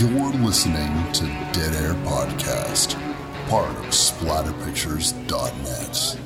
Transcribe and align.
You're 0.00 0.32
listening 0.32 1.12
to 1.12 1.24
Dead 1.52 1.74
Air 1.74 1.92
Podcast, 2.06 2.96
part 3.50 3.68
of 3.68 3.90
SplatterPictures.net. 3.90 6.16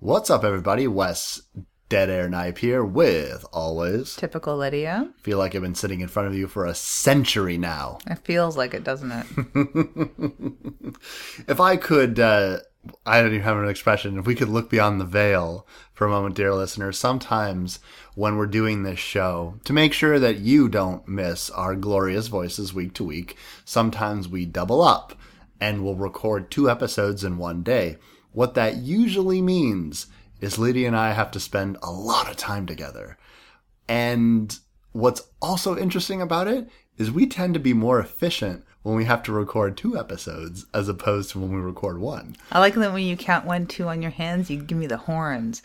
What's 0.00 0.30
up, 0.30 0.42
everybody? 0.42 0.88
Wes 0.88 1.42
Dead 1.90 2.08
Air 2.08 2.28
Knight 2.28 2.58
here 2.58 2.84
with 2.84 3.44
always. 3.52 4.14
Typical 4.14 4.56
Lydia. 4.56 5.12
Feel 5.22 5.38
like 5.38 5.56
I've 5.56 5.62
been 5.62 5.74
sitting 5.74 6.00
in 6.00 6.06
front 6.06 6.28
of 6.28 6.34
you 6.36 6.46
for 6.46 6.64
a 6.64 6.74
century 6.74 7.58
now. 7.58 7.98
It 8.06 8.20
feels 8.20 8.56
like 8.56 8.72
it, 8.74 8.84
doesn't 8.84 9.12
it? 9.12 9.26
If 11.48 11.60
I 11.60 11.76
could, 11.76 12.20
uh, 12.20 12.58
I 13.04 13.20
don't 13.20 13.32
even 13.32 13.42
have 13.42 13.56
an 13.56 13.68
expression. 13.68 14.18
If 14.18 14.26
we 14.26 14.34
could 14.34 14.48
look 14.48 14.70
beyond 14.70 15.00
the 15.00 15.04
veil 15.04 15.66
for 15.92 16.06
a 16.06 16.10
moment, 16.10 16.36
dear 16.36 16.54
listeners, 16.54 16.98
sometimes 16.98 17.80
when 18.14 18.36
we're 18.36 18.46
doing 18.46 18.82
this 18.82 18.98
show, 19.00 19.58
to 19.64 19.72
make 19.72 19.92
sure 19.92 20.18
that 20.18 20.38
you 20.38 20.68
don't 20.68 21.08
miss 21.08 21.50
our 21.50 21.74
glorious 21.74 22.28
voices 22.28 22.72
week 22.72 22.94
to 22.94 23.04
week, 23.04 23.36
sometimes 23.64 24.28
we 24.28 24.46
double 24.46 24.82
up 24.82 25.14
and 25.60 25.82
we'll 25.82 25.96
record 25.96 26.50
two 26.50 26.70
episodes 26.70 27.24
in 27.24 27.36
one 27.36 27.62
day. 27.62 27.96
What 28.32 28.54
that 28.54 28.76
usually 28.76 29.42
means 29.42 30.06
is 30.40 30.58
Lydia 30.58 30.86
and 30.86 30.96
I 30.96 31.12
have 31.12 31.30
to 31.32 31.40
spend 31.40 31.76
a 31.82 31.90
lot 31.90 32.30
of 32.30 32.36
time 32.36 32.66
together. 32.66 33.18
And 33.88 34.56
what's 34.92 35.22
also 35.40 35.76
interesting 35.76 36.22
about 36.22 36.48
it 36.48 36.68
is 36.96 37.10
we 37.10 37.26
tend 37.26 37.54
to 37.54 37.60
be 37.60 37.72
more 37.72 38.00
efficient 38.00 38.64
when 38.82 38.94
we 38.94 39.04
have 39.04 39.22
to 39.22 39.32
record 39.32 39.76
two 39.76 39.98
episodes 39.98 40.66
as 40.72 40.88
opposed 40.88 41.30
to 41.30 41.38
when 41.38 41.52
we 41.52 41.60
record 41.60 41.98
one. 41.98 42.34
I 42.50 42.60
like 42.60 42.74
that 42.74 42.92
when 42.92 43.04
you 43.04 43.16
count 43.16 43.44
one, 43.44 43.66
two 43.66 43.88
on 43.88 44.00
your 44.00 44.10
hands, 44.10 44.50
you 44.50 44.62
give 44.62 44.78
me 44.78 44.86
the 44.86 44.96
horns. 44.96 45.62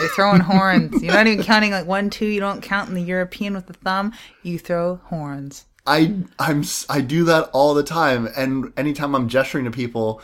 You're 0.00 0.08
throwing 0.10 0.40
horns. 0.40 1.02
You're 1.02 1.12
not 1.12 1.26
even 1.26 1.44
counting 1.44 1.72
like 1.72 1.86
one, 1.86 2.08
two. 2.08 2.26
You 2.26 2.40
don't 2.40 2.62
count 2.62 2.88
in 2.88 2.94
the 2.94 3.02
European 3.02 3.54
with 3.54 3.66
the 3.66 3.74
thumb. 3.74 4.12
You 4.42 4.58
throw 4.58 4.96
horns. 5.04 5.66
I 5.86 6.14
I'm 6.38 6.62
I 6.88 7.00
do 7.00 7.24
that 7.24 7.50
all 7.52 7.74
the 7.74 7.82
time, 7.82 8.28
and 8.36 8.72
anytime 8.76 9.14
I'm 9.14 9.28
gesturing 9.28 9.64
to 9.64 9.70
people, 9.70 10.22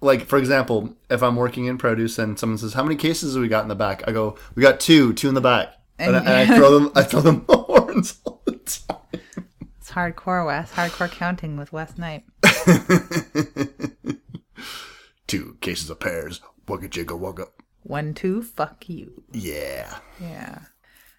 like 0.00 0.26
for 0.26 0.38
example, 0.38 0.94
if 1.10 1.22
I'm 1.22 1.36
working 1.36 1.66
in 1.66 1.78
produce 1.78 2.18
and 2.18 2.38
someone 2.38 2.58
says, 2.58 2.74
"How 2.74 2.82
many 2.82 2.96
cases 2.96 3.34
have 3.34 3.42
we 3.42 3.48
got 3.48 3.62
in 3.62 3.68
the 3.68 3.74
back?" 3.74 4.02
I 4.06 4.12
go, 4.12 4.36
"We 4.54 4.62
got 4.62 4.80
two, 4.80 5.12
two 5.14 5.28
in 5.28 5.34
the 5.34 5.40
back," 5.40 5.74
and, 5.98 6.14
And- 6.16 6.28
I, 6.28 6.40
and 6.42 6.52
I 6.52 6.56
throw 6.56 6.78
them 6.78 6.92
I 6.94 7.02
throw 7.02 7.20
them 7.20 7.44
horns 7.48 8.20
all 8.24 8.42
the 8.44 8.52
time. 8.52 8.98
It's 9.80 9.90
hardcore, 9.92 10.44
Wes. 10.46 10.72
Hardcore 10.72 11.10
counting 11.10 11.56
with 11.56 11.72
Wes 11.72 11.96
Knight. 11.96 12.24
Two 15.26 15.56
cases 15.60 15.90
of 15.90 15.98
pears. 16.00 16.40
Wugga 16.66 16.88
jigga 16.88 17.18
wugga. 17.18 17.48
One, 17.82 18.14
two, 18.14 18.42
fuck 18.42 18.88
you. 18.88 19.24
Yeah. 19.32 19.98
Yeah. 20.20 20.58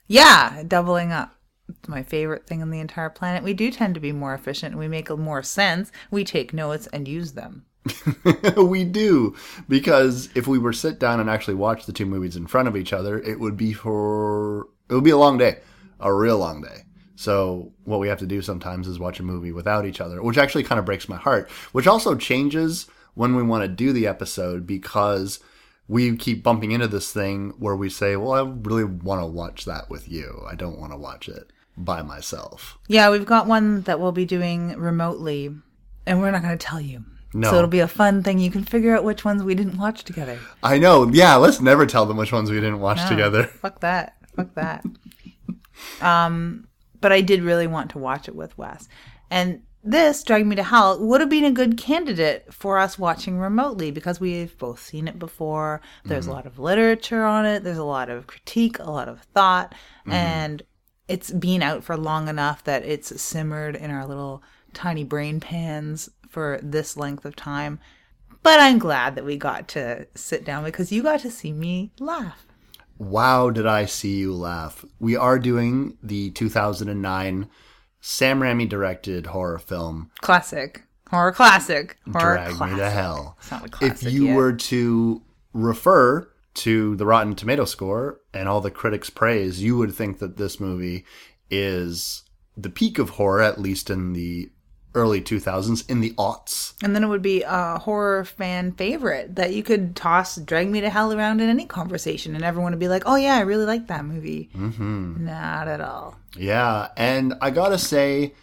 Yeah, 0.08 0.64
doubling 0.68 1.12
up. 1.12 1.36
It's 1.70 1.90
my 1.90 2.04
favorite 2.04 2.48
thing 2.48 2.62
on 2.62 2.70
the 2.72 2.80
entire 2.80 3.10
planet. 3.10 3.44
We 3.44 3.54
do 3.54 3.70
tend 3.72 3.94
to 3.96 4.00
be 4.00 4.14
more 4.14 4.34
efficient. 4.34 4.78
We 4.78 4.88
make 4.88 5.10
more 5.10 5.44
sense. 5.44 5.92
We 6.10 6.24
take 6.24 6.54
notes 6.54 6.88
and 6.88 7.06
use 7.08 7.34
them. 7.34 7.66
we 8.58 8.84
do 8.84 9.36
because 9.68 10.30
if 10.36 10.48
we 10.48 10.58
were 10.58 10.74
sit 10.74 11.00
down 11.00 11.20
and 11.20 11.30
actually 11.30 11.56
watch 11.56 11.86
the 11.86 11.94
two 11.94 12.06
movies 12.06 12.36
in 12.36 12.48
front 12.48 12.68
of 12.68 12.76
each 12.76 12.94
other, 12.94 13.20
it 13.20 13.40
would 13.40 13.58
be 13.58 13.74
for 13.74 14.68
it 14.90 14.94
would 14.94 15.04
be 15.04 15.12
a 15.12 15.18
long 15.18 15.38
day, 15.38 15.60
a 16.00 16.14
real 16.14 16.38
long 16.38 16.62
day. 16.62 16.84
So 17.16 17.74
what 17.84 18.00
we 18.00 18.08
have 18.10 18.20
to 18.20 18.28
do 18.28 18.44
sometimes 18.44 18.88
is 18.88 19.00
watch 19.00 19.20
a 19.20 19.24
movie 19.24 19.52
without 19.52 19.86
each 19.86 20.00
other, 20.00 20.22
which 20.22 20.38
actually 20.38 20.64
kind 20.64 20.78
of 20.78 20.86
breaks 20.86 21.10
my 21.10 21.18
heart. 21.18 21.50
Which 21.72 21.88
also 21.88 22.16
changes 22.16 22.86
when 23.16 23.36
we 23.36 23.42
want 23.42 23.64
to 23.64 23.68
do 23.68 23.92
the 23.92 24.06
episode 24.06 24.68
because 24.68 25.40
we 25.88 26.16
keep 26.16 26.44
bumping 26.44 26.72
into 26.72 26.88
this 26.88 27.12
thing 27.12 27.54
where 27.58 27.76
we 27.76 27.90
say, 27.90 28.16
"Well, 28.16 28.34
I 28.34 28.42
really 28.42 28.84
want 28.84 29.22
to 29.22 29.26
watch 29.26 29.66
that 29.66 29.90
with 29.90 30.10
you. 30.10 30.44
I 30.48 30.54
don't 30.54 30.80
want 30.80 30.92
to 30.92 30.98
watch 30.98 31.28
it 31.28 31.52
by 31.76 32.04
myself." 32.04 32.78
Yeah, 32.88 33.10
we've 33.10 33.26
got 33.26 33.48
one 33.48 33.82
that 33.82 34.00
we'll 34.00 34.12
be 34.12 34.26
doing 34.26 34.78
remotely, 34.78 35.56
and 36.06 36.20
we're 36.20 36.32
not 36.32 36.44
going 36.44 36.58
to 36.58 36.66
tell 36.66 36.82
you. 36.82 37.04
No. 37.38 37.52
So 37.52 37.58
it'll 37.58 37.68
be 37.70 37.80
a 37.80 37.88
fun 37.88 38.24
thing. 38.24 38.40
You 38.40 38.50
can 38.50 38.64
figure 38.64 38.96
out 38.96 39.04
which 39.04 39.24
ones 39.24 39.44
we 39.44 39.54
didn't 39.56 39.78
watch 39.78 40.04
together. 40.04 40.40
I 40.64 40.80
know. 40.80 41.08
Yeah, 41.08 41.36
let's 41.36 41.62
never 41.62 41.86
tell 41.86 42.06
them 42.06 42.18
which 42.18 42.32
ones 42.32 42.50
we 42.50 42.58
didn't 42.58 42.80
watch 42.80 42.98
No, 42.98 43.10
together. 43.10 43.44
Fuck 43.62 43.82
that. 43.82 44.16
Fuck 44.36 44.54
that. 44.56 44.84
um, 46.02 46.68
but 47.00 47.12
I 47.12 47.22
did 47.22 47.44
really 47.44 47.68
want 47.68 47.92
to 47.92 48.00
watch 48.00 48.28
it 48.28 48.36
with 48.36 48.58
Wes, 48.58 48.88
and 49.30 49.62
this 49.84 50.24
Drag 50.24 50.46
Me 50.46 50.56
to 50.56 50.64
Hell 50.64 51.00
would 51.00 51.22
have 51.22 51.30
been 51.30 51.46
a 51.46 51.52
good 51.52 51.78
candidate 51.78 52.54
for 52.54 52.78
us 52.78 53.00
watching 53.00 53.38
remotely 53.40 53.92
because 53.92 54.20
we've 54.20 54.58
both 54.58 54.82
seen 54.82 55.08
it 55.08 55.18
before. 55.20 55.80
There's 56.04 56.28
a 56.28 56.32
lot 56.32 56.46
of 56.46 56.60
literature 56.60 57.24
on 57.24 57.46
it. 57.46 57.64
There's 57.64 57.78
a 57.78 57.84
lot 57.84 58.10
of 58.10 58.28
critique, 58.28 58.80
a 58.80 58.92
lot 58.92 59.08
of 59.08 59.22
thought, 59.34 59.74
and 60.08 60.64
it's 61.08 61.32
been 61.32 61.62
out 61.62 61.84
for 61.84 61.96
long 61.96 62.28
enough 62.28 62.64
that 62.66 62.84
it's 62.84 63.22
simmered 63.22 63.76
in 63.76 63.92
our 63.92 64.06
little 64.06 64.44
tiny 64.74 65.04
brain 65.06 65.40
pans 65.40 66.10
for 66.30 66.60
this 66.62 66.98
length 66.98 67.26
of 67.26 67.36
time. 67.36 67.80
But 68.44 68.60
I'm 68.60 68.80
glad 68.80 69.16
that 69.16 69.26
we 69.26 69.36
got 69.38 69.68
to 69.70 70.08
sit 70.16 70.46
down 70.46 70.64
because 70.64 70.92
you 70.92 71.04
got 71.04 71.20
to 71.22 71.32
see 71.32 71.52
me 71.52 71.92
laugh. 72.00 72.46
Wow, 72.98 73.50
did 73.50 73.66
I 73.68 73.86
see 73.86 74.18
you 74.18 74.34
laugh? 74.34 74.84
We 75.00 75.16
are 75.16 75.38
doing 75.38 75.98
the 76.02 76.32
2009 76.32 77.50
Sam 78.00 78.40
Raimi 78.40 78.68
directed 78.70 79.28
horror 79.28 79.60
film 79.60 80.12
Classic. 80.22 80.84
Horror 81.10 81.32
classic. 81.32 81.98
Horror 82.12 82.36
Drag 82.36 82.54
classic. 82.56 82.74
Me 82.76 82.80
to 82.80 82.90
Hell. 82.90 83.38
It's 83.40 83.52
not 83.52 83.82
a 83.82 83.86
If 83.86 84.04
you 84.04 84.26
yet. 84.28 84.36
were 84.36 84.54
to 84.54 85.22
refer 85.54 86.30
to 86.56 86.96
the 86.96 87.06
Rotten 87.06 87.36
Tomato 87.36 87.66
score 87.66 88.20
and 88.34 88.50
all 88.50 88.62
the 88.62 88.72
critics' 88.72 89.10
praise, 89.10 89.62
you 89.62 89.78
would 89.78 89.94
think 89.94 90.20
that 90.20 90.38
this 90.38 90.60
movie 90.60 91.06
is 91.50 92.24
the 92.58 92.70
peak 92.70 92.98
of 93.00 93.12
horror, 93.12 93.42
at 93.42 93.60
least 93.62 93.90
in 93.90 94.14
the 94.14 94.50
early 94.98 95.22
2000s, 95.22 95.90
in 95.90 96.02
the 96.02 96.12
aughts. 96.12 96.74
And 96.84 96.96
then 96.96 97.04
it 97.04 97.08
would 97.08 97.22
be 97.22 97.44
a 97.44 97.78
horror 97.78 98.26
fan 98.26 98.72
favorite 98.74 99.36
that 99.36 99.54
you 99.54 99.64
could 99.64 99.96
toss 99.96 100.36
Drag 100.36 100.70
Me 100.70 100.82
to 100.82 100.90
Hell 100.90 101.14
around 101.14 101.40
in 101.40 101.50
any 101.50 101.66
conversation 101.66 102.36
and 102.36 102.44
everyone 102.44 102.72
would 102.72 102.80
be 102.80 102.88
like, 102.88 103.04
oh 103.06 103.16
yeah, 103.16 103.36
I 103.36 103.42
really 103.42 103.66
like 103.66 103.88
that 103.88 104.06
movie. 104.06 104.50
Mm-hmm. 104.56 105.26
Not 105.26 105.68
at 105.68 105.82
all. 105.82 106.18
Yeah, 106.36 106.90
and 106.98 107.36
I 107.42 107.52
gotta 107.52 107.78
say, 107.78 108.34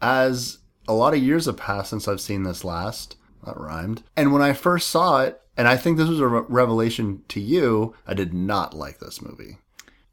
as 0.00 0.58
a 0.86 0.94
lot 0.94 1.14
of 1.14 1.22
years 1.22 1.46
have 1.46 1.56
passed 1.56 1.90
since 1.90 2.06
I've 2.08 2.20
seen 2.20 2.44
this 2.44 2.64
last, 2.64 3.16
that 3.44 3.58
rhymed. 3.58 4.02
And 4.16 4.32
when 4.32 4.42
I 4.42 4.52
first 4.52 4.88
saw 4.88 5.22
it, 5.22 5.40
and 5.56 5.68
I 5.68 5.76
think 5.76 5.96
this 5.96 6.08
was 6.08 6.20
a 6.20 6.26
re- 6.28 6.44
revelation 6.48 7.22
to 7.28 7.40
you, 7.40 7.94
I 8.06 8.14
did 8.14 8.32
not 8.32 8.74
like 8.74 8.98
this 8.98 9.20
movie. 9.20 9.58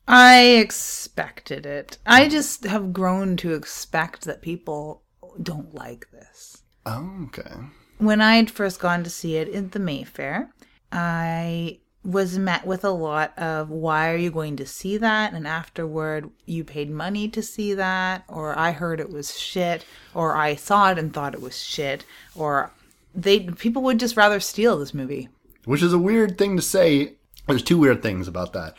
I 0.07 0.41
expected 0.41 1.65
it. 1.65 1.97
I 2.05 2.27
just 2.27 2.65
have 2.65 2.91
grown 2.91 3.37
to 3.37 3.53
expect 3.53 4.25
that 4.25 4.41
people 4.41 5.00
don't 5.41 5.73
like 5.73 6.09
this. 6.11 6.63
Oh, 6.85 7.27
okay. 7.27 7.51
when 7.99 8.21
I'd 8.21 8.49
first 8.49 8.79
gone 8.79 9.03
to 9.03 9.09
see 9.09 9.35
it 9.37 9.47
in 9.47 9.69
the 9.69 9.79
Mayfair, 9.79 10.51
I 10.91 11.79
was 12.03 12.39
met 12.39 12.65
with 12.65 12.83
a 12.83 12.89
lot 12.89 13.37
of 13.37 13.69
why 13.69 14.11
are 14.11 14.17
you 14.17 14.31
going 14.31 14.55
to 14.57 14.65
see 14.65 14.97
that 14.97 15.33
and 15.33 15.45
afterward 15.47 16.27
you 16.47 16.63
paid 16.63 16.89
money 16.89 17.27
to 17.29 17.43
see 17.43 17.75
that 17.75 18.23
or 18.27 18.57
I 18.57 18.71
heard 18.71 18.99
it 18.99 19.11
was 19.11 19.37
shit 19.39 19.85
or 20.15 20.35
I 20.35 20.55
saw 20.55 20.89
it 20.89 20.97
and 20.97 21.13
thought 21.13 21.35
it 21.35 21.41
was 21.41 21.63
shit 21.63 22.03
or 22.33 22.71
they 23.13 23.41
people 23.41 23.83
would 23.83 23.99
just 23.99 24.17
rather 24.17 24.39
steal 24.39 24.79
this 24.79 24.95
movie. 24.95 25.29
Which 25.65 25.83
is 25.83 25.93
a 25.93 25.99
weird 25.99 26.39
thing 26.39 26.55
to 26.55 26.61
say. 26.63 27.13
There's 27.47 27.61
two 27.61 27.77
weird 27.77 28.01
things 28.01 28.27
about 28.27 28.53
that. 28.53 28.75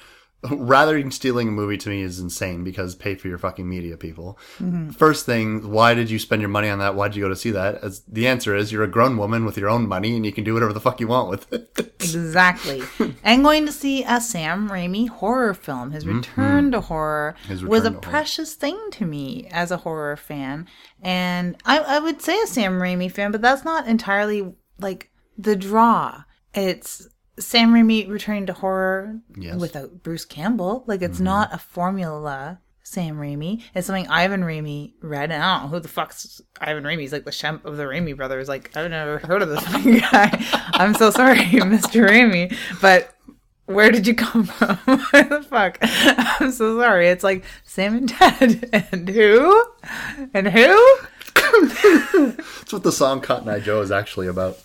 Rather 0.50 1.00
than 1.00 1.11
stealing 1.11 1.49
a 1.49 1.53
movie 1.53 1.77
to 1.79 1.89
me 1.89 2.03
is 2.03 2.19
insane 2.19 2.65
because 2.65 2.94
pay 2.94 3.15
for 3.15 3.29
your 3.29 3.39
fucking 3.39 3.69
media, 3.69 3.97
people. 3.97 4.39
First 4.97 5.25
thing, 5.25 5.71
why 5.71 5.94
did 5.94 6.11
you 6.11 6.19
spend 6.19 6.43
your 6.43 6.49
money 6.49 6.69
on 6.69 6.79
that? 6.81 6.94
why 6.94 7.09
did 7.09 7.17
you 7.17 7.23
go 7.23 7.29
to 7.29 7.37
see 7.37 7.50
that? 7.53 7.83
As 7.83 8.00
the 8.00 8.27
answer 8.27 8.55
is, 8.55 8.73
you're 8.73 8.83
a 8.83 8.89
grown 8.89 9.17
woman 9.17 9.44
with 9.44 9.56
your 9.56 9.69
own 9.69 9.87
money 9.89 10.17
and 10.17 10.27
you 10.27 10.33
can 10.33 10.44
do 10.44 10.55
whatever 10.55 10.73
the 10.73 10.81
fuck 10.81 11.00
you 11.00 11.09
want 11.09 11.29
with 11.29 11.53
it. 11.53 11.89
Exactly. 12.03 12.83
and 13.23 13.44
going 13.44 13.65
to 13.65 13.71
see 13.71 14.03
a 14.03 14.21
Sam 14.21 14.69
Raimi 14.69 15.09
horror 15.09 15.55
film. 15.55 15.93
His 15.93 16.05
mm-hmm. 16.05 16.17
return 16.17 16.73
to 16.73 16.81
horror 16.81 17.37
His 17.47 17.62
was 17.62 17.83
a 17.83 17.91
return 17.91 17.93
horror. 17.93 18.00
precious 18.00 18.55
thing 18.55 18.79
to 18.93 19.06
me 19.06 19.47
as 19.53 19.71
a 19.71 19.77
horror 19.79 20.17
fan. 20.17 20.67
And 21.00 21.56
I, 21.65 21.79
I 21.79 21.99
would 22.00 22.21
say 22.21 22.41
a 22.43 22.47
Sam 22.49 22.81
Raimi 22.81 23.11
fan, 23.11 23.31
but 23.31 23.41
that's 23.41 23.65
not 23.65 23.87
entirely 23.87 24.53
like 24.81 25.11
the 25.39 25.55
draw. 25.55 26.25
It's 26.55 27.09
Sam 27.44 27.73
Raimi 27.73 28.09
returning 28.09 28.47
to 28.47 28.53
horror 28.53 29.21
Yes. 29.37 29.56
without 29.59 30.03
Bruce 30.03 30.25
Campbell. 30.25 30.85
Like 30.87 31.03
it's 31.03 31.17
mm-hmm. 31.17 31.25
not 31.25 31.55
a 31.55 31.59
formula. 31.59 32.61
Sam 32.85 33.17
Raimi. 33.17 33.62
It's 33.75 33.87
something 33.87 34.09
Ivan 34.09 34.43
Raimi 34.43 34.94
read, 35.00 35.31
and 35.31 35.43
I 35.43 35.55
don't 35.55 35.62
know 35.71 35.77
who 35.77 35.81
the 35.81 35.89
fuck's 35.89 36.43
Ivan 36.61 36.83
Raimi. 36.85 37.00
He's 37.00 37.12
like 37.12 37.25
the 37.25 37.31
Shemp 37.31 37.65
of 37.65 37.77
the 37.77 37.85
Raimi 37.85 38.15
brothers. 38.15 38.49
Like 38.49 38.77
I've 38.77 38.91
never 38.91 39.19
heard 39.19 39.41
of 39.41 39.49
this 39.49 39.65
guy. 40.11 40.44
I'm 40.75 40.93
so 40.94 41.11
sorry, 41.11 41.37
Mr. 41.39 42.06
Raimi, 42.09 42.55
but 42.83 43.15
Where 43.67 43.91
did 43.93 44.06
you 44.06 44.15
come 44.15 44.44
from? 44.44 44.77
Where 45.11 45.23
the 45.25 45.43
fuck? 45.43 45.79
I'm 45.83 46.50
so 46.50 46.79
sorry. 46.81 47.09
It's 47.09 47.25
like 47.25 47.44
Sam 47.65 47.97
and 47.97 48.09
Ted. 48.09 48.69
And 48.93 49.09
who? 49.09 49.65
And 50.35 50.49
who? 50.49 50.99
That's 51.35 52.73
what 52.73 52.83
the 52.83 52.93
song 52.93 53.21
Cotton 53.21 53.49
Eye 53.49 53.61
Joe 53.61 53.81
is 53.81 53.91
actually 53.93 54.27
about. 54.27 54.59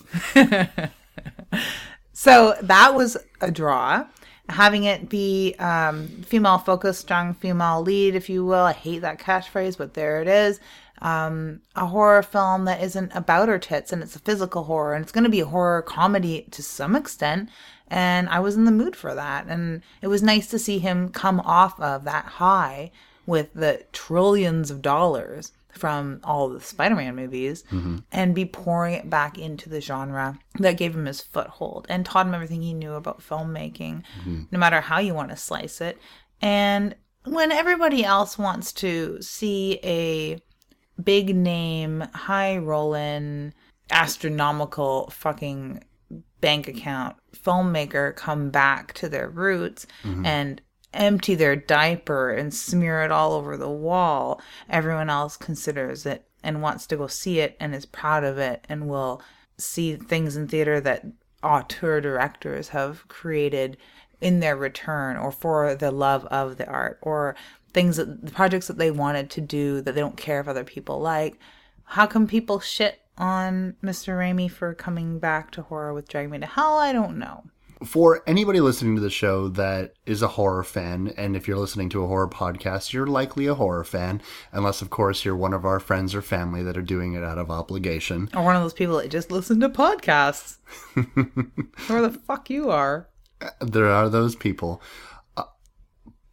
So 2.18 2.56
that 2.62 2.96
was 2.96 3.16
a 3.40 3.48
draw. 3.52 4.04
Having 4.48 4.82
it 4.82 5.08
be 5.08 5.54
um, 5.60 6.08
female 6.26 6.58
focused, 6.58 7.02
strong 7.02 7.32
female 7.32 7.80
lead, 7.80 8.16
if 8.16 8.28
you 8.28 8.44
will. 8.44 8.64
I 8.64 8.72
hate 8.72 9.02
that 9.02 9.20
catchphrase, 9.20 9.78
but 9.78 9.94
there 9.94 10.20
it 10.20 10.26
is. 10.26 10.58
Um, 11.00 11.60
a 11.76 11.86
horror 11.86 12.24
film 12.24 12.64
that 12.64 12.82
isn't 12.82 13.12
about 13.14 13.46
her 13.46 13.60
tits 13.60 13.92
and 13.92 14.02
it's 14.02 14.16
a 14.16 14.18
physical 14.18 14.64
horror 14.64 14.94
and 14.94 15.04
it's 15.04 15.12
going 15.12 15.22
to 15.22 15.30
be 15.30 15.38
a 15.38 15.46
horror 15.46 15.80
comedy 15.80 16.44
to 16.50 16.60
some 16.60 16.96
extent. 16.96 17.50
And 17.86 18.28
I 18.30 18.40
was 18.40 18.56
in 18.56 18.64
the 18.64 18.72
mood 18.72 18.96
for 18.96 19.14
that. 19.14 19.46
And 19.46 19.82
it 20.02 20.08
was 20.08 20.20
nice 20.20 20.48
to 20.48 20.58
see 20.58 20.80
him 20.80 21.10
come 21.10 21.38
off 21.38 21.78
of 21.78 22.02
that 22.02 22.24
high 22.24 22.90
with 23.26 23.54
the 23.54 23.84
trillions 23.92 24.72
of 24.72 24.82
dollars 24.82 25.52
from 25.72 26.20
all 26.24 26.48
the 26.48 26.60
Spider-Man 26.60 27.14
movies 27.14 27.64
mm-hmm. 27.70 27.98
and 28.10 28.34
be 28.34 28.44
pouring 28.44 28.94
it 28.94 29.10
back 29.10 29.38
into 29.38 29.68
the 29.68 29.80
genre 29.80 30.38
that 30.58 30.76
gave 30.76 30.94
him 30.94 31.06
his 31.06 31.20
foothold 31.20 31.86
and 31.88 32.04
taught 32.04 32.26
him 32.26 32.34
everything 32.34 32.62
he 32.62 32.74
knew 32.74 32.94
about 32.94 33.20
filmmaking, 33.20 34.02
mm-hmm. 34.20 34.42
no 34.50 34.58
matter 34.58 34.80
how 34.80 34.98
you 34.98 35.14
want 35.14 35.30
to 35.30 35.36
slice 35.36 35.80
it. 35.80 35.98
And 36.40 36.94
when 37.24 37.52
everybody 37.52 38.04
else 38.04 38.38
wants 38.38 38.72
to 38.74 39.20
see 39.20 39.78
a 39.84 40.40
big 41.02 41.34
name, 41.34 42.00
high 42.14 42.56
rolling, 42.56 43.52
astronomical 43.90 45.10
fucking 45.10 45.82
bank 46.40 46.68
account 46.68 47.16
filmmaker 47.34 48.14
come 48.14 48.50
back 48.50 48.92
to 48.94 49.08
their 49.08 49.28
roots 49.28 49.86
mm-hmm. 50.02 50.24
and 50.24 50.60
empty 50.94 51.34
their 51.34 51.56
diaper 51.56 52.30
and 52.30 52.52
smear 52.52 53.02
it 53.02 53.10
all 53.10 53.32
over 53.32 53.56
the 53.56 53.70
wall, 53.70 54.40
everyone 54.68 55.10
else 55.10 55.36
considers 55.36 56.06
it 56.06 56.24
and 56.42 56.62
wants 56.62 56.86
to 56.86 56.96
go 56.96 57.06
see 57.06 57.40
it 57.40 57.56
and 57.60 57.74
is 57.74 57.86
proud 57.86 58.24
of 58.24 58.38
it 58.38 58.64
and 58.68 58.88
will 58.88 59.22
see 59.56 59.96
things 59.96 60.36
in 60.36 60.48
theater 60.48 60.80
that 60.80 61.04
auteur 61.42 62.00
directors 62.00 62.68
have 62.68 63.06
created 63.08 63.76
in 64.20 64.40
their 64.40 64.56
return 64.56 65.16
or 65.16 65.30
for 65.30 65.74
the 65.74 65.90
love 65.90 66.24
of 66.26 66.56
the 66.56 66.66
art 66.66 66.98
or 67.02 67.36
things 67.72 67.96
that 67.96 68.24
the 68.24 68.32
projects 68.32 68.66
that 68.66 68.78
they 68.78 68.90
wanted 68.90 69.30
to 69.30 69.40
do 69.40 69.80
that 69.80 69.94
they 69.94 70.00
don't 70.00 70.16
care 70.16 70.40
if 70.40 70.48
other 70.48 70.64
people 70.64 71.00
like. 71.00 71.38
How 71.84 72.06
come 72.06 72.26
people 72.26 72.60
shit 72.60 73.00
on 73.16 73.76
Mr. 73.82 74.16
Raimi 74.16 74.50
for 74.50 74.74
coming 74.74 75.18
back 75.18 75.50
to 75.52 75.62
horror 75.62 75.94
with 75.94 76.08
Drag 76.08 76.30
Me 76.30 76.38
to 76.38 76.46
Hell? 76.46 76.78
I 76.78 76.92
don't 76.92 77.18
know. 77.18 77.44
For 77.84 78.22
anybody 78.26 78.60
listening 78.60 78.96
to 78.96 79.00
the 79.00 79.08
show 79.08 79.46
that 79.50 79.92
is 80.04 80.20
a 80.20 80.26
horror 80.28 80.64
fan, 80.64 81.14
and 81.16 81.36
if 81.36 81.46
you're 81.46 81.56
listening 81.58 81.88
to 81.90 82.02
a 82.02 82.08
horror 82.08 82.28
podcast, 82.28 82.92
you're 82.92 83.06
likely 83.06 83.46
a 83.46 83.54
horror 83.54 83.84
fan, 83.84 84.20
unless, 84.50 84.82
of 84.82 84.90
course, 84.90 85.24
you're 85.24 85.36
one 85.36 85.52
of 85.52 85.64
our 85.64 85.78
friends 85.78 86.12
or 86.12 86.20
family 86.20 86.62
that 86.64 86.76
are 86.76 86.82
doing 86.82 87.14
it 87.14 87.22
out 87.22 87.38
of 87.38 87.52
obligation. 87.52 88.30
Or 88.34 88.42
one 88.42 88.56
of 88.56 88.62
those 88.62 88.72
people 88.72 88.96
that 88.96 89.10
just 89.10 89.30
listen 89.30 89.60
to 89.60 89.68
podcasts. 89.68 90.56
Where 91.88 92.02
the 92.02 92.18
fuck 92.26 92.50
you 92.50 92.68
are. 92.70 93.08
There 93.60 93.88
are 93.88 94.08
those 94.08 94.34
people. 94.34 94.82
Uh, 95.36 95.44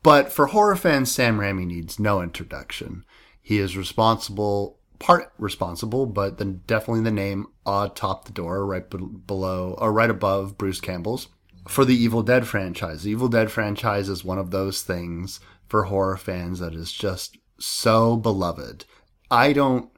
But 0.01 0.31
for 0.31 0.47
horror 0.47 0.75
fans, 0.75 1.11
Sam 1.11 1.37
Raimi 1.37 1.67
needs 1.67 1.99
no 1.99 2.21
introduction. 2.23 3.05
He 3.39 3.59
is 3.59 3.77
responsible, 3.77 4.79
part 4.97 5.31
responsible, 5.37 6.07
but 6.07 6.39
then 6.39 6.61
definitely 6.65 7.03
the 7.03 7.11
name 7.11 7.45
atop 7.67 8.25
the 8.25 8.31
door, 8.33 8.65
right 8.65 8.89
be- 8.89 8.97
below 8.97 9.75
or 9.77 9.93
right 9.93 10.09
above 10.09 10.57
Bruce 10.57 10.81
Campbell's. 10.81 11.27
For 11.67 11.83
the 11.85 11.95
Evil 11.95 12.21
Dead 12.23 12.47
franchise, 12.47 13.03
the 13.03 13.11
Evil 13.11 13.27
Dead 13.27 13.51
franchise 13.51 14.07
is 14.09 14.23
one 14.23 14.37
of 14.37 14.51
those 14.51 14.81
things 14.83 15.39
for 15.67 15.83
horror 15.83 16.17
fans 16.17 16.59
that 16.59 16.73
is 16.75 16.91
just 16.91 17.37
so 17.59 18.15
beloved. 18.17 18.85
I 19.31 19.53
don't. 19.53 19.89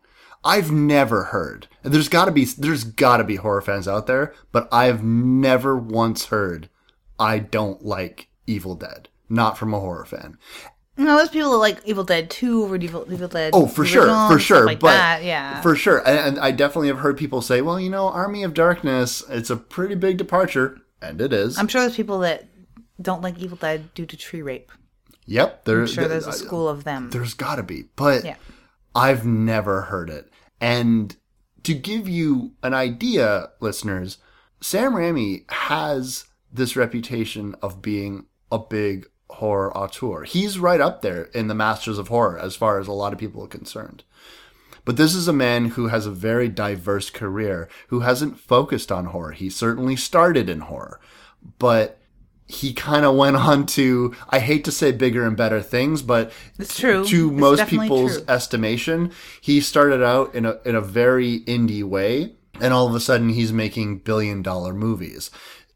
I've 0.44 0.72
never 0.72 1.26
heard. 1.26 1.68
and 1.84 1.94
There's 1.94 2.08
got 2.10 2.26
to 2.26 2.32
be. 2.32 2.46
There's 2.46 2.84
got 2.86 3.18
to 3.18 3.24
be 3.26 3.36
horror 3.36 3.62
fans 3.62 3.88
out 3.88 4.08
there, 4.08 4.34
but 4.52 4.70
I've 4.72 5.04
never 5.04 5.76
once 5.78 6.28
heard. 6.28 6.70
I 7.20 7.40
don't 7.40 7.84
like 7.84 8.30
Evil 8.46 8.76
Dead. 8.76 9.10
Not 9.28 9.58
from 9.58 9.74
a 9.74 9.80
horror 9.80 10.06
fan. 10.06 10.38
No, 10.96 11.18
there's 11.18 11.30
people 11.30 11.52
that 11.52 11.58
like 11.58 11.80
Evil 11.86 12.04
Dead 12.06 12.30
2 12.30 12.64
over 12.64 12.76
Evil, 12.78 13.06
Evil 13.12 13.28
Dead. 13.28 13.52
Oh, 13.54 13.68
for 13.68 13.86
sure, 13.86 14.08
for 14.30 14.40
sure, 14.40 14.66
Like 14.66 14.80
but 14.80 14.94
that, 14.94 15.24
yeah. 15.24 15.62
for 15.62 15.76
sure, 15.76 16.00
and, 16.08 16.18
and 16.18 16.40
I 16.40 16.52
definitely 16.52 16.88
have 16.88 17.00
heard 17.00 17.18
people 17.18 17.42
say, 17.42 17.62
"Well, 17.62 17.80
you 17.80 17.90
know, 17.90 18.08
Army 18.08 18.44
of 18.44 18.54
Darkness, 18.54 19.22
it's 19.30 19.50
a 19.50 19.58
pretty 19.58 19.96
big 19.96 20.18
departure," 20.18 20.80
and 21.02 21.22
it 21.22 21.34
is. 21.34 21.58
I'm 21.58 21.68
sure 21.68 21.82
there's 21.82 21.96
people 21.96 22.20
that 22.20 22.46
don't 23.02 23.22
like 23.22 23.38
Evil 23.40 23.58
Dead 23.58 23.94
due 23.94 24.06
to 24.06 24.18
tree 24.18 24.42
rape. 24.42 24.72
yep, 25.26 25.66
there, 25.66 25.82
I'm 25.82 25.88
sure 25.88 26.04
there- 26.08 26.20
there's 26.20 26.28
a 26.28 26.32
school 26.34 26.68
of 26.70 26.84
them. 26.84 27.10
There's 27.12 27.34
got 27.34 27.56
to 27.58 27.64
be, 27.64 27.86
but 27.96 28.24
Yeah. 28.26 28.36
I've 28.96 29.26
never 29.26 29.82
heard 29.84 30.10
it. 30.10 30.32
And 30.62 31.16
to 31.64 31.74
give 31.74 32.08
you 32.08 32.54
an 32.64 32.74
idea, 32.74 33.50
listeners, 33.60 34.18
Sam 34.62 34.94
Raimi 34.94 35.44
has 35.52 36.26
this 36.52 36.76
reputation 36.76 37.56
of 37.62 37.82
being 37.82 38.26
a 38.52 38.58
big 38.58 39.06
horror 39.30 39.76
auteur. 39.78 40.24
He's 40.24 40.58
right 40.58 40.80
up 40.82 41.02
there 41.02 41.24
in 41.34 41.48
the 41.48 41.54
masters 41.54 41.98
of 42.00 42.08
horror 42.08 42.40
as 42.40 42.56
far 42.56 42.80
as 42.80 42.88
a 42.88 42.94
lot 42.94 43.12
of 43.14 43.20
people 43.20 43.44
are 43.44 43.48
concerned. 43.48 44.04
But 44.88 44.96
this 44.96 45.14
is 45.14 45.28
a 45.28 45.34
man 45.34 45.66
who 45.72 45.88
has 45.88 46.06
a 46.06 46.12
very 46.12 46.48
diverse 46.48 47.10
career, 47.10 47.68
who 47.90 48.00
hasn't 48.00 48.40
focused 48.40 48.90
on 48.90 49.08
horror. 49.08 49.34
He 49.34 49.50
certainly 49.50 49.98
started 49.98 50.50
in 50.50 50.62
horror, 50.62 51.02
but 51.60 52.00
he 52.48 52.72
kind 52.72 53.04
of 53.04 53.18
went 53.18 53.36
on 53.36 53.66
to, 53.66 54.16
I 54.30 54.40
hate 54.40 54.64
to 54.64 54.72
say 54.72 54.94
bigger 54.94 55.26
and 55.28 55.36
better 55.36 55.62
things, 55.62 56.02
but 56.02 56.32
It's 56.58 56.80
true. 56.80 57.04
to 57.06 57.30
It's 57.30 57.38
most 57.38 57.68
people's 57.68 58.16
true. 58.20 58.26
estimation, 58.30 59.12
he 59.42 59.60
started 59.60 60.02
out 60.02 60.34
in 60.34 60.46
a, 60.46 60.58
in 60.64 60.74
a 60.74 60.80
very 60.82 61.42
indie 61.42 61.84
way. 61.84 62.36
And 62.62 62.74
all 62.74 62.88
of 62.88 62.96
a 62.96 63.02
sudden, 63.02 63.28
he's 63.30 63.52
making 63.52 64.00
billion 64.00 64.42
dollar 64.42 64.74
movies 64.74 65.30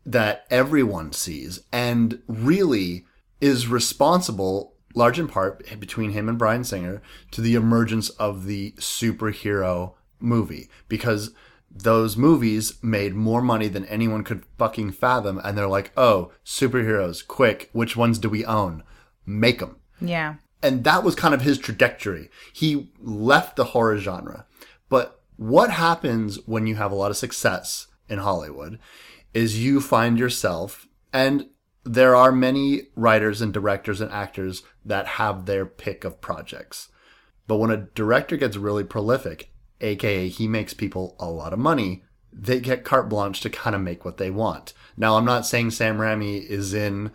that 0.05 0.45
everyone 0.49 1.11
sees 1.11 1.59
and 1.73 2.21
really 2.27 3.05
is 3.41 3.67
responsible, 3.67 4.70
large 4.95 5.19
in 5.19 5.27
part 5.27 5.63
eh, 5.69 5.75
between 5.75 6.11
him 6.11 6.29
and 6.29 6.37
Bryan 6.37 6.63
Singer, 6.63 7.01
to 7.31 7.41
the 7.41 7.55
emergence 7.55 8.09
of 8.11 8.45
the 8.45 8.71
superhero 8.73 9.93
movie 10.19 10.69
because 10.87 11.31
those 11.69 12.17
movies 12.17 12.73
made 12.83 13.13
more 13.15 13.41
money 13.41 13.67
than 13.67 13.85
anyone 13.85 14.23
could 14.23 14.43
fucking 14.57 14.91
fathom. 14.91 15.39
And 15.43 15.57
they're 15.57 15.67
like, 15.67 15.91
oh, 15.95 16.31
superheroes, 16.45 17.25
quick, 17.25 17.69
which 17.71 17.95
ones 17.95 18.19
do 18.19 18.29
we 18.29 18.45
own? 18.45 18.83
Make 19.25 19.59
them 19.59 19.77
yeah. 20.01 20.35
and 20.61 20.83
that 20.83 21.03
was 21.03 21.15
kind 21.15 21.33
of 21.33 21.41
his 21.41 21.57
trajectory. 21.57 22.29
He 22.51 22.91
left 22.99 23.55
the 23.55 23.65
horror 23.65 23.97
genre. 23.97 24.45
But 24.89 25.21
what 25.37 25.71
happens 25.71 26.39
when 26.47 26.67
you 26.67 26.75
have 26.75 26.91
a 26.91 26.95
lot 26.95 27.11
of 27.11 27.17
success 27.17 27.87
in 28.09 28.19
Hollywood 28.19 28.79
is 29.33 29.63
you 29.63 29.79
find 29.79 30.19
yourself, 30.19 30.87
and 31.13 31.47
there 31.83 32.15
are 32.15 32.31
many 32.31 32.83
writers 32.95 33.41
and 33.41 33.53
directors 33.53 34.01
and 34.01 34.11
actors 34.11 34.63
that 34.85 35.07
have 35.07 35.45
their 35.45 35.65
pick 35.65 36.03
of 36.03 36.21
projects. 36.21 36.89
But 37.47 37.57
when 37.57 37.71
a 37.71 37.77
director 37.77 38.37
gets 38.37 38.57
really 38.57 38.83
prolific, 38.83 39.51
aka 39.81 40.27
he 40.27 40.47
makes 40.47 40.73
people 40.73 41.15
a 41.19 41.29
lot 41.29 41.53
of 41.53 41.59
money, 41.59 42.03
they 42.31 42.59
get 42.59 42.85
carte 42.85 43.09
blanche 43.09 43.41
to 43.41 43.49
kind 43.49 43.75
of 43.75 43.81
make 43.81 44.05
what 44.05 44.17
they 44.17 44.31
want. 44.31 44.73
Now, 44.95 45.17
I'm 45.17 45.25
not 45.25 45.45
saying 45.45 45.71
Sam 45.71 45.97
Raimi 45.97 46.45
is 46.45 46.73
in 46.73 47.11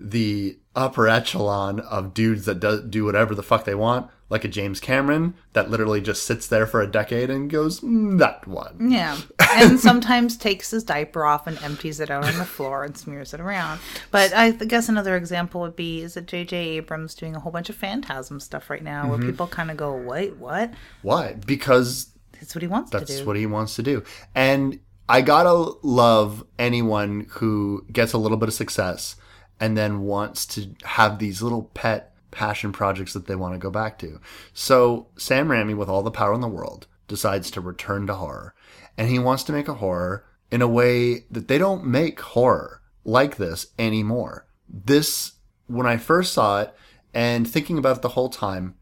the 0.00 0.58
upper 0.74 1.08
echelon 1.08 1.80
of 1.80 2.14
dudes 2.14 2.46
that 2.46 2.60
do, 2.60 2.82
do 2.82 3.04
whatever 3.04 3.34
the 3.34 3.42
fuck 3.42 3.64
they 3.64 3.74
want, 3.74 4.10
like 4.28 4.44
a 4.44 4.48
James 4.48 4.80
Cameron 4.80 5.34
that 5.52 5.70
literally 5.70 6.00
just 6.00 6.24
sits 6.26 6.46
there 6.48 6.66
for 6.66 6.80
a 6.82 6.86
decade 6.90 7.30
and 7.30 7.48
goes, 7.50 7.80
"Mm, 7.80 8.18
that 8.18 8.46
one. 8.46 8.90
Yeah. 8.90 9.16
And 9.58 9.80
sometimes 9.80 10.36
takes 10.36 10.70
his 10.72 10.84
diaper 10.84 11.24
off 11.24 11.46
and 11.46 11.56
empties 11.62 11.98
it 12.00 12.10
out 12.10 12.26
on 12.26 12.36
the 12.36 12.44
floor 12.44 12.84
and 12.84 12.94
smears 12.98 13.32
it 13.32 13.40
around. 13.40 13.80
But 14.10 14.34
I 14.34 14.50
guess 14.50 14.90
another 14.90 15.16
example 15.16 15.62
would 15.62 15.76
be 15.76 16.02
is 16.02 16.12
that 16.14 16.26
J.J. 16.26 16.56
Abrams 16.76 17.14
doing 17.14 17.34
a 17.34 17.40
whole 17.40 17.52
bunch 17.52 17.70
of 17.70 17.76
phantasm 17.76 18.38
stuff 18.40 18.68
right 18.68 18.82
now 18.82 19.04
Mm-hmm. 19.04 19.10
where 19.10 19.30
people 19.30 19.46
kind 19.46 19.70
of 19.70 19.78
go, 19.78 19.96
wait, 19.96 20.36
what? 20.36 20.72
Why? 21.00 21.34
Because 21.46 22.10
That's 22.32 22.54
what 22.54 22.60
he 22.62 22.68
wants 22.68 22.90
to 22.90 22.98
That's 22.98 23.22
what 23.22 23.36
he 23.36 23.46
wants 23.46 23.76
to 23.76 23.82
do. 23.82 24.02
And 24.34 24.80
I 25.08 25.22
gotta 25.22 25.54
love 25.82 26.44
anyone 26.58 27.26
who 27.30 27.86
gets 27.90 28.12
a 28.12 28.18
little 28.18 28.36
bit 28.36 28.48
of 28.48 28.54
success 28.54 29.16
and 29.58 29.74
then 29.76 30.02
wants 30.02 30.44
to 30.46 30.74
have 30.84 31.18
these 31.18 31.40
little 31.40 31.70
pet 31.72 32.12
passion 32.36 32.70
projects 32.70 33.14
that 33.14 33.26
they 33.26 33.34
want 33.34 33.54
to 33.54 33.58
go 33.58 33.70
back 33.70 33.98
to. 33.98 34.20
So 34.52 35.08
Sam 35.16 35.48
Raimi, 35.48 35.74
with 35.74 35.88
all 35.88 36.02
the 36.02 36.10
power 36.10 36.34
in 36.34 36.42
the 36.42 36.48
world, 36.48 36.86
decides 37.08 37.50
to 37.50 37.62
return 37.62 38.06
to 38.06 38.14
horror. 38.14 38.54
And 38.98 39.08
he 39.08 39.18
wants 39.18 39.42
to 39.44 39.52
make 39.52 39.68
a 39.68 39.74
horror 39.74 40.26
in 40.50 40.60
a 40.60 40.68
way 40.68 41.24
that 41.30 41.48
they 41.48 41.56
don't 41.56 41.86
make 41.86 42.20
horror 42.20 42.82
like 43.04 43.36
this 43.36 43.68
anymore. 43.78 44.46
This, 44.68 45.32
when 45.66 45.86
I 45.86 45.96
first 45.96 46.34
saw 46.34 46.60
it 46.60 46.74
and 47.14 47.48
thinking 47.48 47.78
about 47.78 47.96
it 47.96 48.02
the 48.02 48.10
whole 48.10 48.28
time, 48.28 48.74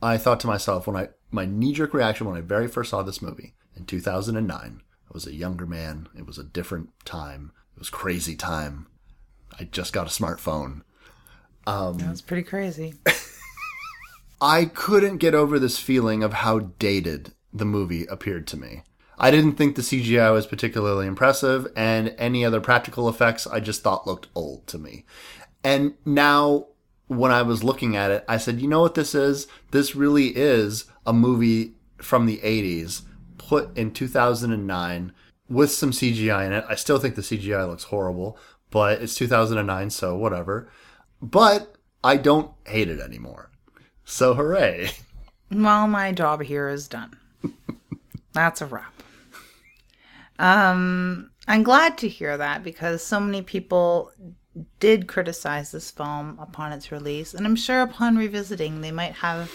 I 0.00 0.16
thought 0.16 0.38
to 0.40 0.46
myself 0.46 0.86
when 0.86 0.96
I 0.96 1.08
my 1.32 1.46
knee 1.46 1.72
jerk 1.72 1.92
reaction 1.92 2.28
when 2.28 2.36
I 2.36 2.42
very 2.42 2.68
first 2.68 2.90
saw 2.90 3.02
this 3.02 3.20
movie 3.20 3.54
in 3.76 3.86
2009. 3.86 4.82
I 4.86 5.12
was 5.12 5.26
a 5.26 5.34
younger 5.34 5.66
man. 5.66 6.08
It 6.16 6.26
was 6.26 6.38
a 6.38 6.44
different 6.44 6.90
time. 7.04 7.50
It 7.74 7.80
was 7.80 7.90
crazy 7.90 8.36
time. 8.36 8.86
I 9.58 9.64
just 9.64 9.92
got 9.92 10.06
a 10.06 10.10
smartphone. 10.10 10.82
Um, 11.66 11.98
That's 11.98 12.20
pretty 12.20 12.42
crazy. 12.42 12.94
I 14.40 14.66
couldn't 14.66 15.18
get 15.18 15.34
over 15.34 15.58
this 15.58 15.78
feeling 15.78 16.22
of 16.22 16.32
how 16.32 16.58
dated 16.58 17.32
the 17.52 17.64
movie 17.64 18.04
appeared 18.06 18.46
to 18.48 18.56
me. 18.56 18.82
I 19.18 19.30
didn't 19.30 19.52
think 19.52 19.76
the 19.76 19.82
CGI 19.82 20.32
was 20.32 20.46
particularly 20.46 21.06
impressive, 21.06 21.68
and 21.76 22.14
any 22.18 22.44
other 22.44 22.60
practical 22.60 23.08
effects 23.08 23.46
I 23.46 23.60
just 23.60 23.82
thought 23.82 24.06
looked 24.06 24.26
old 24.34 24.66
to 24.66 24.78
me. 24.78 25.04
And 25.62 25.94
now, 26.04 26.66
when 27.06 27.30
I 27.30 27.42
was 27.42 27.64
looking 27.64 27.96
at 27.96 28.10
it, 28.10 28.24
I 28.28 28.38
said, 28.38 28.60
you 28.60 28.68
know 28.68 28.80
what 28.80 28.94
this 28.96 29.14
is? 29.14 29.46
This 29.70 29.94
really 29.94 30.36
is 30.36 30.86
a 31.06 31.12
movie 31.12 31.74
from 31.98 32.26
the 32.26 32.38
80s 32.38 33.02
put 33.38 33.76
in 33.76 33.92
2009 33.92 35.12
with 35.48 35.70
some 35.70 35.90
CGI 35.90 36.46
in 36.46 36.52
it. 36.52 36.64
I 36.68 36.74
still 36.74 36.98
think 36.98 37.14
the 37.14 37.22
CGI 37.22 37.68
looks 37.68 37.84
horrible, 37.84 38.38
but 38.70 39.00
it's 39.00 39.14
2009, 39.14 39.90
so 39.90 40.16
whatever. 40.16 40.68
But 41.24 41.76
I 42.04 42.18
don't 42.18 42.52
hate 42.66 42.90
it 42.90 43.00
anymore. 43.00 43.50
So 44.04 44.34
hooray. 44.34 44.90
Well, 45.50 45.88
my 45.88 46.12
job 46.12 46.42
here 46.42 46.68
is 46.68 46.86
done. 46.86 47.16
That's 48.34 48.60
a 48.60 48.66
wrap. 48.66 48.92
Um, 50.38 51.30
I'm 51.48 51.62
glad 51.62 51.96
to 51.98 52.08
hear 52.08 52.36
that 52.36 52.62
because 52.62 53.02
so 53.02 53.20
many 53.20 53.40
people 53.40 54.10
did 54.80 55.08
criticize 55.08 55.72
this 55.72 55.90
film 55.90 56.38
upon 56.38 56.72
its 56.72 56.92
release, 56.92 57.32
and 57.32 57.46
I'm 57.46 57.56
sure 57.56 57.80
upon 57.80 58.16
revisiting 58.16 58.80
they 58.80 58.92
might 58.92 59.12
have 59.14 59.50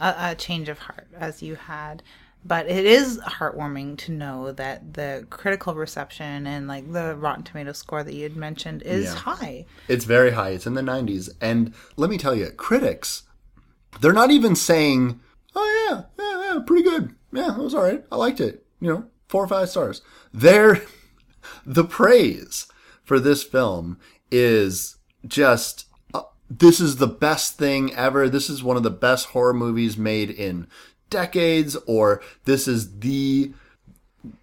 a, 0.00 0.14
a 0.18 0.34
change 0.34 0.68
of 0.68 0.78
heart 0.78 1.08
as 1.14 1.42
you 1.42 1.56
had. 1.56 2.02
But 2.44 2.68
it 2.70 2.86
is 2.86 3.18
heartwarming 3.18 3.98
to 3.98 4.12
know 4.12 4.52
that 4.52 4.94
the 4.94 5.26
critical 5.28 5.74
reception 5.74 6.46
and 6.46 6.66
like 6.66 6.90
the 6.90 7.14
Rotten 7.14 7.44
Tomato 7.44 7.72
score 7.72 8.02
that 8.02 8.14
you 8.14 8.22
had 8.22 8.36
mentioned 8.36 8.82
is 8.82 9.04
Yeah. 9.04 9.14
high. 9.14 9.66
It's 9.88 10.06
very 10.06 10.30
high. 10.30 10.50
It's 10.50 10.66
in 10.66 10.74
the 10.74 10.82
90s. 10.82 11.28
And 11.40 11.74
let 11.96 12.08
me 12.08 12.16
tell 12.16 12.34
you, 12.34 12.48
critics, 12.50 13.24
they're 14.00 14.14
not 14.14 14.30
even 14.30 14.56
saying, 14.56 15.20
oh, 15.54 15.86
yeah, 15.90 16.04
yeah, 16.18 16.54
yeah, 16.54 16.60
pretty 16.66 16.82
good. 16.82 17.14
Yeah, 17.32 17.56
it 17.56 17.62
was 17.62 17.74
all 17.74 17.82
right. 17.82 18.04
I 18.10 18.16
liked 18.16 18.40
it. 18.40 18.64
You 18.80 18.88
know, 18.90 19.04
four 19.28 19.44
or 19.44 19.48
five 19.48 19.68
stars. 19.68 20.00
They're, 20.32 20.80
the 21.66 21.84
praise 21.84 22.66
for 23.04 23.20
this 23.20 23.42
film 23.42 23.98
is 24.30 24.96
just, 25.26 25.86
uh, 26.14 26.22
this 26.48 26.80
is 26.80 26.96
the 26.96 27.06
best 27.06 27.58
thing 27.58 27.92
ever. 27.94 28.28
This 28.30 28.48
is 28.48 28.62
one 28.62 28.78
of 28.78 28.82
the 28.82 28.90
best 28.90 29.26
horror 29.26 29.52
movies 29.52 29.98
made 29.98 30.30
in 30.30 30.66
decades, 31.10 31.76
or 31.86 32.22
this 32.44 32.66
is 32.66 33.00
the 33.00 33.52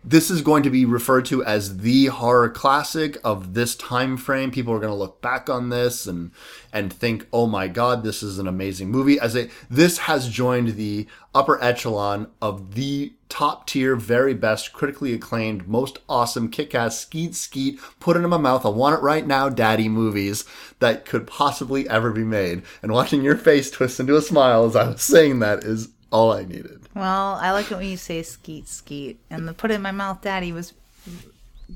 this 0.03 0.31
is 0.31 0.41
going 0.41 0.63
to 0.63 0.71
be 0.71 0.85
referred 0.85 1.25
to 1.25 1.43
as 1.43 1.79
the 1.79 2.07
horror 2.07 2.49
classic 2.49 3.15
of 3.23 3.53
this 3.53 3.75
time 3.75 4.17
frame. 4.17 4.49
People 4.49 4.73
are 4.73 4.79
going 4.79 4.91
to 4.91 4.97
look 4.97 5.21
back 5.21 5.49
on 5.49 5.69
this 5.69 6.07
and 6.07 6.31
and 6.73 6.91
think, 6.91 7.27
"Oh 7.31 7.45
my 7.45 7.67
god, 7.67 8.03
this 8.03 8.23
is 8.23 8.39
an 8.39 8.47
amazing 8.47 8.89
movie." 8.89 9.19
As 9.19 9.35
a 9.35 9.49
this 9.69 9.99
has 9.99 10.29
joined 10.29 10.69
the 10.69 11.07
upper 11.35 11.61
echelon 11.63 12.27
of 12.41 12.73
the 12.73 13.13
top 13.29 13.67
tier, 13.67 13.95
very 13.95 14.33
best, 14.33 14.73
critically 14.73 15.13
acclaimed, 15.13 15.67
most 15.67 15.99
awesome, 16.07 16.49
kick-ass, 16.49 16.97
skeet 16.97 17.35
skeet, 17.35 17.79
put 17.99 18.15
it 18.15 18.23
in 18.23 18.29
my 18.29 18.37
mouth, 18.37 18.65
I 18.65 18.69
want 18.69 18.97
it 18.97 19.03
right 19.03 19.27
now, 19.27 19.49
daddy 19.49 19.89
movies 19.89 20.45
that 20.79 21.05
could 21.05 21.27
possibly 21.27 21.87
ever 21.89 22.11
be 22.11 22.23
made. 22.23 22.63
And 22.81 22.91
watching 22.91 23.21
your 23.21 23.35
face 23.37 23.69
twist 23.69 23.99
into 23.99 24.15
a 24.15 24.21
smile 24.21 24.65
as 24.65 24.75
I 24.75 24.87
was 24.87 25.01
saying 25.01 25.39
that 25.39 25.63
is 25.63 25.89
all 26.11 26.31
I 26.31 26.43
needed. 26.43 26.81
Well, 26.95 27.35
I 27.35 27.51
like 27.51 27.71
it 27.71 27.77
when 27.77 27.87
you 27.87 27.97
say 27.97 28.23
skeet 28.23 28.67
skeet, 28.67 29.19
and 29.29 29.47
the 29.47 29.53
put 29.53 29.71
it 29.71 29.75
in 29.75 29.81
my 29.81 29.91
mouth, 29.91 30.21
daddy 30.21 30.51
was 30.51 30.73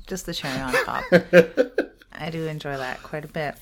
just 0.06 0.26
the 0.26 0.34
cherry 0.34 0.60
on 0.60 0.72
top. 0.84 1.04
I 2.12 2.30
do 2.30 2.46
enjoy 2.46 2.76
that 2.76 3.02
quite 3.02 3.24
a 3.24 3.28
bit 3.28 3.56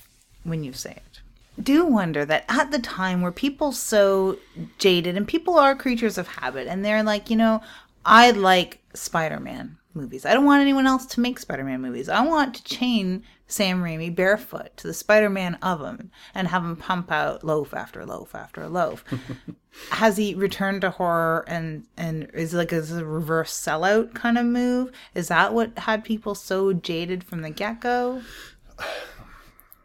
when 0.44 0.64
you 0.64 0.72
say 0.72 0.92
it. 0.92 1.20
Do 1.62 1.84
wonder 1.84 2.24
that 2.24 2.44
at 2.48 2.70
the 2.70 2.78
time 2.78 3.20
were 3.20 3.32
people 3.32 3.72
so 3.72 4.38
jaded, 4.78 5.16
and 5.16 5.26
people 5.26 5.58
are 5.58 5.74
creatures 5.74 6.18
of 6.18 6.28
habit, 6.28 6.66
and 6.66 6.84
they're 6.84 7.02
like, 7.02 7.30
you 7.30 7.36
know, 7.36 7.62
I 8.04 8.30
like 8.30 8.78
Spider 8.94 9.40
Man 9.40 9.76
movies. 9.94 10.24
I 10.24 10.34
don't 10.34 10.44
want 10.44 10.62
anyone 10.62 10.86
else 10.86 11.06
to 11.06 11.20
make 11.20 11.38
Spider 11.38 11.64
Man 11.64 11.80
movies. 11.80 12.08
I 12.08 12.24
want 12.24 12.54
to 12.54 12.64
chain 12.64 13.24
Sam 13.46 13.82
Raimi 13.82 14.14
barefoot 14.14 14.76
to 14.78 14.86
the 14.86 14.94
Spider 14.94 15.30
Man 15.30 15.56
oven 15.56 16.10
and 16.34 16.48
have 16.48 16.62
him 16.62 16.76
pump 16.76 17.10
out 17.10 17.44
loaf 17.44 17.74
after 17.74 18.04
loaf 18.06 18.34
after 18.34 18.68
loaf 18.68 19.04
has 19.90 20.16
he 20.16 20.34
returned 20.34 20.80
to 20.82 20.90
horror 20.90 21.44
and 21.46 21.86
and 21.96 22.30
is 22.34 22.54
like 22.54 22.72
is 22.72 22.92
a 22.92 23.04
reverse 23.04 23.52
sellout 23.52 24.14
kind 24.14 24.38
of 24.38 24.46
move 24.46 24.90
is 25.14 25.28
that 25.28 25.54
what 25.54 25.78
had 25.78 26.04
people 26.04 26.34
so 26.34 26.72
jaded 26.72 27.22
from 27.22 27.42
the 27.42 27.50
get-go 27.50 28.20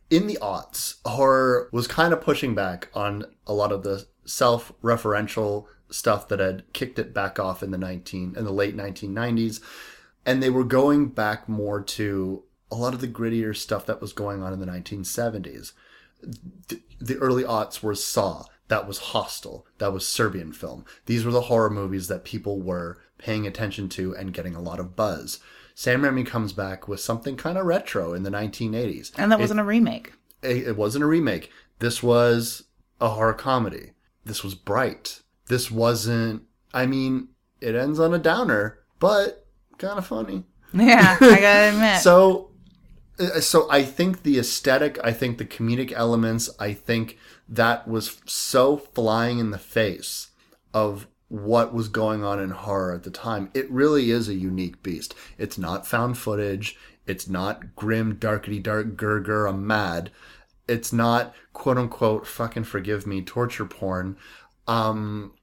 in 0.09 0.27
the 0.27 0.37
aughts, 0.41 0.95
horror 1.05 1.69
was 1.71 1.87
kind 1.87 2.13
of 2.13 2.21
pushing 2.21 2.53
back 2.53 2.89
on 2.93 3.25
a 3.47 3.53
lot 3.53 3.71
of 3.71 3.83
the 3.83 4.05
self-referential 4.25 5.65
stuff 5.89 6.27
that 6.27 6.39
had 6.39 6.63
kicked 6.73 6.99
it 6.99 7.13
back 7.13 7.39
off 7.39 7.61
in 7.61 7.71
the 7.71 7.77
19 7.77 8.35
in 8.37 8.43
the 8.43 8.51
late 8.51 8.75
1990s 8.75 9.61
and 10.25 10.41
they 10.41 10.49
were 10.49 10.63
going 10.63 11.07
back 11.07 11.47
more 11.47 11.81
to 11.81 12.43
a 12.71 12.75
lot 12.75 12.93
of 12.93 13.01
the 13.01 13.07
grittier 13.07 13.55
stuff 13.55 13.85
that 13.85 14.01
was 14.01 14.13
going 14.13 14.41
on 14.41 14.51
in 14.51 14.59
the 14.59 14.65
1970s 14.65 15.73
the, 16.21 16.81
the 16.99 17.17
early 17.17 17.43
aughts 17.43 17.81
were 17.81 17.95
Saw. 17.95 18.45
That 18.67 18.87
was 18.87 18.97
Hostel. 18.97 19.65
That 19.77 19.93
was 19.93 20.07
Serbian 20.07 20.51
film. 20.51 20.85
These 21.05 21.25
were 21.25 21.31
the 21.31 21.41
horror 21.41 21.69
movies 21.69 22.07
that 22.07 22.25
people 22.25 22.61
were 22.61 22.99
paying 23.17 23.45
attention 23.45 23.89
to 23.89 24.15
and 24.15 24.33
getting 24.33 24.55
a 24.55 24.61
lot 24.61 24.79
of 24.79 24.95
buzz. 24.95 25.39
Sam 25.75 26.01
Raimi 26.01 26.25
comes 26.25 26.53
back 26.53 26.87
with 26.87 26.99
something 26.99 27.35
kind 27.35 27.57
of 27.57 27.65
retro 27.65 28.13
in 28.13 28.23
the 28.23 28.29
1980s. 28.29 29.11
and 29.17 29.31
that 29.31 29.39
wasn't 29.39 29.59
a 29.59 29.63
remake 29.63 30.13
It, 30.41 30.69
it 30.69 30.77
wasn't 30.77 31.03
a 31.03 31.07
remake. 31.07 31.51
This 31.79 32.01
was 32.01 32.63
a 32.99 33.09
horror 33.09 33.33
comedy. 33.33 33.91
This 34.23 34.43
was 34.43 34.55
bright. 34.55 35.21
This 35.47 35.69
wasn't, 35.69 36.43
I 36.73 36.85
mean, 36.85 37.29
it 37.61 37.75
ends 37.75 37.99
on 37.99 38.13
a 38.13 38.19
downer, 38.19 38.79
but 38.99 39.44
kind 39.77 39.97
of 39.97 40.05
funny. 40.07 40.43
yeah 40.73 41.15
i 41.21 41.39
gotta 41.39 41.69
admit 41.69 42.01
So, 42.01 42.51
uh, 43.19 43.39
so 43.39 43.67
I 43.71 43.83
think 43.83 44.23
the 44.23 44.39
aesthetic, 44.39 44.99
I 45.03 45.13
think 45.13 45.37
the 45.37 45.45
comedic 45.45 45.93
elements, 45.93 46.49
I 46.59 46.73
think 46.73 47.17
that 47.47 47.87
was 47.87 48.19
so 48.25 48.77
flying 48.77 49.39
in 49.39 49.51
the 49.51 49.57
face 49.57 50.31
of 50.73 51.07
what 51.29 51.73
was 51.73 51.87
going 51.87 52.23
on 52.23 52.39
in 52.39 52.49
horror 52.49 52.93
at 52.93 53.03
the 53.03 53.11
time. 53.11 53.49
It 53.53 53.69
really 53.71 54.11
is 54.11 54.27
a 54.27 54.33
unique 54.33 54.83
beast. 54.83 55.15
It's 55.37 55.57
not 55.57 55.87
found 55.87 56.17
footage. 56.17 56.77
It's 57.07 57.27
not 57.27 57.75
grim, 57.75 58.17
darkety 58.17 58.61
dark, 58.61 58.95
gurgur, 58.97 59.47
I'm 59.49 59.65
mad. 59.65 60.11
It's 60.67 60.91
not 60.91 61.33
quote 61.53 61.77
unquote, 61.77 62.27
fucking 62.27 62.63
forgive 62.65 63.07
me, 63.07 63.21
torture 63.21 63.65
porn. 63.65 64.17
Um, 64.67 65.33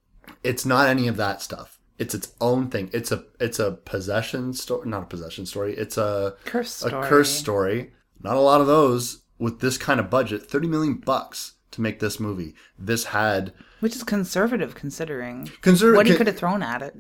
it's 0.42 0.66
not 0.66 0.88
any 0.88 1.08
of 1.08 1.16
that 1.16 1.40
stuff. 1.40 1.78
It's 2.02 2.14
its 2.14 2.32
own 2.40 2.68
thing. 2.68 2.90
It's 2.92 3.12
a 3.12 3.24
it's 3.38 3.58
a 3.58 3.72
possession 3.72 4.52
story, 4.54 4.88
not 4.88 5.04
a 5.04 5.06
possession 5.06 5.46
story. 5.46 5.74
It's 5.76 5.96
a 5.96 6.34
Curse 6.44 6.82
a 6.82 6.88
story. 6.88 7.08
curse 7.08 7.30
story. 7.30 7.92
Not 8.20 8.36
a 8.36 8.40
lot 8.40 8.60
of 8.60 8.66
those 8.66 9.22
with 9.38 9.60
this 9.60 9.78
kind 9.78 10.00
of 10.00 10.10
budget. 10.10 10.42
Thirty 10.42 10.66
million 10.68 10.94
bucks 10.94 11.54
to 11.70 11.80
make 11.80 12.00
this 12.00 12.18
movie. 12.18 12.54
This 12.78 13.04
had 13.06 13.52
which 13.80 13.96
is 13.96 14.02
conservative 14.02 14.74
considering 14.74 15.50
consider 15.60 15.94
what 15.94 16.06
he 16.06 16.14
could 16.14 16.26
have 16.26 16.36
thrown 16.36 16.62
at 16.62 16.82
it 16.82 16.94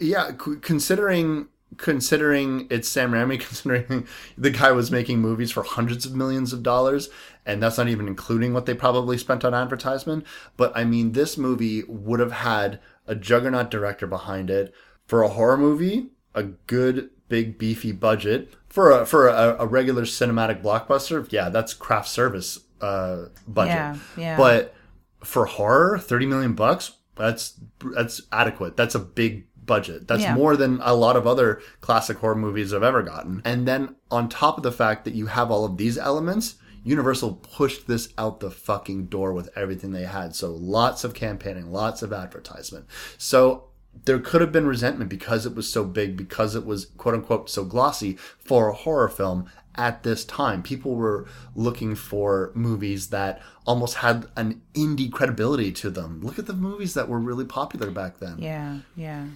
yeah, 0.00 0.30
c- 0.30 0.56
considering 0.60 1.48
considering 1.76 2.66
it's 2.70 2.88
Sam 2.88 3.12
Raimi, 3.12 3.40
considering 3.46 4.06
the 4.36 4.50
guy 4.50 4.72
was 4.72 4.90
making 4.90 5.20
movies 5.20 5.50
for 5.50 5.62
hundreds 5.62 6.06
of 6.06 6.14
millions 6.14 6.52
of 6.52 6.62
dollars, 6.62 7.08
and 7.46 7.62
that's 7.62 7.78
not 7.78 7.88
even 7.88 8.06
including 8.06 8.52
what 8.52 8.66
they 8.66 8.74
probably 8.74 9.18
spent 9.18 9.44
on 9.44 9.54
advertisement. 9.54 10.24
But 10.56 10.72
I 10.76 10.84
mean, 10.84 11.12
this 11.12 11.36
movie 11.36 11.82
would 11.84 12.20
have 12.20 12.32
had 12.32 12.80
a 13.06 13.14
juggernaut 13.14 13.70
director 13.70 14.06
behind 14.06 14.50
it 14.50 14.74
for 15.06 15.22
a 15.22 15.28
horror 15.28 15.56
movie, 15.56 16.08
a 16.34 16.42
good 16.44 17.10
big 17.28 17.58
beefy 17.58 17.92
budget 17.92 18.52
for 18.68 18.90
a 18.90 19.06
for 19.06 19.28
a, 19.28 19.56
a 19.58 19.66
regular 19.66 20.02
cinematic 20.02 20.62
blockbuster. 20.62 21.30
Yeah, 21.32 21.48
that's 21.48 21.74
craft 21.74 22.08
service 22.08 22.60
uh, 22.80 23.26
budget. 23.46 23.74
Yeah, 23.74 23.96
yeah. 24.16 24.36
But 24.36 24.74
for 25.22 25.46
horror, 25.46 25.98
thirty 25.98 26.26
million 26.26 26.54
bucks. 26.54 26.92
That's 27.16 27.60
that's 27.94 28.22
adequate. 28.32 28.76
That's 28.76 28.94
a 28.94 28.98
big 28.98 29.46
budget. 29.64 30.08
That's 30.08 30.22
Yeah. 30.22 30.34
more 30.34 30.56
than 30.56 30.80
a 30.82 30.94
lot 30.94 31.16
of 31.16 31.26
other 31.26 31.60
classic 31.80 32.18
horror 32.18 32.34
movies 32.34 32.72
have 32.72 32.82
ever 32.82 33.02
gotten. 33.02 33.42
And 33.44 33.68
then 33.68 33.96
on 34.10 34.28
top 34.28 34.56
of 34.56 34.62
the 34.62 34.72
fact 34.72 35.04
that 35.04 35.14
you 35.14 35.26
have 35.26 35.50
all 35.50 35.64
of 35.64 35.76
these 35.76 35.96
elements, 35.98 36.56
Universal 36.84 37.34
pushed 37.36 37.86
this 37.86 38.12
out 38.18 38.40
the 38.40 38.50
fucking 38.50 39.06
door 39.06 39.32
with 39.32 39.50
everything 39.56 39.92
they 39.92 40.04
had. 40.04 40.34
So 40.34 40.50
lots 40.52 41.04
of 41.04 41.14
campaigning, 41.14 41.70
lots 41.72 42.02
of 42.02 42.12
advertisement. 42.12 42.86
So 43.18 43.64
there 44.04 44.18
could 44.18 44.40
have 44.40 44.52
been 44.52 44.66
resentment 44.66 45.10
because 45.10 45.46
it 45.46 45.54
was 45.54 45.68
so 45.68 45.84
big, 45.84 46.16
because 46.16 46.54
it 46.54 46.64
was 46.66 46.86
quote 46.96 47.14
unquote 47.14 47.50
so 47.50 47.64
glossy 47.64 48.14
for 48.38 48.68
a 48.68 48.74
horror 48.74 49.08
film 49.08 49.46
at 49.74 50.02
this 50.02 50.24
time. 50.24 50.62
People 50.62 50.94
were 50.96 51.26
looking 51.54 51.94
for 51.94 52.50
movies 52.54 53.08
that 53.08 53.40
almost 53.66 53.96
had 53.96 54.26
an 54.36 54.60
indie 54.74 55.10
credibility 55.10 55.72
to 55.72 55.88
them. 55.90 56.20
Look 56.22 56.38
at 56.38 56.46
the 56.46 56.52
movies 56.52 56.94
that 56.94 57.08
were 57.08 57.18
really 57.18 57.44
popular 57.44 57.90
back 57.90 58.18
then. 58.18 58.36
yeah 58.38 58.78
yeah 58.96 59.26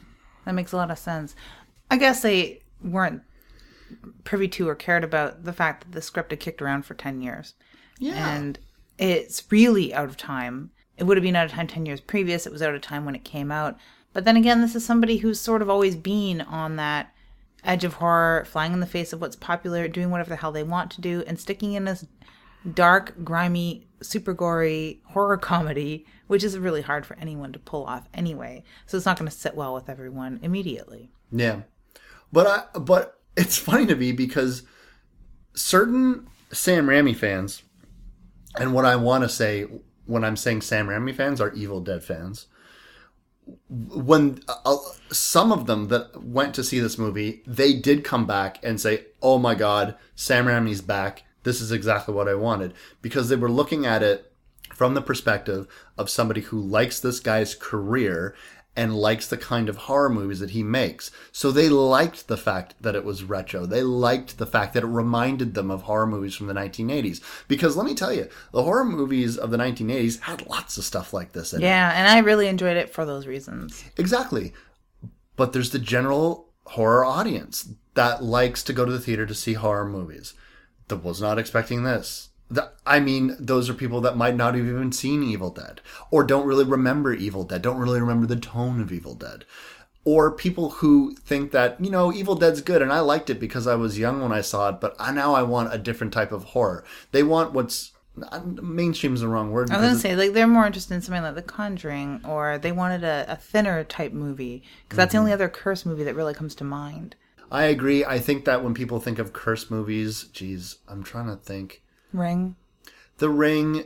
that 0.44 0.52
makes 0.54 0.72
a 0.72 0.76
lot 0.76 0.90
of 0.92 0.98
sense 0.98 1.34
i 1.90 1.96
guess 1.96 2.20
they 2.22 2.60
weren't 2.82 3.22
privy 4.24 4.48
to 4.48 4.68
or 4.68 4.74
cared 4.74 5.04
about 5.04 5.44
the 5.44 5.52
fact 5.52 5.84
that 5.84 5.92
the 5.92 6.02
script 6.02 6.30
had 6.30 6.40
kicked 6.40 6.62
around 6.62 6.84
for 6.84 6.94
10 6.94 7.20
years. 7.22 7.54
Yeah. 7.98 8.34
And 8.34 8.58
it's 8.98 9.44
really 9.50 9.94
out 9.94 10.08
of 10.08 10.16
time. 10.16 10.70
It 10.96 11.04
would 11.04 11.16
have 11.16 11.24
been 11.24 11.36
out 11.36 11.46
of 11.46 11.52
time 11.52 11.66
10 11.66 11.86
years 11.86 12.00
previous. 12.00 12.46
It 12.46 12.52
was 12.52 12.62
out 12.62 12.74
of 12.74 12.80
time 12.80 13.04
when 13.04 13.14
it 13.14 13.24
came 13.24 13.52
out. 13.52 13.76
But 14.12 14.24
then 14.24 14.36
again, 14.36 14.62
this 14.62 14.74
is 14.74 14.84
somebody 14.84 15.18
who's 15.18 15.40
sort 15.40 15.62
of 15.62 15.68
always 15.68 15.94
been 15.94 16.40
on 16.40 16.76
that 16.76 17.12
edge 17.64 17.84
of 17.84 17.94
horror, 17.94 18.44
flying 18.46 18.72
in 18.72 18.80
the 18.80 18.86
face 18.86 19.12
of 19.12 19.20
what's 19.20 19.36
popular, 19.36 19.88
doing 19.88 20.10
whatever 20.10 20.30
the 20.30 20.36
hell 20.36 20.52
they 20.52 20.62
want 20.62 20.90
to 20.92 21.00
do, 21.00 21.22
and 21.26 21.38
sticking 21.38 21.74
in 21.74 21.84
this 21.84 22.06
dark, 22.74 23.14
grimy, 23.24 23.86
super 24.00 24.32
gory 24.32 25.02
horror 25.06 25.36
comedy, 25.36 26.06
which 26.28 26.42
is 26.42 26.58
really 26.58 26.82
hard 26.82 27.04
for 27.04 27.16
anyone 27.20 27.52
to 27.52 27.58
pull 27.58 27.84
off 27.84 28.08
anyway. 28.14 28.62
So 28.86 28.96
it's 28.96 29.06
not 29.06 29.18
going 29.18 29.30
to 29.30 29.36
sit 29.36 29.54
well 29.54 29.74
with 29.74 29.88
everyone 29.88 30.40
immediately. 30.42 31.10
Yeah. 31.30 31.62
But 32.32 32.46
I 32.46 32.78
but 32.78 33.15
it's 33.36 33.58
funny 33.58 33.86
to 33.86 33.96
me 33.96 34.12
because 34.12 34.62
certain 35.54 36.28
Sam 36.52 36.86
Raimi 36.86 37.14
fans 37.14 37.62
and 38.58 38.72
what 38.72 38.84
I 38.84 38.96
want 38.96 39.24
to 39.24 39.28
say 39.28 39.66
when 40.06 40.24
I'm 40.24 40.36
saying 40.36 40.62
Sam 40.62 40.88
Raimi 40.88 41.14
fans 41.14 41.40
are 41.40 41.52
Evil 41.52 41.80
Dead 41.80 42.02
fans. 42.02 42.46
When 43.68 44.40
uh, 44.48 44.76
some 45.12 45.52
of 45.52 45.66
them 45.66 45.88
that 45.88 46.22
went 46.24 46.54
to 46.54 46.64
see 46.64 46.80
this 46.80 46.98
movie, 46.98 47.42
they 47.46 47.74
did 47.74 48.02
come 48.02 48.26
back 48.26 48.58
and 48.62 48.80
say, 48.80 49.06
"Oh 49.22 49.38
my 49.38 49.54
god, 49.54 49.96
Sam 50.16 50.46
Raimi's 50.46 50.80
back. 50.80 51.22
This 51.44 51.60
is 51.60 51.70
exactly 51.70 52.12
what 52.12 52.28
I 52.28 52.34
wanted." 52.34 52.74
Because 53.02 53.28
they 53.28 53.36
were 53.36 53.50
looking 53.50 53.86
at 53.86 54.02
it 54.02 54.32
from 54.74 54.94
the 54.94 55.02
perspective 55.02 55.68
of 55.96 56.10
somebody 56.10 56.40
who 56.40 56.60
likes 56.60 56.98
this 56.98 57.20
guy's 57.20 57.54
career 57.54 58.34
and 58.76 58.94
likes 58.94 59.26
the 59.26 59.36
kind 59.38 59.68
of 59.68 59.76
horror 59.76 60.10
movies 60.10 60.40
that 60.40 60.50
he 60.50 60.62
makes. 60.62 61.10
So 61.32 61.50
they 61.50 61.68
liked 61.68 62.28
the 62.28 62.36
fact 62.36 62.74
that 62.80 62.94
it 62.94 63.04
was 63.04 63.24
retro. 63.24 63.64
They 63.66 63.82
liked 63.82 64.38
the 64.38 64.46
fact 64.46 64.74
that 64.74 64.82
it 64.82 64.88
reminded 64.88 65.54
them 65.54 65.70
of 65.70 65.82
horror 65.82 66.06
movies 66.06 66.34
from 66.34 66.46
the 66.46 66.54
1980s. 66.54 67.20
Because 67.48 67.76
let 67.76 67.86
me 67.86 67.94
tell 67.94 68.12
you, 68.12 68.28
the 68.52 68.62
horror 68.62 68.84
movies 68.84 69.38
of 69.38 69.50
the 69.50 69.56
1980s 69.56 70.20
had 70.20 70.46
lots 70.46 70.76
of 70.76 70.84
stuff 70.84 71.12
like 71.12 71.32
this 71.32 71.52
in 71.52 71.62
it. 71.62 71.64
Yeah, 71.64 71.92
and 71.94 72.06
I 72.06 72.18
really 72.18 72.48
enjoyed 72.48 72.76
it 72.76 72.90
for 72.90 73.06
those 73.06 73.26
reasons. 73.26 73.84
Exactly. 73.96 74.52
But 75.36 75.52
there's 75.52 75.70
the 75.70 75.78
general 75.78 76.50
horror 76.64 77.04
audience 77.04 77.70
that 77.94 78.22
likes 78.22 78.62
to 78.64 78.72
go 78.72 78.84
to 78.84 78.92
the 78.92 79.00
theater 79.00 79.24
to 79.26 79.34
see 79.34 79.54
horror 79.54 79.88
movies. 79.88 80.34
That 80.88 81.02
was 81.02 81.20
not 81.20 81.38
expecting 81.38 81.82
this. 81.82 82.28
The, 82.48 82.70
I 82.86 83.00
mean, 83.00 83.36
those 83.40 83.68
are 83.68 83.74
people 83.74 84.00
that 84.02 84.16
might 84.16 84.36
not 84.36 84.54
have 84.54 84.66
even 84.66 84.92
seen 84.92 85.22
Evil 85.22 85.50
Dead, 85.50 85.80
or 86.10 86.22
don't 86.22 86.46
really 86.46 86.64
remember 86.64 87.12
Evil 87.12 87.44
Dead, 87.44 87.62
don't 87.62 87.78
really 87.78 88.00
remember 88.00 88.26
the 88.26 88.36
tone 88.36 88.80
of 88.80 88.92
Evil 88.92 89.14
Dead, 89.14 89.44
or 90.04 90.30
people 90.30 90.70
who 90.70 91.14
think 91.16 91.50
that 91.50 91.80
you 91.80 91.90
know 91.90 92.12
Evil 92.12 92.36
Dead's 92.36 92.60
good 92.60 92.80
and 92.80 92.92
I 92.92 93.00
liked 93.00 93.28
it 93.28 93.40
because 93.40 93.66
I 93.66 93.74
was 93.74 93.98
young 93.98 94.22
when 94.22 94.32
I 94.32 94.40
saw 94.40 94.68
it, 94.70 94.80
but 94.80 94.94
I, 94.98 95.12
now 95.12 95.34
I 95.34 95.42
want 95.42 95.74
a 95.74 95.78
different 95.78 96.12
type 96.12 96.32
of 96.32 96.44
horror. 96.44 96.84
They 97.10 97.24
want 97.24 97.52
what's 97.52 97.92
mainstream 98.62 99.14
is 99.14 99.20
the 99.20 99.28
wrong 99.28 99.50
word. 99.50 99.70
I 99.70 99.78
was 99.78 99.88
gonna 99.88 99.98
say 99.98 100.16
like 100.16 100.32
they're 100.32 100.46
more 100.46 100.66
interested 100.66 100.94
in 100.94 101.02
something 101.02 101.22
like 101.22 101.34
The 101.34 101.42
Conjuring, 101.42 102.20
or 102.24 102.58
they 102.58 102.72
wanted 102.72 103.04
a, 103.04 103.26
a 103.28 103.36
thinner 103.36 103.84
type 103.84 104.12
movie 104.12 104.62
because 104.84 104.96
that's 104.96 105.12
the 105.12 105.18
only 105.18 105.30
mm-hmm. 105.30 105.34
other 105.34 105.48
curse 105.48 105.84
movie 105.84 106.04
that 106.04 106.14
really 106.14 106.34
comes 106.34 106.54
to 106.56 106.64
mind. 106.64 107.16
I 107.50 107.64
agree. 107.64 108.04
I 108.04 108.18
think 108.18 108.44
that 108.44 108.64
when 108.64 108.74
people 108.74 109.00
think 109.00 109.18
of 109.18 109.32
curse 109.32 109.70
movies, 109.70 110.24
geez, 110.32 110.78
I'm 110.88 111.02
trying 111.02 111.26
to 111.26 111.36
think. 111.36 111.82
Ring. 112.16 112.56
The 113.18 113.30
Ring, 113.30 113.84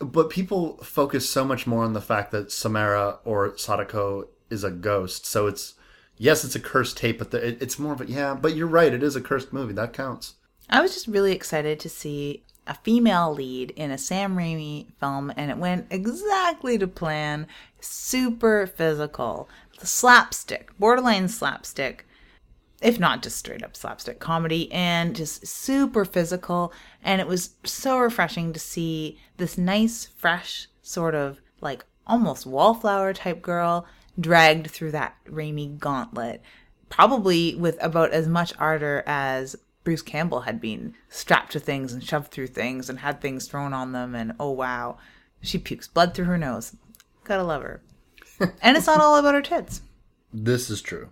but 0.00 0.30
people 0.30 0.78
focus 0.78 1.28
so 1.28 1.44
much 1.44 1.66
more 1.66 1.84
on 1.84 1.92
the 1.92 2.00
fact 2.00 2.30
that 2.32 2.52
Samara 2.52 3.18
or 3.24 3.56
Sadako 3.56 4.28
is 4.50 4.64
a 4.64 4.70
ghost. 4.70 5.26
So 5.26 5.46
it's 5.46 5.74
yes, 6.16 6.44
it's 6.44 6.56
a 6.56 6.60
cursed 6.60 6.96
tape, 6.96 7.18
but 7.18 7.30
the, 7.30 7.46
it, 7.46 7.62
it's 7.62 7.78
more 7.78 7.92
of 7.92 8.00
a 8.00 8.06
yeah. 8.06 8.34
But 8.34 8.54
you're 8.54 8.66
right, 8.66 8.92
it 8.92 9.02
is 9.02 9.16
a 9.16 9.20
cursed 9.20 9.52
movie. 9.52 9.72
That 9.72 9.92
counts. 9.92 10.34
I 10.70 10.80
was 10.80 10.94
just 10.94 11.08
really 11.08 11.32
excited 11.32 11.80
to 11.80 11.88
see 11.88 12.42
a 12.66 12.74
female 12.74 13.32
lead 13.32 13.70
in 13.70 13.90
a 13.90 13.98
Sam 13.98 14.36
Raimi 14.36 14.86
film, 15.00 15.32
and 15.36 15.50
it 15.50 15.56
went 15.56 15.86
exactly 15.90 16.76
to 16.78 16.86
plan. 16.86 17.46
Super 17.80 18.66
physical, 18.66 19.48
the 19.80 19.86
slapstick, 19.86 20.76
borderline 20.78 21.28
slapstick, 21.28 22.06
if 22.80 23.00
not 23.00 23.22
just 23.22 23.36
straight 23.36 23.64
up 23.64 23.76
slapstick 23.76 24.20
comedy, 24.20 24.70
and 24.72 25.16
just 25.16 25.46
super 25.46 26.04
physical. 26.04 26.72
And 27.02 27.20
it 27.20 27.26
was 27.26 27.50
so 27.64 27.98
refreshing 27.98 28.52
to 28.52 28.58
see 28.58 29.18
this 29.36 29.58
nice, 29.58 30.06
fresh, 30.16 30.68
sort 30.82 31.14
of 31.14 31.40
like 31.60 31.84
almost 32.06 32.46
wallflower 32.46 33.12
type 33.12 33.42
girl 33.42 33.86
dragged 34.18 34.70
through 34.70 34.92
that 34.92 35.16
Raimi 35.26 35.78
gauntlet, 35.78 36.42
probably 36.88 37.54
with 37.54 37.76
about 37.82 38.10
as 38.12 38.26
much 38.26 38.52
ardor 38.58 39.02
as 39.06 39.56
Bruce 39.84 40.02
Campbell 40.02 40.40
had 40.40 40.60
been 40.60 40.94
strapped 41.08 41.52
to 41.52 41.60
things 41.60 41.92
and 41.92 42.02
shoved 42.02 42.30
through 42.30 42.48
things 42.48 42.90
and 42.90 42.98
had 43.00 43.20
things 43.20 43.46
thrown 43.46 43.72
on 43.72 43.92
them. 43.92 44.14
And 44.14 44.32
oh 44.38 44.50
wow, 44.50 44.98
she 45.40 45.58
pukes 45.58 45.88
blood 45.88 46.14
through 46.14 46.26
her 46.26 46.38
nose. 46.38 46.76
Gotta 47.24 47.42
love 47.42 47.62
her. 47.62 47.82
and 48.62 48.76
it's 48.76 48.86
not 48.86 49.00
all 49.00 49.16
about 49.16 49.34
her 49.34 49.42
tits. 49.42 49.82
This 50.32 50.70
is 50.70 50.82
true. 50.82 51.10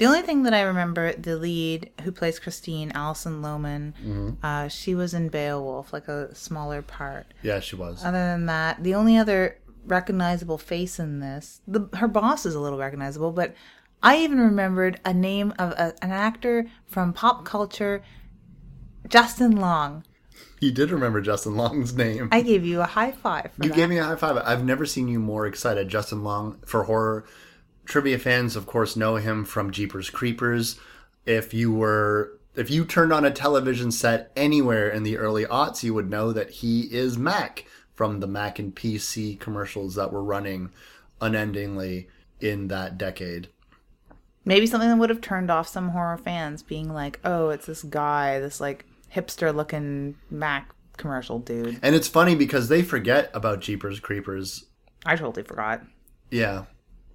The 0.00 0.06
only 0.06 0.22
thing 0.22 0.44
that 0.44 0.54
I 0.54 0.62
remember, 0.62 1.12
the 1.12 1.36
lead 1.36 1.90
who 2.04 2.10
plays 2.10 2.38
Christine, 2.38 2.90
Alison 2.94 3.42
Lohman, 3.42 4.38
uh, 4.42 4.68
she 4.68 4.94
was 4.94 5.12
in 5.12 5.28
Beowulf, 5.28 5.92
like 5.92 6.08
a 6.08 6.34
smaller 6.34 6.80
part. 6.80 7.26
Yeah, 7.42 7.60
she 7.60 7.76
was. 7.76 8.02
Other 8.02 8.16
than 8.16 8.46
that, 8.46 8.82
the 8.82 8.94
only 8.94 9.18
other 9.18 9.58
recognizable 9.84 10.56
face 10.56 10.98
in 10.98 11.20
this, 11.20 11.60
the 11.68 11.86
her 11.96 12.08
boss 12.08 12.46
is 12.46 12.54
a 12.54 12.60
little 12.60 12.78
recognizable, 12.78 13.30
but 13.30 13.54
I 14.02 14.16
even 14.20 14.38
remembered 14.40 14.98
a 15.04 15.12
name 15.12 15.52
of 15.58 15.72
a, 15.72 15.92
an 16.00 16.12
actor 16.12 16.64
from 16.86 17.12
pop 17.12 17.44
culture, 17.44 18.02
Justin 19.06 19.56
Long. 19.56 20.04
You 20.60 20.72
did 20.72 20.90
remember 20.90 21.20
Justin 21.20 21.56
Long's 21.56 21.92
name. 21.92 22.30
I 22.32 22.40
gave 22.40 22.64
you 22.64 22.80
a 22.80 22.86
high 22.86 23.12
five 23.12 23.52
for 23.52 23.64
you 23.64 23.68
that. 23.68 23.76
gave 23.76 23.90
me 23.90 23.98
a 23.98 24.04
high 24.04 24.16
five. 24.16 24.38
I've 24.38 24.64
never 24.64 24.86
seen 24.86 25.08
you 25.08 25.20
more 25.20 25.46
excited. 25.46 25.90
Justin 25.90 26.24
Long 26.24 26.58
for 26.64 26.84
horror 26.84 27.26
trivia 27.90 28.18
fans, 28.18 28.56
of 28.56 28.66
course, 28.66 28.96
know 28.96 29.16
him 29.16 29.44
from 29.44 29.72
Jeepers 29.72 30.08
Creepers. 30.08 30.78
If 31.26 31.52
you 31.52 31.72
were 31.72 32.38
if 32.54 32.70
you 32.70 32.84
turned 32.84 33.12
on 33.12 33.24
a 33.24 33.30
television 33.30 33.92
set 33.92 34.32
anywhere 34.34 34.88
in 34.88 35.02
the 35.02 35.18
early 35.18 35.44
aughts, 35.44 35.82
you 35.82 35.92
would 35.94 36.08
know 36.10 36.32
that 36.32 36.50
he 36.50 36.82
is 36.92 37.18
Mac 37.18 37.64
from 37.94 38.20
the 38.20 38.26
Mac 38.26 38.58
and 38.58 38.74
PC 38.74 39.38
commercials 39.38 39.94
that 39.94 40.12
were 40.12 40.22
running 40.22 40.70
unendingly 41.20 42.08
in 42.40 42.68
that 42.68 42.96
decade. 42.96 43.48
Maybe 44.44 44.66
something 44.66 44.88
that 44.88 44.96
would 44.96 45.10
have 45.10 45.20
turned 45.20 45.50
off 45.50 45.68
some 45.68 45.90
horror 45.90 46.16
fans, 46.16 46.62
being 46.62 46.92
like, 46.92 47.20
"Oh, 47.24 47.50
it's 47.50 47.66
this 47.66 47.82
guy, 47.82 48.40
this 48.40 48.60
like 48.60 48.86
hipster-looking 49.14 50.14
Mac 50.30 50.70
commercial 50.96 51.38
dude." 51.38 51.78
And 51.82 51.94
it's 51.94 52.08
funny 52.08 52.34
because 52.34 52.68
they 52.68 52.82
forget 52.82 53.30
about 53.34 53.60
Jeepers 53.60 54.00
Creepers. 54.00 54.64
I 55.04 55.16
totally 55.16 55.42
forgot. 55.44 55.82
Yeah, 56.30 56.64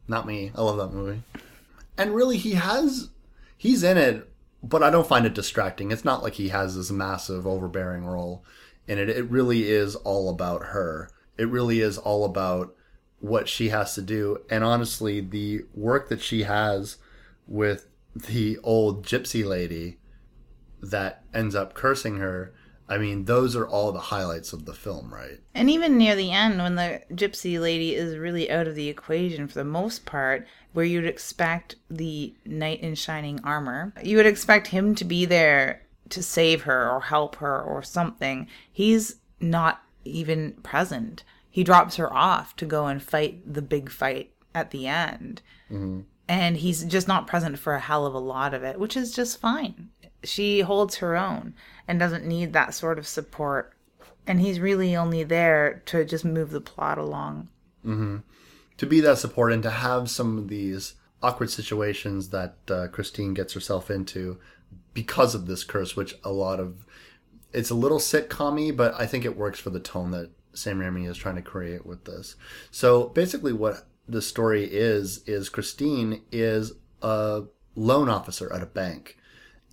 not 0.07 0.27
me. 0.27 0.51
I 0.55 0.61
love 0.61 0.77
that 0.77 0.95
movie. 0.95 1.21
And 1.97 2.13
really, 2.13 2.37
he 2.37 2.51
has 2.51 3.09
he's 3.57 3.83
in 3.83 3.97
it, 3.97 4.29
but 4.61 4.83
I 4.83 4.89
don't 4.89 5.07
find 5.07 5.25
it 5.25 5.33
distracting. 5.33 5.91
It's 5.91 6.05
not 6.05 6.23
like 6.23 6.33
he 6.33 6.49
has 6.49 6.75
this 6.75 6.91
massive, 6.91 7.47
overbearing 7.47 8.05
role 8.05 8.43
in 8.87 8.99
it. 8.99 9.09
It 9.09 9.29
really 9.29 9.69
is 9.69 9.95
all 9.95 10.29
about 10.29 10.63
her. 10.67 11.09
It 11.37 11.49
really 11.49 11.81
is 11.81 11.97
all 11.97 12.25
about 12.25 12.75
what 13.19 13.49
she 13.49 13.69
has 13.69 13.95
to 13.95 14.01
do. 14.01 14.41
And 14.49 14.63
honestly, 14.63 15.19
the 15.21 15.65
work 15.73 16.09
that 16.09 16.21
she 16.21 16.43
has 16.43 16.97
with 17.47 17.87
the 18.13 18.57
old 18.63 19.05
gypsy 19.05 19.45
lady 19.45 19.97
that 20.81 21.23
ends 21.33 21.55
up 21.55 21.73
cursing 21.73 22.17
her. 22.17 22.53
I 22.87 22.97
mean, 22.97 23.25
those 23.25 23.55
are 23.55 23.67
all 23.67 23.91
the 23.91 23.99
highlights 23.99 24.53
of 24.53 24.65
the 24.65 24.73
film, 24.73 25.11
right? 25.13 25.39
And 25.55 25.69
even 25.69 25.97
near 25.97 26.15
the 26.15 26.31
end, 26.31 26.59
when 26.59 26.75
the 26.75 27.01
gypsy 27.11 27.59
lady 27.59 27.95
is 27.95 28.17
really 28.17 28.51
out 28.51 28.67
of 28.67 28.75
the 28.75 28.89
equation 28.89 29.47
for 29.47 29.55
the 29.55 29.63
most 29.63 30.05
part, 30.05 30.45
where 30.73 30.85
you'd 30.85 31.05
expect 31.05 31.75
the 31.89 32.35
knight 32.45 32.81
in 32.81 32.93
shining 32.95 33.39
armor, 33.43 33.93
you 34.03 34.17
would 34.17 34.27
expect 34.27 34.67
him 34.67 34.93
to 34.95 35.05
be 35.05 35.25
there 35.25 35.81
to 36.09 36.21
save 36.21 36.63
her 36.63 36.91
or 36.91 37.01
help 37.01 37.37
her 37.37 37.59
or 37.61 37.81
something. 37.81 38.47
He's 38.71 39.15
not 39.39 39.81
even 40.03 40.51
present. 40.61 41.23
He 41.49 41.63
drops 41.63 41.95
her 41.95 42.13
off 42.13 42.55
to 42.57 42.65
go 42.65 42.85
and 42.85 43.01
fight 43.01 43.51
the 43.51 43.61
big 43.61 43.89
fight 43.89 44.31
at 44.53 44.71
the 44.71 44.87
end. 44.87 45.41
Mm-hmm. 45.71 46.01
And 46.27 46.57
he's 46.57 46.83
just 46.83 47.07
not 47.07 47.27
present 47.27 47.57
for 47.57 47.73
a 47.73 47.79
hell 47.79 48.05
of 48.05 48.13
a 48.13 48.19
lot 48.19 48.53
of 48.53 48.63
it, 48.63 48.79
which 48.79 48.97
is 48.97 49.13
just 49.13 49.39
fine. 49.39 49.89
She 50.23 50.61
holds 50.61 50.97
her 50.97 51.15
own 51.15 51.53
and 51.87 51.99
doesn't 51.99 52.25
need 52.25 52.53
that 52.53 52.73
sort 52.73 52.99
of 52.99 53.07
support 53.07 53.75
and 54.27 54.41
he's 54.41 54.59
really 54.59 54.95
only 54.95 55.23
there 55.23 55.81
to 55.85 56.03
just 56.03 56.25
move 56.25 56.51
the 56.51 56.61
plot 56.61 56.97
along. 56.97 57.47
to 58.77 58.85
be 58.85 58.99
that 59.01 59.17
support 59.17 59.53
and 59.53 59.63
to 59.63 59.69
have 59.69 60.09
some 60.09 60.37
of 60.37 60.47
these 60.47 60.95
awkward 61.21 61.49
situations 61.49 62.29
that 62.29 62.55
uh, 62.69 62.87
Christine 62.87 63.33
gets 63.33 63.53
herself 63.53 63.89
into 63.89 64.39
because 64.93 65.35
of 65.35 65.47
this 65.47 65.63
curse, 65.63 65.95
which 65.95 66.15
a 66.23 66.31
lot 66.31 66.59
of 66.59 66.85
it's 67.53 67.69
a 67.69 67.75
little 67.75 67.99
sitcom 67.99 68.75
but 68.75 68.93
I 68.99 69.05
think 69.05 69.23
it 69.23 69.37
works 69.37 69.59
for 69.59 69.69
the 69.69 69.79
tone 69.79 70.11
that 70.11 70.29
Sam 70.53 70.79
Raimi 70.79 71.07
is 71.09 71.17
trying 71.17 71.35
to 71.35 71.41
create 71.41 71.85
with 71.85 72.05
this. 72.05 72.35
So 72.71 73.09
basically, 73.09 73.53
what 73.53 73.87
the 74.07 74.21
story 74.21 74.65
is 74.65 75.23
is 75.25 75.49
Christine 75.49 76.21
is 76.31 76.73
a 77.01 77.43
loan 77.75 78.09
officer 78.09 78.51
at 78.51 78.61
a 78.61 78.67
bank, 78.67 79.17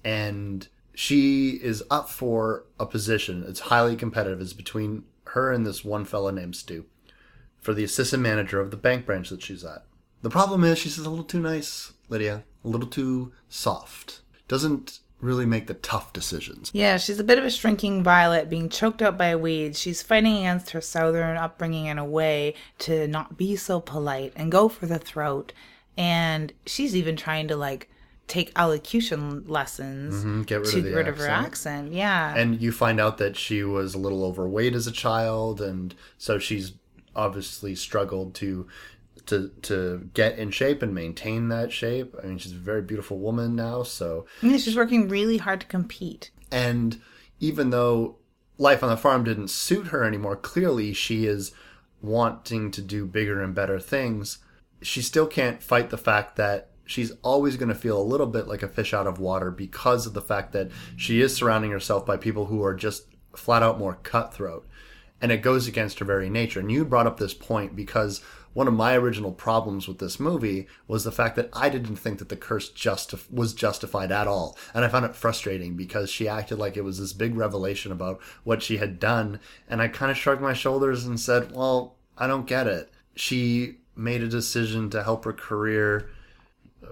and 0.05 0.69
she 0.95 1.61
is 1.63 1.83
up 1.91 2.09
for 2.09 2.65
a 2.79 2.87
position. 2.87 3.45
It's 3.47 3.61
highly 3.61 3.97
competitive. 3.97 4.41
It's 4.41 4.53
between 4.53 5.05
her 5.27 5.53
and 5.53 5.67
this 5.67 5.85
one 5.85 6.05
fella 6.05 6.33
named 6.33 6.57
Stu 6.57 6.85
for 7.61 7.73
the 7.73 7.85
assistant 7.85 8.23
manager 8.23 8.61
of 8.61 8.71
the 8.71 8.77
bank 8.77 9.07
branch 9.07 9.31
that 9.31 9.43
she's 9.43 9.65
at. 9.65 9.85
The 10.23 10.31
problem 10.31 10.65
is 10.65 10.79
she's 10.79 10.99
a 10.99 11.09
little 11.09 11.25
too 11.25 11.41
nice, 11.41 11.93
Lydia. 12.09 12.45
A 12.65 12.69
little 12.69 12.87
too 12.87 13.33
soft. 13.49 14.21
Doesn't 14.49 15.01
really 15.21 15.47
make 15.47 15.69
the 15.69 15.75
tough 15.75 16.13
decisions. 16.13 16.71
Yeah, 16.75 16.97
she's 16.99 17.21
a 17.21 17.25
bit 17.25 17.39
of 17.39 17.45
a 17.45 17.51
shrinking 17.51 18.03
violet 18.03 18.51
being 18.51 18.69
choked 18.69 19.01
out 19.01 19.17
by 19.17 19.35
weeds. 19.37 19.79
She's 19.79 20.03
fighting 20.03 20.39
against 20.39 20.71
her 20.71 20.81
southern 20.81 21.37
upbringing 21.37 21.87
in 21.87 21.99
a 21.99 22.05
way 22.05 22.55
to 22.81 23.07
not 23.07 23.39
be 23.39 23.57
so 23.57 23.81
polite 23.81 24.33
and 24.37 24.53
go 24.53 24.69
for 24.69 24.87
the 24.87 24.99
throat. 24.99 25.53
And 25.97 26.53
she's 26.67 26.97
even 26.97 27.17
trying 27.17 27.49
to 27.49 27.57
like 27.57 27.89
take 28.29 28.53
elocution 28.57 29.45
lessons 29.47 30.25
Mhm, 30.25 30.47
get 30.47 30.61
rid 30.61 30.71
to 30.71 30.79
of 30.79 30.85
get 30.85 30.95
rid 30.95 31.09
of 31.09 31.19
her 31.19 31.27
accent. 31.29 31.47
accent. 31.47 31.93
Yeah. 31.93 32.35
And 32.37 32.61
you 32.61 32.73
find 32.73 32.99
out 33.01 33.19
that 33.19 33.37
she 33.37 33.63
was 33.63 33.95
a 33.95 33.99
little 33.99 34.25
overweight 34.25 34.75
as 34.75 34.87
a 34.87 34.93
child, 34.93 35.61
and 35.61 35.95
so 36.19 36.39
she's 36.39 36.73
obviously 37.15 37.75
struggled 37.75 38.35
to 38.37 38.67
to 39.27 39.51
to 39.63 40.09
get 40.15 40.39
in 40.39 40.51
shape 40.51 40.83
and 40.83 40.95
maintain 40.95 41.49
that 41.49 41.71
shape. 41.73 42.15
I 42.23 42.27
mean, 42.27 42.39
she's 42.39 42.53
a 42.53 42.57
very 42.57 42.83
beautiful 42.83 43.19
woman 43.19 43.55
now, 43.55 43.83
so 43.83 44.27
yeah, 44.41 44.57
she's 44.57 44.77
working 44.77 45.09
really 45.09 45.37
hard 45.39 45.61
to 45.61 45.67
compete. 45.67 46.31
and 46.51 47.01
even 47.41 47.71
though 47.71 48.17
life 48.59 48.83
on 48.85 48.89
the 48.91 48.97
farm 48.97 49.25
didn't 49.25 49.49
suit 49.49 49.89
her 49.89 50.05
anymore, 50.05 50.37
clearly 50.37 50.93
she 50.93 51.27
is 51.27 51.53
wanting 52.01 52.71
to 52.71 52.81
do 52.83 53.05
bigger 53.07 53.41
and 53.43 53.55
better 53.55 53.79
things. 53.81 54.39
She 54.81 55.03
still 55.03 55.27
can't 55.27 55.63
fight 55.63 55.91
the 55.91 55.97
fact 55.99 56.37
that 56.37 56.71
she's 56.93 57.13
always 57.23 57.57
going 57.57 57.71
to 57.71 57.75
feel 57.75 58.01
a 58.01 58.03
little 58.03 58.27
bit 58.27 58.47
like 58.47 58.63
a 58.63 58.69
fish 58.69 58.93
out 58.93 59.07
of 59.07 59.19
water 59.19 59.51
because 59.51 60.07
of 60.07 60.13
the 60.13 60.21
fact 60.21 60.53
that 60.53 60.71
she 60.97 61.21
is 61.21 61.35
surrounding 61.35 61.71
herself 61.71 62.05
by 62.05 62.17
people 62.17 62.47
who 62.47 62.63
are 62.63 62.75
just 62.75 63.07
flat 63.35 63.63
out 63.63 63.79
more 63.79 63.99
cutthroat. 64.03 64.67
And 65.21 65.33
it 65.33 65.39
goes 65.39 65.67
against 65.67 66.01
her 66.01 66.05
very 66.05 66.29
nature. 66.29 66.61
And 66.61 66.71
you 66.71 66.85
brought 66.85 67.07
up 67.07 67.17
this 67.17 67.35
point 67.35 67.75
because 67.75 68.21
one 68.55 68.69
of 68.69 68.75
my 68.75 68.95
original 68.95 69.33
problems 69.33 69.89
with 69.89 69.99
this 69.99 70.21
movie 70.21 70.67
was 70.87 71.05
the 71.05 71.13
fact 71.13 71.37
that 71.37 71.49
I 71.53 71.69
didn't 71.69 71.97
think 71.97 72.19
that 72.19 72.29
the 72.29 72.37
curse 72.37 72.71
was 73.31 73.55
justified 73.55 74.13
at 74.13 74.27
all. 74.27 74.59
And 74.75 74.85
I 74.85 74.89
found 74.89 75.07
it 75.07 75.15
frustrating 75.15 75.75
because 75.75 76.11
she 76.11 76.29
acted 76.29 76.59
like 76.59 76.77
it 76.77 76.85
was 76.85 76.99
this 76.99 77.13
big 77.13 77.35
revelation 77.35 77.93
about 77.93 78.21
what 78.45 78.63
she 78.63 78.77
had 78.77 78.99
done. 78.99 79.41
And 79.69 79.81
I 79.81 79.89
kind 79.89 80.11
of 80.11 80.19
shrugged 80.19 80.43
my 80.43 80.53
shoulders 80.53 81.07
and 81.07 81.19
said, 81.19 81.53
well, 81.53 81.97
I 82.19 82.27
don't 82.27 82.47
get 82.47 82.67
it. 82.67 82.93
She 83.15 83.79
made 83.95 84.23
a 84.23 84.29
decision 84.29 84.91
to 84.91 85.03
help 85.03 85.25
her 85.25 85.33
career, 85.33 86.11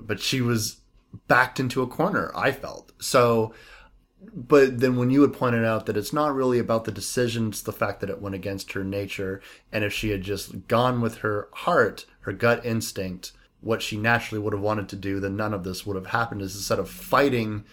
but 0.00 0.20
she 0.20 0.40
was 0.40 0.79
backed 1.26 1.59
into 1.59 1.83
a 1.83 1.87
corner, 1.87 2.31
I 2.35 2.53
felt. 2.53 2.92
So 3.00 3.53
but 4.35 4.81
then 4.81 4.96
when 4.96 5.11
you 5.11 5.22
had 5.22 5.33
pointed 5.33 5.64
out 5.64 5.87
that 5.87 5.96
it's 5.96 6.12
not 6.12 6.35
really 6.35 6.59
about 6.59 6.85
the 6.85 6.92
decisions, 6.92 7.62
the 7.62 7.72
fact 7.72 8.00
that 8.00 8.11
it 8.11 8.20
went 8.20 8.35
against 8.35 8.72
her 8.72 8.85
nature. 8.85 9.40
And 9.72 9.83
if 9.83 9.92
she 9.92 10.11
had 10.11 10.22
just 10.22 10.68
gone 10.68 11.00
with 11.00 11.18
her 11.18 11.48
heart, 11.53 12.05
her 12.20 12.33
gut 12.33 12.64
instinct, 12.64 13.33
what 13.61 13.83
she 13.83 13.96
naturally 13.96 14.42
would 14.42 14.53
have 14.53 14.62
wanted 14.62 14.88
to 14.90 14.96
do, 14.96 15.20
then 15.20 15.37
none 15.37 15.55
of 15.55 15.64
this 15.64 15.87
would 15.87 15.96
have 15.96 16.09
happened. 16.09 16.42
Is 16.42 16.55
instead 16.55 16.79
of 16.79 16.90
fighting 16.90 17.64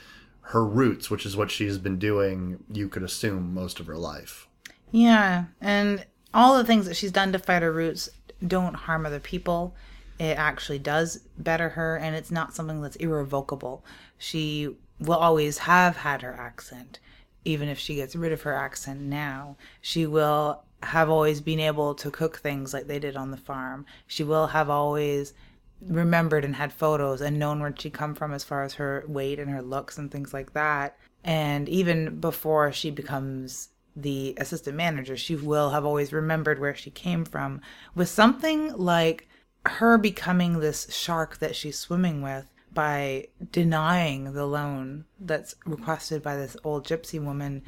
her 0.41 0.65
roots, 0.65 1.09
which 1.09 1.25
is 1.25 1.35
what 1.35 1.51
she's 1.51 1.77
been 1.77 1.99
doing, 1.99 2.63
you 2.71 2.87
could 2.87 3.03
assume 3.03 3.53
most 3.53 3.79
of 3.79 3.87
her 3.87 3.97
life. 3.97 4.47
Yeah, 4.91 5.45
and 5.59 6.05
all 6.33 6.57
the 6.57 6.63
things 6.63 6.85
that 6.85 6.95
she's 6.95 7.11
done 7.11 7.33
to 7.33 7.39
fight 7.39 7.61
her 7.61 7.71
roots 7.71 8.09
don't 8.45 8.73
harm 8.73 9.05
other 9.05 9.19
people. 9.19 9.75
It 10.19 10.37
actually 10.37 10.79
does 10.79 11.21
better 11.37 11.69
her, 11.69 11.97
and 11.97 12.15
it's 12.15 12.31
not 12.31 12.55
something 12.55 12.81
that's 12.81 12.95
irrevocable. 12.97 13.85
She 14.17 14.75
will 14.99 15.15
always 15.15 15.59
have 15.59 15.97
had 15.97 16.21
her 16.23 16.33
accent, 16.33 16.99
even 17.45 17.69
if 17.69 17.77
she 17.77 17.95
gets 17.95 18.15
rid 18.15 18.31
of 18.31 18.41
her 18.41 18.53
accent 18.53 19.01
now. 19.01 19.57
She 19.81 20.07
will 20.07 20.63
have 20.83 21.09
always 21.09 21.41
been 21.41 21.59
able 21.59 21.95
to 21.95 22.11
cook 22.11 22.37
things 22.37 22.73
like 22.73 22.87
they 22.87 22.99
did 22.99 23.15
on 23.15 23.31
the 23.31 23.37
farm. 23.37 23.85
She 24.07 24.23
will 24.23 24.47
have 24.47 24.69
always 24.69 25.33
remembered 25.81 26.43
and 26.43 26.55
had 26.55 26.73
photos 26.73 27.21
and 27.21 27.37
known 27.37 27.59
where 27.59 27.73
she 27.77 27.89
come 27.89 28.15
from 28.15 28.33
as 28.33 28.43
far 28.43 28.63
as 28.63 28.75
her 28.75 29.03
weight 29.07 29.39
and 29.39 29.49
her 29.51 29.61
looks 29.61 29.97
and 29.97 30.11
things 30.11 30.33
like 30.33 30.53
that. 30.53 30.97
And 31.23 31.69
even 31.69 32.19
before 32.19 32.71
she 32.71 32.89
becomes 32.89 33.69
the 33.95 34.35
assistant 34.37 34.75
manager, 34.75 35.17
she 35.17 35.35
will 35.35 35.71
have 35.71 35.85
always 35.85 36.13
remembered 36.13 36.59
where 36.59 36.75
she 36.75 36.89
came 36.89 37.25
from. 37.25 37.61
With 37.95 38.09
something 38.09 38.73
like 38.73 39.27
her 39.65 39.97
becoming 39.97 40.59
this 40.59 40.93
shark 40.93 41.39
that 41.39 41.55
she's 41.55 41.77
swimming 41.77 42.21
with 42.21 42.49
by 42.73 43.27
denying 43.51 44.33
the 44.33 44.45
loan 44.45 45.05
that's 45.19 45.55
requested 45.65 46.21
by 46.21 46.35
this 46.35 46.55
old 46.63 46.85
gypsy 46.85 47.21
woman, 47.21 47.63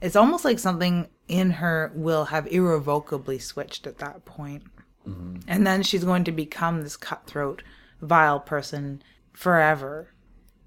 it's 0.00 0.16
almost 0.16 0.44
like 0.44 0.58
something 0.58 1.08
in 1.28 1.50
her 1.50 1.92
will 1.94 2.26
have 2.26 2.46
irrevocably 2.46 3.38
switched 3.38 3.86
at 3.86 3.98
that 3.98 4.24
point. 4.24 4.62
Mm-hmm. 5.08 5.40
And 5.48 5.66
then 5.66 5.82
she's 5.82 6.04
going 6.04 6.24
to 6.24 6.32
become 6.32 6.82
this 6.82 6.96
cutthroat, 6.96 7.62
vile 8.00 8.40
person 8.40 9.02
forever. 9.32 10.08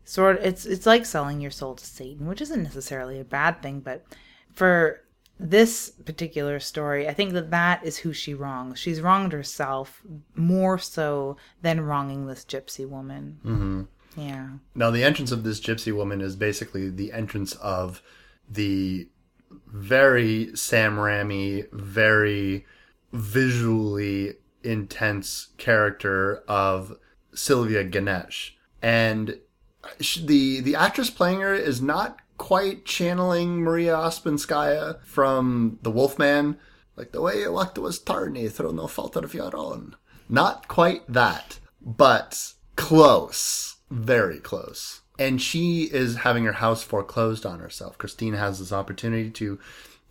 Sort 0.04 0.38
of, 0.38 0.46
it's 0.46 0.66
it's 0.66 0.86
like 0.86 1.06
selling 1.06 1.42
your 1.42 1.52
soul 1.52 1.76
to 1.76 1.86
Satan, 1.86 2.28
which 2.28 2.42
isn't 2.42 2.64
necessarily 2.64 3.20
a 3.20 3.26
bad 3.26 3.62
thing, 3.62 3.80
but 3.80 4.06
for 4.54 5.02
this 5.40 5.90
particular 5.90 6.60
story, 6.60 7.08
I 7.08 7.14
think 7.14 7.34
that 7.34 7.52
that 7.52 7.86
is 7.86 7.98
who 7.98 8.14
she 8.14 8.34
wrongs. 8.34 8.80
She's 8.80 9.02
wronged 9.02 9.34
herself 9.34 10.02
more 10.36 10.78
so 10.78 11.38
than 11.62 11.82
wronging 11.82 12.26
this 12.26 12.46
gypsy 12.46 12.88
woman. 12.88 13.40
Mm-hmm. 13.44 14.22
Yeah. 14.22 14.48
Now, 14.74 14.92
the 14.92 15.04
entrance 15.04 15.32
of 15.32 15.44
this 15.44 15.60
gypsy 15.60 15.94
woman 15.94 16.22
is 16.22 16.36
basically 16.36 16.90
the 16.90 17.12
entrance 17.12 17.54
of 17.56 18.02
the 18.50 19.10
very 19.68 20.56
Sam 20.56 20.96
Raimi, 20.96 21.68
very 21.72 22.66
visually 23.12 24.36
intense 24.64 25.50
character 25.58 26.44
of 26.48 26.98
Sylvia 27.34 27.84
Ganush. 27.84 28.52
And 28.82 29.40
sh- 30.00 30.20
the 30.20 30.62
the 30.62 30.76
actress 30.76 31.10
playing 31.10 31.42
her 31.42 31.54
is 31.54 31.82
not 31.82 32.20
quite 32.38 32.86
channeling 32.86 33.62
Maria 33.62 33.96
Ouspenskaya 33.96 35.02
from 35.04 35.80
The 35.82 35.92
Wolfman, 35.92 36.58
like 36.96 37.12
the 37.12 37.22
way 37.22 37.42
you 37.42 37.52
walked 37.52 37.78
was 37.78 38.00
tarny 38.00 38.52
through 38.52 38.74
no 38.74 38.88
fault 38.88 39.16
of 39.16 39.34
your 39.34 39.56
own. 39.56 39.96
Not 40.30 40.68
quite 40.68 41.04
that, 41.12 41.60
but 41.82 42.54
close, 42.76 43.78
very 43.90 44.40
close. 44.40 45.02
And 45.18 45.42
she 45.42 45.84
is 45.84 46.18
having 46.18 46.44
her 46.46 46.54
house 46.54 46.84
foreclosed 46.84 47.46
on 47.46 47.60
herself. 47.60 47.98
Christine 47.98 48.34
has 48.34 48.60
this 48.60 48.74
opportunity 48.74 49.30
to 49.32 49.60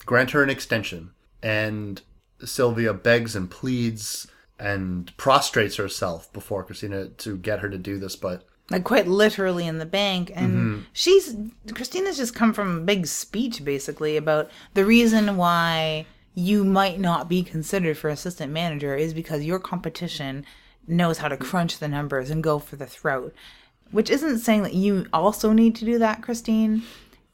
grant 0.07 0.31
her 0.31 0.43
an 0.43 0.51
extension, 0.51 1.13
and 1.43 2.01
Sylvia 2.43 2.95
begs 2.95 3.37
and 3.37 3.51
pleads 3.51 4.27
and 4.59 5.15
prostrates 5.17 5.77
herself 5.77 6.33
before 6.33 6.65
Christina 6.65 7.09
to 7.09 7.37
get 7.37 7.61
her 7.61 7.69
to 7.69 7.79
do 7.79 7.99
this, 7.99 8.17
but 8.17 8.47
like 8.71 8.85
quite 8.85 9.07
literally 9.07 9.67
in 9.67 9.79
the 9.79 9.87
bank. 9.87 10.33
And 10.35 10.53
mm-hmm. 10.53 10.81
she's 10.93 11.37
christina's 11.75 12.17
just 12.17 12.35
come 12.35 12.53
from 12.53 12.79
a 12.79 12.81
big 12.81 13.07
speech 13.07 13.65
basically 13.65 14.17
about 14.17 14.51
the 14.75 14.85
reason 14.85 15.37
why 15.37 16.07
you 16.35 16.65
might 16.65 16.99
not 16.99 17.29
be 17.29 17.43
considered 17.43 17.97
for 17.97 18.09
assistant 18.09 18.53
manager 18.53 18.97
is 18.97 19.15
because 19.15 19.45
your 19.45 19.59
competition 19.59 20.45
knows 20.87 21.19
how 21.19 21.29
to 21.29 21.37
crunch 21.37 21.79
the 21.79 21.89
numbers 21.89 22.31
and 22.31 22.43
go 22.43 22.59
for 22.59 22.77
the 22.77 22.87
throat. 22.87 23.35
Which 23.91 24.11
isn't 24.11 24.39
saying 24.39 24.63
that 24.65 24.75
you 24.75 25.07
also 25.13 25.53
need 25.53 25.77
to 25.77 25.85
do 25.85 25.99
that 25.99 26.23
christine. 26.23 26.83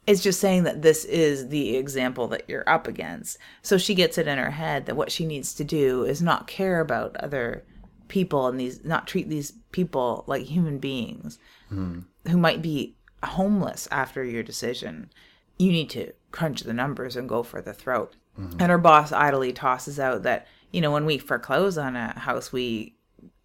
It's 0.05 0.21
just 0.21 0.39
saying 0.39 0.63
that 0.63 0.81
this 0.81 1.05
is 1.05 1.49
the 1.49 1.75
example 1.77 2.27
that 2.29 2.43
you're 2.47 2.67
up 2.69 2.87
against. 2.87 3.37
So 3.61 3.77
she 3.77 3.95
gets 3.95 4.17
it 4.17 4.27
in 4.27 4.37
her 4.37 4.51
head 4.51 4.85
that 4.85 4.95
what 4.95 5.11
she 5.11 5.25
needs 5.25 5.53
to 5.55 5.63
do 5.63 6.03
is 6.03 6.21
not 6.21 6.47
care 6.47 6.79
about 6.79 7.15
other 7.17 7.63
people 8.07 8.47
and 8.47 8.59
these 8.59 8.83
not 8.83 9.07
treat 9.07 9.29
these 9.29 9.53
people 9.71 10.23
like 10.27 10.43
human 10.43 10.77
beings 10.79 11.39
who 11.69 12.37
might 12.37 12.61
be 12.61 12.95
homeless 13.23 13.87
after 13.91 14.23
your 14.23 14.43
decision 14.43 15.09
you 15.57 15.71
need 15.71 15.89
to 15.89 16.11
crunch 16.31 16.61
the 16.61 16.73
numbers 16.73 17.15
and 17.15 17.29
go 17.29 17.43
for 17.43 17.61
the 17.61 17.73
throat 17.73 18.15
and 18.37 18.69
her 18.71 18.77
boss 18.77 19.11
idly 19.11 19.53
tosses 19.53 19.99
out 19.99 20.23
that 20.23 20.47
you 20.71 20.81
know 20.81 20.91
when 20.91 21.05
we 21.05 21.17
foreclose 21.17 21.77
on 21.77 21.95
a 21.95 22.17
house 22.19 22.51
we 22.51 22.95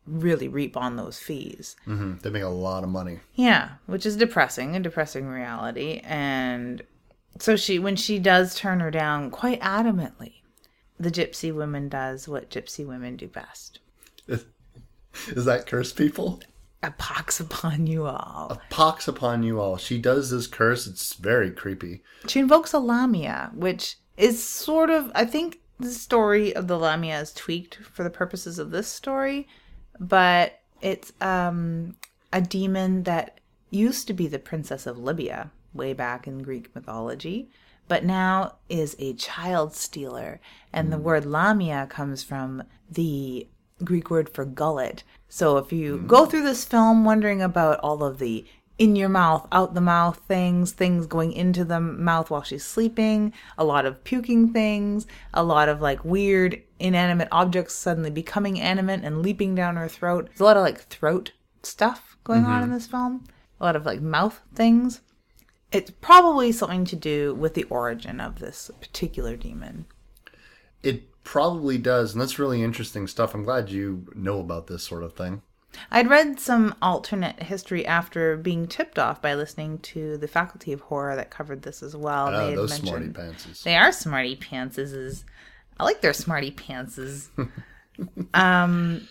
really 0.07 0.47
reap 0.49 0.77
on 0.77 0.97
those 0.97 1.19
fees 1.19 1.77
mhm, 1.87 2.21
they 2.23 2.31
make 2.31 2.43
a 2.43 2.49
lot 2.49 2.85
of 2.85 2.89
money. 2.89 3.19
yeah, 3.35 3.71
which 3.87 4.07
is 4.07 4.17
depressing, 4.17 4.77
a 4.77 4.81
depressing 4.81 5.27
reality. 5.27 6.01
And 6.05 6.83
so 7.41 7.57
she, 7.57 7.79
when 7.81 7.97
she 7.97 8.19
does 8.21 8.55
turn 8.55 8.79
her 8.81 8.91
down 8.93 9.31
quite 9.33 9.61
adamantly, 9.61 10.35
the 10.99 11.11
gypsy 11.11 11.53
woman 11.53 11.89
does 11.89 12.29
what 12.29 12.51
gypsy 12.51 12.87
women 12.87 13.17
do 13.17 13.27
best. 13.27 13.81
Is 15.29 15.45
that 15.45 15.67
curse 15.67 15.93
people? 15.93 16.41
A 16.83 16.91
pox 16.93 17.41
upon 17.41 17.87
you 17.87 18.07
all. 18.07 18.49
A 18.51 18.61
pox 18.71 19.09
upon 19.09 19.43
you 19.43 19.61
all. 19.61 19.77
She 19.77 19.99
does 19.99 20.31
this 20.31 20.47
curse. 20.47 20.87
It's 20.87 21.15
very 21.15 21.51
creepy. 21.51 22.03
She 22.29 22.39
invokes 22.39 22.73
a 22.73 22.79
lamia, 22.79 23.51
which 23.55 23.97
is 24.17 24.43
sort 24.43 24.91
of, 24.91 25.11
I 25.15 25.25
think 25.25 25.61
the 25.79 25.91
story 25.91 26.55
of 26.55 26.69
the 26.69 26.79
lamia 26.79 27.21
is 27.21 27.33
tweaked 27.33 27.77
for 27.77 28.03
the 28.03 28.11
purposes 28.11 28.59
of 28.59 28.71
this 28.71 28.89
story, 28.89 29.49
but 29.99 30.61
it's 30.81 31.13
um, 31.21 31.97
a 32.33 32.41
demon 32.41 33.03
that 33.05 33.41
used 33.71 34.07
to 34.07 34.13
be 34.13 34.27
the 34.27 34.39
princess 34.39 34.87
of 34.87 34.99
Libya 34.99 35.51
way 35.75 35.93
back 35.93 36.27
in 36.27 36.43
Greek 36.43 36.75
mythology, 36.75 37.51
but 37.89 38.05
now 38.05 38.57
is 38.69 38.97
a 38.99 39.15
child 39.15 39.75
stealer. 39.75 40.41
And 40.73 40.93
the 40.93 40.99
word 40.99 41.27
lamia 41.27 41.87
comes 41.89 42.23
from 42.23 42.63
the 42.91 43.49
Greek 43.85 44.11
word 44.11 44.29
for 44.29 44.45
gullet. 44.45 45.03
So 45.29 45.59
if 45.59 45.73
you 45.73 45.97
mm-hmm. 45.97 46.07
go 46.07 46.27
through 46.27 46.45
this 46.45 46.65
film 46.65 47.05
wondering 47.05 47.43
about 47.43 47.81
all 47.81 48.03
of 48.03 48.19
the 48.19 48.47
in 48.79 48.95
your 48.95 49.09
mouth, 49.09 49.47
out 49.53 49.75
the 49.75 49.81
mouth 49.81 50.21
things, 50.29 50.73
things 50.73 51.07
going 51.07 51.33
into 51.33 51.65
the 51.65 51.81
mouth 51.81 52.31
while 52.31 52.43
she's 52.43 52.65
sleeping, 52.65 53.33
a 53.57 53.65
lot 53.65 53.87
of 53.87 54.05
puking 54.05 54.53
things, 54.53 55.07
a 55.33 55.43
lot 55.43 55.69
of 55.69 55.81
like 55.81 56.05
weird 56.05 56.63
inanimate 56.79 57.29
objects 57.33 57.75
suddenly 57.75 58.11
becoming 58.11 58.61
animate 58.61 59.03
and 59.03 59.23
leaping 59.23 59.55
down 59.55 59.77
her 59.77 59.89
throat. 59.89 60.27
There's 60.27 60.41
a 60.41 60.45
lot 60.45 60.59
of 60.59 60.63
like 60.63 60.83
throat 60.89 61.33
stuff 61.63 62.17
going 62.23 62.45
on 62.45 62.59
in 62.59 62.69
mm-hmm. 62.69 62.75
this 62.75 62.87
film, 62.87 63.25
a 63.61 63.65
lot 63.65 63.77
of 63.77 63.87
like 63.87 64.03
mouth 64.03 64.43
things. 64.55 65.01
It's 65.73 65.91
probably 65.91 66.53
something 66.53 66.85
to 66.87 66.97
do 66.97 67.35
with 67.35 67.55
the 67.55 67.65
origin 67.65 68.21
of 68.21 68.41
this 68.41 68.71
particular 68.81 69.37
demon. 69.37 69.87
It 70.83 71.09
probably 71.27 71.77
does, 71.77 72.13
and 72.13 72.21
that's 72.23 72.39
really 72.39 72.63
interesting 72.63 73.07
stuff. 73.07 73.35
I'm 73.35 73.43
glad 73.45 73.69
you 73.69 74.07
know 74.15 74.39
about 74.41 74.69
this 74.69 74.83
sort 74.85 75.03
of 75.03 75.13
thing. 75.15 75.43
I'd 75.91 76.09
read 76.09 76.41
some 76.41 76.75
alternate 76.81 77.43
history 77.43 77.85
after 77.85 78.37
being 78.39 78.67
tipped 78.67 78.99
off 78.99 79.21
by 79.21 79.35
listening 79.35 79.79
to 79.81 80.17
the 80.17 80.29
Faculty 80.29 80.73
of 80.73 80.81
Horror 80.83 81.17
that 81.17 81.31
covered 81.31 81.63
this 81.63 81.83
as 81.83 81.95
well. 81.95 82.29
Ah, 82.29 82.31
They 82.45 82.49
had 82.51 82.59
those 82.59 82.73
smarty 82.75 83.07
mentioned- 83.09 83.37
pantses. 83.37 83.63
They 83.65 83.77
are 83.77 83.93
smarty 83.93 84.37
pantses. 84.37 85.25
I 85.79 85.85
like 85.85 86.01
their 86.01 86.15
smarty 86.15 86.51
pantses. 86.53 87.29
um, 88.35 89.07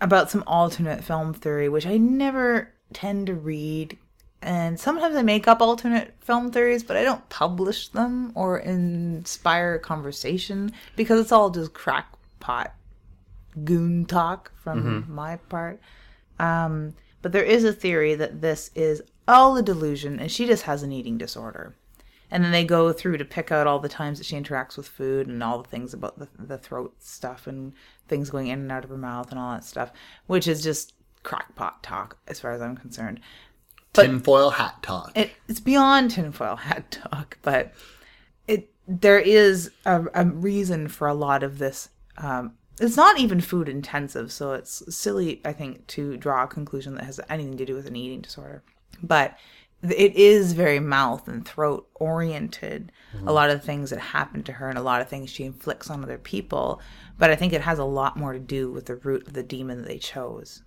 about 0.00 0.30
some 0.30 0.44
alternate 0.46 1.02
film 1.02 1.32
theory, 1.34 1.68
which 1.68 1.86
I 1.86 1.96
never 1.96 2.72
tend 2.92 3.26
to 3.28 3.34
read. 3.34 3.98
And 4.46 4.78
sometimes 4.78 5.16
I 5.16 5.22
make 5.22 5.48
up 5.48 5.60
alternate 5.60 6.14
film 6.20 6.52
theories, 6.52 6.84
but 6.84 6.96
I 6.96 7.02
don't 7.02 7.28
publish 7.28 7.88
them 7.88 8.30
or 8.36 8.58
inspire 8.60 9.76
conversation 9.80 10.72
because 10.94 11.20
it's 11.20 11.32
all 11.32 11.50
just 11.50 11.74
crackpot 11.74 12.72
goon 13.64 14.06
talk 14.06 14.52
from 14.54 15.04
my 15.08 15.36
part. 15.48 15.80
Um, 16.38 16.94
but 17.22 17.32
there 17.32 17.42
is 17.42 17.64
a 17.64 17.72
theory 17.72 18.14
that 18.14 18.40
this 18.40 18.70
is 18.76 19.02
all 19.26 19.56
a 19.56 19.62
delusion 19.62 20.20
and 20.20 20.30
she 20.30 20.46
just 20.46 20.62
has 20.62 20.84
an 20.84 20.92
eating 20.92 21.18
disorder. 21.18 21.74
And 22.30 22.44
then 22.44 22.52
they 22.52 22.64
go 22.64 22.92
through 22.92 23.16
to 23.16 23.24
pick 23.24 23.50
out 23.50 23.66
all 23.66 23.80
the 23.80 23.88
times 23.88 24.18
that 24.18 24.26
she 24.26 24.36
interacts 24.36 24.76
with 24.76 24.86
food 24.86 25.26
and 25.26 25.42
all 25.42 25.60
the 25.60 25.68
things 25.68 25.92
about 25.92 26.20
the, 26.20 26.28
the 26.38 26.58
throat 26.58 26.94
stuff 27.00 27.48
and 27.48 27.72
things 28.06 28.30
going 28.30 28.46
in 28.46 28.60
and 28.60 28.70
out 28.70 28.84
of 28.84 28.90
her 28.90 28.96
mouth 28.96 29.32
and 29.32 29.40
all 29.40 29.54
that 29.54 29.64
stuff, 29.64 29.90
which 30.28 30.46
is 30.46 30.62
just 30.62 30.92
crackpot 31.24 31.82
talk 31.82 32.16
as 32.28 32.38
far 32.38 32.52
as 32.52 32.62
I'm 32.62 32.76
concerned. 32.76 33.20
Tinfoil 34.04 34.50
hat 34.50 34.82
talk. 34.82 35.12
It, 35.14 35.30
it's 35.48 35.60
beyond 35.60 36.10
tinfoil 36.10 36.56
hat 36.56 36.90
talk, 36.90 37.38
but 37.42 37.72
it 38.46 38.70
there 38.86 39.18
is 39.18 39.70
a, 39.84 40.04
a 40.14 40.24
reason 40.24 40.88
for 40.88 41.08
a 41.08 41.14
lot 41.14 41.42
of 41.42 41.58
this. 41.58 41.88
Um, 42.18 42.54
it's 42.80 42.96
not 42.96 43.18
even 43.18 43.40
food 43.40 43.68
intensive, 43.68 44.30
so 44.30 44.52
it's 44.52 44.82
silly, 44.94 45.40
I 45.44 45.52
think, 45.52 45.86
to 45.88 46.16
draw 46.16 46.44
a 46.44 46.48
conclusion 46.48 46.94
that 46.96 47.04
has 47.04 47.20
anything 47.28 47.56
to 47.56 47.64
do 47.64 47.74
with 47.74 47.86
an 47.86 47.96
eating 47.96 48.20
disorder. 48.20 48.62
But 49.02 49.36
it 49.82 50.14
is 50.16 50.52
very 50.52 50.80
mouth 50.80 51.28
and 51.28 51.46
throat 51.46 51.88
oriented. 51.94 52.92
A 53.26 53.32
lot 53.32 53.50
of 53.50 53.60
the 53.60 53.66
things 53.66 53.90
that 53.90 53.98
happen 53.98 54.42
to 54.44 54.52
her 54.52 54.68
and 54.68 54.78
a 54.78 54.82
lot 54.82 55.00
of 55.00 55.08
things 55.08 55.30
she 55.30 55.44
inflicts 55.44 55.90
on 55.90 56.02
other 56.02 56.18
people. 56.18 56.80
But 57.18 57.30
I 57.30 57.36
think 57.36 57.52
it 57.52 57.62
has 57.62 57.78
a 57.78 57.84
lot 57.84 58.16
more 58.16 58.32
to 58.34 58.38
do 58.38 58.70
with 58.70 58.86
the 58.86 58.96
root 58.96 59.26
of 59.26 59.32
the 59.32 59.42
demon 59.42 59.78
that 59.78 59.86
they 59.88 59.98
chose 59.98 60.62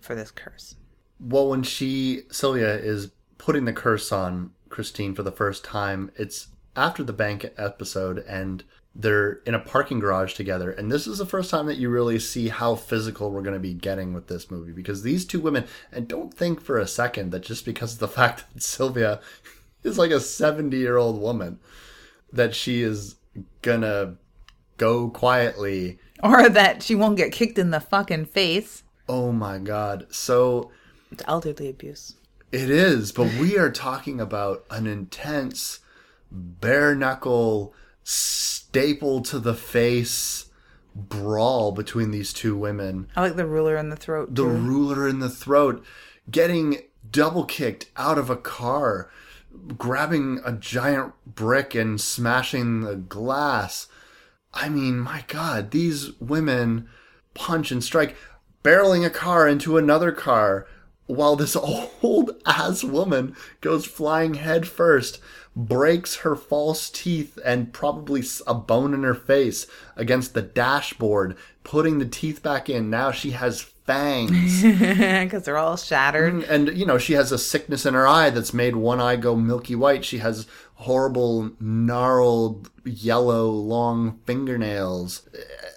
for 0.00 0.14
this 0.14 0.30
curse. 0.32 0.76
Well, 1.20 1.48
when 1.48 1.62
she 1.62 2.22
Sylvia 2.30 2.76
is 2.76 3.10
putting 3.38 3.64
the 3.64 3.72
curse 3.72 4.12
on 4.12 4.50
Christine 4.68 5.14
for 5.14 5.22
the 5.22 5.32
first 5.32 5.64
time, 5.64 6.10
it's 6.16 6.48
after 6.76 7.02
the 7.02 7.12
bank 7.12 7.52
episode, 7.56 8.18
and 8.18 8.64
they're 8.94 9.40
in 9.46 9.54
a 9.54 9.60
parking 9.60 9.98
garage 9.98 10.34
together. 10.34 10.70
And 10.70 10.90
this 10.90 11.06
is 11.06 11.18
the 11.18 11.26
first 11.26 11.50
time 11.50 11.66
that 11.66 11.78
you 11.78 11.88
really 11.88 12.18
see 12.18 12.48
how 12.48 12.74
physical 12.76 13.30
we're 13.30 13.42
going 13.42 13.54
to 13.54 13.60
be 13.60 13.74
getting 13.74 14.12
with 14.12 14.28
this 14.28 14.50
movie 14.50 14.72
because 14.72 15.02
these 15.02 15.24
two 15.24 15.40
women, 15.40 15.64
and 15.90 16.06
don't 16.06 16.32
think 16.32 16.60
for 16.60 16.78
a 16.78 16.86
second 16.86 17.30
that 17.32 17.42
just 17.42 17.64
because 17.64 17.94
of 17.94 17.98
the 17.98 18.08
fact 18.20 18.44
that 18.52 18.62
Sylvia 18.62 19.20
is 19.82 19.98
like 19.98 20.10
a 20.10 20.20
seventy-year-old 20.20 21.20
woman, 21.20 21.58
that 22.32 22.54
she 22.54 22.82
is 22.82 23.16
gonna 23.62 24.16
go 24.76 25.08
quietly 25.08 25.98
Or 26.22 26.48
that 26.48 26.82
she 26.82 26.94
won't 26.94 27.16
get 27.16 27.32
kicked 27.32 27.58
in 27.58 27.70
the 27.70 27.80
fucking 27.80 28.26
face. 28.26 28.82
Oh 29.08 29.32
my 29.32 29.58
god. 29.58 30.06
So 30.10 30.70
It's 31.14 31.22
elderly 31.28 31.68
abuse. 31.68 32.16
it 32.50 32.68
is, 32.68 33.12
but 33.12 33.32
we 33.34 33.56
are 33.56 33.70
talking 33.70 34.20
about 34.20 34.64
an 34.68 34.88
intense, 34.88 35.78
bare 36.28 36.96
knuckle, 36.96 37.72
staple 38.02 39.22
to 39.22 39.38
the 39.38 39.54
face 39.54 40.46
brawl 40.92 41.70
between 41.70 42.10
these 42.10 42.32
two 42.32 42.56
women. 42.56 43.06
I 43.14 43.20
like 43.20 43.36
the 43.36 43.46
ruler 43.46 43.76
in 43.76 43.90
the 43.90 43.96
throat. 43.96 44.34
The 44.34 44.42
too. 44.42 44.48
ruler 44.48 45.06
in 45.06 45.20
the 45.20 45.30
throat, 45.30 45.84
getting 46.28 46.78
double 47.08 47.44
kicked 47.44 47.90
out 47.96 48.18
of 48.18 48.28
a 48.28 48.36
car, 48.36 49.08
grabbing 49.78 50.40
a 50.44 50.50
giant 50.50 51.12
brick 51.26 51.76
and 51.76 52.00
smashing 52.00 52.80
the 52.80 52.96
glass. 52.96 53.86
I 54.52 54.68
mean, 54.68 54.98
my 54.98 55.24
God, 55.28 55.70
these 55.70 56.10
women 56.20 56.88
punch 57.34 57.70
and 57.70 57.84
strike, 57.84 58.16
barreling 58.64 59.06
a 59.06 59.10
car 59.10 59.46
into 59.46 59.78
another 59.78 60.10
car, 60.10 60.66
while 61.06 61.36
this 61.36 61.56
old 62.02 62.30
ass 62.46 62.84
woman 62.84 63.36
goes 63.60 63.86
flying 63.86 64.34
head 64.34 64.66
first, 64.66 65.20
breaks 65.56 66.16
her 66.16 66.34
false 66.34 66.90
teeth 66.90 67.38
and 67.44 67.72
probably 67.72 68.22
a 68.46 68.54
bone 68.54 68.92
in 68.94 69.02
her 69.02 69.14
face 69.14 69.66
against 69.96 70.34
the 70.34 70.42
dashboard, 70.42 71.36
putting 71.62 71.98
the 71.98 72.06
teeth 72.06 72.42
back 72.42 72.68
in. 72.68 72.90
Now 72.90 73.10
she 73.10 73.30
has 73.30 73.60
fangs. 73.84 74.62
because 75.24 75.44
they're 75.44 75.58
all 75.58 75.76
shattered. 75.76 76.34
Mm, 76.34 76.50
and 76.50 76.78
you 76.78 76.86
know 76.86 76.98
she 76.98 77.12
has 77.14 77.30
a 77.32 77.38
sickness 77.38 77.86
in 77.86 77.94
her 77.94 78.06
eye 78.06 78.30
that's 78.30 78.54
made 78.54 78.76
one 78.76 79.00
eye 79.00 79.16
go 79.16 79.36
milky 79.36 79.74
white 79.74 80.04
she 80.04 80.18
has 80.18 80.46
horrible 80.74 81.52
gnarled 81.60 82.70
yellow 82.84 83.48
long 83.48 84.18
fingernails 84.26 85.28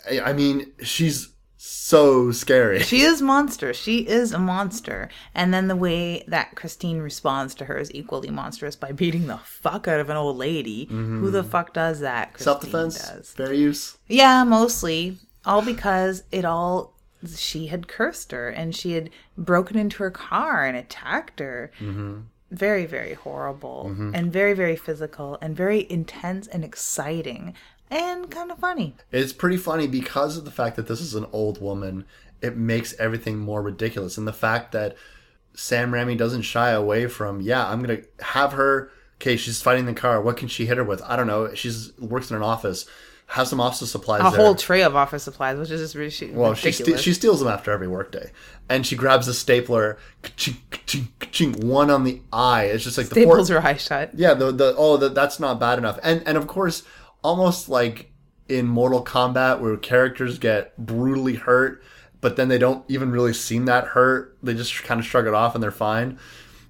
i, 0.10 0.20
I 0.20 0.34
mean 0.34 0.72
she's 0.82 1.30
so 1.88 2.34
scary 2.34 2.82
She 2.82 3.02
is 3.02 3.21
monster. 3.21 3.73
She 3.73 4.00
is 4.00 4.34
a 4.34 4.39
monster. 4.39 5.08
And 5.34 5.54
then 5.54 5.69
the 5.69 5.76
way 5.76 6.26
that 6.28 6.54
Christine 6.56 7.00
responds 7.00 7.56
to 7.56 7.65
her 7.65 7.78
is 7.78 7.93
equally 7.93 8.30
monstrous 8.30 8.76
by 8.76 8.91
beating 8.91 9.28
the 9.28 9.38
fuck 9.38 9.88
out 9.88 10.02
of 10.02 10.10
an 10.10 10.17
old 10.17 10.36
lady. 10.36 10.86
Who 10.86 11.32
the 11.32 11.45
fuck 11.45 11.73
does 11.73 12.02
that? 12.02 12.38
Self-defense 12.38 13.32
fair 13.32 13.54
use 13.54 13.97
Yeah, 14.10 14.43
mostly. 14.43 15.17
All 15.45 15.62
because 15.62 16.23
it 16.30 16.43
all 16.43 16.93
she 17.34 17.67
had 17.67 17.88
cursed 17.88 18.34
her 18.34 18.50
and 18.50 18.76
she 18.76 18.91
had 18.91 19.10
broken 19.38 19.78
into 19.78 20.04
her 20.04 20.12
car 20.12 20.65
and 20.65 20.76
attacked 20.76 21.39
her. 21.39 21.71
Mm-hmm. 21.80 22.19
Very, 22.52 22.86
very 22.86 23.13
horrible 23.13 23.93
and 24.13 24.32
very, 24.32 24.54
very 24.54 24.76
physical 24.76 25.38
and 25.41 25.56
very 25.56 25.89
intense 25.89 26.47
and 26.47 26.63
exciting 26.65 27.54
and 27.89 28.30
kind 28.30 28.52
of 28.52 28.58
funny. 28.60 28.95
it's 29.12 29.34
pretty 29.34 29.58
funny 29.58 29.88
because 29.88 30.38
of 30.38 30.45
the 30.45 30.52
fact 30.52 30.76
that 30.76 30.88
this 30.88 31.02
is 31.02 31.15
an 31.15 31.26
old 31.32 31.62
woman 31.62 32.06
it 32.41 32.56
makes 32.58 32.93
everything 33.00 33.38
more 33.39 33.62
ridiculous 33.62 34.17
and 34.17 34.28
the 34.28 34.34
fact 34.34 34.71
that 34.71 34.95
sam 35.54 35.91
Raimi 35.91 36.17
doesn't 36.17 36.43
shy 36.43 36.69
away 36.71 37.08
from 37.08 37.41
yeah 37.41 37.67
i'm 37.69 37.82
gonna 37.82 38.02
have 38.19 38.54
her 38.54 38.91
okay 39.15 39.38
she's 39.38 39.62
fighting 39.62 39.86
the 39.86 39.93
car 39.93 40.21
what 40.21 40.38
can 40.38 40.47
she 40.47 40.65
hit 40.65 40.78
her 40.78 40.84
with 40.84 41.02
i 41.04 41.15
don't 41.15 41.28
know 41.28 41.54
she's 41.56 41.97
works 41.97 42.30
in 42.30 42.36
an 42.36 42.43
office 42.43 42.86
have 43.32 43.45
some 43.47 43.60
office 43.60 43.91
supplies 43.91 44.21
A 44.21 44.23
there. 44.32 44.39
whole 44.45 44.56
tray 44.56 44.84
of 44.84 44.95
office 44.95 45.23
supplies, 45.23 45.58
which 45.60 45.69
is 45.69 45.82
just 45.82 45.95
really 45.95 46.34
Well, 46.34 46.54
she 46.54 46.69
ridiculous. 46.69 47.02
ste- 47.02 47.04
she 47.04 47.13
steals 47.13 47.39
them 47.39 47.50
after 47.50 47.71
every 47.73 47.89
workday, 47.89 48.32
and 48.69 48.88
she 48.88 48.95
grabs 48.95 49.28
a 49.28 49.34
stapler, 49.34 49.97
ka-ching, 50.23 50.56
ka-ching, 50.71 51.10
ka-ching, 51.19 51.52
one 51.67 51.91
on 51.91 52.06
the 52.06 52.21
eye. 52.32 52.67
It's 52.67 52.86
just 52.86 52.97
like 52.97 53.10
the 53.10 53.15
four- 53.15 53.34
staples 53.34 53.50
her 53.50 53.62
eyes 53.62 53.82
shut. 53.82 54.12
yeah, 54.13 54.34
the 54.34 54.54
the 54.54 54.73
oh, 54.78 54.95
the, 54.95 55.10
that's 55.10 55.41
not 55.41 55.60
bad 55.60 55.78
enough. 55.78 56.00
And 56.04 56.23
and 56.26 56.38
of 56.38 56.47
course, 56.47 56.84
almost 57.28 57.68
like 57.68 58.12
in 58.48 58.66
Mortal 58.68 59.04
Kombat, 59.04 59.60
where 59.60 59.76
characters 59.76 60.40
get 60.40 60.76
brutally 60.78 61.36
hurt, 61.36 61.84
but 62.22 62.38
then 62.38 62.48
they 62.48 62.58
don't 62.58 62.84
even 62.88 63.12
really 63.12 63.34
seem 63.34 63.66
that 63.66 63.88
hurt. 63.88 64.38
They 64.42 64.54
just 64.54 64.84
kind 64.84 65.00
of 65.00 65.06
shrug 65.06 65.28
it 65.28 65.34
off 65.34 65.54
and 65.54 65.62
they're 65.62 65.70
fine. 65.72 66.18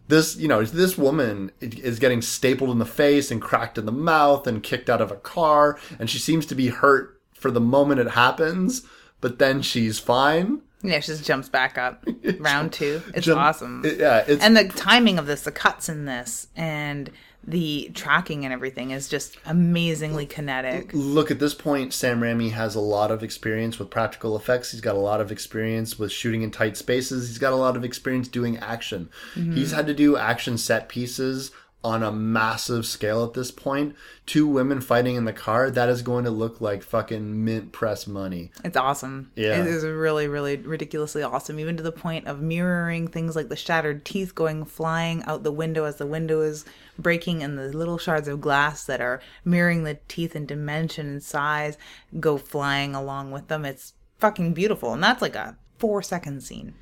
This, 0.08 0.36
you 0.38 0.48
know, 0.48 0.64
this 0.64 0.98
woman 0.98 1.52
is 1.62 2.00
getting 2.00 2.22
stapled 2.22 2.70
in 2.72 2.80
the 2.80 2.86
face 2.86 3.30
and 3.30 3.42
cracked 3.42 3.78
in 3.78 3.86
the 3.86 3.92
mouth 3.92 4.48
and 4.48 4.64
kicked 4.64 4.90
out 4.90 5.02
of 5.02 5.12
a 5.12 5.16
car, 5.18 5.78
and 6.00 6.10
she 6.10 6.18
seems 6.18 6.46
to 6.48 6.56
be 6.56 6.70
hurt 6.70 7.22
for 7.34 7.52
the 7.52 7.60
moment 7.62 8.00
it 8.00 8.12
happens, 8.12 8.84
but 9.22 9.38
then 9.38 9.62
she's 9.62 10.00
fine. 10.00 10.62
Yeah, 10.82 11.00
she 11.02 11.08
just 11.12 11.26
jumps 11.26 11.50
back 11.50 11.78
up. 11.78 12.06
Round 12.40 12.72
two. 12.72 13.02
It's 13.14 13.26
Jump- 13.26 13.42
awesome. 13.42 13.84
it- 13.86 14.00
yeah, 14.00 14.24
it's 14.28 14.44
and 14.44 14.56
the 14.56 14.68
timing 14.70 15.20
of 15.20 15.26
this, 15.28 15.42
the 15.44 15.52
cuts 15.52 15.90
in 15.90 16.06
this, 16.06 16.48
and 16.56 17.12
the 17.48 17.90
tracking 17.94 18.44
and 18.44 18.54
everything 18.54 18.92
is 18.92 19.08
just 19.08 19.38
amazingly 19.46 20.26
kinetic. 20.26 20.92
look 20.94 21.32
at 21.32 21.40
this 21.40 21.54
point 21.54 21.94
sam 21.94 22.20
raimi 22.20 22.52
has 22.52 22.76
a 22.76 22.80
lot 22.80 23.10
of 23.10 23.24
experience 23.24 23.80
with 23.80 23.90
practical 23.90 24.36
effects. 24.36 24.72
He's 24.72 24.82
got 24.82 24.96
a 24.96 25.00
lot 25.00 25.22
of 25.22 25.32
experience 25.32 25.98
with 25.98 26.12
shooting 26.12 26.42
in 26.42 26.52
tight 26.52 26.76
spaces. 26.76 27.30
He's 27.30 27.38
got 27.38 27.54
a 27.54 27.58
lot 27.58 27.78
of 27.78 27.86
experience 27.86 28.28
doing 28.28 28.58
action. 28.58 29.10
Mm-hmm. 29.36 29.56
He's 29.56 29.72
had 29.72 29.88
to 29.88 29.94
do 29.94 30.18
action 30.18 30.58
set 30.58 30.90
pieces 30.90 31.52
on 31.84 32.02
a 32.04 32.12
massive 32.12 32.86
scale 32.86 33.24
at 33.24 33.34
this 33.34 33.52
point 33.52 33.96
two 34.26 34.48
women 34.48 34.82
fighting 34.82 35.16
in 35.16 35.26
the 35.26 35.32
car 35.32 35.70
that 35.70 35.88
is 35.88 36.02
going 36.02 36.26
to 36.26 36.32
look 36.32 36.60
like 36.60 36.82
fucking 36.84 37.46
mint 37.46 37.72
press 37.72 38.08
money 38.08 38.52
It's 38.66 38.76
awesome. 38.76 39.32
Yeah. 39.36 39.62
It 39.62 39.68
is 39.68 39.84
really, 39.86 40.28
really 40.28 40.58
ridiculously 40.58 41.24
awesome, 41.24 41.60
even 41.60 41.78
to 41.78 41.84
the 41.84 41.92
point 41.92 42.28
of 42.28 42.42
mirroring 42.42 43.08
things 43.08 43.36
like 43.36 43.48
the 43.50 43.56
shattered 43.56 44.04
teeth 44.04 44.34
going 44.36 44.66
flying 44.66 45.24
out 45.24 45.44
the 45.44 45.52
window 45.52 45.86
as 45.86 45.98
the 45.98 46.08
window 46.08 46.42
is 46.42 46.66
breaking 46.98 47.44
and 47.44 47.58
the 47.58 47.70
little 47.70 48.00
shards 48.00 48.28
of 48.28 48.42
glass 48.42 48.84
that 48.86 49.00
are 49.00 49.22
mirroring 49.46 49.84
the 49.84 50.00
teeth 50.08 50.36
in 50.36 50.46
dimension 50.46 51.08
and 51.08 51.24
size 51.24 51.78
go 52.20 52.38
flying 52.38 52.96
along 52.96 53.32
with 53.32 53.48
them. 53.48 53.64
It's 53.64 53.94
fucking 54.18 54.54
beautiful. 54.54 54.94
And 54.94 55.04
that's 55.04 55.22
like 55.22 55.36
a 55.36 55.56
four 55.78 56.02
second 56.02 56.42
scene. 56.42 56.74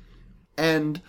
and 0.56 1.02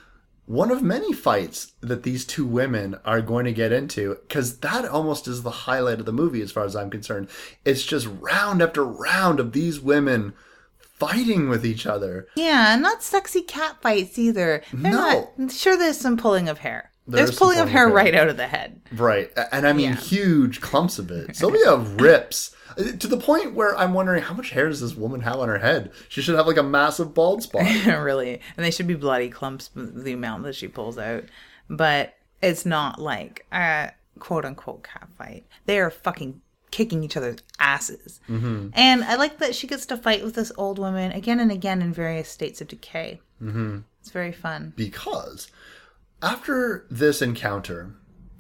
one 0.47 0.71
of 0.71 0.81
many 0.81 1.11
fights 1.13 1.73
that 1.81 2.03
these 2.03 2.23
two 2.25 2.45
women 2.45 2.95
are 3.05 3.21
going 3.21 3.45
to 3.45 3.51
get 3.51 3.71
into 3.73 4.15
because 4.27 4.59
that 4.59 4.85
almost 4.85 5.27
is 5.27 5.43
the 5.43 5.51
highlight 5.67 5.99
of 5.99 6.05
the 6.05 6.13
movie 6.13 6.41
as 6.41 6.51
far 6.53 6.63
as 6.65 6.75
i'm 6.75 6.89
concerned 6.89 7.27
it's 7.65 7.83
just 7.83 8.07
round 8.21 8.61
after 8.61 8.83
round 8.83 9.39
of 9.41 9.51
these 9.51 9.79
women 9.79 10.33
fighting 10.79 11.47
with 11.49 11.65
each 11.65 11.85
other 11.85 12.27
Yeah, 12.35 12.75
not 12.77 13.03
sexy 13.03 13.41
cat 13.43 13.81
fights 13.81 14.17
either. 14.17 14.63
They're 14.73 14.91
No. 14.91 15.31
not 15.37 15.51
sure 15.51 15.77
there's 15.77 15.99
some 15.99 16.17
pulling 16.17 16.49
of 16.49 16.59
hair. 16.59 16.86
There 17.07 17.25
there's 17.25 17.37
pulling 17.37 17.59
of 17.59 17.69
hair 17.69 17.87
right 17.87 18.13
out 18.13 18.27
of 18.27 18.37
the 18.37 18.47
head. 18.47 18.81
right 18.93 19.31
and 19.51 19.65
i 19.67 19.73
mean 19.73 19.91
Yeah. 19.91 19.95
huge 19.95 20.59
clumps 20.61 20.99
of 20.99 21.09
it 21.11 21.35
sylvia 21.35 21.75
rips 22.05 22.53
to 22.77 23.07
the 23.07 23.17
point 23.17 23.53
where 23.53 23.75
i'm 23.77 23.93
wondering 23.93 24.21
how 24.23 24.33
much 24.33 24.49
hair 24.51 24.67
does 24.69 24.81
this 24.81 24.93
woman 24.95 25.21
have 25.21 25.37
on 25.39 25.47
her 25.47 25.59
head 25.59 25.91
she 26.09 26.21
should 26.21 26.35
have 26.35 26.47
like 26.47 26.57
a 26.57 26.63
massive 26.63 27.13
bald 27.13 27.43
spot 27.43 27.63
really. 27.85 28.41
And 28.55 28.65
they 28.65 28.71
should 28.71 28.87
be 28.87 28.95
bloody 28.95 29.29
clumps 29.29 29.69
the 29.75 30.13
amount 30.13 30.43
that 30.43 30.55
she 30.55 30.67
pulls 30.67 30.97
out. 30.97 31.23
But 31.69 32.15
it's 32.41 32.65
not 32.65 32.99
like 33.01 33.45
a 33.51 33.91
quote 34.19 34.45
unquote 34.45 34.83
cat 34.83 35.07
fight. 35.17 35.45
They 35.65 35.79
are 35.79 35.89
fucking 35.89 36.41
kicking 36.71 37.03
each 37.03 37.17
other's 37.17 37.37
asses. 37.59 38.19
Mm-hmm. 38.29 38.69
And 38.73 39.03
I 39.03 39.15
like 39.15 39.39
that 39.39 39.55
she 39.55 39.65
gets 39.67 39.85
to 39.87 39.97
fight 39.97 40.23
with 40.23 40.35
this 40.35 40.51
old 40.57 40.77
woman 40.79 41.11
again 41.13 41.39
and 41.39 41.51
again 41.51 41.81
in 41.81 41.93
various 41.93 42.29
states 42.29 42.61
of 42.61 42.67
decay. 42.67 43.21
Mm-hmm. 43.41 43.79
It's 44.01 44.11
very 44.11 44.31
fun. 44.31 44.73
because 44.75 45.49
after 46.21 46.85
this 46.89 47.21
encounter 47.21 47.95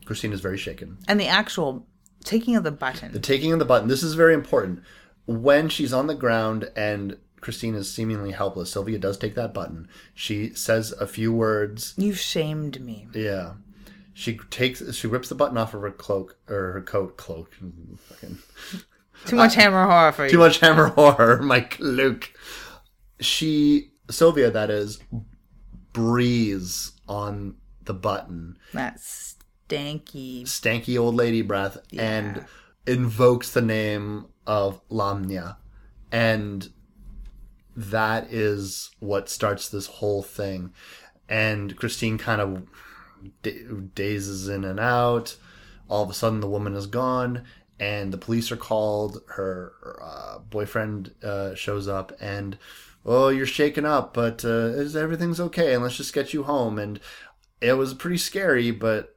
christine 0.05 0.33
is 0.33 0.41
very 0.41 0.57
shaken. 0.57 0.97
And 1.07 1.19
the 1.19 1.27
actual 1.27 1.85
taking 2.23 2.55
of 2.55 2.63
the 2.63 2.71
button. 2.71 3.11
the 3.11 3.19
taking 3.19 3.51
of 3.53 3.59
the 3.59 3.65
button 3.65 3.87
this 3.87 4.03
is 4.03 4.13
very 4.15 4.33
important. 4.33 4.81
When 5.25 5.67
she's 5.69 5.93
on 5.93 6.07
the 6.07 6.15
ground 6.15 6.71
and 6.75 7.17
christine 7.41 7.75
is 7.75 7.91
seemingly 7.91 8.31
helpless 8.31 8.71
sylvia 8.71 8.97
does 8.97 9.17
take 9.17 9.35
that 9.35 9.53
button. 9.53 9.87
She 10.13 10.53
says 10.53 10.91
a 10.93 11.07
few 11.07 11.31
words. 11.33 11.93
You've 11.97 12.19
shamed 12.19 12.81
me. 12.81 13.07
yeah. 13.13 13.53
She 14.13 14.37
takes 14.49 14.95
she 14.95 15.05
rips 15.05 15.29
the 15.29 15.35
button 15.35 15.57
off 15.59 15.75
of 15.75 15.81
her 15.83 15.91
cloak 15.91 16.37
or 16.49 16.71
her 16.71 16.81
coat 16.81 17.17
cloak. 17.17 17.51
Too 19.25 19.35
much 19.35 19.53
hammer 19.55 19.85
horror 19.85 20.11
for 20.11 20.25
you. 20.25 20.31
too 20.31 20.39
much 20.39 20.59
hammer 20.59 20.87
horror 20.87 21.39
my 21.43 21.61
cloak 21.61 22.31
she 23.19 23.91
sylvia 24.09 24.49
that 24.49 24.69
is 24.71 24.99
breathes 25.93 26.93
on 27.07 27.55
the 27.87 27.93
button 27.93 28.57
That 28.73 28.97
stanky. 28.97 30.43
stanky 30.43 30.99
old 30.99 31.15
lady 31.15 31.41
breath 31.41 31.77
and 31.97 32.45
invokes 32.85 33.51
the 33.51 33.61
name 33.61 34.27
of 34.45 34.79
Lamia. 34.89 35.57
And 36.11 36.69
that 37.75 38.31
is 38.31 38.91
what 38.99 39.29
starts 39.29 39.67
this 39.69 39.87
whole 39.87 40.23
thing. 40.23 40.73
And 41.27 41.75
Christine 41.75 42.17
kind 42.17 42.39
of 42.41 42.63
da- 43.43 43.65
dazes 43.93 44.47
in 44.47 44.63
and 44.63 44.79
out. 44.79 45.35
All 45.89 46.03
of 46.03 46.09
a 46.09 46.13
sudden, 46.13 46.39
the 46.39 46.49
woman 46.49 46.73
is 46.75 46.87
gone, 46.87 47.43
and 47.79 48.11
the 48.13 48.17
police 48.17 48.51
are 48.51 48.57
called. 48.57 49.21
Her 49.27 49.73
uh, 50.01 50.39
boyfriend 50.39 51.13
uh, 51.23 51.55
shows 51.55 51.87
up, 51.87 52.11
and 52.19 52.57
oh, 53.05 53.29
you're 53.29 53.45
shaken 53.45 53.85
up, 53.85 54.13
but 54.13 54.43
uh, 54.43 54.47
is 54.75 54.95
everything's 54.95 55.39
okay? 55.39 55.73
And 55.73 55.83
let's 55.83 55.97
just 55.97 56.13
get 56.13 56.33
you 56.33 56.43
home. 56.43 56.77
And 56.79 56.99
it 57.61 57.73
was 57.73 57.93
pretty 57.93 58.17
scary, 58.17 58.71
but 58.71 59.15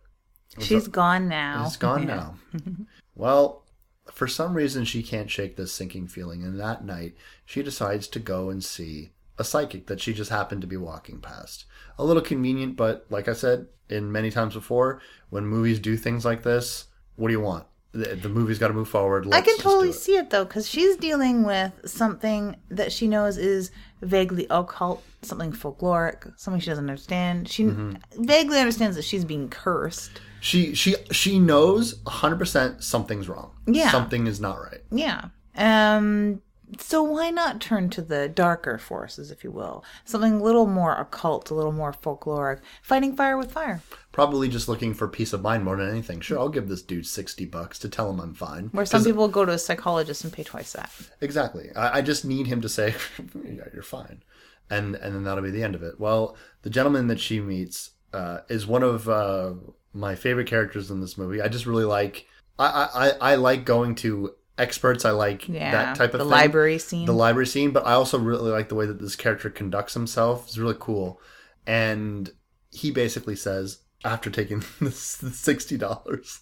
She's 0.59 0.89
gone 0.89 1.29
now. 1.29 1.65
it's 1.67 1.77
gone 1.77 2.07
now. 2.07 2.35
well, 3.15 3.65
for 4.13 4.27
some 4.27 4.55
reason, 4.55 4.85
she 4.85 5.03
can't 5.03 5.31
shake 5.31 5.57
this 5.57 5.73
sinking 5.73 6.09
feeling, 6.09 6.43
and 6.43 6.59
that 6.59 6.85
night 6.85 7.15
she 7.45 7.63
decides 7.63 8.09
to 8.09 8.19
go 8.19 8.51
and 8.51 8.63
see 8.65 9.11
a 9.39 9.45
psychic 9.45 9.87
that 9.87 10.01
she 10.01 10.13
just 10.13 10.31
happened 10.31 10.61
to 10.61 10.67
be 10.67 10.77
walking 10.77 11.21
past. 11.21 11.65
A 11.99 12.05
little 12.05 12.23
convenient, 12.23 12.77
but 12.77 13.07
like 13.11 13.29
I 13.29 13.33
said, 13.33 13.69
in 13.89 14.11
many 14.13 14.31
times 14.31 14.55
before, 14.55 15.01
when 15.31 15.47
movies 15.47 15.79
do 15.79 15.97
things 15.97 16.25
like 16.25 16.43
this, 16.43 16.87
what 17.17 17.29
do 17.29 17.33
you 17.33 17.41
want? 17.41 17.67
The, 17.93 18.15
the 18.17 18.29
movie's 18.29 18.59
got 18.59 18.69
to 18.69 18.75
move 18.75 18.89
forward. 18.89 19.27
I 19.27 19.31
Let's 19.31 19.47
can 19.49 19.59
totally 19.59 19.91
it. 19.91 19.95
see 19.95 20.17
it 20.17 20.31
though, 20.31 20.45
because 20.45 20.69
she's 20.69 20.97
dealing 20.97 21.45
with 21.45 21.73
something 21.87 22.57
that 22.71 22.93
she 22.93 23.09
knows 23.09 23.37
is 23.39 23.71
vaguely 24.03 24.47
occult, 24.51 25.03
something 25.23 25.53
folkloric, 25.53 26.33
something 26.39 26.61
she 26.61 26.71
doesn't 26.71 26.89
understand. 26.89 27.49
She 27.49 27.65
Mm-hmm. 27.65 28.25
vaguely 28.25 28.59
understands 28.59 28.97
that 28.97 29.05
she's 29.05 29.25
being 29.25 29.49
cursed. 29.49 30.21
She 30.41 30.75
she 30.75 30.97
she 31.13 31.39
knows 31.39 32.01
100% 32.05 32.83
something's 32.83 33.29
wrong. 33.29 33.51
Yeah. 33.67 33.91
Something 33.91 34.27
is 34.27 34.41
not 34.41 34.57
right. 34.59 34.81
Yeah. 34.91 35.27
Um. 35.57 36.41
So 36.79 37.03
why 37.03 37.31
not 37.31 37.61
turn 37.61 37.91
to 37.91 38.03
the 38.03 38.29
darker 38.29 38.79
forces, 38.79 39.31
if 39.31 39.43
you 39.45 39.51
will, 39.51 39.85
something 40.05 40.35
a 40.35 40.43
little 40.43 40.67
more 40.67 40.95
occult, 40.95 41.51
a 41.51 41.55
little 41.55 41.73
more 41.73 41.93
folkloric, 41.93 42.61
fighting 42.83 43.17
fire 43.17 43.37
with 43.37 43.53
fire, 43.53 43.83
Probably 44.13 44.49
just 44.49 44.69
looking 44.69 44.93
for 44.93 45.07
peace 45.09 45.33
of 45.33 45.41
mind 45.41 45.65
more 45.65 45.77
than 45.77 45.89
anything. 45.89 46.21
Sure, 46.21 46.39
I'll 46.39 46.49
give 46.49 46.69
this 46.69 46.83
dude 46.83 47.07
60 47.07 47.45
bucks 47.47 47.79
to 47.79 47.89
tell 47.89 48.11
him 48.11 48.21
I'm 48.21 48.35
fine. 48.35 48.69
where 48.73 48.85
some 48.85 49.05
people 49.05 49.29
go 49.29 49.45
to 49.45 49.53
a 49.53 49.59
psychologist 49.59 50.25
and 50.25 50.33
pay 50.33 50.43
twice 50.43 50.73
that. 50.73 50.91
Exactly. 51.21 51.71
I, 51.77 51.99
I 51.99 52.03
just 52.03 52.25
need 52.25 52.47
him 52.49 52.61
to 52.61 52.69
say, 52.69 52.95
yeah, 53.45 53.65
"You're 53.73 53.83
fine," 53.85 54.23
and 54.69 54.97
and 54.97 55.15
then 55.15 55.25
that'll 55.25 55.45
be 55.45 55.51
the 55.53 55.63
end 55.63 55.75
of 55.77 55.83
it. 55.83 55.99
Well, 56.01 56.37
the 56.63 56.71
gentleman 56.71 57.07
that 57.07 57.21
she 57.21 57.41
meets 57.41 57.93
uh, 58.13 58.39
is 58.49 58.67
one 58.67 58.83
of 58.83 59.09
uh, 59.09 59.53
my 59.95 60.15
favorite 60.17 60.49
characters 60.49 60.91
in 60.91 61.01
this 61.01 61.17
movie. 61.17 61.41
I 61.41 61.49
just 61.49 61.67
really 61.67 61.85
like. 61.85 62.27
I, 62.59 63.13
I 63.23 63.33
I 63.33 63.35
like 63.37 63.65
going 63.65 63.95
to 63.97 64.35
experts. 64.61 65.05
I 65.05 65.11
like 65.11 65.49
Yeah, 65.49 65.71
that 65.73 65.97
type 65.97 66.13
of 66.15 66.19
the 66.19 66.25
thing. 66.25 66.31
library 66.31 66.79
scene. 66.79 67.07
The 67.07 67.13
library 67.13 67.47
scene, 67.47 67.71
but 67.73 67.87
I 67.87 67.93
also 67.93 68.19
really 68.19 68.51
like 68.51 68.69
the 68.69 68.75
way 68.75 68.87
that 68.87 69.01
this 69.01 69.17
character 69.17 69.51
conducts 69.51 69.95
himself. 69.95 70.47
It's 70.47 70.59
really 70.59 70.77
cool, 70.79 71.21
and 71.67 72.31
he 72.71 72.91
basically 72.91 73.37
says 73.37 73.79
after 74.05 74.31
taking 74.31 74.63
this 74.81 74.99
sixty 74.99 75.77
dollars, 75.77 76.41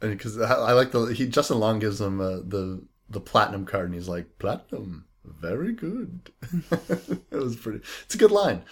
because 0.00 0.38
I, 0.40 0.52
I 0.54 0.72
like 0.72 0.90
the 0.92 1.06
he 1.06 1.26
Justin 1.26 1.58
Long 1.60 1.78
gives 1.78 2.00
him 2.00 2.20
uh, 2.20 2.36
the 2.44 2.84
the 3.08 3.20
platinum 3.20 3.64
card, 3.64 3.86
and 3.86 3.94
he's 3.94 4.08
like 4.08 4.38
platinum, 4.38 5.06
very 5.24 5.72
good. 5.72 6.30
it 6.70 7.30
was 7.36 7.56
pretty. 7.56 7.80
It's 8.04 8.14
a 8.14 8.18
good 8.18 8.32
line. 8.32 8.62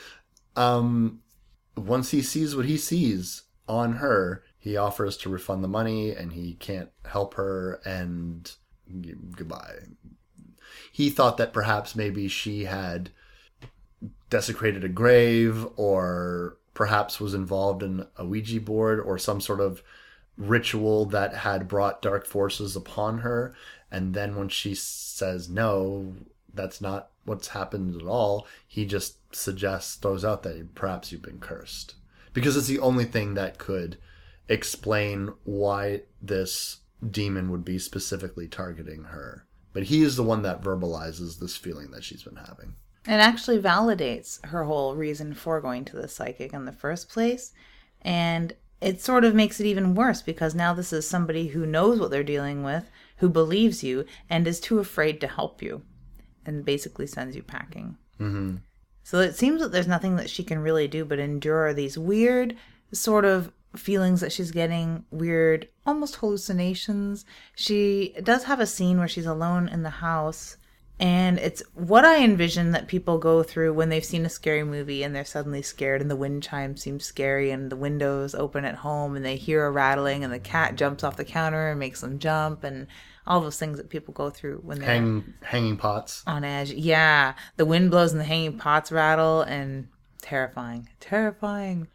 Um, 0.56 1.20
once 1.76 2.10
he 2.10 2.22
sees 2.22 2.54
what 2.54 2.66
he 2.66 2.76
sees 2.76 3.42
on 3.68 3.94
her, 3.94 4.44
he 4.58 4.76
offers 4.76 5.16
to 5.18 5.28
refund 5.28 5.64
the 5.64 5.68
money, 5.68 6.10
and 6.12 6.32
he 6.32 6.54
can't 6.54 6.90
help 7.04 7.34
her, 7.34 7.80
and 7.84 8.54
goodbye. 9.36 9.78
He 10.92 11.10
thought 11.10 11.36
that 11.38 11.52
perhaps 11.52 11.96
maybe 11.96 12.28
she 12.28 12.64
had 12.64 13.10
desecrated 14.30 14.84
a 14.84 14.88
grave 14.88 15.66
or 15.76 16.56
perhaps 16.72 17.20
was 17.20 17.34
involved 17.34 17.82
in 17.82 18.06
a 18.16 18.24
Ouija 18.24 18.60
board 18.60 19.00
or 19.00 19.18
some 19.18 19.40
sort 19.40 19.60
of 19.60 19.82
ritual 20.36 21.06
that 21.06 21.34
had 21.34 21.68
brought 21.68 22.02
dark 22.02 22.26
forces 22.26 22.74
upon 22.74 23.18
her. 23.18 23.54
And 23.90 24.14
then 24.14 24.36
when 24.36 24.48
she 24.48 24.74
says 24.74 25.48
no, 25.48 26.14
that's 26.52 26.80
not 26.80 27.10
what's 27.24 27.48
happened 27.48 28.00
at 28.00 28.06
all, 28.06 28.46
he 28.66 28.84
just 28.84 29.34
suggests, 29.34 29.96
throws 29.96 30.24
out 30.24 30.42
that 30.42 30.74
perhaps 30.74 31.10
you've 31.10 31.22
been 31.22 31.38
cursed. 31.38 31.94
Because 32.32 32.56
it's 32.56 32.66
the 32.66 32.80
only 32.80 33.04
thing 33.04 33.34
that 33.34 33.58
could 33.58 33.96
explain 34.48 35.32
why 35.44 36.02
this 36.20 36.78
demon 37.10 37.50
would 37.50 37.64
be 37.64 37.78
specifically 37.78 38.48
targeting 38.48 39.04
her. 39.04 39.46
But 39.72 39.84
he 39.84 40.02
is 40.02 40.16
the 40.16 40.22
one 40.22 40.42
that 40.42 40.62
verbalizes 40.62 41.38
this 41.38 41.56
feeling 41.56 41.90
that 41.90 42.04
she's 42.04 42.22
been 42.22 42.36
having. 42.36 42.76
It 43.06 43.20
actually 43.20 43.60
validates 43.60 44.44
her 44.46 44.64
whole 44.64 44.94
reason 44.94 45.34
for 45.34 45.60
going 45.60 45.84
to 45.86 45.96
the 45.96 46.08
psychic 46.08 46.52
in 46.52 46.64
the 46.64 46.72
first 46.72 47.08
place. 47.08 47.52
And 48.00 48.54
it 48.80 49.00
sort 49.00 49.24
of 49.24 49.34
makes 49.34 49.60
it 49.60 49.66
even 49.66 49.94
worse 49.94 50.22
because 50.22 50.54
now 50.54 50.74
this 50.74 50.92
is 50.92 51.08
somebody 51.08 51.48
who 51.48 51.66
knows 51.66 51.98
what 51.98 52.10
they're 52.10 52.22
dealing 52.22 52.62
with, 52.62 52.90
who 53.18 53.28
believes 53.28 53.82
you, 53.82 54.04
and 54.30 54.46
is 54.46 54.60
too 54.60 54.78
afraid 54.78 55.20
to 55.20 55.26
help 55.26 55.62
you, 55.62 55.82
and 56.46 56.64
basically 56.64 57.06
sends 57.06 57.34
you 57.34 57.42
packing. 57.42 57.96
Mm-hmm. 58.20 58.56
So 59.02 59.20
it 59.20 59.36
seems 59.36 59.60
that 59.60 59.72
there's 59.72 59.86
nothing 59.88 60.16
that 60.16 60.30
she 60.30 60.44
can 60.44 60.58
really 60.58 60.88
do 60.88 61.04
but 61.04 61.18
endure 61.18 61.72
these 61.72 61.98
weird 61.98 62.56
sort 62.92 63.24
of 63.24 63.52
feelings 63.76 64.20
that 64.20 64.32
she's 64.32 64.50
getting, 64.50 65.04
weird, 65.10 65.68
almost 65.86 66.16
hallucinations. 66.16 67.24
She 67.54 68.14
does 68.22 68.44
have 68.44 68.60
a 68.60 68.66
scene 68.66 68.98
where 68.98 69.08
she's 69.08 69.26
alone 69.26 69.68
in 69.68 69.82
the 69.82 69.90
house. 69.90 70.56
And 71.00 71.40
it's 71.40 71.60
what 71.74 72.04
I 72.04 72.22
envision 72.22 72.70
that 72.70 72.86
people 72.86 73.18
go 73.18 73.42
through 73.42 73.72
when 73.74 73.88
they've 73.88 74.04
seen 74.04 74.24
a 74.24 74.28
scary 74.28 74.62
movie 74.62 75.02
and 75.02 75.12
they're 75.14 75.24
suddenly 75.24 75.60
scared 75.60 76.00
and 76.00 76.08
the 76.08 76.14
wind 76.14 76.44
chime 76.44 76.76
seems 76.76 77.04
scary 77.04 77.50
and 77.50 77.68
the 77.68 77.74
windows 77.76 78.32
open 78.32 78.64
at 78.64 78.76
home 78.76 79.16
and 79.16 79.24
they 79.24 79.34
hear 79.34 79.66
a 79.66 79.72
rattling 79.72 80.22
and 80.22 80.32
the 80.32 80.38
cat 80.38 80.76
jumps 80.76 81.02
off 81.02 81.16
the 81.16 81.24
counter 81.24 81.70
and 81.70 81.80
makes 81.80 82.00
them 82.00 82.20
jump 82.20 82.62
and 82.62 82.86
all 83.26 83.40
those 83.40 83.58
things 83.58 83.78
that 83.78 83.88
people 83.90 84.14
go 84.14 84.30
through 84.30 84.58
when 84.62 84.78
they're 84.78 84.88
Hang, 84.88 85.34
hanging 85.42 85.76
pots. 85.76 86.22
on 86.28 86.44
edge. 86.44 86.70
Yeah, 86.70 87.34
the 87.56 87.66
wind 87.66 87.90
blows 87.90 88.12
and 88.12 88.20
the 88.20 88.24
hanging 88.24 88.58
pots 88.58 88.92
rattle, 88.92 89.42
and 89.42 89.88
terrifying, 90.22 90.88
terrifying. 91.00 91.88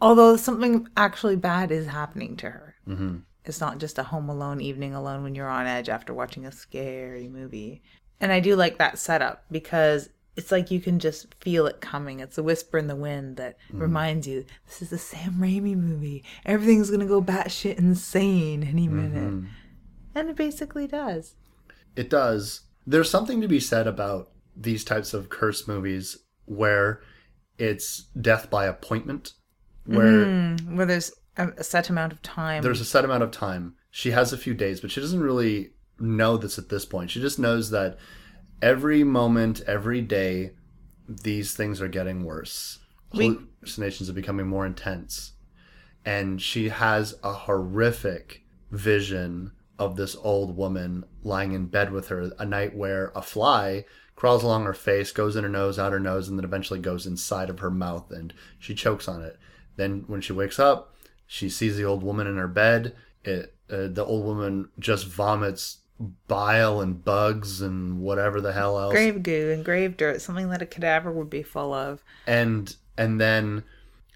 Although 0.00 0.36
something 0.36 0.88
actually 0.96 1.36
bad 1.36 1.70
is 1.70 1.86
happening 1.86 2.36
to 2.38 2.50
her. 2.50 2.74
Mm-hmm. 2.86 3.18
It's 3.44 3.60
not 3.60 3.78
just 3.78 3.98
a 3.98 4.02
home 4.02 4.28
alone 4.28 4.60
evening 4.60 4.94
alone 4.94 5.22
when 5.22 5.34
you're 5.34 5.48
on 5.48 5.66
edge 5.66 5.88
after 5.88 6.12
watching 6.12 6.44
a 6.44 6.52
scary 6.52 7.28
movie. 7.28 7.82
And 8.20 8.32
I 8.32 8.40
do 8.40 8.56
like 8.56 8.78
that 8.78 8.98
setup 8.98 9.44
because 9.50 10.08
it's 10.36 10.52
like 10.52 10.70
you 10.70 10.80
can 10.80 10.98
just 10.98 11.34
feel 11.36 11.66
it 11.66 11.80
coming. 11.80 12.20
It's 12.20 12.38
a 12.38 12.42
whisper 12.42 12.76
in 12.76 12.88
the 12.88 12.96
wind 12.96 13.36
that 13.36 13.56
reminds 13.72 14.26
you 14.26 14.44
this 14.66 14.82
is 14.82 14.92
a 14.92 14.98
Sam 14.98 15.34
Raimi 15.38 15.76
movie. 15.76 16.24
Everything's 16.44 16.90
gonna 16.90 17.06
go 17.06 17.22
batshit 17.22 17.78
insane 17.78 18.62
any 18.62 18.88
minute. 18.88 19.48
And 20.14 20.28
it 20.28 20.36
basically 20.36 20.86
does. 20.86 21.34
It 21.94 22.10
does. 22.10 22.62
There's 22.86 23.10
something 23.10 23.40
to 23.40 23.48
be 23.48 23.60
said 23.60 23.86
about 23.86 24.30
these 24.54 24.84
types 24.84 25.14
of 25.14 25.28
curse 25.28 25.66
movies 25.66 26.18
where 26.44 27.00
it's 27.58 28.08
death 28.20 28.50
by 28.50 28.66
appointment, 28.66 29.32
where 29.86 30.24
mm, 30.26 30.76
where 30.76 30.86
there's 30.86 31.12
a, 31.36 31.48
a 31.58 31.64
set 31.64 31.88
amount 31.90 32.12
of 32.12 32.22
time. 32.22 32.62
there's 32.62 32.80
a 32.80 32.84
set 32.84 33.04
amount 33.04 33.22
of 33.22 33.30
time. 33.30 33.74
She 33.90 34.10
has 34.10 34.32
a 34.32 34.38
few 34.38 34.54
days, 34.54 34.80
but 34.80 34.90
she 34.90 35.00
doesn't 35.00 35.20
really 35.22 35.70
know 35.98 36.36
this 36.36 36.58
at 36.58 36.68
this 36.68 36.84
point. 36.84 37.10
She 37.10 37.20
just 37.20 37.38
knows 37.38 37.70
that 37.70 37.98
every 38.60 39.04
moment, 39.04 39.62
every 39.66 40.02
day, 40.02 40.52
these 41.08 41.54
things 41.54 41.80
are 41.80 41.88
getting 41.88 42.24
worse. 42.24 42.78
We- 43.12 43.38
Hallucinations 43.60 44.10
are 44.10 44.14
becoming 44.14 44.46
more 44.46 44.66
intense. 44.66 45.32
And 46.04 46.40
she 46.40 46.68
has 46.68 47.14
a 47.24 47.32
horrific 47.32 48.42
vision 48.70 49.52
of 49.78 49.96
this 49.96 50.16
old 50.22 50.56
woman 50.56 51.04
lying 51.22 51.52
in 51.52 51.66
bed 51.66 51.92
with 51.92 52.08
her 52.08 52.30
a 52.38 52.44
night 52.44 52.74
where 52.76 53.12
a 53.14 53.22
fly 53.22 53.84
crawls 54.14 54.42
along 54.42 54.64
her 54.64 54.72
face, 54.72 55.12
goes 55.12 55.36
in 55.36 55.42
her 55.44 55.50
nose, 55.50 55.78
out 55.78 55.92
her 55.92 56.00
nose, 56.00 56.28
and 56.28 56.38
then 56.38 56.44
eventually 56.44 56.80
goes 56.80 57.06
inside 57.06 57.50
of 57.50 57.58
her 57.58 57.70
mouth 57.70 58.10
and 58.10 58.32
she 58.58 58.74
chokes 58.74 59.08
on 59.08 59.22
it. 59.22 59.38
Then 59.76 60.04
when 60.06 60.20
she 60.20 60.32
wakes 60.32 60.58
up, 60.58 60.94
she 61.26 61.48
sees 61.48 61.76
the 61.76 61.84
old 61.84 62.02
woman 62.02 62.26
in 62.26 62.36
her 62.36 62.48
bed. 62.48 62.94
It, 63.24 63.54
uh, 63.70 63.88
the 63.88 64.04
old 64.04 64.24
woman 64.24 64.68
just 64.78 65.06
vomits 65.06 65.78
bile 66.28 66.80
and 66.80 67.02
bugs 67.04 67.60
and 67.62 68.00
whatever 68.00 68.40
the 68.40 68.52
hell 68.52 68.78
else 68.78 68.92
grave 68.92 69.22
goo 69.22 69.50
and 69.50 69.64
grave 69.64 69.96
dirt, 69.96 70.20
something 70.20 70.50
that 70.50 70.60
a 70.60 70.66
cadaver 70.66 71.10
would 71.10 71.30
be 71.30 71.42
full 71.42 71.72
of. 71.72 72.04
and 72.26 72.76
and 72.98 73.18
then 73.20 73.64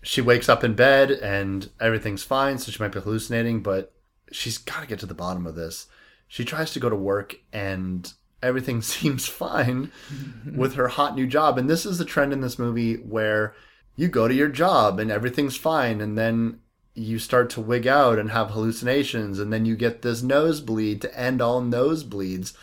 she 0.02 0.20
wakes 0.20 0.48
up 0.48 0.62
in 0.62 0.74
bed 0.74 1.10
and 1.10 1.70
everything's 1.80 2.22
fine 2.22 2.58
so 2.58 2.70
she 2.70 2.82
might 2.82 2.92
be 2.92 3.00
hallucinating 3.00 3.62
but 3.62 3.92
she's 4.30 4.58
got 4.58 4.82
to 4.82 4.86
get 4.86 4.98
to 4.98 5.06
the 5.06 5.14
bottom 5.14 5.46
of 5.46 5.54
this 5.54 5.86
she 6.28 6.44
tries 6.44 6.72
to 6.72 6.78
go 6.80 6.90
to 6.90 6.96
work 6.96 7.34
and 7.52 8.12
everything 8.42 8.82
seems 8.82 9.26
fine 9.26 9.90
with 10.54 10.74
her 10.74 10.88
hot 10.88 11.14
new 11.16 11.26
job 11.26 11.56
and 11.58 11.68
this 11.68 11.86
is 11.86 11.96
the 11.98 12.04
trend 12.04 12.32
in 12.32 12.42
this 12.42 12.58
movie 12.58 12.96
where 12.96 13.54
you 14.00 14.08
go 14.08 14.26
to 14.26 14.32
your 14.32 14.48
job 14.48 14.98
and 14.98 15.10
everything's 15.10 15.58
fine 15.58 16.00
and 16.00 16.16
then 16.16 16.58
you 16.94 17.18
start 17.18 17.50
to 17.50 17.60
wig 17.60 17.86
out 17.86 18.18
and 18.18 18.30
have 18.30 18.50
hallucinations 18.50 19.38
and 19.38 19.52
then 19.52 19.66
you 19.66 19.76
get 19.76 20.00
this 20.00 20.22
nosebleed 20.22 21.02
to 21.02 21.18
end 21.18 21.42
all 21.42 21.60
nosebleeds 21.60 22.54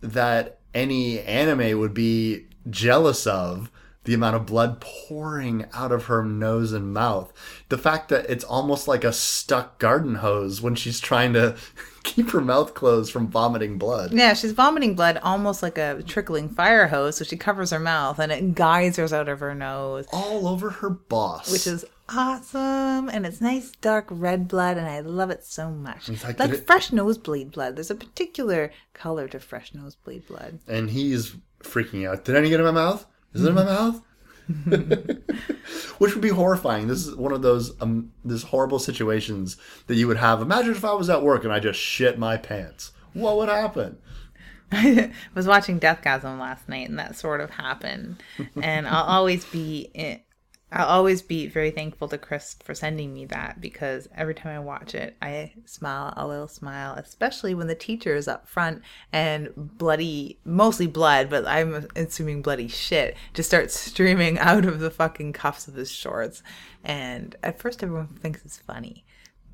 that 0.00 0.58
any 0.74 1.20
anime 1.20 1.78
would 1.78 1.94
be 1.94 2.46
jealous 2.68 3.28
of 3.28 3.70
the 4.02 4.12
amount 4.12 4.34
of 4.34 4.44
blood 4.44 4.80
pouring 4.80 5.66
out 5.72 5.92
of 5.92 6.06
her 6.06 6.24
nose 6.24 6.72
and 6.72 6.92
mouth. 6.92 7.32
The 7.68 7.78
fact 7.78 8.08
that 8.08 8.28
it's 8.28 8.42
almost 8.42 8.88
like 8.88 9.04
a 9.04 9.12
stuck 9.12 9.78
garden 9.78 10.16
hose 10.16 10.60
when 10.60 10.74
she's 10.74 10.98
trying 10.98 11.32
to 11.34 11.54
keep 12.04 12.30
her 12.30 12.40
mouth 12.40 12.74
closed 12.74 13.12
from 13.12 13.28
vomiting 13.28 13.78
blood. 13.78 14.12
Yeah, 14.12 14.34
she's 14.34 14.52
vomiting 14.52 14.94
blood 14.94 15.18
almost 15.22 15.62
like 15.62 15.78
a 15.78 16.02
trickling 16.06 16.48
fire 16.48 16.88
hose, 16.88 17.16
so 17.16 17.24
she 17.24 17.36
covers 17.36 17.70
her 17.70 17.78
mouth 17.80 18.18
and 18.18 18.32
it 18.32 18.54
geysers 18.54 19.12
out 19.12 19.28
of 19.28 19.40
her 19.40 19.54
nose, 19.54 20.06
All 20.12 20.46
over 20.48 20.70
her 20.70 20.90
boss. 20.90 21.50
which 21.50 21.66
is 21.66 21.84
awesome. 22.08 23.08
And 23.08 23.26
it's 23.26 23.40
nice 23.40 23.72
dark 23.80 24.06
red 24.10 24.48
blood, 24.48 24.76
and 24.76 24.86
I 24.86 25.00
love 25.00 25.30
it 25.30 25.44
so 25.44 25.70
much. 25.70 26.08
like 26.24 26.36
did 26.36 26.50
it- 26.50 26.66
fresh 26.66 26.92
nosebleed 26.92 27.52
blood. 27.52 27.76
There's 27.76 27.90
a 27.90 27.94
particular 27.94 28.72
color 28.94 29.28
to 29.28 29.38
fresh 29.38 29.74
nosebleed 29.74 30.26
blood. 30.26 30.60
and 30.66 30.90
he's 30.90 31.36
freaking 31.62 32.08
out. 32.08 32.24
Did 32.24 32.36
any 32.36 32.48
get 32.48 32.60
in 32.60 32.66
my 32.66 32.72
mouth? 32.72 33.06
Is 33.34 33.44
it 33.44 33.48
in 33.48 33.54
my 33.54 33.62
mm. 33.62 33.66
mouth? 33.66 34.02
Which 35.98 36.14
would 36.14 36.22
be 36.22 36.30
horrifying. 36.30 36.88
This 36.88 37.06
is 37.06 37.14
one 37.14 37.32
of 37.32 37.42
those 37.42 37.80
um, 37.80 38.12
this 38.24 38.44
horrible 38.44 38.78
situations 38.78 39.56
that 39.86 39.96
you 39.96 40.08
would 40.08 40.16
have. 40.16 40.40
Imagine 40.40 40.72
if 40.72 40.84
I 40.84 40.92
was 40.94 41.10
at 41.10 41.22
work 41.22 41.44
and 41.44 41.52
I 41.52 41.60
just 41.60 41.78
shit 41.78 42.18
my 42.18 42.36
pants. 42.36 42.92
What 43.12 43.36
would 43.36 43.48
happen? 43.48 43.98
I 44.72 45.12
was 45.34 45.46
watching 45.46 45.80
Deathgasm 45.80 46.38
last 46.38 46.68
night, 46.68 46.88
and 46.88 46.98
that 46.98 47.16
sort 47.16 47.40
of 47.40 47.50
happened. 47.50 48.22
And 48.62 48.86
I'll 48.86 49.04
always 49.04 49.44
be, 49.46 49.90
I'll 50.72 50.86
always 50.86 51.20
be 51.20 51.48
very 51.48 51.70
thankful 51.70 52.08
to 52.08 52.18
Chris 52.18 52.56
for 52.62 52.74
sending 52.74 53.12
me 53.12 53.24
that 53.26 53.60
because 53.60 54.08
every 54.14 54.34
time 54.34 54.54
I 54.54 54.60
watch 54.60 54.94
it, 54.94 55.16
I 55.20 55.52
smile 55.64 56.14
a 56.16 56.26
little 56.26 56.46
smile, 56.46 56.94
especially 56.94 57.54
when 57.54 57.66
the 57.66 57.74
teacher 57.74 58.14
is 58.14 58.28
up 58.28 58.48
front 58.48 58.82
and 59.12 59.50
bloody, 59.56 60.38
mostly 60.44 60.86
blood, 60.86 61.28
but 61.28 61.46
I'm 61.46 61.88
assuming 61.96 62.42
bloody 62.42 62.68
shit, 62.68 63.16
just 63.34 63.48
starts 63.48 63.78
streaming 63.78 64.38
out 64.40 64.64
of 64.64 64.80
the 64.80 64.90
fucking 64.90 65.32
cuffs 65.32 65.66
of 65.66 65.74
his 65.74 65.90
shorts. 65.90 66.42
And 66.84 67.34
at 67.42 67.58
first, 67.58 67.82
everyone 67.82 68.06
thinks 68.06 68.44
it's 68.44 68.58
funny 68.58 69.04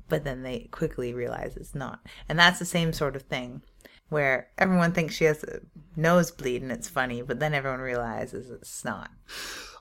but 0.09 0.23
then 0.23 0.43
they 0.43 0.69
quickly 0.71 1.13
realize 1.13 1.57
it's 1.57 1.75
not. 1.75 1.99
And 2.29 2.37
that's 2.39 2.59
the 2.59 2.65
same 2.65 2.93
sort 2.93 3.15
of 3.15 3.23
thing 3.23 3.61
where 4.09 4.47
everyone 4.57 4.93
thinks 4.93 5.15
she 5.15 5.25
has 5.25 5.43
a 5.43 5.59
nosebleed 5.95 6.61
and 6.61 6.71
it's 6.71 6.87
funny, 6.87 7.21
but 7.21 7.39
then 7.39 7.53
everyone 7.53 7.81
realizes 7.81 8.49
it's 8.49 8.85
not. 8.85 9.11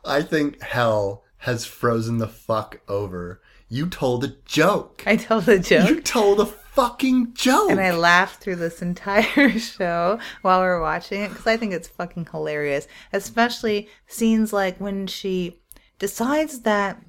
I 0.05 0.23
think 0.23 0.61
hell 0.63 1.25
has 1.39 1.65
frozen 1.65 2.19
the 2.19 2.29
fuck 2.29 2.81
over. 2.89 3.41
You 3.69 3.89
told 3.89 4.25
a 4.25 4.35
joke. 4.45 5.03
I 5.07 5.17
told 5.17 5.49
a 5.49 5.59
joke. 5.59 5.89
You 5.89 6.01
told 6.01 6.41
a 6.41 6.47
fucking 6.47 7.33
joke. 7.35 7.71
and 7.71 7.81
I 7.81 7.93
laughed 7.93 8.43
through 8.43 8.57
this 8.57 8.83
entire 8.83 9.51
show 9.59 10.19
while 10.43 10.61
we 10.61 10.67
are 10.67 10.81
watching 10.81 11.23
it 11.23 11.31
because 11.31 11.47
I 11.47 11.57
think 11.57 11.73
it's 11.73 11.89
fucking 11.89 12.29
hilarious. 12.31 12.87
Especially 13.13 13.89
scenes 14.07 14.53
like 14.53 14.79
when 14.79 15.07
she 15.07 15.59
decides 15.99 16.61
that, 16.61 17.03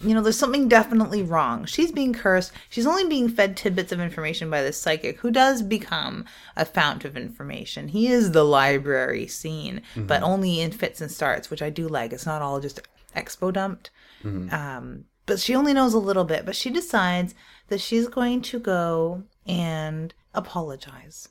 you 0.00 0.14
know, 0.14 0.20
there's 0.20 0.38
something 0.38 0.68
definitely 0.68 1.22
wrong. 1.22 1.64
She's 1.64 1.92
being 1.92 2.12
cursed. 2.12 2.52
She's 2.68 2.86
only 2.86 3.06
being 3.06 3.28
fed 3.28 3.56
tidbits 3.56 3.92
of 3.92 4.00
information 4.00 4.50
by 4.50 4.62
this 4.62 4.80
psychic 4.80 5.18
who 5.18 5.30
does 5.30 5.62
become 5.62 6.24
a 6.56 6.64
fount 6.64 7.04
of 7.04 7.16
information. 7.16 7.88
He 7.88 8.08
is 8.08 8.32
the 8.32 8.44
library 8.44 9.26
scene, 9.26 9.82
but 9.94 10.22
mm-hmm. 10.22 10.24
only 10.24 10.60
in 10.60 10.72
fits 10.72 11.00
and 11.00 11.10
starts, 11.10 11.50
which 11.50 11.62
I 11.62 11.70
do 11.70 11.86
like. 11.86 12.12
It's 12.12 12.26
not 12.26 12.42
all 12.42 12.60
just 12.60 12.80
expo 13.14 13.52
dumped. 13.52 13.90
Um, 14.24 15.04
but 15.26 15.38
she 15.40 15.54
only 15.54 15.72
knows 15.74 15.94
a 15.94 15.98
little 15.98 16.24
bit. 16.24 16.44
But 16.46 16.56
she 16.56 16.70
decides 16.70 17.34
that 17.68 17.80
she's 17.80 18.08
going 18.08 18.42
to 18.42 18.58
go 18.58 19.24
and 19.46 20.14
apologize 20.34 21.28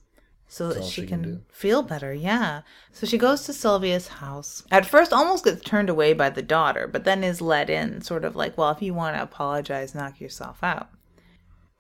so 0.48 0.72
that 0.72 0.84
she, 0.84 1.02
she 1.02 1.08
can, 1.08 1.24
can 1.24 1.46
feel 1.52 1.82
better. 1.82 2.14
Yeah. 2.14 2.62
So 2.92 3.08
she 3.08 3.18
goes 3.18 3.44
to 3.46 3.54
Sylvia's 3.54 4.08
house. 4.08 4.64
At 4.72 4.86
first, 4.86 5.12
almost 5.12 5.46
gets 5.46 5.62
turned 5.64 5.90
away 5.90 6.14
by 6.14 6.30
the 6.30 6.44
daughter, 6.44 6.88
but 6.88 7.06
then 7.06 7.24
is 7.24 7.42
let 7.42 7.70
in, 7.72 8.02
sort 8.02 8.24
of 8.24 8.36
like, 8.36 8.56
well, 8.58 8.70
if 8.70 8.82
you 8.82 8.94
want 8.94 9.16
to 9.16 9.24
apologize, 9.24 9.96
knock 9.96 10.22
yourself 10.22 10.64
out. 10.64 10.90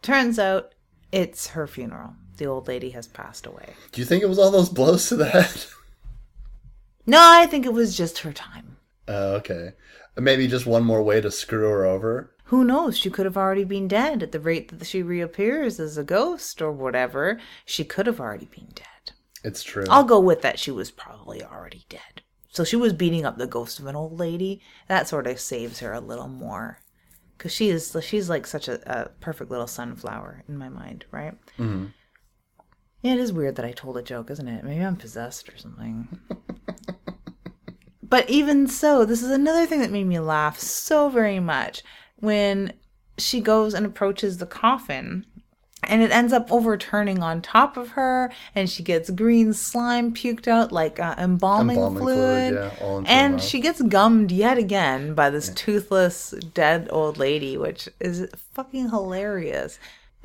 Turns 0.01 0.39
out 0.39 0.73
it's 1.11 1.47
her 1.49 1.67
funeral. 1.67 2.15
The 2.37 2.47
old 2.47 2.67
lady 2.67 2.89
has 2.89 3.07
passed 3.07 3.45
away. 3.45 3.73
Do 3.91 4.01
you 4.01 4.05
think 4.05 4.23
it 4.23 4.29
was 4.29 4.39
all 4.39 4.49
those 4.49 4.69
blows 4.69 5.07
to 5.09 5.15
the 5.15 5.29
head? 5.29 5.65
No, 7.05 7.19
I 7.21 7.47
think 7.47 7.65
it 7.65 7.73
was 7.73 7.97
just 7.97 8.19
her 8.19 8.31
time. 8.31 8.72
Oh, 9.07 9.33
okay. 9.35 9.71
Maybe 10.17 10.47
just 10.47 10.65
one 10.65 10.83
more 10.83 11.03
way 11.03 11.21
to 11.21 11.31
screw 11.31 11.69
her 11.69 11.85
over. 11.85 12.35
Who 12.45 12.63
knows? 12.63 12.97
She 12.97 13.09
could 13.09 13.25
have 13.25 13.37
already 13.37 13.63
been 13.63 13.87
dead 13.87 14.21
at 14.21 14.31
the 14.31 14.39
rate 14.39 14.77
that 14.77 14.85
she 14.85 15.01
reappears 15.01 15.79
as 15.79 15.97
a 15.97 16.03
ghost 16.03 16.61
or 16.61 16.71
whatever. 16.71 17.39
She 17.65 17.83
could 17.83 18.05
have 18.05 18.19
already 18.19 18.45
been 18.45 18.69
dead. 18.75 19.15
It's 19.43 19.63
true. 19.63 19.85
I'll 19.89 20.03
go 20.03 20.19
with 20.19 20.41
that. 20.41 20.59
She 20.59 20.71
was 20.71 20.91
probably 20.91 21.43
already 21.43 21.85
dead. 21.89 22.21
So 22.49 22.63
she 22.63 22.75
was 22.75 22.93
beating 22.93 23.25
up 23.25 23.37
the 23.37 23.47
ghost 23.47 23.79
of 23.79 23.87
an 23.87 23.95
old 23.95 24.19
lady. 24.19 24.61
That 24.87 25.07
sort 25.07 25.25
of 25.25 25.39
saves 25.39 25.79
her 25.79 25.93
a 25.93 25.99
little 25.99 26.27
more. 26.27 26.79
Because 27.37 27.51
she 27.51 27.69
is, 27.69 27.95
she's 28.03 28.29
like 28.29 28.45
such 28.45 28.67
a, 28.67 28.79
a 28.89 29.09
perfect 29.19 29.49
little 29.49 29.67
sunflower 29.67 30.43
in 30.47 30.57
my 30.57 30.69
mind, 30.69 31.05
right? 31.11 31.33
Mm-hmm. 31.57 31.87
Yeah, 33.01 33.13
it 33.13 33.19
is 33.19 33.33
weird 33.33 33.55
that 33.55 33.65
I 33.65 33.71
told 33.71 33.97
a 33.97 34.01
joke, 34.01 34.29
isn't 34.29 34.47
it? 34.47 34.63
Maybe 34.63 34.83
I'm 34.83 34.95
possessed 34.95 35.49
or 35.49 35.57
something. 35.57 36.19
But 38.13 38.29
even 38.29 38.67
so, 38.67 39.05
this 39.05 39.23
is 39.23 39.31
another 39.31 39.65
thing 39.65 39.79
that 39.79 39.89
made 39.89 40.05
me 40.05 40.19
laugh 40.19 40.59
so 40.59 41.09
very 41.09 41.39
much 41.39 41.81
when 42.17 42.73
she 43.17 43.41
goes 43.41 43.73
and 43.73 43.87
approaches 43.87 44.37
the 44.37 44.45
coffin 44.45 45.25
and 45.81 46.03
it 46.03 46.11
ends 46.11 46.31
up 46.31 46.51
overturning 46.51 47.23
on 47.23 47.41
top 47.41 47.75
of 47.75 47.89
her 47.97 48.31
and 48.53 48.69
she 48.69 48.83
gets 48.83 49.09
green 49.09 49.51
slime 49.51 50.13
puked 50.13 50.47
out 50.47 50.71
like 50.71 50.99
uh, 50.99 51.15
embalming, 51.17 51.75
Embalming 51.75 52.03
fluid, 52.03 52.53
fluid, 52.77 53.03
yeah, 53.03 53.03
and 53.07 53.41
she 53.41 53.59
gets 53.59 53.81
gummed 53.81 54.31
yet 54.31 54.59
again 54.59 55.15
by 55.15 55.31
this 55.31 55.49
toothless 55.49 56.35
dead 56.53 56.89
old 56.91 57.17
lady 57.17 57.57
which 57.57 57.89
is 57.99 58.27
fucking 58.53 58.91
hilarious. 58.91 59.79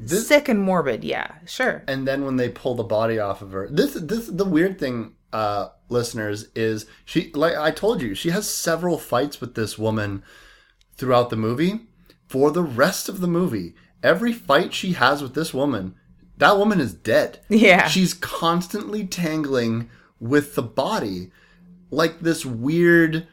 Sick 0.05 0.51
and 0.51 0.61
morbid 0.61 1.05
yeah 1.05 1.37
sure. 1.47 1.85
And 1.89 2.07
then 2.07 2.27
when 2.27 2.37
they 2.37 2.51
pull 2.51 2.75
the 2.75 2.85
body 2.85 3.19
off 3.19 3.41
of 3.41 3.53
her 3.53 3.67
this 3.71 3.95
this 3.95 4.27
the 4.27 4.45
weird 4.45 4.79
thing 4.79 5.15
uh 5.33 5.69
listeners 5.89 6.49
is 6.55 6.87
she 7.05 7.31
like 7.35 7.55
i 7.57 7.71
told 7.71 8.01
you 8.01 8.15
she 8.15 8.31
has 8.31 8.49
several 8.49 8.97
fights 8.99 9.41
with 9.41 9.55
this 9.55 9.77
woman 9.79 10.23
throughout 10.97 11.29
the 11.31 11.37
movie 11.37 11.81
for 12.27 12.51
the 12.51 12.63
rest 12.63 13.09
of 13.09 13.21
the 13.21 13.27
movie 13.27 13.75
every 14.03 14.33
fight 14.33 14.73
she 14.73 14.93
has 14.93 15.23
with 15.23 15.35
this 15.35 15.53
woman 15.53 15.95
that 16.39 16.57
woman 16.57 16.81
is 16.81 16.95
dead 16.95 17.41
Yeah. 17.49 17.89
she's 17.89 18.15
constantly 18.15 19.07
tangling 19.07 19.91
with 20.21 20.55
the 20.55 20.63
body 20.63 21.31
like 21.91 22.21
this 22.21 22.47
weird 22.47 23.27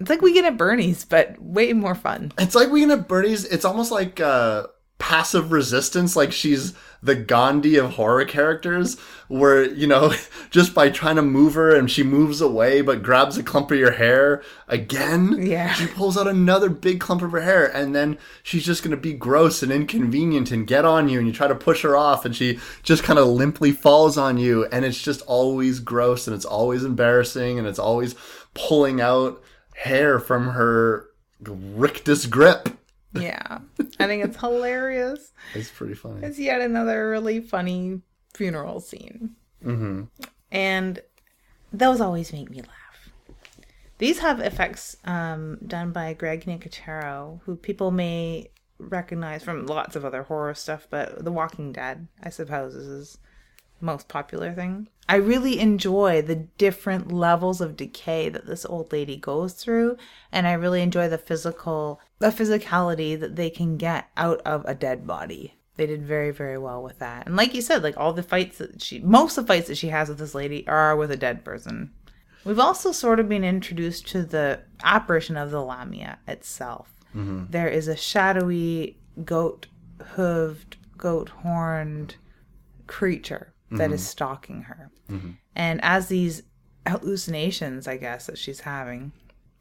it's 0.00 0.08
like 0.10 0.22
Weekend 0.22 0.46
at 0.46 0.56
Bernie's 0.56 1.04
but 1.04 1.40
way 1.42 1.72
more 1.72 1.94
fun 1.96 2.32
It's 2.38 2.54
like 2.54 2.70
Weekend 2.70 2.92
at 2.92 3.08
Bernie's. 3.08 3.44
It's 3.44 3.64
almost 3.64 3.90
like 3.90 4.20
uh, 4.20 4.68
passive 4.98 5.50
resistance. 5.50 6.14
Like 6.14 6.30
she's 6.30 6.72
the 7.02 7.14
Gandhi 7.14 7.76
of 7.76 7.92
horror 7.92 8.24
characters, 8.24 8.98
where 9.28 9.64
you 9.64 9.86
know, 9.86 10.12
just 10.50 10.74
by 10.74 10.90
trying 10.90 11.16
to 11.16 11.22
move 11.22 11.54
her 11.54 11.74
and 11.74 11.90
she 11.90 12.02
moves 12.02 12.40
away, 12.40 12.80
but 12.80 13.02
grabs 13.02 13.36
a 13.38 13.42
clump 13.42 13.70
of 13.70 13.78
your 13.78 13.92
hair 13.92 14.42
again. 14.66 15.36
Yeah. 15.40 15.72
she 15.72 15.86
pulls 15.86 16.16
out 16.16 16.26
another 16.26 16.68
big 16.68 17.00
clump 17.00 17.22
of 17.22 17.32
her 17.32 17.40
hair, 17.40 17.64
and 17.64 17.94
then 17.94 18.18
she's 18.42 18.64
just 18.64 18.82
gonna 18.82 18.96
be 18.96 19.12
gross 19.12 19.62
and 19.62 19.72
inconvenient 19.72 20.50
and 20.50 20.66
get 20.66 20.84
on 20.84 21.08
you, 21.08 21.18
and 21.18 21.26
you 21.26 21.32
try 21.32 21.46
to 21.48 21.54
push 21.54 21.82
her 21.82 21.96
off, 21.96 22.24
and 22.24 22.34
she 22.34 22.58
just 22.82 23.02
kind 23.02 23.18
of 23.18 23.26
limply 23.28 23.72
falls 23.72 24.16
on 24.18 24.38
you, 24.38 24.66
and 24.66 24.84
it's 24.84 25.02
just 25.02 25.22
always 25.22 25.80
gross 25.80 26.26
and 26.26 26.34
it's 26.34 26.44
always 26.44 26.84
embarrassing 26.84 27.58
and 27.58 27.66
it's 27.66 27.78
always 27.78 28.14
pulling 28.54 29.00
out 29.00 29.42
hair 29.76 30.18
from 30.18 30.48
her 30.50 31.08
rictus 31.40 32.26
grip. 32.26 32.68
Yeah 33.14 33.58
i 33.98 34.06
think 34.06 34.24
it's 34.24 34.36
hilarious 34.36 35.32
It's 35.54 35.70
pretty 35.70 35.94
funny. 35.94 36.26
It's 36.26 36.38
yet 36.38 36.60
another 36.60 37.08
really 37.08 37.40
funny 37.40 38.02
funeral 38.34 38.80
scene. 38.80 39.30
Mm-hmm. 39.64 40.04
And 40.50 41.00
those 41.72 42.00
always 42.00 42.32
make 42.32 42.50
me 42.50 42.58
laugh. 42.58 43.10
These 43.98 44.20
have 44.20 44.40
effects 44.40 44.96
um, 45.04 45.58
done 45.66 45.92
by 45.92 46.14
Greg 46.14 46.44
Nicotero, 46.44 47.40
who 47.44 47.56
people 47.56 47.90
may 47.90 48.50
recognize 48.78 49.42
from 49.42 49.66
lots 49.66 49.96
of 49.96 50.04
other 50.04 50.22
horror 50.22 50.54
stuff, 50.54 50.86
but 50.88 51.24
The 51.24 51.32
Walking 51.32 51.72
Dead, 51.72 52.06
I 52.22 52.28
suppose, 52.30 52.74
is 52.74 53.18
most 53.80 54.08
popular 54.08 54.52
thing. 54.52 54.88
I 55.08 55.16
really 55.16 55.58
enjoy 55.58 56.20
the 56.20 56.34
different 56.34 57.10
levels 57.10 57.60
of 57.60 57.76
decay 57.76 58.28
that 58.28 58.46
this 58.46 58.66
old 58.66 58.92
lady 58.92 59.16
goes 59.16 59.54
through, 59.54 59.96
and 60.30 60.46
I 60.46 60.52
really 60.52 60.82
enjoy 60.82 61.08
the 61.08 61.16
physical, 61.16 62.00
the 62.18 62.28
physicality 62.28 63.18
that 63.18 63.36
they 63.36 63.48
can 63.48 63.78
get 63.78 64.08
out 64.16 64.40
of 64.44 64.64
a 64.66 64.74
dead 64.74 65.06
body. 65.06 65.54
They 65.76 65.86
did 65.86 66.02
very, 66.02 66.30
very 66.30 66.58
well 66.58 66.82
with 66.82 66.98
that. 66.98 67.26
And 67.26 67.36
like 67.36 67.54
you 67.54 67.62
said, 67.62 67.82
like 67.82 67.96
all 67.96 68.12
the 68.12 68.22
fights 68.22 68.58
that 68.58 68.82
she, 68.82 68.98
most 68.98 69.38
of 69.38 69.46
the 69.46 69.52
fights 69.52 69.68
that 69.68 69.78
she 69.78 69.88
has 69.88 70.08
with 70.08 70.18
this 70.18 70.34
lady 70.34 70.66
are 70.66 70.94
with 70.96 71.10
a 71.10 71.16
dead 71.16 71.44
person. 71.44 71.92
We've 72.44 72.58
also 72.58 72.92
sort 72.92 73.20
of 73.20 73.28
been 73.28 73.44
introduced 73.44 74.08
to 74.08 74.24
the 74.24 74.60
apparition 74.82 75.36
of 75.36 75.50
the 75.50 75.62
Lamia 75.62 76.18
itself. 76.26 76.92
Mm-hmm. 77.14 77.44
There 77.50 77.68
is 77.68 77.88
a 77.88 77.96
shadowy, 77.96 78.98
goat 79.24 79.68
hooved, 80.16 80.74
goat 80.96 81.30
horned 81.30 82.16
creature 82.86 83.52
that 83.70 83.92
is 83.92 84.00
mm-hmm. 84.00 84.08
stalking 84.08 84.62
her. 84.62 84.90
Mm-hmm. 85.10 85.30
And 85.54 85.80
as 85.82 86.08
these 86.08 86.42
hallucinations, 86.86 87.86
I 87.86 87.96
guess, 87.96 88.26
that 88.26 88.38
she's 88.38 88.60
having, 88.60 89.12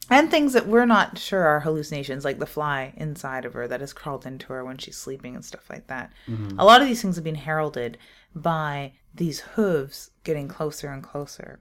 and 0.09 0.31
things 0.31 0.53
that 0.53 0.67
we're 0.67 0.85
not 0.85 1.17
sure 1.17 1.43
are 1.43 1.59
hallucinations, 1.59 2.23
like 2.23 2.39
the 2.39 2.45
fly 2.45 2.93
inside 2.95 3.43
of 3.43 3.53
her 3.53 3.67
that 3.67 3.81
has 3.81 3.91
crawled 3.91 4.25
into 4.25 4.47
her 4.53 4.63
when 4.63 4.77
she's 4.77 4.95
sleeping 4.95 5.35
and 5.35 5.43
stuff 5.43 5.69
like 5.69 5.87
that. 5.87 6.13
Mm-hmm. 6.27 6.59
A 6.59 6.63
lot 6.63 6.81
of 6.81 6.87
these 6.87 7.01
things 7.01 7.15
have 7.15 7.25
been 7.25 7.35
heralded 7.35 7.97
by 8.33 8.93
these 9.13 9.41
hooves 9.41 10.11
getting 10.23 10.47
closer 10.47 10.89
and 10.89 11.03
closer. 11.03 11.59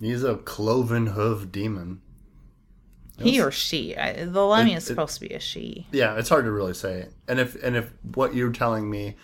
He's 0.00 0.24
a 0.24 0.36
cloven 0.36 1.08
hoof 1.08 1.52
demon. 1.52 2.00
He 3.20 3.40
or 3.40 3.50
she. 3.50 3.96
I, 3.96 4.24
the 4.24 4.44
Lamia 4.44 4.76
is 4.76 4.84
it- 4.84 4.86
supposed 4.86 5.14
to 5.14 5.28
be 5.28 5.34
a 5.34 5.40
she. 5.40 5.86
Yeah, 5.90 6.16
it's 6.16 6.28
hard 6.28 6.44
to 6.44 6.52
really 6.52 6.74
say. 6.74 7.08
And 7.26 7.40
if 7.40 7.60
and 7.62 7.76
if 7.76 7.92
what 8.14 8.34
you're 8.34 8.52
telling 8.52 8.88
me 8.88 9.16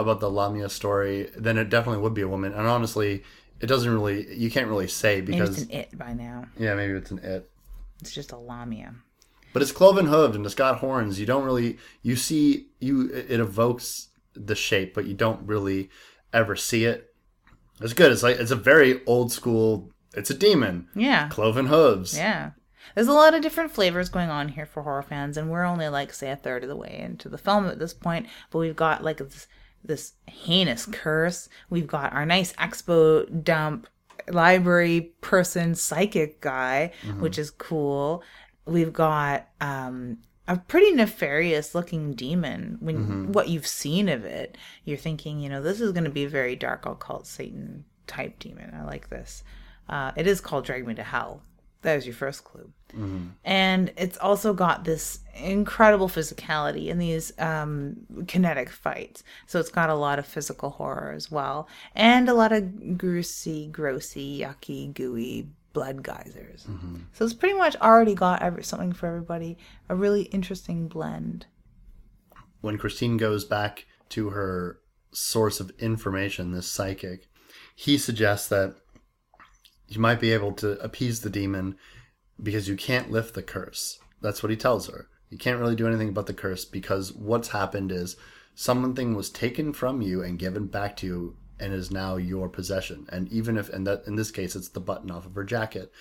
about 0.00 0.20
the 0.20 0.30
Lamia 0.30 0.68
story, 0.68 1.30
then 1.36 1.58
it 1.58 1.68
definitely 1.68 2.02
would 2.02 2.14
be 2.14 2.22
a 2.22 2.28
woman. 2.28 2.52
And 2.52 2.66
honestly, 2.66 3.22
it 3.60 3.66
doesn't 3.66 3.92
really. 3.92 4.34
You 4.36 4.50
can't 4.50 4.68
really 4.68 4.88
say 4.88 5.20
Maybe 5.20 5.38
it's 5.38 5.62
an 5.62 5.70
it 5.70 5.96
by 5.96 6.12
now. 6.14 6.46
yeah, 6.58 6.74
maybe 6.74 6.94
it's 6.94 7.10
an 7.10 7.18
it. 7.18 7.50
It's 8.00 8.12
just 8.12 8.32
a 8.32 8.38
Lamia. 8.38 8.94
But 9.52 9.62
it's 9.62 9.72
cloven 9.72 10.06
hooved 10.06 10.34
and 10.34 10.46
it's 10.46 10.54
got 10.54 10.78
horns. 10.78 11.18
You 11.18 11.26
don't 11.26 11.44
really 11.44 11.78
you 12.02 12.16
see 12.16 12.68
you 12.78 13.10
it 13.12 13.40
evokes 13.40 14.08
the 14.34 14.54
shape, 14.54 14.94
but 14.94 15.06
you 15.06 15.14
don't 15.14 15.46
really 15.46 15.90
ever 16.32 16.56
see 16.56 16.84
it. 16.84 17.12
It's 17.80 17.92
good. 17.92 18.12
It's 18.12 18.22
like 18.22 18.38
it's 18.38 18.50
a 18.52 18.56
very 18.56 19.04
old 19.06 19.32
school. 19.32 19.90
It's 20.14 20.30
a 20.30 20.34
demon. 20.34 20.88
Yeah. 20.94 21.28
Cloven 21.28 21.66
hooves. 21.66 22.16
Yeah. 22.16 22.52
There's 22.94 23.08
a 23.08 23.12
lot 23.12 23.34
of 23.34 23.42
different 23.42 23.70
flavors 23.70 24.08
going 24.08 24.30
on 24.30 24.48
here 24.48 24.66
for 24.66 24.82
horror 24.82 25.02
fans, 25.02 25.36
and 25.36 25.50
we're 25.50 25.64
only 25.64 25.88
like 25.88 26.12
say 26.12 26.30
a 26.30 26.36
third 26.36 26.62
of 26.62 26.68
the 26.68 26.76
way 26.76 26.98
into 26.98 27.28
the 27.28 27.38
film 27.38 27.66
at 27.66 27.78
this 27.78 27.94
point. 27.94 28.26
But 28.50 28.58
we've 28.58 28.76
got 28.76 29.04
like 29.04 29.18
this 29.18 29.46
this 29.84 30.12
heinous 30.26 30.86
curse. 30.86 31.48
We've 31.68 31.86
got 31.86 32.12
our 32.12 32.26
nice 32.26 32.52
expo 32.54 33.44
dump 33.44 33.86
library 34.28 35.12
person 35.20 35.74
psychic 35.74 36.40
guy, 36.40 36.92
which 37.18 37.38
is 37.38 37.50
cool. 37.50 38.22
We've 38.66 38.92
got 38.92 39.48
um 39.60 40.18
a 40.48 40.56
pretty 40.56 40.92
nefarious 40.92 41.74
looking 41.74 42.14
demon. 42.14 42.76
When 42.80 43.32
what 43.32 43.48
you've 43.48 43.66
seen 43.66 44.08
of 44.08 44.24
it 44.24 44.58
you're 44.84 44.96
thinking 44.98 45.40
you 45.40 45.48
know 45.48 45.62
this 45.62 45.80
is 45.80 45.92
going 45.92 46.04
to 46.04 46.10
be 46.10 46.24
a 46.24 46.28
very 46.28 46.56
dark 46.56 46.86
occult 46.86 47.26
satan 47.26 47.84
type 48.06 48.38
demon. 48.38 48.74
I 48.74 48.84
like 48.84 49.08
this. 49.08 49.44
Uh, 49.88 50.12
it 50.16 50.26
is 50.26 50.40
called 50.40 50.64
drag 50.64 50.86
me 50.86 50.94
to 50.94 51.02
hell 51.02 51.42
that 51.82 51.94
was 51.94 52.06
your 52.06 52.14
first 52.14 52.44
clue. 52.44 52.70
And 53.44 53.92
it's 53.96 54.18
also 54.18 54.52
got 54.52 54.84
this 54.84 55.20
incredible 55.34 56.08
physicality 56.08 56.88
in 56.88 56.98
these 56.98 57.32
um, 57.38 57.96
kinetic 58.26 58.68
fights. 58.68 59.22
So 59.46 59.60
it's 59.60 59.70
got 59.70 59.90
a 59.90 59.94
lot 59.94 60.18
of 60.18 60.26
physical 60.26 60.70
horror 60.70 61.12
as 61.12 61.30
well 61.30 61.68
and 61.94 62.28
a 62.28 62.34
lot 62.34 62.52
of 62.52 62.98
greasy 62.98 63.70
grossy 63.72 64.40
yucky 64.40 64.92
gooey 64.92 65.48
blood 65.72 66.02
geysers. 66.02 66.66
So 67.12 67.24
it's 67.24 67.34
pretty 67.34 67.56
much 67.56 67.76
already 67.76 68.14
got 68.14 68.42
every, 68.42 68.64
something 68.64 68.92
for 68.92 69.06
everybody 69.06 69.56
a 69.88 69.94
really 69.94 70.22
interesting 70.22 70.88
blend. 70.88 71.46
When 72.60 72.76
Christine 72.76 73.16
goes 73.16 73.44
back 73.44 73.86
to 74.10 74.30
her 74.30 74.80
source 75.12 75.60
of 75.60 75.70
information, 75.78 76.50
this 76.50 76.66
psychic, 76.66 77.28
he 77.76 77.96
suggests 77.98 78.48
that 78.48 78.74
you 79.90 80.00
might 80.00 80.20
be 80.20 80.32
able 80.32 80.52
to 80.52 80.78
appease 80.80 81.20
the 81.20 81.28
demon 81.28 81.76
because 82.42 82.68
you 82.68 82.76
can't 82.76 83.10
lift 83.10 83.34
the 83.34 83.42
curse. 83.42 83.98
That's 84.22 84.42
what 84.42 84.50
he 84.50 84.56
tells 84.56 84.86
her. 84.86 85.08
You 85.28 85.36
can't 85.36 85.58
really 85.58 85.76
do 85.76 85.86
anything 85.86 86.08
about 86.08 86.26
the 86.26 86.32
curse 86.32 86.64
because 86.64 87.12
what's 87.12 87.48
happened 87.48 87.90
is 87.92 88.16
something 88.54 89.14
was 89.14 89.30
taken 89.30 89.72
from 89.72 90.00
you 90.00 90.22
and 90.22 90.38
given 90.38 90.68
back 90.68 90.96
to 90.98 91.06
you 91.06 91.36
and 91.58 91.74
is 91.74 91.90
now 91.90 92.16
your 92.16 92.48
possession. 92.48 93.06
And 93.10 93.30
even 93.32 93.58
if, 93.58 93.68
and 93.68 93.86
that 93.86 94.04
in 94.06 94.14
this 94.14 94.30
case, 94.30 94.54
it's 94.54 94.68
the 94.68 94.80
button 94.80 95.10
off 95.10 95.26
of 95.26 95.34
her 95.34 95.44
jacket. 95.44 95.92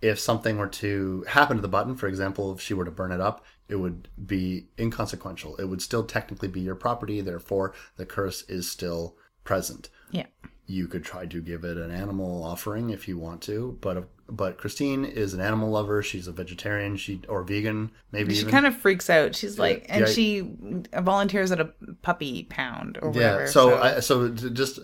If 0.00 0.18
something 0.18 0.56
were 0.56 0.68
to 0.68 1.24
happen 1.28 1.56
to 1.56 1.62
the 1.62 1.68
button, 1.68 1.94
for 1.94 2.06
example, 2.06 2.52
if 2.52 2.60
she 2.60 2.74
were 2.74 2.84
to 2.84 2.90
burn 2.90 3.12
it 3.12 3.20
up, 3.20 3.44
it 3.68 3.76
would 3.76 4.08
be 4.24 4.68
inconsequential. 4.78 5.56
It 5.56 5.66
would 5.66 5.82
still 5.82 6.04
technically 6.04 6.48
be 6.48 6.60
your 6.60 6.74
property. 6.74 7.20
Therefore, 7.20 7.74
the 7.96 8.06
curse 8.06 8.42
is 8.42 8.70
still 8.70 9.16
present. 9.44 9.90
yeah 10.10 10.26
You 10.66 10.88
could 10.88 11.04
try 11.04 11.26
to 11.26 11.40
give 11.40 11.64
it 11.64 11.76
an 11.76 11.90
animal 11.90 12.42
offering 12.42 12.90
if 12.90 13.06
you 13.06 13.18
want 13.18 13.42
to, 13.42 13.78
but 13.80 14.08
but 14.28 14.58
Christine 14.58 15.04
is 15.04 15.34
an 15.34 15.40
animal 15.40 15.70
lover. 15.70 16.02
She's 16.02 16.26
a 16.26 16.32
vegetarian. 16.32 16.96
She 16.96 17.20
or 17.28 17.42
vegan, 17.42 17.92
maybe 18.10 18.34
she 18.34 18.40
even. 18.40 18.50
kind 18.50 18.66
of 18.66 18.76
freaks 18.76 19.08
out 19.08 19.36
she's 19.36 19.58
like 19.58 19.86
and 19.88 20.06
yeah. 20.06 20.12
she 20.12 20.50
volunteers 20.92 21.52
at 21.52 21.60
a 21.60 21.72
puppy 22.02 22.44
pound 22.44 22.98
or 23.00 23.10
whatever 23.10 23.40
yeah. 23.42 23.46
So 23.46 23.78
I, 23.78 24.00
so 24.00 24.28
just 24.30 24.80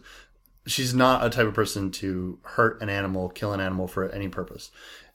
she's 0.67 0.95
not 0.95 1.25
a 1.25 1.31
type 1.31 1.47
of 1.47 1.55
person 1.55 1.91
to 1.91 2.39
hurt 2.43 2.81
an 2.81 2.89
animal, 2.89 3.29
kill 3.29 3.53
an 3.53 3.61
animal 3.61 3.89
for 3.89 4.09
any 4.11 4.29
purpose. 4.29 4.71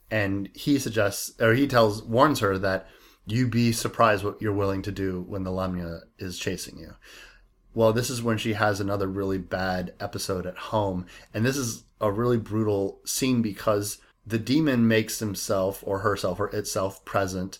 And 0.10 0.50
he 0.54 0.80
suggests, 0.80 1.40
or 1.40 1.54
he 1.54 1.68
tells, 1.68 2.04
warns 2.04 2.40
her 2.40 2.58
that 2.58 2.88
you 3.26 3.48
be 3.48 3.72
surprised 3.72 4.24
what 4.24 4.42
you're 4.42 4.54
willing 4.54 4.82
to 4.84 4.92
do 4.92 5.26
when 5.28 5.44
the 5.44 5.52
lamia 5.52 6.02
is 6.18 6.40
chasing 6.40 6.78
you. 6.78 6.94
Well, 7.78 7.94
this 7.94 8.10
is 8.10 8.24
when 8.24 8.40
she 8.40 8.54
has 8.54 8.80
another 8.80 9.06
really 9.06 9.38
bad 9.38 9.94
episode 10.00 10.48
at 10.48 10.58
home, 10.58 11.06
and 11.32 11.46
this 11.46 11.56
is 11.56 11.84
a 12.02 12.12
really 12.12 12.40
brutal 12.40 13.02
scene 13.06 13.44
because 13.44 14.00
the 14.26 14.40
demon 14.40 14.88
makes 14.88 15.20
himself 15.20 15.84
or 15.86 16.00
herself 16.00 16.40
or 16.40 16.48
itself 16.48 17.06
present 17.06 17.60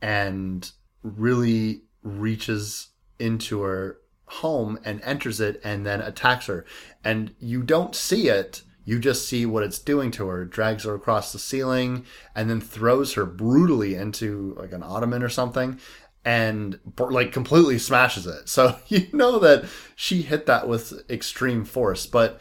and 0.00 0.70
really 1.02 1.82
reaches 2.04 2.90
into 3.18 3.62
her 3.62 3.98
home 4.26 4.78
and 4.84 5.02
enters 5.02 5.40
it 5.40 5.60
and 5.64 5.84
then 5.84 6.00
attacks 6.00 6.46
her. 6.46 6.64
And 7.02 7.34
you 7.40 7.64
don't 7.64 7.96
see 7.96 8.28
it. 8.28 8.62
You 8.84 9.00
just 9.00 9.28
see 9.28 9.46
what 9.46 9.64
it's 9.64 9.80
doing 9.80 10.12
to 10.12 10.28
her. 10.28 10.44
Drags 10.44 10.84
her 10.84 10.94
across 10.94 11.32
the 11.32 11.40
ceiling 11.40 12.06
and 12.36 12.48
then 12.48 12.60
throws 12.60 13.14
her 13.14 13.26
brutally 13.26 13.96
into 13.96 14.54
like 14.60 14.70
an 14.70 14.84
ottoman 14.84 15.24
or 15.24 15.28
something 15.28 15.80
and 16.24 16.78
like 16.98 17.32
completely 17.32 17.78
smashes 17.78 18.26
it. 18.26 18.48
So 18.48 18.76
you 18.88 19.06
know 19.12 19.38
that 19.38 19.64
she 19.96 20.22
hit 20.22 20.46
that 20.46 20.68
with 20.68 21.08
extreme 21.10 21.64
force, 21.64 22.06
but 22.06 22.40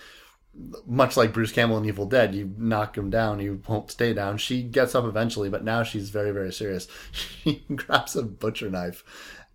much 0.86 1.16
like 1.16 1.34
Bruce 1.34 1.52
Campbell 1.52 1.78
in 1.78 1.86
Evil 1.86 2.06
Dead, 2.06 2.36
you 2.36 2.54
knock 2.58 2.98
him 2.98 3.10
down, 3.10 3.40
you 3.40 3.62
won't 3.68 3.92
stay 3.92 4.14
down. 4.14 4.38
She 4.38 4.62
gets 4.62 4.94
up 4.96 5.06
eventually, 5.06 5.50
but 5.50 5.64
now 5.64 5.84
she's 5.84 6.10
very, 6.10 6.32
very 6.32 6.52
serious. 6.52 6.88
She 7.44 7.64
grabs 7.74 8.16
a 8.16 8.24
butcher 8.24 8.70
knife 8.70 9.04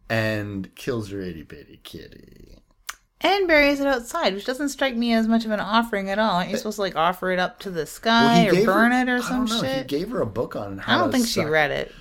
and 0.09 0.75
kills 0.75 1.11
your 1.11 1.21
itty 1.21 1.43
bitty 1.43 1.81
kitty. 1.83 2.59
And 3.21 3.49
buries 3.49 3.81
it 3.81 3.87
outside, 3.87 4.35
which 4.35 4.45
doesn't 4.45 4.69
strike 4.71 4.97
me 4.97 5.15
as 5.15 5.27
much 5.27 5.45
of 5.45 5.51
an 5.51 5.61
offering 5.61 6.11
at 6.11 6.19
all. 6.19 6.37
Aren't 6.37 6.51
you 6.51 6.57
eh, 6.57 6.59
supposed 6.59 6.77
to 6.77 6.83
like 6.83 6.97
offer 6.97 7.31
it 7.31 7.39
up 7.39 7.59
to 7.61 7.71
the 7.71 7.87
sky 7.87 8.49
Well, 8.51 8.63
or 8.63 8.65
burn 8.67 8.93
her- 8.93 9.03
it 9.03 9.09
or 9.09 9.17
I 9.17 9.21
some 9.21 9.47
don't 9.47 9.63
know, 9.63 9.69
He 9.69 9.85
gave 9.85 10.11
her 10.11 10.21
a 10.21 10.27
book 10.27 10.57
on 10.57 10.79
how 10.79 10.97
I 10.97 11.01
don't 11.01 11.13
think 11.13 11.27
she 11.27 11.45
read 11.45 11.71
it. 11.71 11.93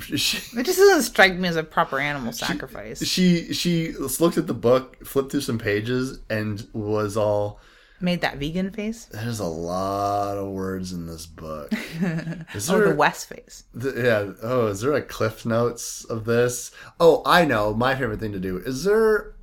She, 0.00 0.38
It 0.58 0.64
just 0.64 0.78
doesn't 0.78 1.02
strike 1.02 1.34
me 1.34 1.48
as 1.48 1.56
a 1.56 1.62
proper 1.62 1.98
animal 2.00 2.32
sacrifice. 2.32 3.04
she 3.06 3.52
she 3.52 3.92
looked 3.92 4.38
at 4.38 4.46
the 4.46 4.54
book, 4.54 5.04
flipped 5.04 5.30
through 5.32 5.42
some 5.42 5.58
pages, 5.58 6.20
and 6.30 6.66
was 6.72 7.16
all. 7.16 7.60
Made 8.00 8.22
that 8.22 8.38
vegan 8.38 8.72
face. 8.72 9.04
There's 9.12 9.38
a 9.38 9.44
lot 9.44 10.36
of 10.36 10.48
words 10.48 10.92
in 10.92 11.06
this 11.06 11.24
book. 11.26 11.72
Is 12.54 12.68
Oh, 12.68 12.78
there, 12.78 12.88
the 12.88 12.94
West 12.96 13.28
face. 13.28 13.62
th- 13.80 13.94
yeah. 13.96 14.32
Oh, 14.42 14.66
is 14.66 14.80
there 14.80 14.92
a 14.94 15.02
cliff 15.02 15.46
notes 15.46 16.04
of 16.06 16.24
this? 16.24 16.72
Oh, 16.98 17.22
I 17.24 17.44
know. 17.44 17.72
My 17.74 17.94
favorite 17.94 18.18
thing 18.18 18.32
to 18.32 18.40
do 18.40 18.56
is 18.58 18.82
there 18.82 19.36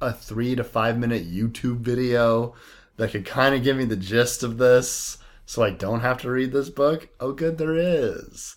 a 0.00 0.14
three 0.14 0.54
to 0.56 0.64
five 0.64 0.98
minute 0.98 1.30
YouTube 1.30 1.80
video 1.80 2.54
that 2.96 3.10
could 3.10 3.26
kind 3.26 3.54
of 3.54 3.62
give 3.62 3.76
me 3.76 3.84
the 3.84 3.96
gist 3.96 4.42
of 4.42 4.56
this, 4.56 5.18
so 5.44 5.62
I 5.62 5.68
don't 5.70 6.00
have 6.00 6.16
to 6.22 6.30
read 6.30 6.52
this 6.52 6.70
book. 6.70 7.08
Oh, 7.20 7.32
good, 7.32 7.58
there 7.58 7.74
is. 7.76 8.55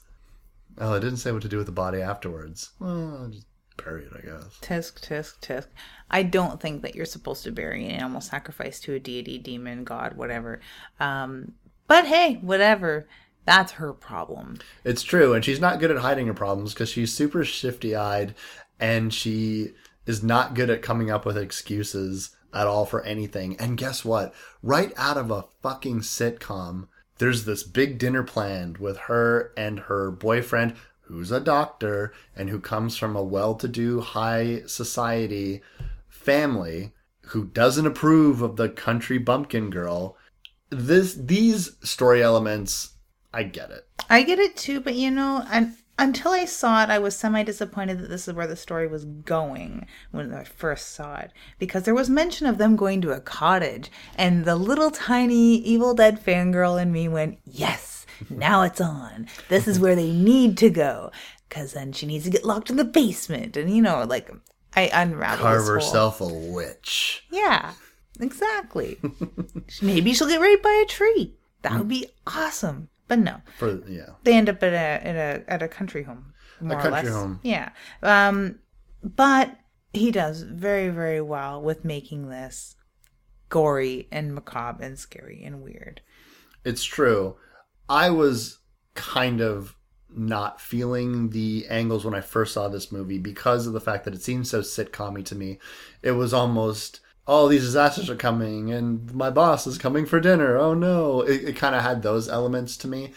Oh, 0.80 0.94
it 0.94 1.02
didn't 1.02 1.18
say 1.18 1.32
what 1.32 1.42
to 1.42 1.50
do 1.50 1.58
with 1.58 1.66
the 1.66 1.72
body 1.72 2.02
afterwards. 2.02 2.72
Well, 2.80 3.30
just 3.32 3.48
bury 3.78 4.06
it, 4.06 4.12
I 4.16 4.22
guess. 4.22 4.60
Tisk, 4.62 5.02
tisk, 5.02 5.40
tisk. 5.42 5.68
I 6.10 6.24
don't 6.24 6.60
think 6.62 6.82
that 6.82 6.96
you're 6.96 7.06
supposed 7.06 7.44
to 7.44 7.52
bury 7.52 7.86
an 7.86 7.92
animal 7.92 8.22
sacrifice 8.22 8.80
to 8.82 8.94
a 8.94 9.00
deity, 9.00 9.38
demon, 9.38 9.84
god, 9.84 10.16
whatever. 10.16 10.62
Um, 11.00 11.54
but 11.88 12.06
hey, 12.06 12.36
whatever. 12.36 13.08
That's 13.46 13.74
her 13.74 13.94
problem. 13.94 14.60
It's 14.84 15.02
true, 15.02 15.34
and 15.34 15.44
she's 15.44 15.60
not 15.60 15.80
good 15.80 15.92
at 15.92 15.98
hiding 15.98 16.28
her 16.28 16.34
problems 16.34 16.74
because 16.74 16.90
she's 16.90 17.14
super 17.14 17.44
shifty 17.44 17.96
eyed 17.96 18.36
and 18.80 19.14
she 19.14 19.70
is 20.06 20.24
not 20.24 20.54
good 20.54 20.70
at 20.70 20.82
coming 20.82 21.10
up 21.10 21.26
with 21.26 21.38
excuses 21.38 22.36
at 22.54 22.68
all 22.68 22.86
for 22.86 23.04
anything. 23.04 23.56
And 23.58 23.78
guess 23.78 24.06
what? 24.06 24.34
Right 24.62 24.94
out 24.98 25.18
of 25.18 25.32
a 25.32 25.46
fucking 25.62 26.02
sitcom, 26.02 26.88
there's 27.20 27.46
this 27.46 27.64
big 27.64 27.98
dinner 27.98 28.24
planned 28.24 28.78
with 28.78 28.98
her 28.98 29.54
and 29.56 29.80
her 29.82 30.10
boyfriend, 30.10 30.76
who's 31.02 31.32
a 31.32 31.40
doctor 31.40 32.14
and 32.36 32.50
who 32.50 32.60
comes 32.60 32.98
from 32.98 33.16
a 33.16 33.24
well 33.24 33.56
to 33.56 33.68
do, 33.68 34.00
high 34.00 34.64
society 34.66 35.62
family 36.08 36.94
who 37.28 37.46
doesn't 37.46 37.86
approve 37.86 38.42
of 38.42 38.56
the 38.56 38.70
country 38.70 39.18
bumpkin 39.18 39.70
girl. 39.70 40.18
This 40.70 41.14
these 41.14 41.76
story 41.84 42.24
elements, 42.24 42.94
I 43.34 43.44
get 43.44 43.70
it. 43.72 43.88
I 44.10 44.24
get 44.24 44.40
it 44.40 44.56
too, 44.56 44.80
but 44.80 44.96
you 44.96 45.12
know, 45.12 45.46
and 45.52 45.76
until 46.00 46.32
I 46.32 46.46
saw 46.46 46.84
it, 46.84 46.90
I 46.90 46.98
was 46.98 47.16
semi 47.16 47.44
disappointed 47.44 48.00
that 48.00 48.10
this 48.10 48.28
is 48.28 48.34
where 48.34 48.48
the 48.48 48.56
story 48.56 48.88
was 48.88 49.06
going 49.06 49.86
when 50.12 50.34
I 50.34 50.44
first 50.44 50.94
saw 50.94 51.18
it. 51.18 51.32
Because 51.60 51.84
there 51.84 51.94
was 51.94 52.10
mention 52.10 52.48
of 52.48 52.58
them 52.58 52.76
going 52.76 53.02
to 53.02 53.12
a 53.12 53.20
cottage, 53.20 53.92
and 54.16 54.46
the 54.46 54.56
little 54.56 54.92
tiny 54.92 55.56
Evil 55.58 55.94
Dead 55.94 56.24
fangirl 56.24 56.82
in 56.82 56.92
me 56.92 57.08
went, 57.08 57.40
Yes, 57.44 58.06
now 58.30 58.64
it's 58.64 58.82
on. 58.82 59.28
This 59.50 59.68
is 59.68 59.80
where 59.80 59.96
they 59.96 60.12
need 60.12 60.58
to 60.60 60.70
go. 60.70 61.12
Because 61.48 61.74
then 61.74 61.92
she 61.92 62.06
needs 62.06 62.26
to 62.26 62.32
get 62.32 62.46
locked 62.46 62.70
in 62.70 62.78
the 62.78 62.86
basement. 62.86 63.58
And, 63.58 63.76
you 63.76 63.82
know, 63.82 64.04
like, 64.04 64.32
I 64.76 64.90
unraveled 64.94 65.42
Carve 65.42 65.68
herself 65.68 66.22
a 66.22 66.28
witch. 66.28 67.26
Yeah, 67.32 67.74
exactly. 68.20 69.00
Maybe 69.82 70.14
she'll 70.14 70.28
get 70.28 70.42
raped 70.42 70.64
by 70.64 70.84
a 70.84 70.88
tree. 70.88 71.36
That 71.64 71.78
would 71.78 71.88
be 71.88 72.08
awesome. 72.26 72.90
But 73.10 73.20
no 73.20 73.42
For 73.58 73.82
yeah. 73.90 74.12
they 74.24 74.36
end 74.36 74.48
up 74.50 74.64
at 74.64 74.72
a 74.74 75.08
at 75.08 75.16
a 75.18 75.52
at 75.52 75.62
a 75.62 75.68
country 75.68 76.04
home 76.04 76.34
more 76.62 76.78
or 76.78 76.82
country 76.82 77.10
less. 77.10 77.12
home. 77.12 77.40
yeah 77.44 77.72
um 78.04 78.60
but 79.04 79.58
he 79.94 80.12
does 80.12 80.44
very 80.44 80.90
very 80.90 81.20
well 81.22 81.62
with 81.62 81.84
making 81.84 82.30
this 82.30 82.76
gory 83.50 84.08
and 84.12 84.34
macabre 84.36 84.84
and 84.84 84.98
scary 85.00 85.44
and 85.44 85.62
weird 85.62 86.02
It's 86.64 86.84
true. 86.84 87.36
I 87.90 88.10
was 88.12 88.60
kind 88.96 89.42
of 89.42 89.76
not 90.12 90.60
feeling 90.62 91.30
the 91.32 91.66
angles 91.70 92.04
when 92.06 92.14
I 92.14 92.22
first 92.22 92.54
saw 92.54 92.68
this 92.68 92.92
movie 92.92 93.18
because 93.18 93.66
of 93.66 93.74
the 93.74 93.80
fact 93.82 94.06
that 94.06 94.14
it 94.14 94.22
seemed 94.22 94.48
so 94.48 94.62
sitcommy 94.62 95.24
to 95.26 95.36
me. 95.36 95.58
It 96.04 96.12
was 96.12 96.34
almost, 96.34 97.00
oh, 97.30 97.48
these 97.48 97.62
disasters 97.62 98.10
are 98.10 98.16
coming 98.16 98.72
and 98.72 99.14
my 99.14 99.30
boss 99.30 99.68
is 99.68 99.78
coming 99.78 100.04
for 100.08 100.20
dinner. 100.20 100.58
Oh 100.58 100.74
no. 100.74 101.22
It, 101.22 101.50
it 101.50 101.56
kind 101.56 101.76
of 101.76 101.84
had 101.84 102.02
those 102.02 102.28
elements 102.28 102.76
to 102.78 102.88
me. 102.88 103.14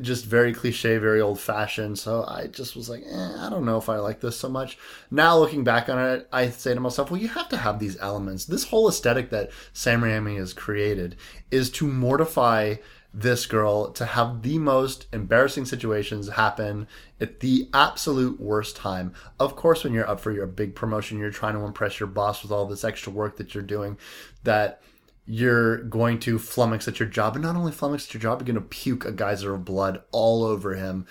Just 0.00 0.24
very 0.24 0.54
cliche, 0.54 0.98
very 0.98 1.20
old 1.20 1.40
fashioned. 1.40 1.98
So 1.98 2.24
I 2.28 2.46
just 2.46 2.76
was 2.76 2.88
like, 2.88 3.02
eh, 3.04 3.34
I 3.38 3.50
don't 3.50 3.64
know 3.64 3.76
if 3.76 3.88
I 3.88 3.96
like 3.96 4.20
this 4.20 4.38
so 4.38 4.48
much. 4.48 4.78
Now 5.10 5.36
looking 5.36 5.64
back 5.64 5.88
on 5.88 5.98
it, 5.98 6.28
I 6.32 6.50
say 6.50 6.74
to 6.74 6.80
myself, 6.80 7.10
well, 7.10 7.20
you 7.20 7.26
have 7.26 7.48
to 7.48 7.56
have 7.56 7.80
these 7.80 7.98
elements. 7.98 8.44
This 8.44 8.64
whole 8.64 8.88
aesthetic 8.88 9.30
that 9.30 9.50
Sam 9.72 10.02
Raimi 10.02 10.36
has 10.36 10.52
created 10.52 11.16
is 11.50 11.70
to 11.70 11.88
mortify 11.88 12.76
this 13.12 13.46
girl 13.46 13.90
to 13.92 14.04
have 14.04 14.42
the 14.42 14.58
most 14.58 15.06
embarrassing 15.12 15.64
situations 15.64 16.28
happen 16.28 16.86
at 17.20 17.40
the 17.40 17.68
absolute 17.74 18.40
worst 18.40 18.76
time. 18.76 19.12
Of 19.38 19.56
course, 19.56 19.82
when 19.82 19.92
you're 19.92 20.08
up 20.08 20.20
for 20.20 20.30
your 20.30 20.46
big 20.46 20.74
promotion, 20.74 21.18
you're 21.18 21.30
trying 21.30 21.54
to 21.54 21.64
impress 21.64 21.98
your 21.98 22.06
boss 22.08 22.42
with 22.42 22.52
all 22.52 22.66
this 22.66 22.84
extra 22.84 23.12
work 23.12 23.36
that 23.36 23.54
you're 23.54 23.62
doing, 23.62 23.98
that 24.44 24.80
you're 25.26 25.78
going 25.84 26.18
to 26.20 26.38
flummox 26.38 26.88
at 26.88 27.00
your 27.00 27.08
job. 27.08 27.36
And 27.36 27.44
not 27.44 27.56
only 27.56 27.72
flummox 27.72 28.06
at 28.06 28.14
your 28.14 28.20
job, 28.20 28.40
you're 28.40 28.46
going 28.46 28.54
to 28.54 28.60
puke 28.60 29.04
a 29.04 29.12
geyser 29.12 29.54
of 29.54 29.64
blood 29.64 30.02
all 30.12 30.44
over 30.44 30.74
him. 30.74 31.06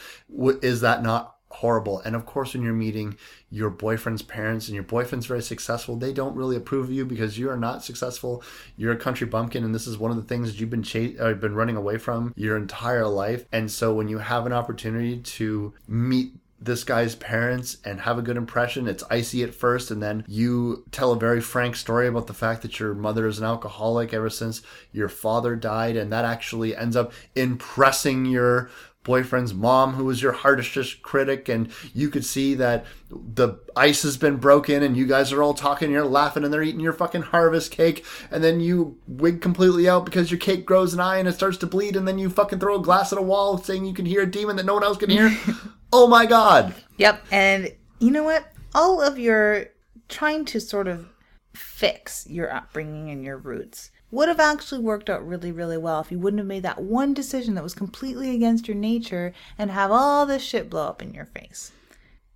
Is 0.62 0.82
that 0.82 1.04
not 1.04 1.36
horrible? 1.60 2.00
And 2.00 2.16
of 2.16 2.26
course, 2.26 2.54
when 2.54 2.64
you're 2.64 2.74
meeting 2.74 3.18
your 3.50 3.70
boyfriend's 3.70 4.22
parents 4.22 4.68
and 4.68 4.76
your 4.76 4.84
boyfriend's 4.84 5.26
very 5.26 5.42
successful, 5.42 5.96
they 5.96 6.14
don't 6.14 6.36
really 6.36 6.56
approve 6.56 6.86
of 6.86 6.92
you 6.92 7.06
because 7.06 7.38
you 7.38 7.50
are 7.50 7.58
not 7.58 7.84
successful. 7.84 8.44
You're 8.78 8.94
a 8.94 8.98
country 8.98 9.28
bumpkin, 9.28 9.64
and 9.64 9.74
this 9.74 9.88
is 9.88 9.98
one 9.98 10.12
of 10.12 10.18
the 10.18 10.24
things 10.24 10.52
that 10.52 10.60
you've 10.60 10.70
been 10.70 10.84
cha- 10.84 11.18
uh, 11.20 11.34
been 11.34 11.56
running 11.56 11.76
away 11.76 11.98
from 11.98 12.34
your 12.36 12.58
entire 12.58 13.08
life. 13.08 13.46
And 13.52 13.72
so, 13.72 13.94
when 13.94 14.08
you 14.08 14.18
have 14.20 14.46
an 14.46 14.54
opportunity 14.54 15.18
to 15.18 15.74
meet 15.88 16.34
this 16.62 16.84
guy's 16.84 17.16
parents 17.16 17.78
and 17.86 18.02
have 18.02 18.18
a 18.18 18.22
good 18.22 18.36
impression. 18.36 18.88
It's 18.88 19.04
icy 19.10 19.44
at 19.44 19.56
first, 19.56 19.92
and 19.92 20.04
then 20.04 20.26
you 20.28 20.84
tell 20.92 21.14
a 21.14 21.20
very 21.20 21.40
frank 21.40 21.76
story 21.76 22.08
about 22.08 22.28
the 22.28 22.34
fact 22.34 22.64
that 22.64 22.80
your 22.80 22.94
mother 22.94 23.28
is 23.28 23.40
an 23.40 23.46
alcoholic 23.46 24.14
ever 24.14 24.30
since 24.30 24.62
your 24.92 25.08
father 25.08 25.56
died, 25.56 25.96
and 25.96 26.12
that 26.12 26.26
actually 26.26 26.76
ends 26.76 26.98
up 26.98 27.14
impressing 27.36 28.26
your 28.26 28.70
boyfriend's 29.10 29.56
mom, 29.56 29.94
who 29.94 30.06
was 30.06 30.22
your 30.22 30.34
hardest 30.34 31.02
critic, 31.02 31.50
and 31.50 31.72
you 31.96 32.10
could 32.10 32.24
see 32.24 32.54
that 32.54 32.86
the 33.10 33.56
ice 33.76 34.04
has 34.04 34.18
been 34.18 34.36
broken, 34.36 34.84
and 34.84 34.96
you 34.96 35.08
guys 35.08 35.34
are 35.34 35.42
all 35.42 35.56
talking, 35.56 35.90
you're 35.90 36.06
laughing, 36.06 36.44
and 36.44 36.54
they're 36.54 36.62
eating 36.62 36.80
your 36.80 36.94
fucking 36.94 37.24
harvest 37.24 37.72
cake, 37.72 38.06
and 38.30 38.44
then 38.44 38.60
you 38.60 39.00
wig 39.08 39.42
completely 39.42 39.90
out 39.90 40.06
because 40.06 40.30
your 40.30 40.40
cake 40.40 40.64
grows 40.64 40.94
an 40.94 41.00
eye 41.00 41.18
and 41.18 41.28
it 41.28 41.34
starts 41.34 41.58
to 41.58 41.66
bleed, 41.66 41.96
and 41.96 42.08
then 42.08 42.20
you 42.20 42.30
fucking 42.30 42.60
throw 42.60 42.76
a 42.76 42.84
glass 42.84 43.12
at 43.12 43.18
a 43.18 43.24
wall 43.24 43.58
saying 43.58 43.84
you 43.84 43.96
can 43.96 44.06
hear 44.06 44.22
a 44.22 44.30
demon 44.30 44.58
that 44.58 44.66
no 44.68 44.76
one 44.76 44.84
else 44.84 44.98
can 44.98 45.10
hear. 45.10 45.36
oh 45.92 46.08
my 46.08 46.28
god! 46.28 46.76
Yep. 46.98 47.26
And 47.32 47.74
you 47.98 48.12
know 48.12 48.24
what? 48.24 48.54
All 48.76 49.02
of 49.02 49.18
your 49.18 49.70
trying 50.08 50.46
to 50.46 50.62
sort 50.62 50.88
of 50.88 51.10
fix 51.56 52.28
your 52.30 52.54
upbringing 52.54 53.10
and 53.10 53.24
your 53.24 53.38
roots 53.38 53.90
would 54.12 54.28
have 54.28 54.40
actually 54.40 54.82
worked 54.82 55.10
out 55.10 55.28
really, 55.28 55.52
really 55.52 55.78
well 55.78 56.00
if 56.00 56.12
you 56.12 56.20
wouldn't 56.20 56.40
have 56.40 56.48
made 56.48 56.64
that 56.64 56.82
one 56.82 57.14
decision 57.14 57.56
that 57.56 57.64
was 57.64 57.74
completely 57.74 58.34
against 58.34 58.68
your 58.68 58.78
nature 58.78 59.34
and 59.58 59.72
have 59.72 59.92
all 59.92 60.26
this 60.26 60.42
shit 60.42 60.70
blow 60.70 60.88
up 60.88 61.02
in 61.02 61.14
your 61.14 61.26
face. 61.26 61.72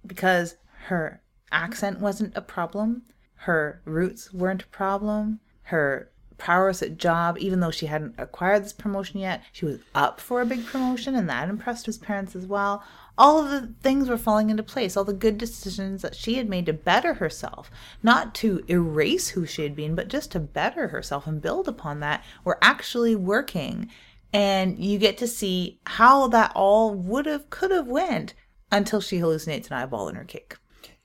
Because 0.05 0.55
her 0.87 1.21
accent 1.51 1.99
wasn't 1.99 2.35
a 2.35 2.41
problem, 2.41 3.03
her 3.35 3.81
roots 3.85 4.33
weren't 4.33 4.63
a 4.63 4.67
problem, 4.67 5.39
her 5.63 6.09
prowess 6.37 6.81
at 6.81 6.97
job, 6.97 7.37
even 7.39 7.59
though 7.59 7.71
she 7.71 7.85
hadn't 7.85 8.15
acquired 8.17 8.63
this 8.63 8.73
promotion 8.73 9.19
yet, 9.19 9.41
she 9.51 9.65
was 9.65 9.79
up 9.95 10.19
for 10.19 10.41
a 10.41 10.45
big 10.45 10.65
promotion, 10.65 11.15
and 11.15 11.29
that 11.29 11.49
impressed 11.49 11.85
his 11.85 11.97
parents 11.97 12.35
as 12.35 12.45
well. 12.45 12.83
All 13.15 13.43
of 13.43 13.51
the 13.51 13.73
things 13.83 14.09
were 14.09 14.17
falling 14.17 14.49
into 14.49 14.63
place, 14.63 14.97
all 14.97 15.03
the 15.03 15.13
good 15.13 15.37
decisions 15.37 16.01
that 16.01 16.15
she 16.15 16.35
had 16.35 16.49
made 16.49 16.65
to 16.65 16.73
better 16.73 17.13
herself, 17.15 17.69
not 18.01 18.33
to 18.35 18.63
erase 18.67 19.29
who 19.29 19.45
she 19.45 19.61
had 19.63 19.75
been, 19.75 19.93
but 19.93 20.07
just 20.07 20.31
to 20.31 20.39
better 20.39 20.87
herself 20.87 21.27
and 21.27 21.41
build 21.41 21.67
upon 21.67 21.99
that, 21.99 22.23
were 22.43 22.57
actually 22.61 23.15
working. 23.15 23.89
and 24.35 24.79
you 24.83 24.97
get 24.97 25.15
to 25.19 25.27
see 25.27 25.79
how 25.85 26.27
that 26.27 26.51
all 26.55 26.91
would 26.95 27.27
have 27.27 27.47
could 27.51 27.69
have 27.69 27.87
went 27.87 28.33
until 28.71 28.99
she 28.99 29.19
hallucinates 29.19 29.67
an 29.67 29.73
eyeball 29.73 30.09
in 30.09 30.15
her 30.15 30.23
cake. 30.23 30.55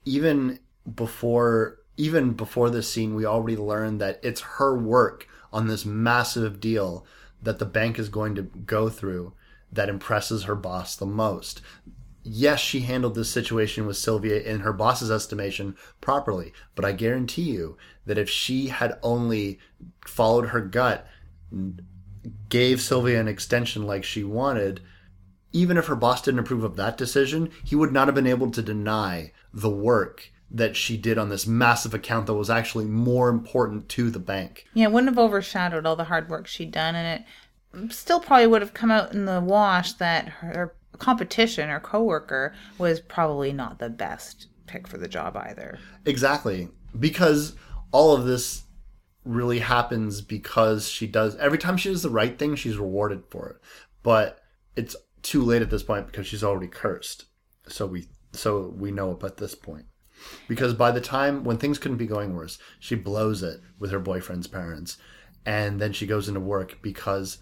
even 0.03 0.57
before 0.95 1.77
even 1.95 2.31
before 2.31 2.69
this 2.71 2.91
scene 2.91 3.13
we 3.13 3.25
already 3.25 3.55
learned 3.57 4.01
that 4.01 4.19
it's 4.23 4.41
her 4.41 4.75
work 4.75 5.27
on 5.53 5.67
this 5.67 5.85
massive 5.85 6.59
deal 6.59 7.05
that 7.43 7.59
the 7.59 7.65
bank 7.65 7.99
is 7.99 8.09
going 8.09 8.33
to 8.33 8.41
go 8.41 8.89
through 8.89 9.31
that 9.71 9.89
impresses 9.89 10.43
her 10.45 10.55
boss 10.55 10.95
the 10.95 11.05
most 11.05 11.61
yes 12.29 12.59
she 12.59 12.81
handled 12.81 13.15
this 13.15 13.31
situation 13.31 13.85
with 13.85 13.97
sylvia 13.97 14.39
in 14.41 14.59
her 14.61 14.73
boss's 14.73 15.09
estimation 15.09 15.75
properly 16.01 16.53
but 16.75 16.85
i 16.85 16.91
guarantee 16.91 17.49
you 17.49 17.77
that 18.05 18.17
if 18.17 18.29
she 18.29 18.67
had 18.67 18.97
only 19.01 19.59
followed 20.05 20.49
her 20.49 20.61
gut 20.61 21.07
gave 22.49 22.79
sylvia 22.79 23.19
an 23.19 23.27
extension 23.27 23.85
like 23.85 24.03
she 24.03 24.23
wanted 24.23 24.81
even 25.51 25.77
if 25.77 25.87
her 25.87 25.95
boss 25.95 26.21
didn't 26.21 26.39
approve 26.39 26.63
of 26.63 26.75
that 26.75 26.97
decision, 26.97 27.49
he 27.63 27.75
would 27.75 27.91
not 27.91 28.07
have 28.07 28.15
been 28.15 28.27
able 28.27 28.51
to 28.51 28.61
deny 28.61 29.31
the 29.53 29.69
work 29.69 30.31
that 30.51 30.75
she 30.75 30.97
did 30.97 31.17
on 31.17 31.29
this 31.29 31.47
massive 31.47 31.93
account 31.93 32.25
that 32.25 32.33
was 32.33 32.49
actually 32.49 32.85
more 32.85 33.29
important 33.29 33.87
to 33.89 34.09
the 34.09 34.19
bank. 34.19 34.65
Yeah, 34.73 34.85
it 34.85 34.91
wouldn't 34.91 35.11
have 35.11 35.23
overshadowed 35.23 35.85
all 35.85 35.95
the 35.95 36.05
hard 36.05 36.29
work 36.29 36.47
she'd 36.47 36.71
done, 36.71 36.95
and 36.95 37.23
it 37.73 37.91
still 37.91 38.19
probably 38.19 38.47
would 38.47 38.61
have 38.61 38.73
come 38.73 38.91
out 38.91 39.13
in 39.13 39.25
the 39.25 39.41
wash 39.41 39.93
that 39.93 40.27
her 40.27 40.75
competition 40.99 41.69
or 41.69 41.79
coworker 41.79 42.53
was 42.77 42.99
probably 42.99 43.51
not 43.51 43.79
the 43.79 43.89
best 43.89 44.47
pick 44.67 44.87
for 44.87 44.97
the 44.97 45.07
job 45.07 45.35
either. 45.35 45.79
Exactly. 46.05 46.69
Because 46.97 47.55
all 47.91 48.15
of 48.15 48.25
this 48.25 48.63
really 49.25 49.59
happens 49.59 50.21
because 50.21 50.87
she 50.87 51.05
does 51.07 51.35
every 51.37 51.57
time 51.57 51.77
she 51.77 51.89
does 51.89 52.03
the 52.03 52.09
right 52.09 52.37
thing, 52.37 52.55
she's 52.55 52.77
rewarded 52.77 53.23
for 53.29 53.49
it. 53.49 53.55
But 54.03 54.39
it's 54.75 54.95
too 55.21 55.43
late 55.43 55.61
at 55.61 55.69
this 55.69 55.83
point 55.83 56.07
because 56.07 56.27
she's 56.27 56.43
already 56.43 56.67
cursed. 56.67 57.25
So 57.67 57.85
we 57.85 58.07
so 58.33 58.73
we 58.77 58.91
know 58.91 59.11
it 59.11 59.23
at 59.23 59.37
this 59.37 59.55
point. 59.55 59.85
Because 60.47 60.73
by 60.73 60.91
the 60.91 61.01
time 61.01 61.43
when 61.43 61.57
things 61.57 61.79
couldn't 61.79 61.97
be 61.97 62.07
going 62.07 62.35
worse, 62.35 62.59
she 62.79 62.95
blows 62.95 63.41
it 63.41 63.61
with 63.79 63.91
her 63.91 63.99
boyfriend's 63.99 64.47
parents. 64.47 64.97
And 65.45 65.79
then 65.79 65.93
she 65.93 66.05
goes 66.05 66.27
into 66.27 66.41
work 66.41 66.79
because 66.81 67.37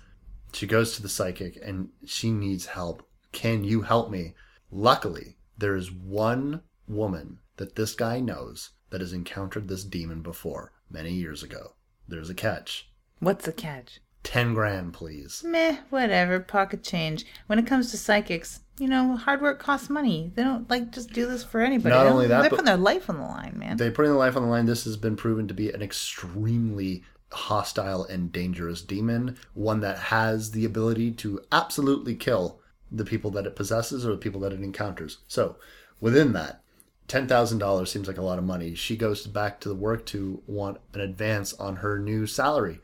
she 0.54 0.68
goes 0.68 0.96
to 0.96 1.02
the 1.02 1.10
psychic 1.10 1.58
and 1.64 1.90
she 2.06 2.32
needs 2.32 2.68
help. 2.68 3.07
Can 3.38 3.64
you 3.64 3.84
help 3.84 4.10
me? 4.10 4.34
Luckily, 4.72 5.36
there 5.60 5.76
is 5.76 5.92
one 5.92 6.62
woman 6.88 7.38
that 7.58 7.76
this 7.76 7.94
guy 7.94 8.20
knows 8.20 8.72
that 8.90 9.00
has 9.00 9.14
encountered 9.14 9.68
this 9.68 9.84
demon 9.84 10.24
before 10.24 10.74
many 10.90 11.12
years 11.12 11.44
ago. 11.44 11.76
There's 12.08 12.32
a 12.32 12.34
catch. 12.34 12.90
What's 13.20 13.46
the 13.46 13.54
catch? 13.54 14.00
10 14.24 14.56
grand, 14.56 14.94
please. 14.94 15.44
Meh, 15.46 15.78
whatever, 15.92 16.40
pocket 16.40 16.82
change. 16.82 17.28
When 17.46 17.60
it 17.60 17.68
comes 17.68 17.92
to 17.92 17.98
psychics, 17.98 18.62
you 18.80 18.88
know, 18.88 19.16
hard 19.16 19.44
work 19.44 19.60
costs 19.60 19.88
money. 19.88 20.32
They 20.34 20.42
don't 20.42 20.68
like 20.68 20.92
just 20.92 21.14
do 21.14 21.28
this 21.28 21.44
for 21.44 21.62
anybody. 21.62 21.94
Not 21.94 22.08
only 22.08 22.26
that, 22.26 22.42
they're 22.42 22.50
putting 22.50 22.66
their 22.66 22.76
life 22.76 23.08
on 23.08 23.18
the 23.18 23.22
line, 23.22 23.54
man. 23.56 23.78
They're 23.78 23.92
putting 23.92 24.10
their 24.10 24.18
life 24.18 24.36
on 24.36 24.42
the 24.42 24.50
line. 24.50 24.66
This 24.66 24.86
has 24.86 24.98
been 24.98 25.16
proven 25.16 25.48
to 25.48 25.54
be 25.54 25.70
an 25.70 25.84
extremely 25.84 27.04
hostile 27.32 28.04
and 28.04 28.32
dangerous 28.32 28.82
demon, 28.82 29.38
one 29.54 29.82
that 29.82 30.00
has 30.00 30.50
the 30.50 30.66
ability 30.66 31.12
to 31.12 31.40
absolutely 31.52 32.16
kill 32.16 32.62
the 32.92 33.06
people 33.06 33.32
that 33.32 33.46
it 33.46 33.56
possesses 33.56 34.06
or 34.06 34.12
the 34.12 34.18
people 34.18 34.42
that 34.42 34.54
it 34.54 34.62
encounters. 34.62 35.18
So, 35.28 35.58
within 36.00 36.34
that, 36.34 36.62
$10,000 37.08 37.88
seems 37.88 38.08
like 38.08 38.18
a 38.18 38.24
lot 38.24 38.38
of 38.38 38.44
money. 38.44 38.76
She 38.76 38.98
goes 38.98 39.26
back 39.28 39.60
to 39.62 39.70
the 39.70 39.76
work 39.76 40.06
to 40.08 40.42
want 40.46 40.80
an 40.94 41.02
advance 41.02 41.54
on 41.54 41.78
her 41.78 41.98
new 42.00 42.28
salary. 42.28 42.82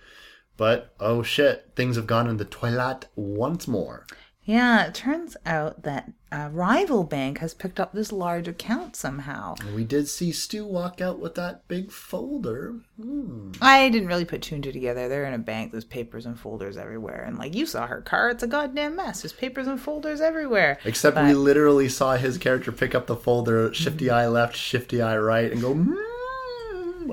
But 0.56 0.93
oh 0.99 1.24
shit, 1.24 1.72
things 1.76 1.95
have 1.95 2.08
gone 2.08 2.30
in 2.30 2.38
the 2.38 2.45
toilet 2.45 3.08
once 3.16 3.68
more. 3.68 4.06
Yeah, 4.45 4.85
it 4.87 4.93
turns 4.93 5.37
out 5.45 5.83
that 5.83 6.11
a 6.29 6.49
rival 6.49 7.03
bank 7.05 7.37
has 7.37 7.53
picked 7.53 7.79
up 7.79 7.93
this 7.93 8.11
large 8.11 8.47
account 8.47 8.95
somehow. 8.95 9.55
We 9.73 9.85
did 9.85 10.09
see 10.09 10.33
Stu 10.33 10.65
walk 10.65 10.99
out 10.99 11.19
with 11.19 11.35
that 11.35 11.65
big 11.69 11.91
folder. 11.91 12.75
Hmm. 13.01 13.51
I 13.61 13.87
didn't 13.89 14.09
really 14.09 14.25
put 14.25 14.41
two 14.41 14.55
and 14.55 14.63
two 14.63 14.73
together. 14.73 15.07
They're 15.07 15.25
in 15.25 15.33
a 15.33 15.37
bank. 15.37 15.71
There's 15.71 15.85
papers 15.85 16.25
and 16.25 16.37
folders 16.37 16.75
everywhere. 16.75 17.23
And 17.25 17.37
like 17.37 17.55
you 17.55 17.65
saw 17.65 17.87
her 17.87 18.01
car, 18.01 18.29
it's 18.29 18.43
a 18.43 18.47
goddamn 18.47 18.97
mess. 18.97 19.21
There's 19.21 19.31
papers 19.31 19.67
and 19.67 19.79
folders 19.79 20.19
everywhere. 20.19 20.77
Except 20.83 21.15
But- 21.15 21.27
we 21.27 21.33
literally 21.35 21.87
saw 21.87 22.17
his 22.17 22.37
character 22.37 22.71
pick 22.73 22.93
up 22.93 23.07
the 23.07 23.15
folder, 23.15 23.73
shifty 23.73 24.09
eye 24.09 24.27
left, 24.27 24.57
shifty 24.57 25.01
eye 25.01 25.17
right, 25.17 25.51
and 25.51 25.61
go, 25.61 25.73
mm, 25.73 25.95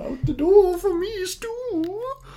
out 0.00 0.24
the 0.24 0.32
door 0.32 0.78
for 0.78 0.94
me, 0.94 1.26
Stu. 1.26 1.48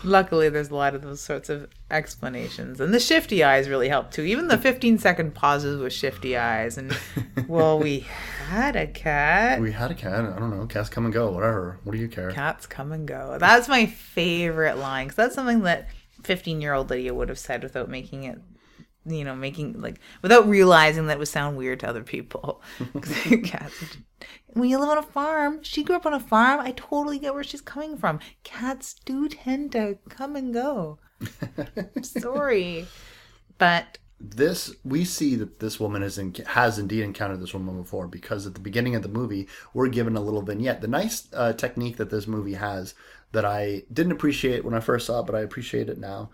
Luckily, 0.04 0.49
there's 0.49 0.70
a 0.70 0.76
lot 0.76 0.95
of 0.95 1.01
those 1.01 1.22
sorts 1.22 1.49
of 1.49 1.70
explanations. 1.89 2.80
And 2.80 2.93
the 2.93 2.99
shifty 2.99 3.43
eyes 3.43 3.70
really 3.70 3.89
help 3.89 4.12
too. 4.12 4.24
Even 4.24 4.47
the 4.47 4.58
15 4.58 4.97
second 4.97 5.34
pauses 5.34 5.80
with 5.80 5.93
shifty 5.93 6.36
eyes. 6.38 6.78
And, 6.78 6.95
well, 7.47 7.80
we 7.80 7.99
had 8.49 8.76
a 8.76 8.88
cat. 8.88 9.62
We 9.62 9.72
had 9.72 9.91
a 9.91 9.95
cat. 9.95 10.26
I 10.26 10.39
don't 10.39 10.58
know. 10.58 10.66
Cats 10.66 10.89
come 10.89 11.06
and 11.06 11.14
go. 11.14 11.32
Whatever. 11.32 11.80
What 11.84 11.93
do 11.93 11.97
you 11.99 12.08
care? 12.10 12.32
Cats 12.32 12.66
come 12.66 12.91
and 12.91 13.08
go. 13.08 13.38
That's 13.39 13.68
my 13.68 13.86
favorite 13.86 14.78
line 14.78 15.08
because 15.08 15.16
that's 15.16 15.36
something 15.36 15.62
that 15.62 15.88
15 16.24 16.62
year 16.62 16.74
old 16.74 16.89
Lydia 16.89 17.14
would 17.14 17.30
have 17.30 17.39
said 17.39 17.64
without 17.64 17.89
making 17.89 18.24
it, 18.24 18.39
you 19.06 19.24
know, 19.24 19.36
making 19.36 19.80
like 19.82 19.99
without 20.22 20.47
realizing 20.47 21.08
that 21.08 21.14
it 21.14 21.20
would 21.20 21.28
sound 21.28 21.58
weird 21.58 21.80
to 21.82 21.89
other 21.89 22.04
people. 22.04 22.62
cats. 23.43 23.97
When 24.47 24.70
you 24.70 24.80
live 24.80 24.89
on 24.89 24.97
a 24.99 25.04
farm, 25.04 25.64
she 25.64 25.84
grew 25.84 25.95
up 25.95 26.06
on 26.06 26.14
a 26.14 26.20
farm. 26.20 26.60
I 26.60 26.72
totally 26.72 27.20
get 27.20 27.34
where 27.34 27.43
she's 27.43 27.62
coming 27.62 27.97
from. 27.97 28.20
Cats 28.43 28.93
do 29.06 29.28
tend 29.28 29.72
to 29.74 29.97
come 30.10 30.36
and 30.36 30.54
go. 30.54 30.99
Sorry, 32.01 32.88
but 33.58 33.97
This 34.20 34.74
we 34.84 35.04
see 35.06 35.36
that 35.36 35.60
this 35.60 35.80
woman 35.80 36.04
is 36.04 36.18
in, 36.18 36.34
has 36.47 36.80
indeed 36.80 37.04
encountered 37.04 37.41
this 37.41 37.54
woman 37.54 37.82
before 37.82 38.08
because 38.08 38.45
at 38.47 38.54
the 38.54 38.60
beginning 38.62 38.95
of 38.95 39.01
the 39.04 39.10
movie 39.10 39.47
we're 39.74 39.89
given 39.89 40.16
a 40.16 40.22
little 40.22 40.41
vignette. 40.41 40.82
The 40.82 40.88
nice 40.88 41.28
uh, 41.34 41.54
technique 41.54 41.97
that 41.97 42.10
this 42.10 42.28
movie 42.28 42.54
has 42.54 42.93
that 43.34 43.45
I 43.45 43.84
didn't 43.91 44.12
appreciate 44.14 44.64
when 44.64 44.74
I 44.74 44.80
first 44.80 45.08
saw 45.08 45.20
it, 45.22 45.26
but 45.26 45.36
I 45.36 45.41
appreciate 45.41 45.89
it 45.89 45.97
now, 45.97 46.30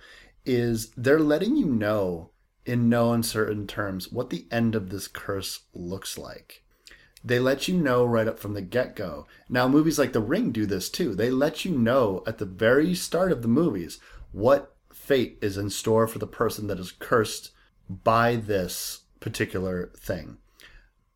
is 0.45 0.91
they're 0.97 1.19
letting 1.19 1.55
you 1.55 1.67
know 1.67 2.31
in 2.69 2.87
no 2.89 3.11
uncertain 3.11 3.67
terms 3.67 4.11
what 4.11 4.29
the 4.29 4.45
end 4.51 4.75
of 4.75 4.89
this 4.89 5.07
curse 5.07 5.61
looks 5.73 6.17
like. 6.17 6.63
They 7.23 7.39
let 7.39 7.67
you 7.67 7.75
know 7.75 8.05
right 8.05 8.27
up 8.27 8.39
from 8.39 8.53
the 8.53 8.61
get 8.61 8.95
go. 8.95 9.27
Now, 9.49 9.67
movies 9.67 9.99
like 9.99 10.13
The 10.13 10.21
Ring 10.21 10.51
do 10.51 10.65
this 10.65 10.89
too. 10.89 11.15
They 11.15 11.29
let 11.29 11.65
you 11.65 11.77
know 11.77 12.23
at 12.25 12.37
the 12.37 12.45
very 12.45 12.95
start 12.95 13.31
of 13.31 13.41
the 13.41 13.47
movies 13.49 13.99
what 14.31 14.75
fate 14.93 15.37
is 15.41 15.57
in 15.57 15.69
store 15.69 16.07
for 16.07 16.19
the 16.19 16.27
person 16.27 16.67
that 16.67 16.79
is 16.79 16.91
cursed 16.91 17.51
by 17.89 18.35
this 18.35 19.01
particular 19.19 19.91
thing. 19.97 20.37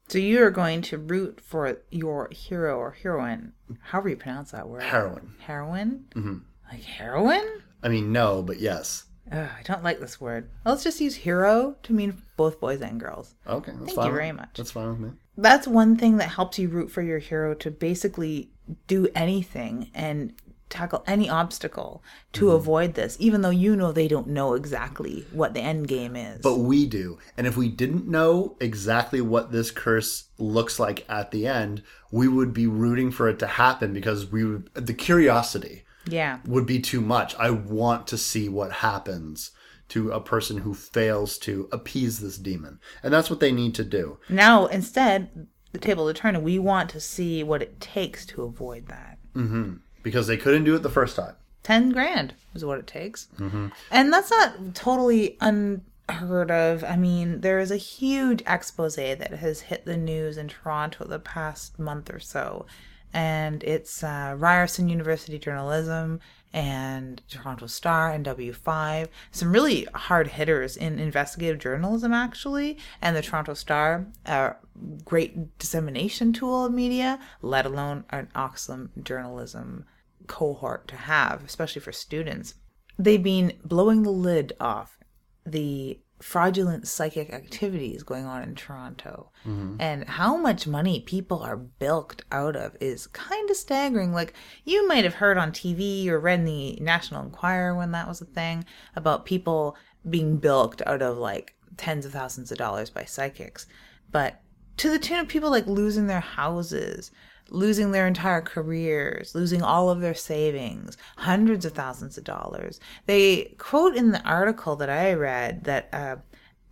so 0.10 0.18
you 0.18 0.44
are 0.44 0.52
going 0.52 0.82
to 0.82 0.98
root 0.98 1.40
for 1.40 1.78
your 1.90 2.28
hero 2.32 2.78
or 2.78 2.92
heroine, 2.92 3.54
however 3.82 4.10
you 4.10 4.18
pronounce 4.18 4.52
that 4.52 4.68
word. 4.68 4.84
Heroine. 4.84 5.36
Heroine? 5.40 6.06
Mm-hmm. 6.16 6.38
Like 6.72 6.84
heroin? 6.84 7.62
I 7.82 7.90
mean, 7.90 8.12
no, 8.12 8.42
but 8.42 8.60
yes. 8.60 9.06
Ugh, 9.32 9.50
I 9.58 9.62
don't 9.64 9.84
like 9.84 10.00
this 10.00 10.20
word. 10.20 10.50
Let's 10.66 10.84
just 10.84 11.00
use 11.02 11.16
hero 11.16 11.76
to 11.84 11.94
mean 11.94 12.22
both 12.38 12.60
boys 12.60 12.82
and 12.82 13.00
girls. 13.00 13.36
Okay, 13.48 13.72
that's 13.72 13.86
Thank 13.86 13.96
fine. 13.96 14.08
you 14.08 14.14
very 14.14 14.32
much. 14.32 14.50
That's 14.56 14.72
fine 14.72 14.90
with 14.90 15.00
me. 15.00 15.10
That's 15.38 15.68
one 15.68 15.96
thing 15.98 16.18
that 16.18 16.30
helps 16.30 16.60
you 16.60 16.68
root 16.68 16.92
for 16.92 17.02
your 17.02 17.20
hero 17.20 17.54
to 17.56 17.72
basically 17.72 18.50
do 18.88 19.08
anything 19.16 19.90
and 19.94 20.34
tackle 20.70 21.04
any 21.08 21.30
obstacle 21.30 22.04
to 22.34 22.46
Mm-hmm. 22.46 22.56
avoid 22.56 22.94
this, 22.96 23.16
even 23.20 23.42
though 23.42 23.50
you 23.50 23.76
know 23.76 23.92
they 23.92 24.08
don't 24.08 24.28
know 24.28 24.54
exactly 24.56 25.26
what 25.32 25.54
the 25.54 25.60
end 25.62 25.88
game 25.88 26.16
is. 26.16 26.42
But 26.42 26.60
we 26.60 26.86
do. 26.86 27.18
And 27.38 27.46
if 27.48 27.56
we 27.56 27.70
didn't 27.70 28.08
know 28.08 28.56
exactly 28.60 29.22
what 29.22 29.52
this 29.52 29.72
curse 29.72 30.26
looks 30.38 30.80
like 30.80 31.06
at 31.10 31.32
the 31.32 31.48
end, 31.48 31.82
we 32.12 32.28
would 32.28 32.54
be 32.54 32.68
rooting 32.68 33.12
for 33.12 33.30
it 33.30 33.40
to 33.40 33.48
happen 33.48 33.94
because 33.94 34.32
we 34.32 34.44
would, 34.44 34.70
the 34.74 34.94
curiosity 34.94 35.84
yeah. 36.06 36.40
would 36.46 36.66
be 36.66 36.80
too 36.80 37.02
much. 37.02 37.36
I 37.36 37.50
want 37.50 38.08
to 38.08 38.18
see 38.18 38.50
what 38.50 38.72
happens 38.72 39.52
to 39.90 40.12
a 40.12 40.20
person 40.20 40.58
who 40.58 40.74
fails 40.74 41.38
to 41.40 41.68
appease 41.72 42.20
this 42.20 42.38
demon. 42.38 42.80
And 43.04 43.14
that's 43.14 43.30
what 43.30 43.40
they 43.40 43.52
need 43.52 43.76
to 43.76 43.84
do. 43.84 44.18
Now, 44.30 44.66
instead, 44.66 45.48
the 45.72 45.80
table 45.80 46.08
of 46.08 46.16
turn, 46.16 46.42
we 46.42 46.58
want 46.58 46.90
to 46.92 47.00
see 47.00 47.44
what 47.44 47.62
it 47.62 47.80
takes 47.80 48.26
to 48.28 48.44
avoid 48.44 48.88
that. 48.88 49.18
Mm-hmm. 49.36 49.74
Because 50.02 50.28
they 50.28 50.38
couldn't 50.38 50.64
do 50.64 50.76
it 50.76 50.84
the 50.84 50.90
first 50.90 51.16
time. 51.16 51.36
10 51.64 51.92
grand 51.92 52.34
is 52.54 52.66
what 52.66 52.80
it 52.80 52.88
takes. 52.88 53.28
Mm-hmm. 53.38 53.68
And 53.92 54.12
that's 54.12 54.32
not 54.32 54.76
totally 54.76 55.38
unheard 55.40 56.52
of. 56.52 56.84
I 56.84 56.98
mean, 56.98 57.42
there 57.42 57.60
is 57.60 57.72
a 57.72 57.78
huge 57.78 58.44
expose 58.46 58.96
that 58.96 59.34
has 59.34 59.62
hit 59.62 59.86
the 59.86 59.98
news 59.98 60.38
in 60.38 60.50
Toronto 60.50 61.06
the 61.06 61.20
past 61.20 61.80
month 61.80 62.12
or 62.12 62.20
so. 62.20 62.66
And 63.14 63.64
it's 63.64 64.04
uh, 64.04 64.36
Ryerson 64.38 64.90
University 64.90 65.38
Journalism 65.38 66.20
and 66.54 67.22
Toronto 67.28 67.68
Star 67.68 68.12
and 68.12 68.26
W5. 68.26 69.08
Some 69.32 69.52
really 69.52 69.88
hard 69.94 70.28
hitters 70.28 70.78
in 70.78 71.00
investigative 71.00 71.60
journalism, 71.60 72.14
actually. 72.14 72.78
And 73.02 73.16
the 73.16 73.22
Toronto 73.22 73.54
Star, 73.54 74.08
a 74.26 74.56
great 75.04 75.58
dissemination 75.58 76.34
tool 76.34 76.66
of 76.66 76.74
media, 76.74 77.20
let 77.42 77.66
alone 77.66 78.06
an 78.10 78.30
awesome 78.36 78.92
journalism 79.02 79.86
cohort 80.28 80.88
to 80.88 80.96
have, 80.96 81.44
especially 81.44 81.82
for 81.82 81.92
students. 81.92 82.56
They've 82.98 83.24
been 83.24 83.54
blowing 83.64 84.04
the 84.04 84.12
lid 84.12 84.54
off 84.60 85.00
the 85.46 86.00
fraudulent 86.24 86.88
psychic 86.88 87.34
activities 87.34 88.02
going 88.02 88.26
on 88.26 88.42
in 88.42 88.56
Toronto 88.56 89.30
mm-hmm. 89.46 89.76
and 89.78 90.08
how 90.08 90.38
much 90.38 90.66
money 90.66 91.02
people 91.02 91.40
are 91.44 91.58
bilked 91.58 92.24
out 92.32 92.56
of 92.56 92.78
is 92.80 93.08
kind 93.08 93.50
of 93.50 93.58
staggering. 93.58 94.14
Like 94.14 94.34
you 94.64 94.88
might 94.88 95.04
have 95.04 95.16
heard 95.16 95.38
on 95.38 95.52
TV 95.52 96.08
or 96.08 96.20
read 96.20 96.40
in 96.40 96.46
the 96.46 96.78
National 96.80 97.22
Enquirer 97.22 97.76
when 97.76 97.92
that 97.92 98.08
was 98.08 98.22
a 98.22 98.26
thing 98.26 98.64
about 98.96 99.26
people 99.26 99.76
being 100.10 100.38
bilked 100.38 100.82
out 100.86 101.02
of 101.02 101.18
like 101.18 101.56
tens 101.76 102.06
of 102.06 102.14
thousands 102.14 102.54
of 102.54 102.58
dollars 102.58 102.90
by 102.90 103.04
psychics. 103.04 103.68
But 104.10 104.40
to 104.78 104.90
the 104.90 105.00
tune 105.00 105.20
of 105.20 105.28
people 105.28 105.50
like 105.50 105.68
losing 105.68 106.08
their 106.08 106.22
houses, 106.22 107.12
losing 107.54 107.92
their 107.92 108.08
entire 108.08 108.42
careers, 108.42 109.36
losing 109.36 109.62
all 109.62 109.90
of 109.90 110.02
their 110.02 110.16
savings, 110.16 110.98
hundreds 111.18 111.66
of 111.66 111.74
thousands 111.74 112.18
of 112.18 112.24
dollars. 112.24 112.80
They 113.06 113.56
quote 113.58 113.96
in 113.96 114.12
the 114.12 114.24
article 114.24 114.76
that 114.78 114.90
I 114.90 115.14
read 115.14 115.64
that 115.66 115.90
uh, 115.94 116.16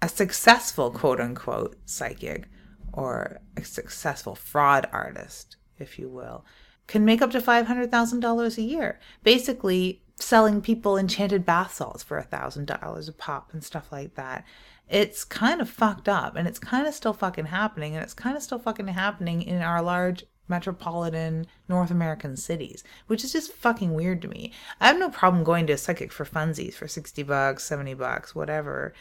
a 0.01 0.09
successful 0.09 0.89
quote 0.91 1.21
unquote 1.21 1.77
psychic 1.85 2.49
or 2.91 3.39
a 3.55 3.63
successful 3.63 4.35
fraud 4.35 4.89
artist, 4.91 5.55
if 5.79 5.97
you 5.99 6.09
will, 6.09 6.45
can 6.87 7.05
make 7.05 7.21
up 7.21 7.31
to 7.31 7.39
$500,000 7.39 8.57
a 8.57 8.61
year. 8.61 8.99
Basically, 9.23 10.01
selling 10.17 10.61
people 10.61 10.97
enchanted 10.97 11.45
bath 11.45 11.73
salts 11.75 12.03
for 12.03 12.21
$1,000 12.21 13.09
a 13.09 13.11
pop 13.13 13.53
and 13.53 13.63
stuff 13.63 13.91
like 13.91 14.15
that. 14.15 14.45
It's 14.89 15.23
kind 15.23 15.61
of 15.61 15.69
fucked 15.69 16.09
up 16.09 16.35
and 16.35 16.47
it's 16.47 16.59
kind 16.59 16.85
of 16.85 16.93
still 16.93 17.13
fucking 17.13 17.45
happening 17.45 17.95
and 17.95 18.03
it's 18.03 18.13
kind 18.13 18.35
of 18.35 18.43
still 18.43 18.59
fucking 18.59 18.87
happening 18.89 19.41
in 19.41 19.61
our 19.61 19.81
large 19.81 20.25
metropolitan 20.47 21.47
North 21.67 21.91
American 21.91 22.35
cities, 22.35 22.83
which 23.07 23.23
is 23.23 23.31
just 23.31 23.53
fucking 23.53 23.93
weird 23.93 24.21
to 24.21 24.27
me. 24.27 24.51
I 24.79 24.87
have 24.87 24.99
no 24.99 25.09
problem 25.09 25.43
going 25.43 25.67
to 25.67 25.73
a 25.73 25.77
psychic 25.77 26.11
for 26.11 26.25
funsies 26.25 26.73
for 26.73 26.87
60 26.87 27.23
bucks, 27.23 27.63
70 27.63 27.93
bucks, 27.95 28.35
whatever, 28.35 28.93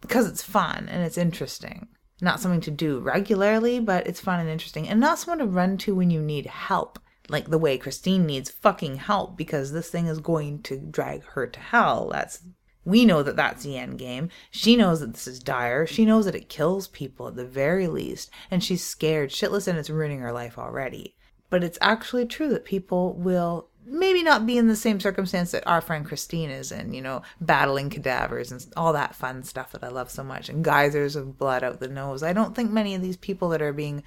because 0.00 0.28
it's 0.28 0.42
fun 0.42 0.88
and 0.88 1.02
it's 1.02 1.18
interesting. 1.18 1.88
Not 2.20 2.40
something 2.40 2.60
to 2.62 2.70
do 2.70 3.00
regularly, 3.00 3.80
but 3.80 4.06
it's 4.06 4.20
fun 4.20 4.38
and 4.38 4.48
interesting. 4.48 4.88
And 4.88 5.00
not 5.00 5.18
someone 5.18 5.38
to 5.38 5.46
run 5.46 5.76
to 5.78 5.94
when 5.94 6.10
you 6.10 6.20
need 6.20 6.46
help, 6.46 7.00
like 7.28 7.50
the 7.50 7.58
way 7.58 7.76
Christine 7.78 8.26
needs 8.26 8.50
fucking 8.50 8.96
help 8.96 9.36
because 9.36 9.72
this 9.72 9.90
thing 9.90 10.06
is 10.06 10.20
going 10.20 10.62
to 10.62 10.78
drag 10.78 11.24
her 11.24 11.48
to 11.48 11.58
hell. 11.58 12.10
That's 12.12 12.44
we 12.84 13.04
know 13.04 13.22
that 13.22 13.36
that's 13.36 13.62
the 13.62 13.78
end 13.78 13.98
game. 13.98 14.28
She 14.50 14.76
knows 14.76 15.00
that 15.00 15.12
this 15.14 15.26
is 15.26 15.38
dire. 15.38 15.86
She 15.86 16.04
knows 16.04 16.24
that 16.24 16.34
it 16.34 16.48
kills 16.48 16.88
people 16.88 17.28
at 17.28 17.36
the 17.36 17.44
very 17.44 17.86
least, 17.86 18.30
and 18.50 18.62
she's 18.62 18.84
scared 18.84 19.30
shitless 19.30 19.68
and 19.68 19.78
it's 19.78 19.90
ruining 19.90 20.20
her 20.20 20.32
life 20.32 20.58
already. 20.58 21.16
But 21.50 21.62
it's 21.62 21.78
actually 21.80 22.26
true 22.26 22.48
that 22.48 22.64
people 22.64 23.14
will 23.14 23.68
maybe 23.84 24.22
not 24.22 24.46
be 24.46 24.56
in 24.56 24.68
the 24.68 24.76
same 24.76 25.00
circumstance 25.00 25.50
that 25.50 25.66
our 25.66 25.80
friend 25.80 26.06
Christine 26.06 26.50
is 26.50 26.72
in, 26.72 26.94
you 26.94 27.02
know, 27.02 27.22
battling 27.40 27.90
cadavers 27.90 28.52
and 28.52 28.64
all 28.76 28.92
that 28.92 29.14
fun 29.14 29.42
stuff 29.42 29.72
that 29.72 29.84
I 29.84 29.88
love 29.88 30.10
so 30.10 30.24
much, 30.24 30.48
and 30.48 30.64
geysers 30.64 31.16
of 31.16 31.38
blood 31.38 31.62
out 31.62 31.80
the 31.80 31.88
nose. 31.88 32.22
I 32.22 32.32
don't 32.32 32.54
think 32.54 32.70
many 32.70 32.94
of 32.94 33.02
these 33.02 33.16
people 33.16 33.48
that 33.50 33.62
are 33.62 33.72
being 33.72 34.02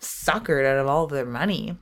suckered 0.00 0.64
out 0.64 0.78
of 0.78 0.86
all 0.86 1.04
of 1.04 1.10
their 1.10 1.26
money 1.26 1.76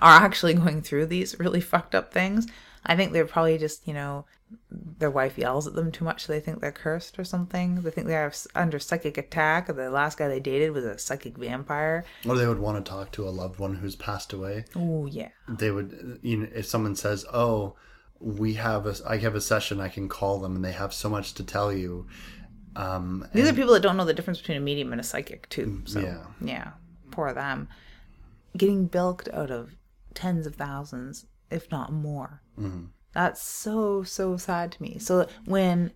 are 0.00 0.22
actually 0.22 0.54
going 0.54 0.82
through 0.82 1.06
these 1.06 1.38
really 1.38 1.60
fucked 1.60 1.94
up 1.94 2.12
things. 2.12 2.46
I 2.84 2.96
think 2.96 3.12
they're 3.12 3.26
probably 3.26 3.58
just, 3.58 3.86
you 3.86 3.94
know, 3.94 4.24
their 4.70 5.10
wife 5.10 5.38
yells 5.38 5.66
at 5.66 5.74
them 5.74 5.90
too 5.90 6.04
much, 6.04 6.24
so 6.24 6.32
they 6.32 6.40
think 6.40 6.60
they're 6.60 6.72
cursed 6.72 7.18
or 7.18 7.24
something. 7.24 7.76
They 7.76 7.90
think 7.90 8.06
they're 8.06 8.32
under 8.54 8.78
psychic 8.78 9.18
attack. 9.18 9.66
The 9.66 9.90
last 9.90 10.18
guy 10.18 10.28
they 10.28 10.40
dated 10.40 10.72
was 10.72 10.84
a 10.84 10.98
psychic 10.98 11.36
vampire. 11.36 12.04
Or 12.28 12.36
they 12.36 12.46
would 12.46 12.58
want 12.58 12.84
to 12.84 12.88
talk 12.88 13.10
to 13.12 13.28
a 13.28 13.30
loved 13.30 13.58
one 13.58 13.76
who's 13.76 13.96
passed 13.96 14.32
away. 14.32 14.64
Oh, 14.76 15.06
yeah. 15.06 15.28
They 15.48 15.70
would, 15.70 16.20
you 16.22 16.38
know, 16.38 16.48
if 16.54 16.66
someone 16.66 16.96
says, 16.96 17.24
"Oh, 17.32 17.76
we 18.18 18.54
have 18.54 18.86
a, 18.86 18.94
I 19.06 19.18
have 19.18 19.34
a 19.34 19.40
session, 19.40 19.80
I 19.80 19.88
can 19.88 20.08
call 20.08 20.38
them, 20.40 20.56
and 20.56 20.64
they 20.64 20.72
have 20.72 20.92
so 20.92 21.08
much 21.08 21.34
to 21.34 21.44
tell 21.44 21.72
you." 21.72 22.06
Um, 22.76 23.26
These 23.34 23.48
are 23.48 23.54
people 23.54 23.74
that 23.74 23.82
don't 23.82 23.96
know 23.96 24.04
the 24.04 24.14
difference 24.14 24.40
between 24.40 24.58
a 24.58 24.60
medium 24.60 24.92
and 24.92 25.00
a 25.00 25.04
psychic, 25.04 25.48
too. 25.48 25.82
So, 25.86 26.00
yeah. 26.00 26.24
yeah, 26.40 26.70
poor 27.10 27.32
them. 27.32 27.68
Getting 28.56 28.86
bilked 28.86 29.28
out 29.32 29.50
of 29.50 29.74
tens 30.14 30.46
of 30.46 30.54
thousands, 30.54 31.26
if 31.50 31.70
not 31.70 31.92
more. 31.92 32.42
That's 33.12 33.42
so, 33.42 34.02
so 34.02 34.36
sad 34.36 34.72
to 34.72 34.82
me. 34.82 34.98
So 34.98 35.26
when 35.44 35.92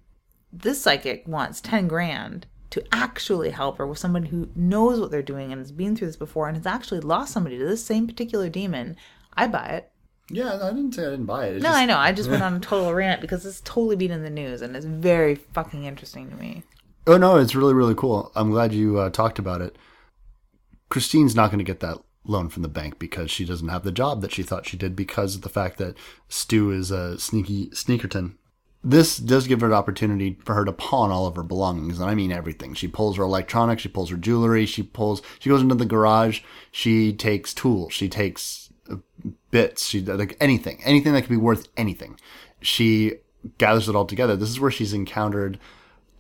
this 0.53 0.81
psychic 0.83 1.27
wants 1.29 1.61
10 1.61 1.89
grand 1.89 2.47
to 2.71 2.83
actually 2.93 3.51
help 3.51 3.79
her 3.79 3.87
with 3.87 3.99
someone 3.99 4.25
who 4.27 4.49
knows 4.57 4.99
what 4.99 5.11
they're 5.11 5.23
doing 5.23 5.53
and 5.53 5.61
has 5.61 5.71
been 5.73 5.95
through 5.95 6.09
this 6.09 6.17
before 6.17 6.49
and 6.49 6.57
has 6.57 6.67
actually 6.67 7.01
lost 7.01 7.33
somebody 7.33 7.57
to 7.59 7.65
this 7.65 7.85
same 7.85 8.07
particular 8.07 8.49
demon, 8.49 8.97
I 9.35 9.47
buy 9.47 9.67
it. 9.69 9.91
yeah, 10.31 10.55
I 10.61 10.71
didn't 10.71 10.93
say 10.93 11.07
I 11.07 11.11
didn't 11.11 11.27
buy 11.27 11.47
it. 11.47 11.57
It's 11.57 11.63
No, 11.63 11.69
just- 11.69 11.79
I 11.79 11.87
know. 11.87 11.99
I 11.99 12.11
just 12.13 12.31
went 12.31 12.43
on 12.43 12.55
a 12.55 12.61
total 12.61 12.93
rant 12.95 13.21
because 13.21 13.47
it's 13.47 13.61
totally 13.61 13.95
been 13.97 14.11
in 14.11 14.23
the 14.25 14.31
news 14.31 14.61
and 14.63 14.75
it's 14.77 14.87
very 14.87 15.35
fucking 15.37 15.85
interesting 15.85 16.31
to 16.31 16.37
me. 16.37 16.65
Oh 17.07 17.17
no, 17.19 17.37
it's 17.37 17.55
really 17.55 17.75
really 17.75 17.95
cool. 17.95 18.33
I'm 18.35 18.51
glad 18.51 18.73
you 18.73 18.99
uh, 18.99 19.11
talked 19.11 19.39
about 19.39 19.61
it. 19.61 19.77
Christine's 20.89 21.35
not 21.35 21.51
going 21.51 21.59
to 21.59 21.65
get 21.65 21.81
that 21.81 21.99
loan 22.25 22.49
from 22.49 22.63
the 22.63 22.69
bank 22.69 22.99
because 22.99 23.31
she 23.31 23.45
doesn't 23.45 23.69
have 23.69 23.85
the 23.85 23.93
job 23.93 24.21
that 24.23 24.33
she 24.33 24.43
thought 24.43 24.67
she 24.67 24.77
did 24.77 24.97
because 24.97 25.35
of 25.35 25.43
the 25.43 25.49
fact 25.49 25.79
that 25.79 25.97
Stu 26.29 26.71
is 26.71 26.91
a 26.91 27.19
sneaky 27.19 27.69
sneakerton. 27.69 28.35
This 28.83 29.17
does 29.17 29.47
give 29.47 29.63
her 29.63 29.69
an 29.69 29.73
opportunity 29.73 30.39
for 30.45 30.55
her 30.55 30.65
to 30.67 30.73
pawn 30.73 31.11
all 31.11 31.27
of 31.27 31.37
her 31.37 31.43
belongings, 31.43 31.99
and 31.99 32.09
I 32.09 32.15
mean 32.15 32.31
everything. 32.31 32.75
She 32.75 32.87
pulls 32.87 33.17
her 33.17 33.23
electronics, 33.23 33.83
she 33.83 33.89
pulls 33.89 34.11
her 34.11 34.17
jewelry, 34.17 34.67
she 34.67 34.83
pulls, 34.83 35.23
she 35.39 35.49
goes 35.49 35.63
into 35.63 35.75
the 35.75 35.87
garage, 35.87 36.43
she 36.71 37.13
takes 37.13 37.55
tools, 37.55 37.95
she 37.95 38.11
takes 38.11 38.69
uh, 38.91 38.97
bits, 39.51 39.87
she 39.87 40.03
like 40.03 40.37
anything, 40.39 40.83
anything 40.85 41.15
that 41.15 41.23
could 41.23 41.31
be 41.31 41.37
worth 41.37 41.69
anything. 41.79 42.21
She 42.61 43.15
gathers 43.57 43.89
it 43.89 43.97
all 43.97 44.05
together. 44.05 44.37
This 44.37 44.51
is 44.51 44.61
where 44.61 44.71
she's 44.71 44.93
encountered 44.93 45.59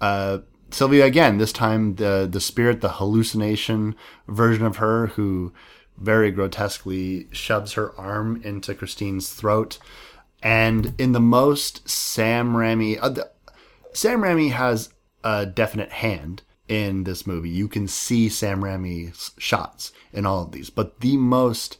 uh, 0.00 0.38
Sylvia 0.70 1.04
again. 1.04 1.36
This 1.36 1.52
time, 1.52 1.96
the 1.96 2.26
the 2.30 2.40
spirit, 2.40 2.80
the 2.80 2.92
hallucination 2.92 3.94
version 4.26 4.64
of 4.64 4.76
her, 4.76 5.08
who 5.08 5.52
very 5.96 6.30
grotesquely 6.30 7.28
shoves 7.32 7.74
her 7.74 7.94
arm 7.98 8.40
into 8.42 8.74
Christine's 8.74 9.32
throat, 9.32 9.78
and 10.42 10.94
in 10.98 11.12
the 11.12 11.20
most 11.20 11.88
Sam 11.88 12.54
Raimi, 12.54 12.98
uh, 13.00 13.08
the, 13.08 13.30
Sam 13.92 14.20
Raimi 14.20 14.50
has 14.50 14.92
a 15.22 15.46
definite 15.46 15.92
hand 15.92 16.42
in 16.68 17.04
this 17.04 17.26
movie. 17.26 17.50
You 17.50 17.68
can 17.68 17.88
see 17.88 18.28
Sam 18.28 18.62
Raimi's 18.62 19.32
shots 19.38 19.92
in 20.12 20.26
all 20.26 20.42
of 20.42 20.52
these, 20.52 20.70
but 20.70 21.00
the 21.00 21.16
most 21.16 21.78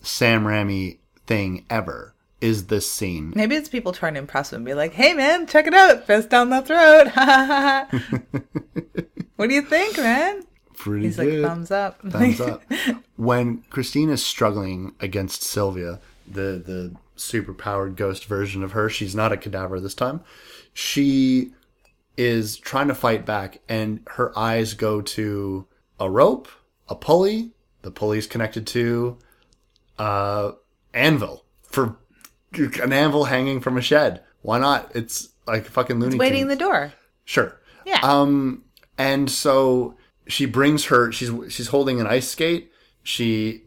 Sam 0.00 0.44
Raimi 0.44 0.98
thing 1.26 1.64
ever 1.68 2.14
is 2.40 2.66
this 2.66 2.90
scene 2.90 3.32
Maybe 3.34 3.56
it's 3.56 3.68
people 3.68 3.92
trying 3.92 4.14
to 4.14 4.20
impress 4.20 4.52
him 4.52 4.56
and 4.56 4.64
be 4.66 4.74
like, 4.74 4.92
hey 4.92 5.14
man, 5.14 5.46
check 5.46 5.66
it 5.66 5.74
out. 5.74 6.06
Fist 6.06 6.28
down 6.28 6.50
the 6.50 6.62
throat. 6.62 7.08
what 9.36 9.48
do 9.48 9.54
you 9.54 9.62
think, 9.62 9.96
man? 9.96 10.42
Pretty 10.76 11.06
He's 11.06 11.16
good. 11.16 11.40
like, 11.42 11.50
thumbs 11.50 11.70
up. 11.70 12.00
thumbs 12.10 12.40
up. 12.40 12.62
When 13.16 13.62
Christine 13.70 14.10
is 14.10 14.24
struggling 14.24 14.94
against 15.00 15.42
Sylvia, 15.42 16.00
the 16.30 16.62
the 16.64 16.94
superpowered 17.16 17.96
ghost 17.96 18.26
version 18.26 18.62
of 18.62 18.72
her, 18.72 18.88
she's 18.90 19.14
not 19.14 19.32
a 19.32 19.36
cadaver 19.38 19.80
this 19.80 19.94
time. 19.94 20.20
She 20.74 21.52
is 22.18 22.56
trying 22.58 22.88
to 22.88 22.94
fight 22.94 23.24
back, 23.24 23.60
and 23.68 24.00
her 24.12 24.38
eyes 24.38 24.74
go 24.74 25.00
to 25.00 25.66
a 25.98 26.10
rope, 26.10 26.48
a 26.88 26.94
pulley. 26.94 27.52
The 27.82 27.90
pulley's 27.90 28.26
connected 28.26 28.66
to 28.68 29.18
uh 29.98 30.52
anvil 30.92 31.44
for 31.62 31.96
an 32.52 32.92
anvil 32.92 33.24
hanging 33.24 33.60
from 33.60 33.76
a 33.76 33.80
shed. 33.80 34.22
Why 34.42 34.58
not? 34.58 34.92
It's 34.94 35.30
like 35.46 35.64
fucking 35.66 35.98
Looney 35.98 36.16
Waiting 36.18 36.44
Tunes. 36.46 36.50
the 36.50 36.56
door. 36.64 36.92
Sure. 37.24 37.58
Yeah. 37.84 38.00
Um, 38.02 38.64
and 38.98 39.30
so 39.30 39.95
she 40.26 40.46
brings 40.46 40.86
her. 40.86 41.12
She's 41.12 41.30
she's 41.48 41.68
holding 41.68 42.00
an 42.00 42.06
ice 42.06 42.28
skate. 42.28 42.72
She 43.02 43.62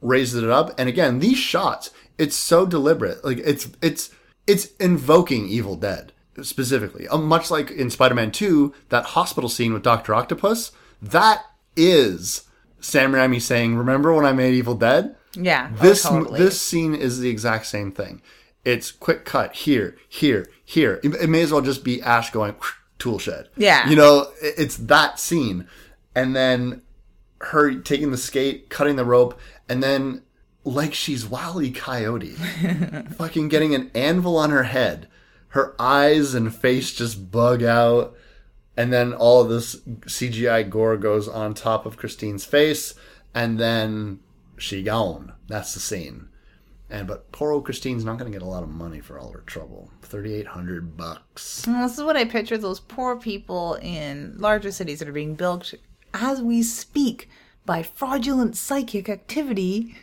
raises 0.00 0.42
it 0.42 0.50
up, 0.50 0.78
and 0.78 0.88
again, 0.88 1.18
these 1.18 1.38
shots. 1.38 1.90
It's 2.18 2.36
so 2.36 2.66
deliberate. 2.66 3.24
Like 3.24 3.38
it's 3.38 3.68
it's 3.82 4.10
it's 4.46 4.72
invoking 4.78 5.48
Evil 5.48 5.76
Dead 5.76 6.12
specifically. 6.42 7.08
Um, 7.08 7.26
much 7.26 7.50
like 7.50 7.70
in 7.70 7.90
Spider-Man 7.90 8.30
Two, 8.30 8.74
that 8.88 9.04
hospital 9.06 9.48
scene 9.48 9.72
with 9.72 9.82
Doctor 9.82 10.14
Octopus. 10.14 10.72
That 11.02 11.44
is 11.76 12.44
Sam 12.80 13.12
Raimi 13.12 13.40
saying, 13.40 13.76
"Remember 13.76 14.12
when 14.12 14.26
I 14.26 14.32
made 14.32 14.54
Evil 14.54 14.74
Dead?" 14.74 15.16
yeah. 15.34 15.70
oh, 15.72 15.82
this 15.82 16.02
totally. 16.02 16.38
this 16.38 16.60
scene 16.60 16.94
is 16.94 17.20
the 17.20 17.30
exact 17.30 17.66
same 17.66 17.92
thing. 17.92 18.22
It's 18.64 18.90
quick 18.90 19.24
cut 19.24 19.54
here, 19.54 19.96
here, 20.06 20.46
here. 20.62 21.00
It, 21.02 21.14
it 21.14 21.30
may 21.30 21.42
as 21.42 21.52
well 21.52 21.62
just 21.62 21.82
be 21.82 22.02
Ash 22.02 22.30
going 22.30 22.54
tool 23.00 23.18
shed. 23.18 23.48
Yeah. 23.56 23.88
you 23.88 23.96
know, 23.96 24.28
it's 24.40 24.76
that 24.76 25.18
scene, 25.18 25.66
and 26.14 26.36
then 26.36 26.82
her 27.40 27.74
taking 27.74 28.10
the 28.10 28.16
skate, 28.16 28.70
cutting 28.70 28.96
the 28.96 29.04
rope, 29.04 29.38
and 29.68 29.82
then 29.82 30.22
like 30.64 30.94
she's 30.94 31.26
Wally 31.26 31.70
Coyote, 31.70 32.34
fucking 33.16 33.48
getting 33.48 33.74
an 33.74 33.90
anvil 33.94 34.36
on 34.36 34.50
her 34.50 34.64
head. 34.64 35.08
Her 35.48 35.74
eyes 35.80 36.34
and 36.34 36.54
face 36.54 36.92
just 36.92 37.32
bug 37.32 37.62
out, 37.62 38.14
and 38.76 38.92
then 38.92 39.12
all 39.12 39.42
of 39.42 39.48
this 39.48 39.76
CGI 39.76 40.68
gore 40.68 40.96
goes 40.96 41.26
on 41.26 41.54
top 41.54 41.86
of 41.86 41.96
Christine's 41.96 42.44
face, 42.44 42.94
and 43.34 43.58
then 43.58 44.20
she 44.56 44.82
gone. 44.82 45.32
That's 45.48 45.74
the 45.74 45.80
scene. 45.80 46.29
And 46.90 47.06
but 47.06 47.30
poor 47.30 47.52
old 47.52 47.64
Christine's 47.64 48.04
not 48.04 48.18
going 48.18 48.30
to 48.30 48.36
get 48.36 48.44
a 48.44 48.50
lot 48.50 48.64
of 48.64 48.68
money 48.68 49.00
for 49.00 49.18
all 49.18 49.30
her 49.30 49.44
trouble. 49.46 49.90
Thirty 50.02 50.34
eight 50.34 50.48
hundred 50.48 50.96
bucks. 50.96 51.62
This 51.62 51.98
is 51.98 52.02
what 52.02 52.16
I 52.16 52.24
picture 52.24 52.58
those 52.58 52.80
poor 52.80 53.16
people 53.16 53.74
in 53.80 54.34
larger 54.36 54.72
cities 54.72 54.98
that 54.98 55.08
are 55.08 55.12
being 55.12 55.36
bilked 55.36 55.76
as 56.12 56.42
we 56.42 56.62
speak 56.62 57.28
by 57.64 57.84
fraudulent 57.84 58.56
psychic 58.56 59.08
activity. 59.08 59.96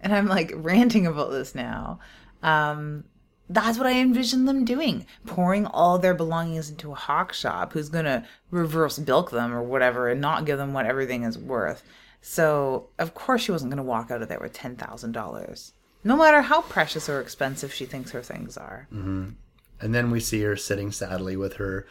And 0.00 0.14
I'm 0.14 0.26
like 0.26 0.52
ranting 0.54 1.06
about 1.06 1.32
this 1.32 1.54
now. 1.54 1.98
Um, 2.42 3.04
that's 3.48 3.76
what 3.76 3.88
I 3.88 3.98
envision 3.98 4.44
them 4.44 4.64
doing 4.64 5.06
pouring 5.26 5.66
all 5.66 5.98
their 5.98 6.14
belongings 6.14 6.70
into 6.70 6.92
a 6.92 6.94
hawk 6.94 7.32
shop 7.32 7.72
who's 7.72 7.88
going 7.88 8.04
to 8.04 8.24
reverse 8.52 8.98
bilk 9.00 9.32
them 9.32 9.52
or 9.52 9.62
whatever 9.62 10.08
and 10.08 10.20
not 10.20 10.44
give 10.44 10.56
them 10.56 10.72
what 10.72 10.86
everything 10.86 11.24
is 11.24 11.36
worth. 11.36 11.82
So, 12.22 12.90
of 12.98 13.14
course, 13.14 13.42
she 13.42 13.50
wasn't 13.50 13.72
going 13.72 13.82
to 13.84 13.88
walk 13.88 14.10
out 14.10 14.22
of 14.22 14.28
there 14.28 14.38
with 14.38 14.52
$10,000. 14.52 15.72
No 16.02 16.16
matter 16.16 16.42
how 16.42 16.62
precious 16.62 17.08
or 17.08 17.20
expensive 17.20 17.72
she 17.72 17.84
thinks 17.84 18.12
her 18.12 18.22
things 18.22 18.56
are. 18.56 18.88
Mm-hmm. 18.92 19.30
And 19.80 19.94
then 19.94 20.10
we 20.10 20.20
see 20.20 20.42
her 20.42 20.56
sitting 20.56 20.92
sadly 20.92 21.36
with 21.36 21.54
her 21.54 21.86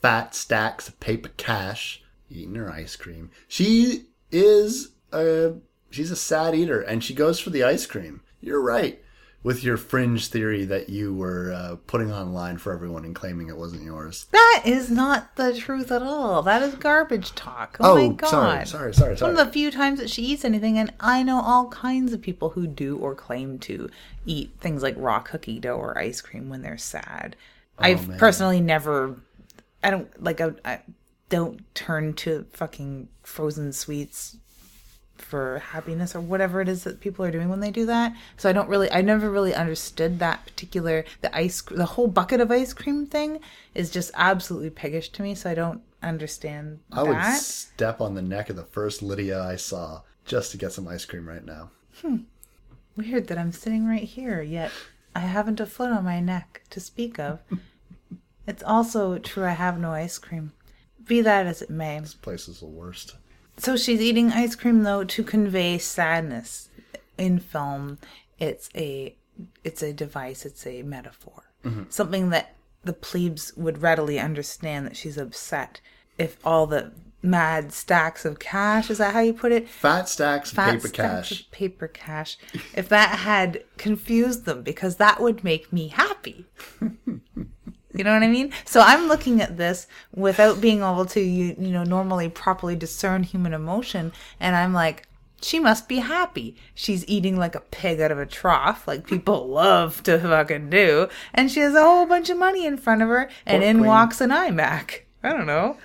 fat 0.00 0.34
stacks 0.34 0.88
of 0.88 0.98
paper 1.00 1.30
cash, 1.36 2.02
eating 2.30 2.54
her 2.54 2.70
ice 2.70 2.96
cream. 2.96 3.30
She 3.48 4.06
is 4.30 4.92
a 5.12 5.54
she's 5.90 6.10
a 6.10 6.16
sad 6.16 6.54
eater, 6.54 6.80
and 6.80 7.02
she 7.02 7.14
goes 7.14 7.40
for 7.40 7.50
the 7.50 7.64
ice 7.64 7.86
cream. 7.86 8.22
You're 8.40 8.62
right 8.62 9.02
with 9.42 9.64
your 9.64 9.76
fringe 9.76 10.28
theory 10.28 10.64
that 10.64 10.88
you 10.88 11.12
were 11.12 11.52
uh, 11.52 11.76
putting 11.86 12.12
online 12.12 12.58
for 12.58 12.72
everyone 12.72 13.04
and 13.04 13.14
claiming 13.14 13.48
it 13.48 13.56
wasn't 13.56 13.82
yours. 13.82 14.26
That 14.30 14.62
is 14.64 14.90
not 14.90 15.34
the 15.36 15.54
truth 15.54 15.90
at 15.90 16.02
all. 16.02 16.42
That 16.42 16.62
is 16.62 16.74
garbage 16.76 17.32
talk. 17.32 17.76
Oh, 17.80 17.96
my 17.96 18.14
god. 18.14 18.28
sorry, 18.28 18.66
sorry, 18.66 18.94
sorry, 18.94 19.16
sorry. 19.16 19.32
One 19.32 19.40
of 19.40 19.46
the 19.46 19.52
few 19.52 19.70
times 19.70 19.98
that 19.98 20.10
she 20.10 20.22
eats 20.22 20.44
anything, 20.44 20.78
and 20.78 20.92
I 21.00 21.22
know 21.22 21.40
all 21.40 21.68
kinds 21.68 22.12
of 22.12 22.22
people 22.22 22.50
who 22.50 22.66
do 22.66 22.96
or 22.98 23.14
claim 23.14 23.58
to 23.60 23.90
eat 24.26 24.52
things 24.60 24.82
like 24.82 24.94
raw 24.96 25.18
cookie 25.18 25.58
dough 25.58 25.76
or 25.76 25.98
ice 25.98 26.20
cream 26.20 26.48
when 26.48 26.62
they're 26.62 26.78
sad. 26.78 27.34
I've 27.78 28.08
man. 28.08 28.18
personally 28.18 28.60
never, 28.60 29.16
I 29.82 29.90
don't 29.90 30.22
like, 30.22 30.40
I, 30.40 30.52
I 30.64 30.80
don't 31.30 31.62
turn 31.74 32.14
to 32.14 32.46
fucking 32.52 33.08
frozen 33.24 33.72
sweets 33.72 34.36
for 35.16 35.58
happiness 35.58 36.14
or 36.14 36.20
whatever 36.20 36.60
it 36.60 36.68
is 36.68 36.84
that 36.84 37.00
people 37.00 37.24
are 37.24 37.30
doing 37.30 37.48
when 37.48 37.60
they 37.60 37.70
do 37.70 37.86
that. 37.86 38.14
So 38.36 38.48
I 38.48 38.52
don't 38.52 38.68
really, 38.68 38.90
I 38.90 39.02
never 39.02 39.30
really 39.30 39.54
understood 39.54 40.18
that 40.18 40.44
particular 40.44 41.04
the 41.20 41.34
ice, 41.34 41.62
the 41.62 41.84
whole 41.84 42.08
bucket 42.08 42.40
of 42.40 42.50
ice 42.50 42.72
cream 42.72 43.06
thing 43.06 43.40
is 43.74 43.90
just 43.90 44.10
absolutely 44.14 44.70
piggish 44.70 45.10
to 45.10 45.22
me. 45.22 45.34
So 45.34 45.50
I 45.50 45.54
don't 45.54 45.82
understand 46.02 46.80
I 46.92 47.02
would 47.02 47.22
step 47.34 48.00
on 48.00 48.14
the 48.14 48.22
neck 48.22 48.50
of 48.50 48.56
the 48.56 48.64
first 48.64 49.02
Lydia 49.02 49.40
I 49.42 49.56
saw 49.56 50.02
just 50.24 50.50
to 50.52 50.58
get 50.58 50.72
some 50.72 50.88
ice 50.88 51.04
cream 51.04 51.28
right 51.28 51.44
now. 51.44 51.70
Hmm. 52.00 52.16
Weird 52.96 53.28
that 53.28 53.38
I'm 53.38 53.52
sitting 53.52 53.86
right 53.86 54.02
here, 54.02 54.42
yet 54.42 54.70
I 55.14 55.20
haven't 55.20 55.60
a 55.60 55.66
foot 55.66 55.90
on 55.90 56.04
my 56.04 56.20
neck 56.20 56.62
to 56.70 56.80
speak 56.80 57.18
of. 57.18 57.40
it's 58.46 58.62
also 58.62 59.18
true 59.18 59.44
I 59.44 59.52
have 59.52 59.78
no 59.78 59.92
ice 59.92 60.18
cream. 60.18 60.52
Be 61.04 61.20
that 61.22 61.46
as 61.46 61.62
it 61.62 61.70
may. 61.70 61.98
This 62.00 62.14
place 62.14 62.48
is 62.48 62.60
the 62.60 62.66
worst. 62.66 63.16
So 63.56 63.76
she's 63.76 64.00
eating 64.00 64.30
ice 64.32 64.54
cream 64.54 64.82
though 64.82 65.04
to 65.04 65.22
convey 65.22 65.78
sadness 65.78 66.68
in 67.18 67.38
film. 67.38 67.98
It's 68.38 68.68
a 68.74 69.14
it's 69.64 69.82
a 69.82 69.92
device, 69.92 70.44
it's 70.44 70.66
a 70.66 70.82
metaphor. 70.82 71.44
Mm-hmm. 71.64 71.84
Something 71.88 72.30
that 72.30 72.54
the 72.84 72.92
plebes 72.92 73.52
would 73.56 73.82
readily 73.82 74.18
understand 74.18 74.86
that 74.86 74.96
she's 74.96 75.16
upset 75.16 75.80
if 76.18 76.36
all 76.44 76.66
the 76.66 76.92
mad 77.22 77.72
stacks 77.72 78.24
of 78.24 78.38
cash, 78.38 78.90
is 78.90 78.98
that 78.98 79.14
how 79.14 79.20
you 79.20 79.32
put 79.32 79.52
it? 79.52 79.68
Fat 79.68 80.08
stacks 80.08 80.50
of 80.50 80.56
Fat 80.56 80.72
paper 80.72 80.88
stacks 80.88 81.28
cash. 81.28 81.40
of 81.40 81.50
paper 81.52 81.88
cash. 81.88 82.38
If 82.74 82.88
that 82.88 83.20
had 83.20 83.62
confused 83.78 84.44
them, 84.44 84.62
because 84.62 84.96
that 84.96 85.20
would 85.20 85.44
make 85.44 85.72
me 85.72 85.88
happy. 85.88 86.46
You 87.94 88.04
know 88.04 88.12
what 88.12 88.22
I 88.22 88.28
mean? 88.28 88.52
So 88.64 88.80
I'm 88.80 89.08
looking 89.08 89.40
at 89.40 89.56
this 89.56 89.86
without 90.14 90.60
being 90.60 90.78
able 90.78 91.04
to, 91.06 91.20
you, 91.20 91.54
you 91.58 91.70
know, 91.70 91.84
normally 91.84 92.28
properly 92.28 92.76
discern 92.76 93.22
human 93.22 93.52
emotion, 93.52 94.12
and 94.40 94.56
I'm 94.56 94.72
like, 94.72 95.06
she 95.42 95.58
must 95.58 95.88
be 95.88 95.98
happy. 95.98 96.56
She's 96.74 97.06
eating 97.08 97.36
like 97.36 97.54
a 97.54 97.60
pig 97.60 98.00
out 98.00 98.12
of 98.12 98.18
a 98.18 98.26
trough, 98.26 98.86
like 98.86 99.06
people 99.06 99.48
love 99.48 100.02
to 100.04 100.18
fucking 100.18 100.70
do, 100.70 101.08
and 101.34 101.50
she 101.50 101.60
has 101.60 101.74
a 101.74 101.82
whole 101.82 102.06
bunch 102.06 102.30
of 102.30 102.38
money 102.38 102.64
in 102.64 102.76
front 102.76 103.02
of 103.02 103.08
her, 103.08 103.28
and 103.44 103.60
Poor 103.60 103.70
in 103.70 103.78
queen. 103.78 103.88
walks 103.88 104.20
an 104.20 104.30
iMac. 104.30 105.00
I 105.22 105.30
don't 105.32 105.46
know. 105.46 105.76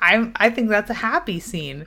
I 0.00 0.32
I 0.36 0.50
think 0.50 0.68
that's 0.68 0.90
a 0.90 0.94
happy 0.94 1.40
scene. 1.40 1.86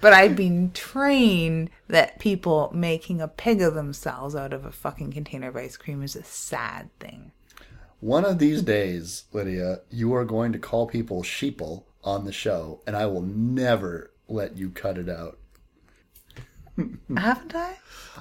But 0.00 0.12
I've 0.12 0.34
been 0.34 0.72
trained 0.72 1.70
that 1.86 2.18
people 2.18 2.72
making 2.74 3.20
a 3.20 3.28
pig 3.28 3.62
of 3.62 3.74
themselves 3.74 4.34
out 4.34 4.52
of 4.52 4.64
a 4.64 4.72
fucking 4.72 5.12
container 5.12 5.48
of 5.48 5.56
ice 5.56 5.76
cream 5.76 6.02
is 6.02 6.16
a 6.16 6.24
sad 6.24 6.90
thing. 6.98 7.30
One 8.02 8.24
of 8.24 8.40
these 8.40 8.62
days, 8.62 9.26
Lydia, 9.32 9.82
you 9.88 10.12
are 10.16 10.24
going 10.24 10.50
to 10.50 10.58
call 10.58 10.88
people 10.88 11.22
sheeple 11.22 11.84
on 12.02 12.24
the 12.24 12.32
show, 12.32 12.80
and 12.84 12.96
I 12.96 13.06
will 13.06 13.22
never 13.22 14.10
let 14.26 14.56
you 14.56 14.70
cut 14.70 14.98
it 14.98 15.08
out. 15.08 15.38
Haven't 16.76 17.54
I? 17.54 17.76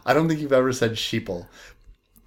I 0.05 0.13
don't 0.13 0.27
think 0.27 0.39
you've 0.39 0.53
ever 0.53 0.71
said 0.71 0.91
sheeple. 0.91 1.47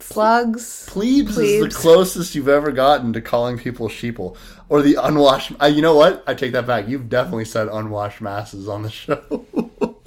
Slugs. 0.00 0.86
Plebes, 0.88 1.38
is 1.38 1.62
the 1.62 1.80
closest 1.80 2.34
you've 2.34 2.48
ever 2.48 2.72
gotten 2.72 3.12
to 3.12 3.20
calling 3.20 3.57
people 3.57 3.88
sheeple. 3.88 4.36
Or 4.68 4.82
the 4.82 4.96
unwashed. 5.00 5.52
Uh, 5.62 5.66
you 5.66 5.80
know 5.80 5.94
what? 5.94 6.24
I 6.26 6.34
take 6.34 6.50
that 6.55 6.66
back. 6.66 6.88
You've 6.88 7.09
definitely 7.09 7.44
said 7.44 7.68
unwashed 7.68 8.20
masses 8.20 8.66
on 8.66 8.82
the 8.82 8.90
show. 8.90 9.46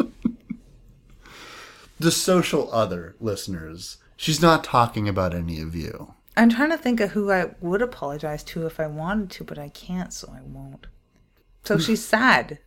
the 1.98 2.12
social 2.12 2.70
other 2.74 3.16
listeners. 3.22 4.00
She's 4.18 4.42
not 4.42 4.66
talking 4.66 5.08
about 5.08 5.34
any 5.34 5.62
of 5.62 5.78
you. 5.78 6.14
I'm 6.38 6.50
trying 6.50 6.70
to 6.70 6.78
think 6.78 7.00
of 7.00 7.12
who 7.12 7.32
I 7.32 7.52
would 7.62 7.82
apologize 7.82 8.44
to 8.46 8.68
if 8.68 8.80
I 8.80 8.86
wanted 8.86 9.32
to, 9.32 9.44
but 9.44 9.58
I 9.58 9.70
can't, 9.70 10.14
so 10.14 10.32
I 10.32 10.42
won't. 10.42 10.86
So 11.64 11.76
hmm. 11.76 11.82
she's 11.82 12.06
sad. 12.06 12.60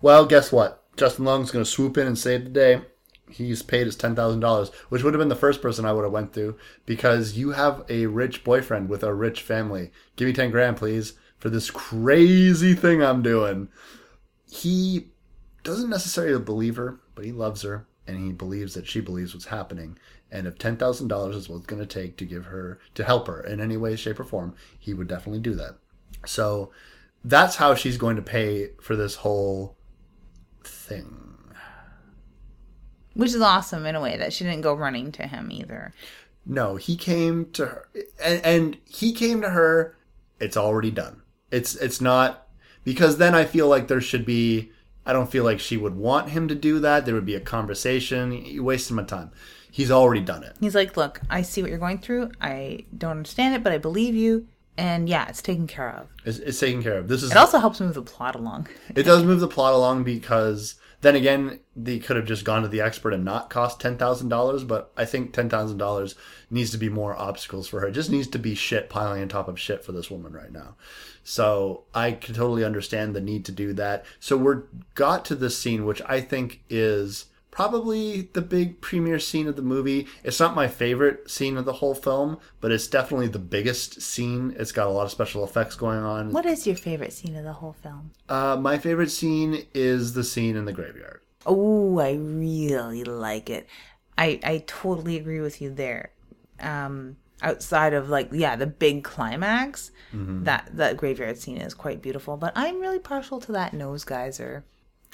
Well, 0.00 0.24
guess 0.24 0.50
what? 0.50 0.82
Justin 0.96 1.26
Long's 1.26 1.50
going 1.50 1.64
to 1.64 1.70
swoop 1.70 1.98
in 1.98 2.06
and 2.06 2.18
save 2.18 2.44
the 2.44 2.50
day. 2.50 2.80
He's 3.30 3.62
paid 3.62 3.86
his 3.86 3.96
ten 3.96 4.16
thousand 4.16 4.40
dollars, 4.40 4.70
which 4.88 5.02
would 5.02 5.14
have 5.14 5.18
been 5.20 5.28
the 5.28 5.36
first 5.36 5.62
person 5.62 5.84
I 5.84 5.92
would 5.92 6.02
have 6.02 6.12
went 6.12 6.34
to 6.34 6.56
because 6.84 7.34
you 7.36 7.50
have 7.52 7.84
a 7.88 8.06
rich 8.06 8.42
boyfriend 8.42 8.88
with 8.88 9.02
a 9.02 9.14
rich 9.14 9.42
family. 9.42 9.90
Give 10.16 10.26
me 10.26 10.32
ten 10.32 10.50
grand, 10.50 10.76
please, 10.76 11.14
for 11.38 11.48
this 11.48 11.70
crazy 11.70 12.74
thing 12.74 13.02
I'm 13.02 13.22
doing. 13.22 13.68
He 14.50 15.08
doesn't 15.62 15.88
necessarily 15.90 16.42
believe 16.42 16.76
her, 16.76 17.00
but 17.14 17.24
he 17.24 17.32
loves 17.32 17.62
her, 17.62 17.86
and 18.06 18.18
he 18.18 18.32
believes 18.32 18.74
that 18.74 18.86
she 18.86 19.00
believes 19.00 19.34
what's 19.34 19.46
happening. 19.46 19.98
And 20.30 20.46
if 20.46 20.58
ten 20.58 20.76
thousand 20.76 21.08
dollars 21.08 21.36
is 21.36 21.48
what 21.48 21.58
it's 21.58 21.66
going 21.66 21.82
to 21.82 21.86
take 21.86 22.16
to 22.16 22.24
give 22.24 22.46
her 22.46 22.80
to 22.94 23.04
help 23.04 23.26
her 23.26 23.42
in 23.42 23.60
any 23.60 23.76
way, 23.76 23.96
shape, 23.96 24.18
or 24.18 24.24
form, 24.24 24.54
he 24.78 24.94
would 24.94 25.08
definitely 25.08 25.40
do 25.40 25.54
that. 25.54 25.76
So 26.24 26.70
that's 27.24 27.56
how 27.56 27.74
she's 27.74 27.98
going 27.98 28.16
to 28.16 28.22
pay 28.22 28.70
for 28.80 28.96
this 28.96 29.16
whole 29.16 29.76
thing. 30.64 31.28
Which 33.14 33.34
is 33.34 33.42
awesome 33.42 33.84
in 33.84 33.94
a 33.94 34.00
way 34.00 34.16
that 34.16 34.32
she 34.32 34.44
didn't 34.44 34.62
go 34.62 34.74
running 34.74 35.12
to 35.12 35.26
him 35.26 35.50
either. 35.52 35.92
No, 36.46 36.76
he 36.76 36.96
came 36.96 37.50
to 37.52 37.66
her, 37.66 37.88
and, 38.22 38.44
and 38.44 38.78
he 38.86 39.12
came 39.12 39.42
to 39.42 39.50
her. 39.50 39.96
It's 40.40 40.56
already 40.56 40.90
done. 40.90 41.22
It's 41.50 41.76
it's 41.76 42.00
not 42.00 42.48
because 42.84 43.18
then 43.18 43.34
I 43.34 43.44
feel 43.44 43.68
like 43.68 43.88
there 43.88 44.00
should 44.00 44.24
be. 44.24 44.72
I 45.04 45.12
don't 45.12 45.30
feel 45.30 45.44
like 45.44 45.60
she 45.60 45.76
would 45.76 45.96
want 45.96 46.30
him 46.30 46.48
to 46.48 46.54
do 46.54 46.78
that. 46.80 47.04
There 47.04 47.14
would 47.14 47.26
be 47.26 47.34
a 47.34 47.40
conversation. 47.40 48.32
You 48.32 48.62
wasted 48.62 48.96
my 48.96 49.02
time. 49.02 49.32
He's 49.70 49.90
already 49.90 50.20
done 50.20 50.44
it. 50.44 50.56
He's 50.60 50.74
like, 50.74 50.96
Look, 50.96 51.20
I 51.30 51.42
see 51.42 51.62
what 51.62 51.70
you're 51.70 51.78
going 51.78 51.98
through. 51.98 52.30
I 52.40 52.84
don't 52.96 53.12
understand 53.12 53.54
it, 53.54 53.62
but 53.64 53.72
I 53.72 53.78
believe 53.78 54.14
you. 54.14 54.46
And 54.76 55.08
yeah, 55.08 55.28
it's 55.28 55.42
taken 55.42 55.66
care 55.66 55.90
of. 55.90 56.08
It's, 56.24 56.38
it's 56.38 56.58
taken 56.60 56.82
care 56.82 56.98
of. 56.98 57.08
This 57.08 57.22
is. 57.22 57.30
It 57.30 57.36
also 57.36 57.58
helps 57.58 57.80
move 57.80 57.94
the 57.94 58.02
plot 58.02 58.34
along. 58.34 58.68
It 58.94 59.04
does 59.04 59.22
move 59.22 59.40
the 59.40 59.48
plot 59.48 59.74
along 59.74 60.04
because 60.04 60.76
then 61.02 61.14
again, 61.16 61.60
they 61.74 61.98
could 61.98 62.16
have 62.16 62.26
just 62.26 62.44
gone 62.44 62.62
to 62.62 62.68
the 62.68 62.80
expert 62.80 63.12
and 63.12 63.24
not 63.24 63.50
cost 63.50 63.80
ten 63.80 63.98
thousand 63.98 64.28
dollars. 64.28 64.64
But 64.64 64.92
I 64.96 65.04
think 65.04 65.32
ten 65.32 65.50
thousand 65.50 65.78
dollars 65.78 66.14
needs 66.50 66.70
to 66.70 66.78
be 66.78 66.88
more 66.88 67.14
obstacles 67.16 67.68
for 67.68 67.80
her. 67.80 67.88
It 67.88 67.92
just 67.92 68.10
needs 68.10 68.28
to 68.28 68.38
be 68.38 68.54
shit 68.54 68.88
piling 68.88 69.20
on 69.22 69.28
top 69.28 69.48
of 69.48 69.60
shit 69.60 69.84
for 69.84 69.92
this 69.92 70.10
woman 70.10 70.32
right 70.32 70.52
now. 70.52 70.76
So 71.24 71.84
I 71.94 72.12
can 72.12 72.34
totally 72.34 72.64
understand 72.64 73.14
the 73.14 73.20
need 73.20 73.44
to 73.46 73.52
do 73.52 73.72
that. 73.74 74.04
So 74.20 74.36
we're 74.36 74.64
got 74.94 75.24
to 75.26 75.34
this 75.34 75.58
scene, 75.58 75.84
which 75.84 76.02
I 76.06 76.20
think 76.20 76.62
is 76.68 77.26
probably 77.52 78.30
the 78.32 78.40
big 78.40 78.80
premiere 78.80 79.20
scene 79.20 79.46
of 79.46 79.54
the 79.54 79.62
movie. 79.62 80.08
It's 80.24 80.40
not 80.40 80.56
my 80.56 80.66
favorite 80.66 81.30
scene 81.30 81.56
of 81.56 81.64
the 81.64 81.74
whole 81.74 81.94
film, 81.94 82.38
but 82.60 82.72
it's 82.72 82.88
definitely 82.88 83.28
the 83.28 83.38
biggest 83.38 84.00
scene. 84.00 84.56
It's 84.58 84.72
got 84.72 84.88
a 84.88 84.90
lot 84.90 85.04
of 85.04 85.10
special 85.12 85.44
effects 85.44 85.76
going 85.76 86.00
on. 86.00 86.32
What 86.32 86.46
is 86.46 86.66
your 86.66 86.76
favorite 86.76 87.12
scene 87.12 87.36
of 87.36 87.44
the 87.44 87.52
whole 87.52 87.74
film? 87.74 88.10
Uh, 88.28 88.56
my 88.56 88.78
favorite 88.78 89.10
scene 89.10 89.66
is 89.74 90.14
the 90.14 90.24
scene 90.24 90.56
in 90.56 90.64
the 90.64 90.72
graveyard. 90.72 91.20
Oh, 91.44 91.98
I 91.98 92.12
really 92.14 93.04
like 93.04 93.50
it. 93.50 93.68
I 94.16 94.40
I 94.42 94.64
totally 94.66 95.16
agree 95.16 95.40
with 95.40 95.60
you 95.60 95.70
there. 95.70 96.10
Um, 96.60 97.16
outside 97.42 97.92
of 97.92 98.08
like 98.08 98.28
yeah, 98.32 98.56
the 98.56 98.66
big 98.66 99.04
climax, 99.04 99.90
mm-hmm. 100.12 100.44
that 100.44 100.68
that 100.72 100.96
graveyard 100.96 101.38
scene 101.38 101.58
is 101.58 101.74
quite 101.74 102.00
beautiful. 102.00 102.36
But 102.36 102.52
I'm 102.56 102.80
really 102.80 102.98
partial 102.98 103.40
to 103.40 103.52
that 103.52 103.74
nose 103.74 104.04
geyser. 104.04 104.64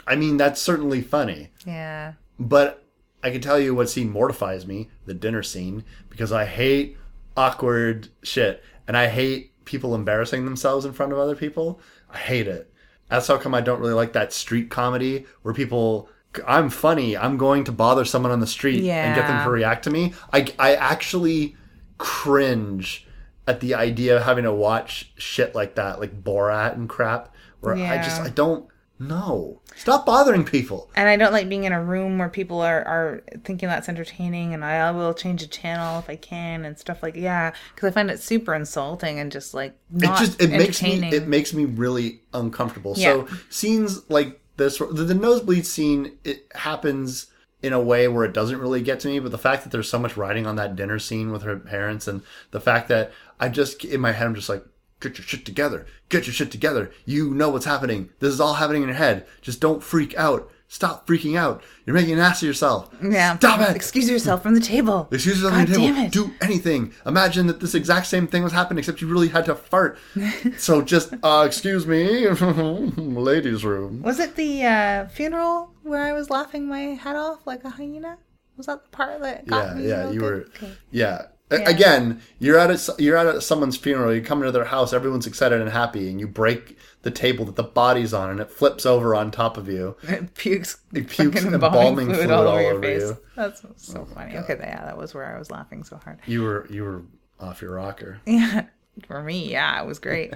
I 0.07 0.17
mean, 0.17 0.37
that's 0.37 0.61
certainly 0.61 1.03
funny, 1.03 1.51
Yeah, 1.67 2.15
but 2.39 2.85
I 3.23 3.31
can 3.31 3.41
tell 3.41 3.59
you 3.59 3.75
what 3.75 3.91
scene 3.91 4.11
mortifies 4.11 4.67
me: 4.67 4.89
the 5.07 5.15
dinner 5.15 5.43
scene, 5.43 5.85
because 6.09 6.33
I 6.33 6.45
hate 6.45 6.97
awkward 7.37 8.09
shit, 8.23 8.63
and 8.87 8.97
I 8.97 9.09
hate 9.09 9.65
people 9.65 9.95
embarrassing 9.95 10.45
themselves 10.45 10.85
in 10.85 10.93
front 10.93 11.13
of 11.13 11.19
other 11.19 11.37
people. 11.37 11.81
I 12.11 12.19
hate 12.19 12.47
it. 12.47 12.73
That's 13.09 13.27
how 13.27 13.39
come 13.39 13.55
I 13.55 13.61
don't 13.61 13.81
really 13.81 13.95
like 13.95 14.13
that 14.13 14.33
street 14.33 14.71
comedy 14.71 15.27
where 15.43 15.55
people. 15.55 16.09
I'm 16.47 16.69
funny. 16.69 17.17
I'm 17.17 17.39
going 17.39 17.65
to 17.65 17.73
bother 17.73 18.05
someone 18.05 18.31
on 18.31 18.41
the 18.41 18.47
street 18.47 18.85
and 18.85 19.15
get 19.17 19.27
them 19.27 19.43
to 19.43 19.51
react 19.51 19.85
to 19.85 19.91
me. 19.91 20.13
I, 20.31 20.47
I 20.59 20.75
actually 20.77 21.57
cringe 21.99 23.07
at 23.47 23.61
the 23.61 23.75
idea 23.75 24.17
of 24.17 24.23
having 24.23 24.45
to 24.45 24.53
watch 24.53 25.13
shit 25.17 25.55
like 25.55 25.75
that, 25.77 26.01
like 26.01 26.23
Borat 26.23 26.75
and 26.75 26.89
crap, 26.89 27.35
where 27.61 27.75
I 27.75 27.97
just 27.97 28.21
I 28.21 28.29
don't 28.31 28.69
know. 28.99 29.61
Stop 29.77 30.07
bothering 30.07 30.45
people. 30.45 30.91
And 30.97 31.09
I 31.09 31.17
don't 31.17 31.33
like 31.33 31.49
being 31.49 31.65
in 31.65 31.73
a 31.73 31.83
room 31.83 32.19
where 32.19 32.29
people 32.29 32.61
are, 32.61 32.83
are 32.85 33.23
thinking 33.45 33.69
that's 33.69 33.89
entertaining, 33.89 34.55
and 34.55 34.65
I 34.65 34.91
will 34.91 35.15
change 35.15 35.43
a 35.43 35.47
channel 35.47 35.99
if 35.99 36.11
I 36.11 36.17
can 36.17 36.65
and 36.65 36.79
stuff 36.79 37.03
like 37.03 37.17
yeah, 37.17 37.53
because 37.75 37.91
I 37.91 37.93
find 37.93 38.11
it 38.11 38.21
super 38.21 38.55
insulting 38.55 39.19
and 39.19 39.31
just 39.31 39.55
like 39.55 39.75
not 39.91 40.21
it 40.21 40.27
just 40.27 40.43
it 40.43 40.51
makes 40.51 40.83
me 40.83 41.03
it 41.11 41.29
makes 41.29 41.55
me 41.55 41.65
really 41.65 42.23
uncomfortable. 42.35 42.95
Yeah. 42.97 43.27
So 43.27 43.29
scenes 43.51 44.09
like 44.11 44.41
this, 44.57 44.79
the, 44.79 44.87
the 44.87 45.15
nosebleed 45.15 45.67
scene, 45.67 46.19
it 46.25 46.47
happens 46.55 47.29
in 47.63 47.73
a 47.73 47.81
way 47.81 48.09
where 48.09 48.25
it 48.25 48.33
doesn't 48.33 48.61
really 48.61 48.83
get 48.83 49.01
to 49.01 49.09
me. 49.09 49.19
But 49.19 49.33
the 49.33 49.39
fact 49.39 49.63
that 49.65 49.71
there's 49.71 49.89
so 49.89 49.99
much 49.99 50.17
writing 50.17 50.47
on 50.47 50.57
that 50.57 50.77
dinner 50.77 50.99
scene 50.99 51.33
with 51.33 51.43
her 51.43 51.57
parents, 51.57 52.07
and 52.09 52.23
the 52.51 52.61
fact 52.61 52.89
that 52.89 53.13
I 53.41 53.49
just 53.49 53.85
in 53.85 54.01
my 54.01 54.13
head 54.13 54.27
I'm 54.27 54.35
just 54.35 54.49
like. 54.49 54.65
Get 55.01 55.17
your 55.17 55.25
shit 55.25 55.45
together. 55.47 55.87
Get 56.09 56.27
your 56.27 56.35
shit 56.35 56.51
together. 56.51 56.91
You 57.05 57.33
know 57.33 57.51
what's 57.51 57.67
happening. 57.67 58.11
This 58.19 58.33
is 58.33 58.41
all 58.41 58.55
happening 58.55 58.83
in 58.83 58.89
your 58.89 58.97
head. 58.97 59.29
Just 59.41 59.61
don't 59.61 59.81
freak 59.81 60.13
out. 60.17 60.51
Stop 60.71 61.07
freaking 61.07 61.35
out. 61.37 61.63
You're 61.87 61.95
making 61.95 62.13
an 62.13 62.19
ass 62.19 62.43
of 62.43 62.47
yourself. 62.47 62.95
yeah, 63.03 63.37
Stop 63.39 63.61
it. 63.71 63.75
Excuse 63.75 64.09
yourself 64.09 64.43
from 64.43 64.53
the 64.55 64.61
table. 64.61 65.09
Excuse 65.11 65.37
yourself 65.41 65.55
God 65.55 65.67
the 65.69 65.73
table. 65.75 65.87
damn 65.95 66.05
it. 66.07 66.13
Do 66.13 66.31
anything. 66.43 66.93
Imagine 67.07 67.47
that 67.47 67.61
this 67.61 67.75
exact 67.75 68.07
same 68.07 68.27
thing 68.27 68.43
was 68.45 68.53
happening, 68.53 68.79
except 68.81 69.01
you 69.01 69.09
really 69.09 69.29
had 69.29 69.47
to 69.47 69.55
fart. 69.55 69.99
so 70.59 70.83
just, 70.83 71.15
uh, 71.23 71.45
excuse 71.47 71.87
me, 71.87 72.29
ladies' 72.97 73.65
room. 73.65 74.03
Was 74.03 74.19
it 74.21 74.37
the 74.37 74.65
uh, 74.65 75.09
funeral 75.09 75.71
where 75.83 76.03
I 76.03 76.13
was 76.13 76.29
laughing 76.31 76.69
my 76.69 76.81
head 76.81 77.17
off 77.17 77.47
like 77.47 77.65
a 77.65 77.71
hyena? 77.71 78.19
Was 78.57 78.67
that 78.67 78.83
the 78.85 78.89
part 78.91 79.21
that 79.23 79.47
got 79.47 79.69
Yeah, 79.69 79.75
me? 79.75 79.89
yeah, 79.89 80.11
you 80.11 80.21
were. 80.21 80.47
Okay. 80.57 80.73
Yeah. 80.91 81.23
A- 81.51 81.63
Again, 81.65 82.21
you're 82.41 82.59
at 82.59 82.71
a, 82.71 82.95
you're 83.03 83.17
at 83.17 83.27
a, 83.37 83.41
someone's 83.41 83.77
funeral. 83.79 84.13
You 84.15 84.21
come 84.21 84.41
into 84.41 84.53
their 84.53 84.67
house, 84.67 84.93
everyone's 84.93 85.27
excited 85.27 85.61
and 85.63 85.71
happy, 85.71 86.11
and 86.11 86.21
you 86.21 86.27
break 86.29 86.77
the 87.09 87.15
table 87.15 87.47
that 87.47 87.57
the 87.57 87.63
body's 87.63 88.13
on, 88.13 88.29
and 88.29 88.39
it 88.39 88.51
flips 88.51 88.85
over 88.85 89.15
on 89.15 89.31
top 89.31 89.57
of 89.57 89.67
you. 89.69 89.97
It 90.03 90.35
pukes, 90.35 90.79
It 90.93 91.09
pukes 91.09 91.41
fucking 91.41 91.55
embalming 91.55 92.09
fluid 92.09 92.31
all 92.31 92.61
your 92.61 92.75
over 92.75 92.91
you. 92.91 93.17
Oh 93.37 93.43
That's 93.49 93.63
so 93.77 94.05
funny. 94.05 94.37
Okay, 94.37 94.57
yeah, 94.61 94.85
that 94.85 94.99
was 94.99 95.15
where 95.15 95.35
I 95.35 95.39
was 95.39 95.51
laughing 95.51 95.85
so 95.85 95.97
hard. 95.97 96.19
You 96.27 96.43
were 96.43 96.67
you 96.71 96.83
were 96.85 97.03
off 97.41 97.63
your 97.63 97.75
rocker. 97.75 98.21
Yeah, 98.27 98.67
for 99.07 99.23
me, 99.23 99.51
yeah, 99.51 99.81
it 99.81 99.87
was 99.87 99.99
great. 99.99 100.35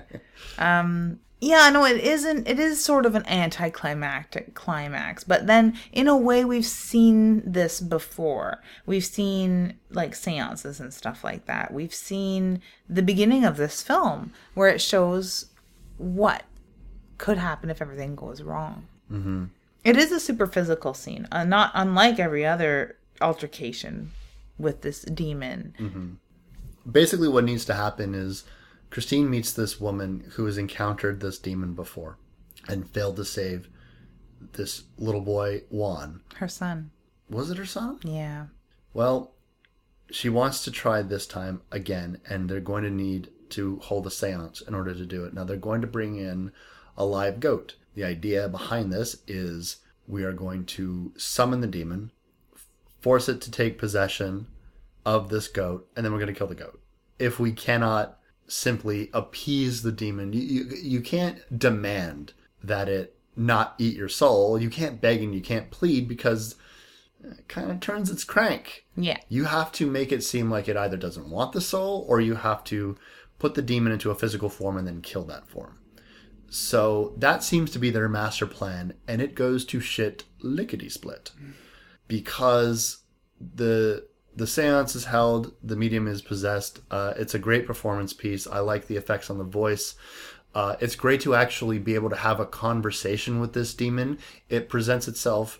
um, 0.59 1.19
yeah, 1.41 1.69
no, 1.71 1.85
it 1.85 2.01
isn't. 2.01 2.47
It 2.49 2.61
is 2.61 2.83
sort 2.83 3.05
of 3.05 3.17
an 3.17 3.27
anticlimactic 3.27 4.55
climax, 4.55 5.25
but 5.25 5.47
then 5.49 5.77
in 5.91 6.07
a 6.07 6.17
way, 6.17 6.45
we've 6.45 6.65
seen 6.65 7.43
this 7.45 7.81
before. 7.81 8.63
We've 8.87 9.05
seen 9.05 9.75
like 9.91 10.15
seances 10.15 10.79
and 10.81 10.95
stuff 10.95 11.25
like 11.25 11.47
that. 11.47 11.75
We've 11.75 11.93
seen 11.95 12.63
the 12.89 13.03
beginning 13.03 13.45
of 13.45 13.57
this 13.57 13.83
film 13.83 14.33
where 14.55 14.69
it 14.69 14.81
shows 14.81 15.47
what 15.99 16.45
could 17.23 17.39
happen 17.39 17.71
if 17.71 17.81
everything 17.81 18.17
goes 18.17 18.43
wrong. 18.43 18.89
Mm-hmm. 19.11 19.45
is 19.85 20.11
a 20.11 20.19
super 20.19 20.49
physical 20.49 20.93
scene, 20.93 21.29
uh, 21.31 21.45
not 21.45 21.71
unlike 21.73 22.19
every 22.19 22.45
other 22.45 22.97
altercation 23.21 24.11
with 24.59 24.83
this 24.83 25.03
demon. 25.03 26.19
basically 26.91 27.29
what 27.29 27.45
needs 27.45 27.65
to 27.67 27.75
happen 27.75 28.17
is 28.17 28.43
Christine 28.91 29.31
meets 29.31 29.53
this 29.53 29.81
woman 29.81 30.25
who 30.33 30.47
has 30.47 30.59
encountered 30.59 31.21
this 31.21 31.39
demon 31.39 31.75
before 31.75 32.19
and 32.69 32.91
failed 32.91 33.15
to 33.17 33.25
save 33.25 33.69
this 34.55 34.83
little 34.99 35.21
boy 35.21 35.63
Juan. 35.71 36.23
Her 36.35 36.49
son, 36.49 36.91
Was 37.31 37.53
it 37.53 37.57
her 37.57 37.67
son? 37.67 38.01
yeah. 38.03 38.47
Well, 38.95 39.31
she 40.11 40.29
wants 40.29 40.65
to 40.65 40.73
try 40.73 41.03
this 41.03 41.29
time 41.29 41.63
again, 41.71 42.21
and 42.29 42.51
they're 42.51 42.61
going 42.61 42.83
to 42.83 42.91
need 42.91 43.31
to 43.51 43.79
hold 43.79 44.09
a 44.09 44.11
seance 44.11 44.61
in 44.61 44.75
order 44.75 44.93
to 44.93 45.07
do 45.07 45.25
it. 45.25 45.33
Now, 45.33 45.45
they're 45.45 45.57
going 45.57 45.83
to 45.83 45.87
bring 45.87 46.17
in 46.17 46.51
a 46.97 47.05
live 47.05 47.41
goat. 47.41 47.77
The 47.95 48.05
idea 48.05 48.49
behind 48.49 48.93
this 48.93 49.17
is 49.27 49.77
we 50.07 50.25
are 50.25 50.33
going 50.33 50.65
to 50.67 51.13
summon 51.17 51.61
the 51.61 51.67
demon, 51.67 52.11
force 53.01 53.29
it 53.29 53.41
to 53.43 53.51
take 53.51 53.79
possession 53.79 54.47
of 55.05 55.29
this 55.29 55.49
goat, 55.49 55.89
and 55.97 56.05
then 56.05 56.13
we're 56.13 56.19
going 56.21 56.33
to 56.33 56.39
kill 56.39 56.47
the 56.47 56.55
goat. 56.55 56.81
If 57.19 57.39
we 57.39 57.53
cannot 57.53 58.19
simply 58.47 59.11
appease 59.13 59.83
the 59.83 59.93
demon, 59.93 60.33
you, 60.33 60.41
you, 60.41 60.65
you 60.83 61.01
can't 61.01 61.59
demand 61.59 62.33
that 62.63 62.89
it 62.89 63.17
not 63.37 63.75
eat 63.79 63.97
your 63.97 64.09
soul. 64.09 64.61
You 64.61 64.71
can't 64.71 65.01
beg 65.01 65.23
and 65.23 65.35
you 65.35 65.41
can't 65.41 65.71
plead 65.71 66.07
because 66.09 66.57
it 67.25 67.49
kind 67.49 67.71
of 67.71 67.81
turns 67.81 68.11
its 68.11 68.25
crank 68.25 68.85
Yeah. 68.97 69.19
you 69.29 69.45
have 69.45 69.71
to 69.73 69.87
make 69.87 70.11
it 70.13 70.23
seem 70.25 70.51
like 70.51 70.69
it 70.69 70.77
either 70.77 70.97
doesn't 70.97 71.31
want 71.31 71.53
the 71.53 71.61
soul 71.61 72.05
or 72.09 72.21
you 72.21 72.35
have 72.35 72.65
to 72.65 72.97
put 73.39 73.55
the 73.55 73.63
demon 73.63 73.93
into 73.93 74.11
a 74.11 74.15
physical 74.15 74.49
form 74.49 74.77
and 74.77 74.87
then 74.87 75.01
kill 75.01 75.25
that 75.25 75.49
form. 75.49 75.79
So 76.53 77.15
that 77.17 77.43
seems 77.43 77.71
to 77.71 77.79
be 77.79 77.89
their 77.89 78.11
master 78.11 78.47
plan, 78.47 78.93
and 79.09 79.23
it 79.23 79.35
goes 79.35 79.65
to 79.65 79.81
shit 79.81 80.25
lickety 80.41 80.91
split 80.91 81.31
because 82.07 82.99
the 83.41 84.07
the 84.37 84.47
seance 84.47 84.95
is 84.95 85.07
held, 85.07 85.55
the 85.63 85.77
medium 85.77 86.07
is 86.07 86.21
possessed. 86.21 86.81
Uh, 86.91 87.15
it's 87.17 87.35
a 87.35 87.39
great 87.39 87.67
performance 87.67 88.13
piece. 88.13 88.47
I 88.47 88.59
like 88.59 88.87
the 88.87 88.97
effects 88.97 89.31
on 89.31 89.39
the 89.39 89.45
voice. 89.45 89.95
Uh, 90.55 90.77
it's 90.79 90.95
great 90.95 91.23
to 91.23 91.35
actually 91.35 91.79
be 91.79 91.95
able 91.95 92.11
to 92.11 92.17
have 92.17 92.39
a 92.39 92.47
conversation 92.47 93.41
with 93.41 93.55
this 93.55 93.73
demon. 93.73 94.19
It 94.51 94.69
presents 94.69 95.09
itself 95.09 95.59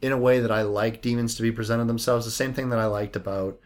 in 0.00 0.10
a 0.10 0.18
way 0.18 0.40
that 0.40 0.50
I 0.50 0.62
like 0.62 1.02
demons 1.02 1.36
to 1.36 1.42
be 1.42 1.52
presented 1.52 1.86
themselves. 1.86 2.24
The 2.24 2.32
same 2.32 2.52
thing 2.52 2.70
that 2.70 2.80
I 2.80 2.86
liked 2.86 3.14
about 3.14 3.60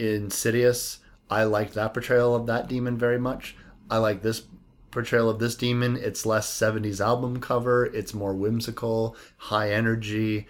Insidious. 0.00 0.98
I 1.30 1.44
liked 1.44 1.74
that 1.74 1.92
portrayal 1.92 2.34
of 2.34 2.46
that 2.46 2.68
demon 2.68 2.96
very 2.96 3.18
much. 3.18 3.56
I 3.90 3.98
like 3.98 4.22
this 4.22 4.42
portrayal 4.90 5.28
of 5.30 5.38
this 5.38 5.54
demon. 5.54 5.96
It's 5.96 6.24
less 6.26 6.50
70s 6.52 7.00
album 7.00 7.40
cover, 7.40 7.86
it's 7.86 8.14
more 8.14 8.34
whimsical, 8.34 9.16
high 9.36 9.70
energy, 9.72 10.46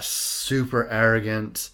super 0.00 0.88
arrogant. 0.88 1.70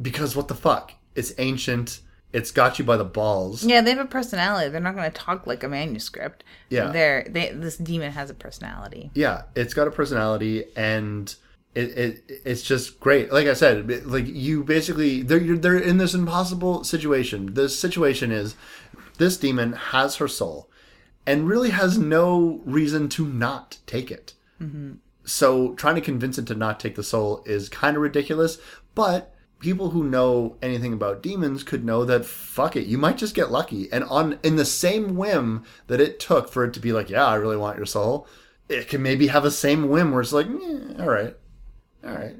Because 0.00 0.36
what 0.36 0.48
the 0.48 0.54
fuck? 0.54 0.92
It's 1.14 1.32
ancient. 1.38 2.00
It's 2.32 2.50
got 2.50 2.78
you 2.78 2.84
by 2.84 2.98
the 2.98 3.04
balls. 3.04 3.64
Yeah, 3.64 3.80
they 3.80 3.90
have 3.92 4.04
a 4.04 4.08
personality. 4.08 4.68
They're 4.68 4.80
not 4.80 4.94
going 4.94 5.10
to 5.10 5.16
talk 5.16 5.46
like 5.46 5.62
a 5.64 5.68
manuscript. 5.68 6.44
Yeah. 6.68 6.90
They're 6.90 7.26
they 7.30 7.52
this 7.52 7.78
demon 7.78 8.12
has 8.12 8.28
a 8.28 8.34
personality. 8.34 9.10
yeah 9.14 9.42
it's 9.54 9.72
got 9.72 9.86
a 9.88 9.90
personality 9.90 10.64
and 10.76 11.34
it, 11.74 11.96
it 11.96 12.40
it's 12.44 12.62
just 12.62 12.98
great 13.00 13.30
like 13.32 13.46
i 13.46 13.52
said 13.52 14.06
like 14.06 14.26
you 14.26 14.64
basically 14.64 15.22
they're 15.22 15.38
you're, 15.38 15.58
they're 15.58 15.78
in 15.78 15.98
this 15.98 16.14
impossible 16.14 16.82
situation 16.84 17.52
the 17.54 17.68
situation 17.68 18.32
is 18.32 18.54
this 19.18 19.36
demon 19.36 19.72
has 19.74 20.16
her 20.16 20.26
soul 20.26 20.70
and 21.26 21.48
really 21.48 21.70
has 21.70 21.98
no 21.98 22.60
reason 22.64 23.08
to 23.10 23.26
not 23.26 23.78
take 23.86 24.10
it. 24.10 24.34
So 25.24 25.74
trying 25.74 25.96
to 25.96 26.00
convince 26.00 26.38
it 26.38 26.46
to 26.46 26.54
not 26.54 26.78
take 26.80 26.94
the 26.94 27.02
soul 27.02 27.42
is 27.46 27.68
kind 27.68 27.96
of 27.96 28.02
ridiculous 28.02 28.58
but 28.94 29.34
people 29.58 29.90
who 29.90 30.04
know 30.04 30.56
anything 30.62 30.92
about 30.92 31.22
demons 31.22 31.62
could 31.62 31.84
know 31.84 32.04
that 32.04 32.24
fuck 32.24 32.76
it 32.76 32.86
you 32.86 32.98
might 32.98 33.18
just 33.18 33.34
get 33.34 33.50
lucky. 33.50 33.90
And 33.92 34.04
on 34.04 34.38
in 34.42 34.56
the 34.56 34.64
same 34.64 35.16
whim 35.16 35.64
that 35.88 36.00
it 36.00 36.20
took 36.20 36.48
for 36.48 36.64
it 36.64 36.72
to 36.74 36.80
be 36.80 36.92
like 36.92 37.10
yeah 37.10 37.26
i 37.26 37.34
really 37.34 37.56
want 37.56 37.76
your 37.76 37.86
soul 37.86 38.26
it 38.68 38.88
can 38.88 39.02
maybe 39.02 39.28
have 39.28 39.44
a 39.44 39.50
same 39.50 39.88
whim 39.88 40.12
where 40.12 40.20
it's 40.20 40.32
like 40.32 40.46
eh, 40.46 41.02
all 41.02 41.08
right 41.08 41.36
all 42.06 42.14
right. 42.14 42.36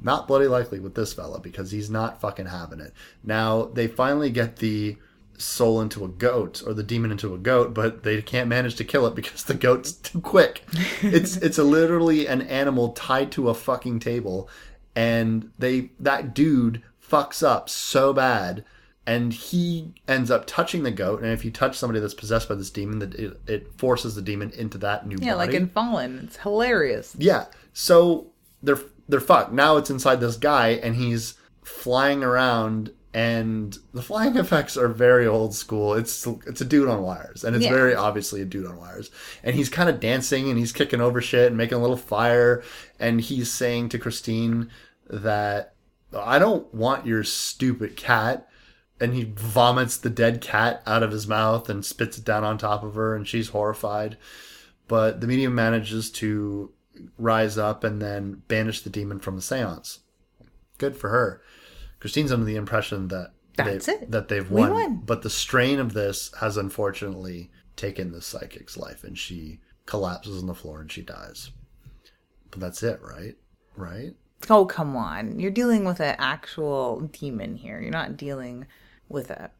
Not 0.00 0.26
bloody 0.26 0.48
likely 0.48 0.80
with 0.80 0.94
this 0.94 1.12
fella 1.12 1.38
because 1.38 1.70
he's 1.70 1.88
not 1.88 2.20
fucking 2.20 2.46
having 2.46 2.80
it. 2.80 2.92
Now 3.22 3.66
they 3.66 3.86
finally 3.86 4.30
get 4.30 4.56
the 4.56 4.96
soul 5.42 5.80
into 5.80 6.04
a 6.04 6.08
goat 6.08 6.62
or 6.66 6.72
the 6.74 6.82
demon 6.82 7.10
into 7.10 7.34
a 7.34 7.38
goat 7.38 7.74
but 7.74 8.02
they 8.02 8.20
can't 8.22 8.48
manage 8.48 8.74
to 8.76 8.84
kill 8.84 9.06
it 9.06 9.14
because 9.14 9.44
the 9.44 9.54
goat's 9.54 9.92
too 10.08 10.20
quick 10.20 10.62
it's 11.02 11.36
it's 11.38 11.58
a 11.58 11.64
literally 11.64 12.26
an 12.26 12.42
animal 12.42 12.90
tied 12.92 13.30
to 13.32 13.48
a 13.48 13.54
fucking 13.54 13.98
table 14.00 14.48
and 14.94 15.50
they 15.58 15.90
that 15.98 16.34
dude 16.34 16.82
fucks 17.06 17.42
up 17.46 17.68
so 17.68 18.12
bad 18.12 18.64
and 19.06 19.32
he 19.32 19.92
ends 20.06 20.30
up 20.30 20.46
touching 20.46 20.84
the 20.84 20.90
goat 20.90 21.20
and 21.22 21.32
if 21.32 21.44
you 21.44 21.50
touch 21.50 21.76
somebody 21.76 21.98
that's 21.98 22.14
possessed 22.14 22.48
by 22.48 22.54
this 22.54 22.70
demon 22.70 23.00
that 23.00 23.14
it, 23.16 23.40
it 23.48 23.72
forces 23.76 24.14
the 24.14 24.22
demon 24.22 24.50
into 24.50 24.78
that 24.78 25.06
new 25.06 25.16
Yeah, 25.20 25.34
body 25.34 25.46
like 25.52 25.56
in 25.60 25.68
Fallen. 25.68 26.20
It's 26.24 26.36
hilarious. 26.36 27.16
yeah. 27.18 27.46
So 27.72 28.28
they're 28.62 28.78
they're 29.08 29.18
fucked. 29.20 29.52
Now 29.52 29.76
it's 29.76 29.90
inside 29.90 30.20
this 30.20 30.36
guy 30.36 30.68
and 30.70 30.94
he's 30.94 31.34
flying 31.64 32.22
around 32.22 32.92
and 33.14 33.76
the 33.92 34.02
flying 34.02 34.36
effects 34.36 34.76
are 34.76 34.88
very 34.88 35.26
old 35.26 35.54
school. 35.54 35.94
It's 35.94 36.26
it's 36.46 36.60
a 36.60 36.64
dude 36.64 36.88
on 36.88 37.02
wires 37.02 37.44
and 37.44 37.54
it's 37.54 37.64
Yeah. 37.64 37.72
very 37.72 37.94
obviously 37.94 38.40
a 38.40 38.46
dude 38.46 38.66
on 38.66 38.78
wires. 38.78 39.10
And 39.42 39.54
he's 39.54 39.68
kind 39.68 39.90
of 39.90 40.00
dancing 40.00 40.48
and 40.48 40.58
he's 40.58 40.72
kicking 40.72 41.00
over 41.00 41.20
shit 41.20 41.48
and 41.48 41.56
making 41.56 41.78
a 41.78 41.80
little 41.80 41.96
fire 41.96 42.62
and 42.98 43.20
he's 43.20 43.50
saying 43.52 43.90
to 43.90 43.98
Christine 43.98 44.70
that 45.10 45.74
I 46.16 46.38
don't 46.38 46.72
want 46.74 47.06
your 47.06 47.24
stupid 47.24 47.96
cat. 47.96 48.48
And 49.00 49.14
he 49.14 49.24
vomits 49.34 49.96
the 49.96 50.10
dead 50.10 50.40
cat 50.40 50.80
out 50.86 51.02
of 51.02 51.10
his 51.10 51.26
mouth 51.26 51.68
and 51.68 51.84
spits 51.84 52.18
it 52.18 52.24
down 52.24 52.44
on 52.44 52.56
top 52.56 52.84
of 52.84 52.94
her, 52.94 53.16
and 53.16 53.26
she's 53.26 53.48
horrified. 53.48 54.16
But 54.86 55.20
the 55.20 55.26
medium 55.26 55.56
manages 55.56 56.08
to 56.12 56.70
rise 57.18 57.58
up 57.58 57.82
and 57.82 58.00
then 58.00 58.42
banish 58.46 58.82
the 58.82 58.90
demon 58.90 59.18
from 59.18 59.34
the 59.34 59.42
seance. 59.42 60.00
Good 60.78 60.96
for 60.96 61.08
her. 61.08 61.42
Christine's 62.02 62.32
under 62.32 62.44
the 62.44 62.56
impression 62.56 63.06
that 63.08 63.30
That's 63.56 63.86
they, 63.86 63.92
it. 63.92 64.10
that 64.10 64.26
they've 64.26 64.50
won. 64.50 64.70
won. 64.72 64.96
But 65.06 65.22
the 65.22 65.30
strain 65.30 65.78
of 65.78 65.92
this 65.92 66.32
has 66.40 66.56
unfortunately 66.56 67.48
taken 67.76 68.10
the 68.10 68.20
psychic's 68.20 68.76
life, 68.76 69.04
and 69.04 69.16
she 69.16 69.60
collapses 69.86 70.40
on 70.42 70.48
the 70.48 70.54
floor 70.54 70.80
and 70.80 70.90
she 70.90 71.02
dies. 71.02 71.52
But 72.50 72.58
that's 72.58 72.82
it, 72.82 73.00
right? 73.02 73.36
Right? 73.76 74.14
Oh, 74.50 74.66
come 74.66 74.96
on. 74.96 75.38
You're 75.38 75.52
dealing 75.52 75.84
with 75.84 76.00
an 76.00 76.16
actual 76.18 77.02
demon 77.12 77.54
here. 77.54 77.80
You're 77.80 77.92
not 77.92 78.16
dealing 78.16 78.66
with 79.08 79.30
a. 79.30 79.52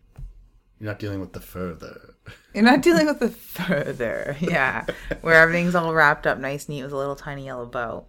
You're 0.81 0.91
not 0.91 0.99
dealing 0.99 1.21
with 1.21 1.33
the 1.33 1.41
further. 1.41 2.15
You're 2.55 2.65
not 2.65 2.83
dealing 2.83 3.07
with 3.07 3.21
the 3.21 3.29
further. 3.31 4.37
Yeah. 4.41 4.85
Where 5.21 5.37
everything's 5.41 5.77
all 5.77 5.95
wrapped 5.95 6.27
up 6.27 6.39
nice, 6.39 6.67
and 6.67 6.75
neat 6.75 6.83
with 6.83 6.93
a 6.93 6.97
little 6.97 7.15
tiny 7.15 7.45
yellow 7.45 7.67
bow. 7.67 8.07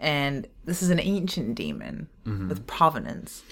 And 0.00 0.46
this 0.64 0.82
is 0.82 0.88
an 0.88 0.98
ancient 1.00 1.54
demon 1.56 2.08
Mm-hmm. 2.26 2.48
with 2.48 2.66
provenance. 2.66 3.42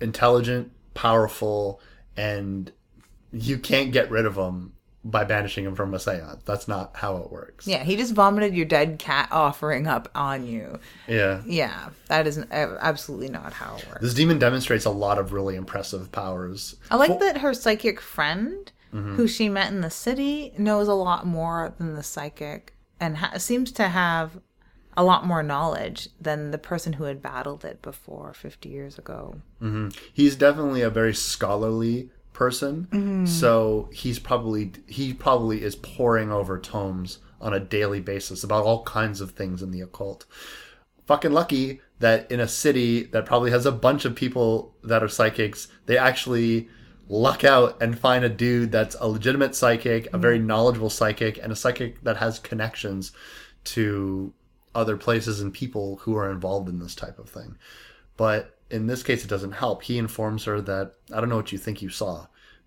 Intelligent, 0.00 0.72
powerful, 0.94 1.80
and 2.16 2.72
you 3.32 3.58
can't 3.58 3.92
get 3.92 4.10
rid 4.10 4.26
of 4.26 4.36
him 4.36 4.72
by 5.04 5.24
banishing 5.24 5.64
him 5.64 5.74
from 5.74 5.94
a 5.94 5.98
seance. 5.98 6.42
That's 6.44 6.68
not 6.68 6.96
how 6.96 7.16
it 7.18 7.30
works. 7.30 7.66
Yeah, 7.66 7.84
he 7.84 7.96
just 7.96 8.14
vomited 8.14 8.54
your 8.54 8.66
dead 8.66 8.98
cat 8.98 9.28
offering 9.30 9.86
up 9.86 10.08
on 10.14 10.46
you. 10.46 10.78
Yeah. 11.06 11.42
Yeah, 11.46 11.90
that 12.08 12.26
is 12.26 12.38
absolutely 12.50 13.28
not 13.28 13.52
how 13.52 13.76
it 13.76 13.86
works. 13.88 14.02
This 14.02 14.14
demon 14.14 14.38
demonstrates 14.38 14.84
a 14.84 14.90
lot 14.90 15.18
of 15.18 15.32
really 15.32 15.56
impressive 15.56 16.12
powers. 16.12 16.76
I 16.90 16.96
like 16.96 17.20
that 17.20 17.38
her 17.38 17.54
psychic 17.54 18.00
friend, 18.00 18.70
mm-hmm. 18.92 19.14
who 19.14 19.28
she 19.28 19.48
met 19.48 19.72
in 19.72 19.80
the 19.80 19.90
city, 19.90 20.52
knows 20.58 20.88
a 20.88 20.94
lot 20.94 21.26
more 21.26 21.74
than 21.78 21.94
the 21.94 22.02
psychic 22.02 22.74
and 23.00 23.18
ha- 23.18 23.38
seems 23.38 23.72
to 23.72 23.88
have 23.88 24.40
a 24.98 25.04
lot 25.04 25.24
more 25.24 25.44
knowledge 25.44 26.08
than 26.20 26.50
the 26.50 26.58
person 26.58 26.94
who 26.94 27.04
had 27.04 27.22
battled 27.22 27.64
it 27.64 27.80
before 27.80 28.34
50 28.34 28.68
years 28.68 28.98
ago. 28.98 29.40
Mm-hmm. 29.62 29.90
He's 30.12 30.34
definitely 30.34 30.82
a 30.82 30.90
very 30.90 31.14
scholarly 31.14 32.10
person, 32.32 32.88
mm-hmm. 32.90 33.24
so 33.24 33.88
he's 33.92 34.18
probably 34.18 34.72
he 34.88 35.14
probably 35.14 35.62
is 35.62 35.76
poring 35.76 36.32
over 36.32 36.58
tomes 36.58 37.20
on 37.40 37.54
a 37.54 37.60
daily 37.60 38.00
basis 38.00 38.42
about 38.42 38.64
all 38.64 38.82
kinds 38.82 39.20
of 39.20 39.30
things 39.30 39.62
in 39.62 39.70
the 39.70 39.80
occult. 39.80 40.26
Fucking 41.06 41.32
lucky 41.32 41.80
that 42.00 42.28
in 42.30 42.40
a 42.40 42.48
city 42.48 43.04
that 43.04 43.24
probably 43.24 43.52
has 43.52 43.66
a 43.66 43.72
bunch 43.72 44.04
of 44.04 44.16
people 44.16 44.74
that 44.82 45.04
are 45.04 45.08
psychics, 45.08 45.68
they 45.86 45.96
actually 45.96 46.68
luck 47.08 47.44
out 47.44 47.80
and 47.80 47.96
find 47.96 48.24
a 48.24 48.28
dude 48.28 48.72
that's 48.72 48.96
a 48.98 49.06
legitimate 49.06 49.54
psychic, 49.54 50.12
a 50.12 50.18
very 50.18 50.38
mm-hmm. 50.38 50.48
knowledgeable 50.48 50.90
psychic, 50.90 51.38
and 51.38 51.52
a 51.52 51.56
psychic 51.56 52.02
that 52.02 52.16
has 52.16 52.40
connections 52.40 53.12
to 53.62 54.32
other 54.78 54.96
places 54.96 55.40
and 55.40 55.52
people 55.52 55.96
who 55.96 56.16
are 56.16 56.30
involved 56.30 56.68
in 56.68 56.78
this 56.78 56.94
type 56.94 57.18
of 57.18 57.28
thing. 57.28 57.58
But 58.16 58.56
in 58.70 58.86
this 58.86 59.02
case, 59.02 59.24
it 59.24 59.30
doesn't 59.30 59.52
help. 59.52 59.82
He 59.82 59.98
informs 59.98 60.44
her 60.44 60.60
that, 60.62 60.94
I 61.12 61.20
don't 61.20 61.28
know 61.28 61.36
what 61.36 61.52
you 61.52 61.58
think 61.58 61.82
you 61.82 61.88
saw, 61.88 62.26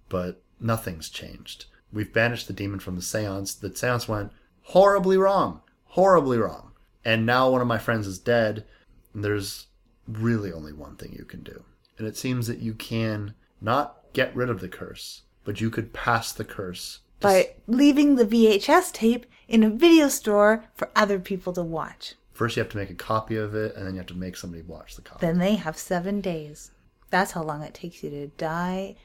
but 0.09 0.41
nothing's 0.59 1.09
changed. 1.09 1.65
We've 1.93 2.13
banished 2.13 2.47
the 2.47 2.53
demon 2.53 2.79
from 2.79 2.95
the 2.95 3.01
seance. 3.01 3.53
The 3.55 3.75
seance 3.75 4.07
went 4.07 4.31
horribly 4.63 5.17
wrong. 5.17 5.61
Horribly 5.85 6.37
wrong. 6.37 6.71
And 7.03 7.25
now 7.25 7.49
one 7.49 7.61
of 7.61 7.67
my 7.67 7.77
friends 7.77 8.07
is 8.07 8.19
dead. 8.19 8.65
And 9.13 9.23
there's 9.23 9.67
really 10.07 10.51
only 10.51 10.73
one 10.73 10.95
thing 10.95 11.15
you 11.17 11.25
can 11.25 11.43
do. 11.43 11.63
And 11.97 12.07
it 12.07 12.17
seems 12.17 12.47
that 12.47 12.59
you 12.59 12.73
can 12.73 13.33
not 13.59 13.97
get 14.13 14.35
rid 14.35 14.49
of 14.49 14.59
the 14.59 14.67
curse, 14.67 15.21
but 15.43 15.61
you 15.61 15.69
could 15.69 15.93
pass 15.93 16.31
the 16.31 16.45
curse. 16.45 16.99
By 17.19 17.51
leaving 17.67 18.15
the 18.15 18.25
VHS 18.25 18.91
tape 18.93 19.25
in 19.51 19.63
a 19.63 19.69
video 19.69 20.07
store 20.07 20.63
for 20.73 20.89
other 20.95 21.19
people 21.19 21.51
to 21.53 21.61
watch. 21.61 22.15
First, 22.31 22.55
you 22.55 22.63
have 22.63 22.71
to 22.71 22.77
make 22.77 22.89
a 22.89 22.95
copy 22.95 23.35
of 23.35 23.53
it, 23.53 23.75
and 23.75 23.85
then 23.85 23.93
you 23.93 23.99
have 23.99 24.07
to 24.07 24.15
make 24.15 24.37
somebody 24.37 24.63
watch 24.63 24.95
the 24.95 25.01
copy. 25.01 25.25
Then 25.25 25.37
they 25.37 25.55
have 25.55 25.77
seven 25.77 26.21
days. 26.21 26.71
That's 27.09 27.33
how 27.33 27.43
long 27.43 27.61
it 27.61 27.73
takes 27.73 28.01
you 28.01 28.09
to 28.09 28.27
die 28.27 28.95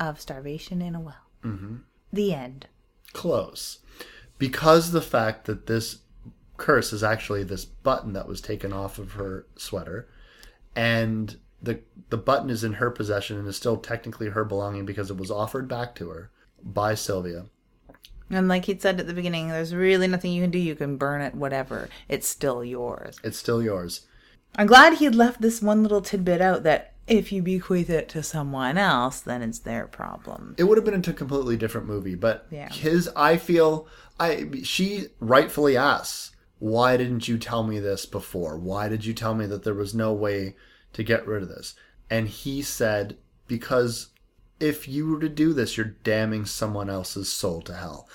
of 0.00 0.20
starvation 0.20 0.82
in 0.82 0.96
a 0.96 1.00
well. 1.00 1.14
Mm-hmm. 1.44 1.76
The 2.12 2.34
end. 2.34 2.66
close 3.12 3.78
because 4.38 4.90
the 4.90 5.00
fact 5.00 5.46
that 5.46 5.66
this 5.66 5.98
curse 6.56 6.92
is 6.92 7.02
actually 7.02 7.44
this 7.44 7.64
button 7.64 8.12
that 8.12 8.28
was 8.28 8.40
taken 8.40 8.72
off 8.72 8.98
of 8.98 9.12
her 9.12 9.46
sweater 9.56 10.08
and 10.76 11.36
the 11.62 11.80
the 12.10 12.16
button 12.16 12.50
is 12.50 12.64
in 12.64 12.74
her 12.74 12.90
possession 12.90 13.38
and 13.38 13.48
is 13.48 13.56
still 13.56 13.76
technically 13.76 14.28
her 14.28 14.44
belonging 14.44 14.84
because 14.84 15.10
it 15.10 15.16
was 15.16 15.30
offered 15.30 15.68
back 15.68 15.94
to 15.94 16.08
her 16.10 16.30
by 16.62 16.94
Sylvia. 16.94 17.46
And 18.32 18.48
like 18.48 18.64
he 18.64 18.78
said 18.78 18.98
at 18.98 19.06
the 19.06 19.12
beginning, 19.14 19.48
there's 19.48 19.74
really 19.74 20.08
nothing 20.08 20.32
you 20.32 20.42
can 20.42 20.50
do. 20.50 20.58
You 20.58 20.74
can 20.74 20.96
burn 20.96 21.20
it, 21.20 21.34
whatever. 21.34 21.88
It's 22.08 22.26
still 22.26 22.64
yours. 22.64 23.20
It's 23.22 23.38
still 23.38 23.62
yours. 23.62 24.06
I'm 24.56 24.66
glad 24.66 24.94
he 24.94 25.04
had 25.04 25.14
left 25.14 25.40
this 25.40 25.62
one 25.62 25.82
little 25.82 26.00
tidbit 26.00 26.40
out 26.40 26.62
that 26.62 26.94
if 27.06 27.30
you 27.30 27.42
bequeath 27.42 27.90
it 27.90 28.08
to 28.10 28.22
someone 28.22 28.78
else, 28.78 29.20
then 29.20 29.42
it's 29.42 29.58
their 29.58 29.86
problem. 29.86 30.54
It 30.56 30.64
would 30.64 30.78
have 30.78 30.84
been 30.84 30.94
into 30.94 31.10
a 31.10 31.14
completely 31.14 31.56
different 31.56 31.86
movie, 31.86 32.14
but 32.14 32.46
Yeah. 32.50 32.72
his 32.72 33.08
I 33.14 33.36
feel 33.36 33.86
I 34.20 34.48
she 34.62 35.08
rightfully 35.20 35.76
asks, 35.76 36.32
"Why 36.58 36.96
didn't 36.96 37.28
you 37.28 37.38
tell 37.38 37.64
me 37.64 37.80
this 37.80 38.06
before? 38.06 38.56
Why 38.56 38.88
did 38.88 39.04
you 39.04 39.14
tell 39.14 39.34
me 39.34 39.46
that 39.46 39.62
there 39.64 39.74
was 39.74 39.94
no 39.94 40.12
way 40.12 40.54
to 40.92 41.02
get 41.02 41.26
rid 41.26 41.42
of 41.42 41.48
this?" 41.48 41.74
And 42.08 42.28
he 42.28 42.62
said, 42.62 43.16
"Because 43.48 44.08
if 44.62 44.88
you 44.88 45.08
were 45.08 45.20
to 45.20 45.28
do 45.28 45.52
this, 45.52 45.76
you're 45.76 45.96
damning 46.04 46.46
someone 46.46 46.88
else's 46.88 47.32
soul 47.32 47.60
to 47.62 47.74
hell." 47.74 48.08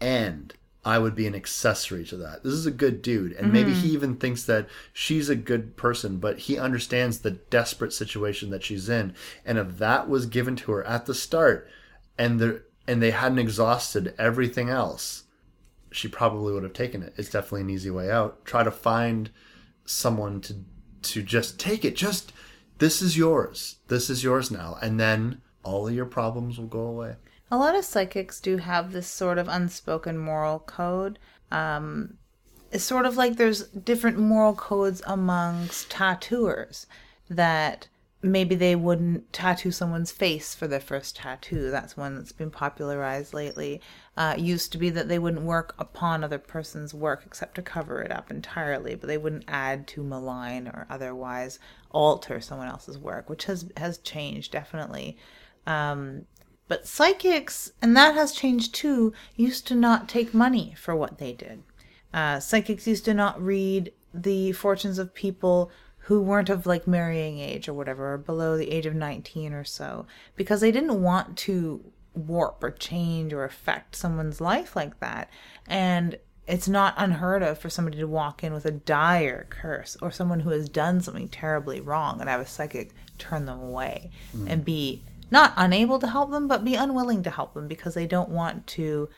And 0.00 0.54
I 0.84 0.98
would 0.98 1.14
be 1.14 1.26
an 1.26 1.34
accessory 1.34 2.04
to 2.06 2.16
that. 2.18 2.42
This 2.42 2.54
is 2.54 2.64
a 2.64 2.70
good 2.70 3.02
dude. 3.02 3.32
And 3.32 3.52
maybe 3.52 3.74
he 3.74 3.90
mm. 3.90 3.92
even 3.92 4.16
thinks 4.16 4.44
that 4.44 4.66
she's 4.94 5.28
a 5.28 5.34
good 5.34 5.76
person, 5.76 6.16
but 6.16 6.38
he 6.40 6.58
understands 6.58 7.18
the 7.18 7.32
desperate 7.32 7.92
situation 7.92 8.48
that 8.50 8.64
she's 8.64 8.88
in. 8.88 9.14
And 9.44 9.58
if 9.58 9.76
that 9.78 10.08
was 10.08 10.24
given 10.24 10.56
to 10.56 10.72
her 10.72 10.84
at 10.86 11.04
the 11.04 11.14
start 11.14 11.68
and 12.16 12.40
the 12.40 12.62
and 12.88 13.02
they 13.02 13.10
hadn't 13.10 13.38
exhausted 13.38 14.14
everything 14.18 14.70
else, 14.70 15.24
she 15.92 16.08
probably 16.08 16.54
would 16.54 16.62
have 16.62 16.72
taken 16.72 17.02
it. 17.02 17.12
It's 17.16 17.30
definitely 17.30 17.60
an 17.60 17.70
easy 17.70 17.90
way 17.90 18.10
out. 18.10 18.44
Try 18.46 18.62
to 18.62 18.70
find 18.70 19.30
someone 19.84 20.40
to 20.42 20.64
to 21.02 21.22
just 21.22 21.60
take 21.60 21.84
it. 21.84 21.94
Just 21.94 22.32
this 22.78 23.02
is 23.02 23.18
yours. 23.18 23.76
This 23.88 24.08
is 24.08 24.24
yours 24.24 24.50
now. 24.50 24.78
And 24.80 24.98
then 24.98 25.42
all 25.62 25.88
of 25.88 25.94
your 25.94 26.06
problems 26.06 26.58
will 26.58 26.66
go 26.66 26.80
away. 26.80 27.16
A 27.50 27.58
lot 27.58 27.74
of 27.74 27.84
psychics 27.84 28.40
do 28.40 28.58
have 28.58 28.92
this 28.92 29.08
sort 29.08 29.38
of 29.38 29.48
unspoken 29.48 30.16
moral 30.16 30.60
code. 30.60 31.18
Um, 31.50 32.18
it's 32.70 32.84
sort 32.84 33.06
of 33.06 33.16
like 33.16 33.36
there's 33.36 33.66
different 33.68 34.18
moral 34.18 34.54
codes 34.54 35.02
amongst 35.06 35.90
tattooers 35.90 36.86
that 37.28 37.88
maybe 38.22 38.54
they 38.54 38.76
wouldn't 38.76 39.32
tattoo 39.32 39.70
someone's 39.70 40.12
face 40.12 40.54
for 40.54 40.68
their 40.68 40.80
first 40.80 41.16
tattoo. 41.16 41.70
That's 41.70 41.96
one 41.96 42.16
that's 42.16 42.32
been 42.32 42.50
popularized 42.50 43.32
lately. 43.32 43.80
Uh, 44.16 44.34
used 44.36 44.72
to 44.72 44.78
be 44.78 44.90
that 44.90 45.08
they 45.08 45.18
wouldn't 45.18 45.44
work 45.44 45.74
upon 45.78 46.22
other 46.22 46.38
person's 46.38 46.92
work 46.92 47.22
except 47.24 47.54
to 47.54 47.62
cover 47.62 48.02
it 48.02 48.12
up 48.12 48.30
entirely, 48.30 48.94
but 48.94 49.06
they 49.06 49.16
wouldn't 49.16 49.44
add 49.48 49.86
to 49.88 50.02
malign 50.02 50.68
or 50.68 50.86
otherwise 50.90 51.58
alter 51.90 52.40
someone 52.40 52.68
else's 52.68 52.98
work, 52.98 53.30
which 53.30 53.46
has 53.46 53.70
has 53.76 53.98
changed 53.98 54.52
definitely. 54.52 55.16
Um, 55.66 56.26
but 56.68 56.86
psychics, 56.86 57.72
and 57.82 57.96
that 57.96 58.14
has 58.14 58.32
changed 58.32 58.74
too, 58.74 59.12
used 59.34 59.66
to 59.68 59.74
not 59.74 60.08
take 60.08 60.32
money 60.32 60.74
for 60.78 60.94
what 60.94 61.18
they 61.18 61.32
did. 61.32 61.62
Uh, 62.14 62.38
psychics 62.38 62.86
used 62.86 63.04
to 63.06 63.14
not 63.14 63.42
read 63.42 63.92
the 64.14 64.52
fortunes 64.52 64.98
of 64.98 65.14
people 65.14 65.70
who 66.04 66.20
weren't 66.20 66.48
of 66.48 66.66
like 66.66 66.86
marrying 66.86 67.38
age 67.38 67.68
or 67.68 67.74
whatever, 67.74 68.14
or 68.14 68.18
below 68.18 68.56
the 68.56 68.70
age 68.70 68.86
of 68.86 68.94
19 68.94 69.52
or 69.52 69.64
so, 69.64 70.06
because 70.36 70.60
they 70.60 70.72
didn't 70.72 71.02
want 71.02 71.36
to 71.38 71.84
warp 72.14 72.62
or 72.62 72.70
change 72.70 73.32
or 73.32 73.44
affect 73.44 73.94
someone's 73.94 74.40
life 74.40 74.74
like 74.74 74.98
that. 75.00 75.30
And 75.66 76.18
it's 76.46 76.68
not 76.68 76.94
unheard 76.96 77.42
of 77.42 77.58
for 77.58 77.70
somebody 77.70 77.98
to 77.98 78.06
walk 78.06 78.42
in 78.42 78.52
with 78.52 78.64
a 78.64 78.72
dire 78.72 79.46
curse 79.50 79.96
or 80.02 80.10
someone 80.10 80.40
who 80.40 80.50
has 80.50 80.68
done 80.68 81.00
something 81.00 81.28
terribly 81.28 81.80
wrong 81.80 82.20
and 82.20 82.28
have 82.28 82.40
a 82.40 82.46
psychic 82.46 82.90
turn 83.18 83.46
them 83.46 83.60
away 83.60 84.10
and 84.48 84.64
be 84.64 85.02
not 85.30 85.52
unable 85.56 85.98
to 85.98 86.08
help 86.08 86.30
them, 86.30 86.48
but 86.48 86.64
be 86.64 86.74
unwilling 86.74 87.22
to 87.22 87.30
help 87.30 87.54
them 87.54 87.68
because 87.68 87.94
they 87.94 88.06
don't 88.06 88.30
want 88.30 88.66
to, 88.68 89.08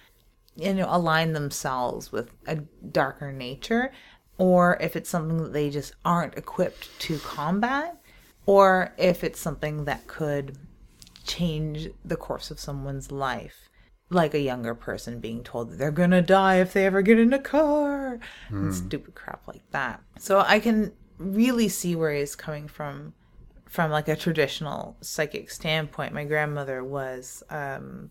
you 0.56 0.74
know, 0.74 0.86
align 0.88 1.32
themselves 1.32 2.12
with 2.12 2.30
a 2.46 2.56
darker 2.56 3.32
nature, 3.32 3.92
or 4.38 4.76
if 4.80 4.96
it's 4.96 5.10
something 5.10 5.38
that 5.38 5.52
they 5.52 5.70
just 5.70 5.94
aren't 6.04 6.36
equipped 6.36 6.88
to 7.00 7.18
combat, 7.18 8.00
or 8.46 8.92
if 8.98 9.22
it's 9.24 9.40
something 9.40 9.84
that 9.84 10.06
could 10.06 10.58
change 11.24 11.88
the 12.04 12.16
course 12.16 12.50
of 12.50 12.60
someone's 12.60 13.12
life. 13.12 13.68
Like 14.10 14.34
a 14.34 14.40
younger 14.40 14.74
person 14.74 15.20
being 15.20 15.42
told 15.42 15.70
that 15.70 15.78
they're 15.78 15.90
gonna 15.90 16.20
die 16.20 16.56
if 16.56 16.74
they 16.74 16.84
ever 16.84 17.00
get 17.00 17.18
in 17.18 17.32
a 17.32 17.38
car, 17.38 18.20
and 18.48 18.66
hmm. 18.66 18.70
stupid 18.70 19.14
crap 19.14 19.46
like 19.48 19.62
that. 19.70 20.02
So 20.18 20.40
I 20.40 20.60
can 20.60 20.92
really 21.16 21.68
see 21.68 21.96
where 21.96 22.12
he's 22.12 22.36
coming 22.36 22.68
from 22.68 23.14
from 23.72 23.90
like 23.90 24.06
a 24.06 24.14
traditional 24.14 24.98
psychic 25.00 25.50
standpoint. 25.50 26.12
My 26.12 26.24
grandmother 26.24 26.84
was 26.84 27.42
um, 27.48 28.10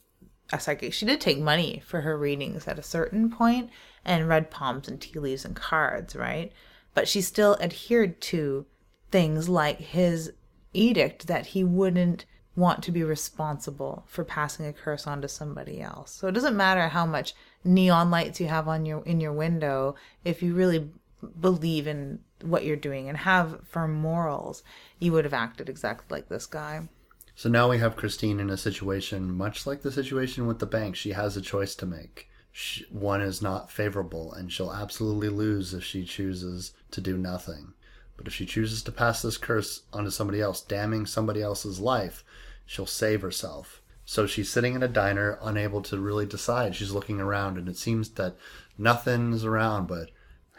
a 0.51 0.59
psychic. 0.59 0.91
She 0.91 1.05
did 1.05 1.21
take 1.21 1.37
money 1.37 1.83
for 1.85 2.01
her 2.01 2.17
readings 2.17 2.67
at 2.67 2.79
a 2.79 2.83
certain 2.83 3.29
point 3.29 3.69
and 4.03 4.27
read 4.27 4.49
palms 4.49 4.87
and 4.87 4.99
tea 4.99 5.19
leaves 5.19 5.45
and 5.45 5.55
cards, 5.55 6.15
right? 6.15 6.51
But 6.95 7.07
she 7.07 7.21
still 7.21 7.57
adhered 7.61 8.19
to 8.21 8.65
things 9.11 9.47
like 9.47 9.77
his 9.77 10.33
edict 10.73 11.27
that 11.27 11.45
he 11.45 11.63
wouldn't 11.63 12.25
want 12.55 12.83
to 12.85 12.91
be 12.91 13.03
responsible 13.03 14.03
for 14.07 14.23
passing 14.23 14.65
a 14.65 14.73
curse 14.73 15.05
on 15.05 15.21
to 15.21 15.27
somebody 15.27 15.79
else. 15.79 16.11
So 16.11 16.27
it 16.27 16.31
doesn't 16.31 16.57
matter 16.57 16.87
how 16.87 17.05
much 17.05 17.35
neon 17.63 18.09
lights 18.09 18.39
you 18.39 18.47
have 18.47 18.67
on 18.67 18.83
your 18.83 19.03
in 19.03 19.21
your 19.21 19.31
window 19.31 19.93
if 20.25 20.41
you 20.41 20.55
really 20.55 20.89
believe 21.39 21.87
in 21.87 22.19
what 22.41 22.65
you're 22.65 22.75
doing 22.75 23.07
and 23.07 23.17
have 23.17 23.65
firm 23.67 23.93
morals, 23.93 24.63
you 24.99 25.11
would 25.11 25.25
have 25.25 25.33
acted 25.33 25.69
exactly 25.69 26.17
like 26.17 26.29
this 26.29 26.45
guy. 26.45 26.87
So 27.35 27.49
now 27.49 27.69
we 27.69 27.77
have 27.79 27.95
Christine 27.95 28.39
in 28.39 28.49
a 28.49 28.57
situation 28.57 29.33
much 29.33 29.65
like 29.65 29.81
the 29.81 29.91
situation 29.91 30.47
with 30.47 30.59
the 30.59 30.65
bank. 30.65 30.95
She 30.95 31.11
has 31.11 31.37
a 31.37 31.41
choice 31.41 31.75
to 31.75 31.85
make. 31.85 32.29
She, 32.51 32.85
one 32.89 33.21
is 33.21 33.41
not 33.41 33.71
favorable, 33.71 34.33
and 34.33 34.51
she'll 34.51 34.73
absolutely 34.73 35.29
lose 35.29 35.73
if 35.73 35.83
she 35.83 36.03
chooses 36.03 36.73
to 36.91 36.99
do 36.99 37.17
nothing. 37.17 37.73
But 38.17 38.27
if 38.27 38.33
she 38.33 38.45
chooses 38.45 38.83
to 38.83 38.91
pass 38.91 39.21
this 39.21 39.37
curse 39.37 39.83
onto 39.93 40.11
somebody 40.11 40.41
else, 40.41 40.61
damning 40.61 41.05
somebody 41.05 41.41
else's 41.41 41.79
life, 41.79 42.23
she'll 42.65 42.85
save 42.85 43.21
herself. 43.21 43.81
So 44.05 44.27
she's 44.27 44.49
sitting 44.49 44.75
in 44.75 44.83
a 44.83 44.87
diner, 44.87 45.39
unable 45.41 45.81
to 45.83 45.97
really 45.97 46.25
decide. 46.25 46.75
She's 46.75 46.91
looking 46.91 47.21
around, 47.21 47.57
and 47.57 47.69
it 47.69 47.77
seems 47.77 48.09
that 48.11 48.35
nothing's 48.77 49.45
around 49.45 49.87
but 49.87 50.11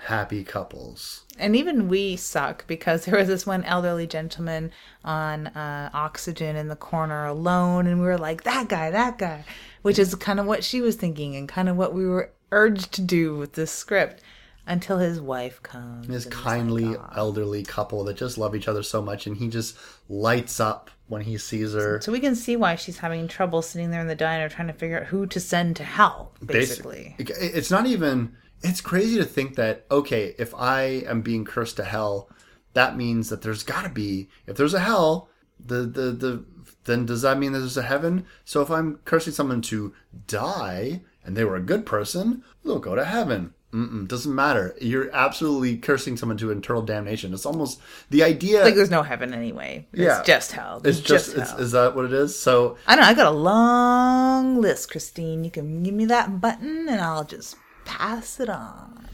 happy 0.04 0.44
couples. 0.44 1.22
And 1.38 1.54
even 1.56 1.88
we 1.88 2.16
suck 2.16 2.66
because 2.66 3.04
there 3.06 3.18
was 3.18 3.28
this 3.28 3.46
one 3.46 3.64
elderly 3.64 4.06
gentleman 4.06 4.72
on 5.04 5.48
uh, 5.48 5.90
oxygen 5.94 6.56
in 6.56 6.68
the 6.68 6.76
corner 6.76 7.24
alone, 7.26 7.86
and 7.86 8.00
we 8.00 8.06
were 8.06 8.18
like, 8.18 8.44
that 8.44 8.68
guy, 8.68 8.90
that 8.90 9.18
guy, 9.18 9.44
which 9.82 9.98
is 9.98 10.14
kind 10.14 10.40
of 10.40 10.46
what 10.46 10.64
she 10.64 10.80
was 10.80 10.96
thinking 10.96 11.36
and 11.36 11.48
kind 11.48 11.68
of 11.68 11.76
what 11.76 11.94
we 11.94 12.06
were 12.06 12.32
urged 12.50 12.92
to 12.92 13.00
do 13.02 13.36
with 13.36 13.54
this 13.54 13.70
script 13.70 14.22
until 14.66 14.98
his 14.98 15.20
wife 15.20 15.62
comes. 15.62 16.06
This 16.06 16.26
kindly 16.26 16.84
like, 16.84 17.16
elderly 17.16 17.64
couple 17.64 18.04
that 18.04 18.16
just 18.16 18.38
love 18.38 18.54
each 18.54 18.68
other 18.68 18.82
so 18.82 19.02
much, 19.02 19.26
and 19.26 19.36
he 19.36 19.48
just 19.48 19.76
lights 20.08 20.60
up 20.60 20.90
when 21.08 21.22
he 21.22 21.36
sees 21.38 21.72
her. 21.74 22.00
So 22.00 22.12
we 22.12 22.20
can 22.20 22.34
see 22.36 22.56
why 22.56 22.76
she's 22.76 22.98
having 22.98 23.26
trouble 23.28 23.62
sitting 23.62 23.90
there 23.90 24.00
in 24.00 24.06
the 24.08 24.14
diner 24.14 24.48
trying 24.48 24.68
to 24.68 24.72
figure 24.72 25.00
out 25.00 25.06
who 25.06 25.26
to 25.26 25.40
send 25.40 25.76
to 25.76 25.84
hell, 25.84 26.32
basically. 26.44 27.14
Basic- 27.18 27.36
It's 27.40 27.70
not 27.70 27.86
even. 27.86 28.36
It's 28.62 28.80
crazy 28.80 29.16
to 29.16 29.24
think 29.24 29.56
that 29.56 29.84
okay, 29.90 30.34
if 30.38 30.54
I 30.54 30.82
am 31.06 31.20
being 31.22 31.44
cursed 31.44 31.76
to 31.76 31.84
hell, 31.84 32.28
that 32.74 32.96
means 32.96 33.28
that 33.30 33.42
there's 33.42 33.62
got 33.62 33.82
to 33.82 33.88
be. 33.88 34.28
If 34.46 34.56
there's 34.56 34.74
a 34.74 34.80
hell, 34.80 35.28
the 35.64 35.78
the 35.82 36.10
the 36.12 36.44
then 36.84 37.06
does 37.06 37.22
that 37.22 37.38
mean 37.38 37.52
that 37.52 37.60
there's 37.60 37.76
a 37.76 37.82
heaven? 37.82 38.24
So 38.44 38.60
if 38.62 38.70
I'm 38.70 38.98
cursing 39.04 39.32
someone 39.32 39.62
to 39.62 39.92
die 40.26 41.02
and 41.24 41.36
they 41.36 41.44
were 41.44 41.56
a 41.56 41.60
good 41.62 41.86
person, 41.86 42.42
they'll 42.64 42.78
go 42.80 42.94
to 42.94 43.04
heaven. 43.04 43.54
Mm-mm, 43.72 44.06
doesn't 44.06 44.34
matter. 44.34 44.74
You're 44.82 45.10
absolutely 45.14 45.78
cursing 45.78 46.18
someone 46.18 46.36
to 46.38 46.50
eternal 46.50 46.82
damnation. 46.82 47.32
It's 47.32 47.46
almost 47.46 47.80
the 48.10 48.22
idea. 48.22 48.62
Like 48.64 48.74
there's 48.74 48.90
no 48.90 49.02
heaven 49.02 49.32
anyway. 49.32 49.86
It's 49.92 50.02
Yeah. 50.02 50.22
just 50.24 50.52
hell. 50.52 50.82
it's 50.84 51.00
just, 51.00 51.34
it's, 51.34 51.52
hell. 51.52 51.60
is 51.60 51.72
that 51.72 51.96
what 51.96 52.04
it 52.04 52.12
is? 52.12 52.38
So 52.38 52.76
I 52.86 52.94
don't 52.96 53.04
know. 53.04 53.08
I 53.10 53.14
got 53.14 53.32
a 53.32 53.36
long 53.36 54.60
list, 54.60 54.90
Christine. 54.90 55.42
You 55.44 55.50
can 55.50 55.82
give 55.82 55.94
me 55.94 56.04
that 56.06 56.38
button 56.40 56.86
and 56.88 57.00
I'll 57.00 57.24
just 57.24 57.56
pass 57.98 58.40
it 58.40 58.48
on. 58.48 59.06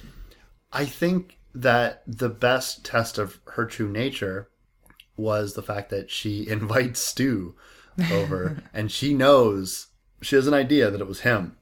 I 0.73 0.85
think 0.85 1.39
that 1.55 2.03
the 2.07 2.29
best 2.29 2.85
test 2.85 3.19
of 3.19 3.41
her 3.47 3.67
true 3.67 3.89
nature 3.89 4.49
was 5.17 5.55
the 5.55 5.63
fact 5.63 5.91
that 5.91 6.11
she 6.11 6.47
invites 6.49 7.01
Stu 7.01 7.55
over 8.13 8.63
and 8.75 8.91
she 8.93 9.15
knows 9.15 9.89
she 10.23 10.37
has 10.37 10.47
an 10.47 10.55
idea 10.55 10.91
that 10.91 11.01
it 11.01 11.09
was 11.09 11.21
him. 11.21 11.57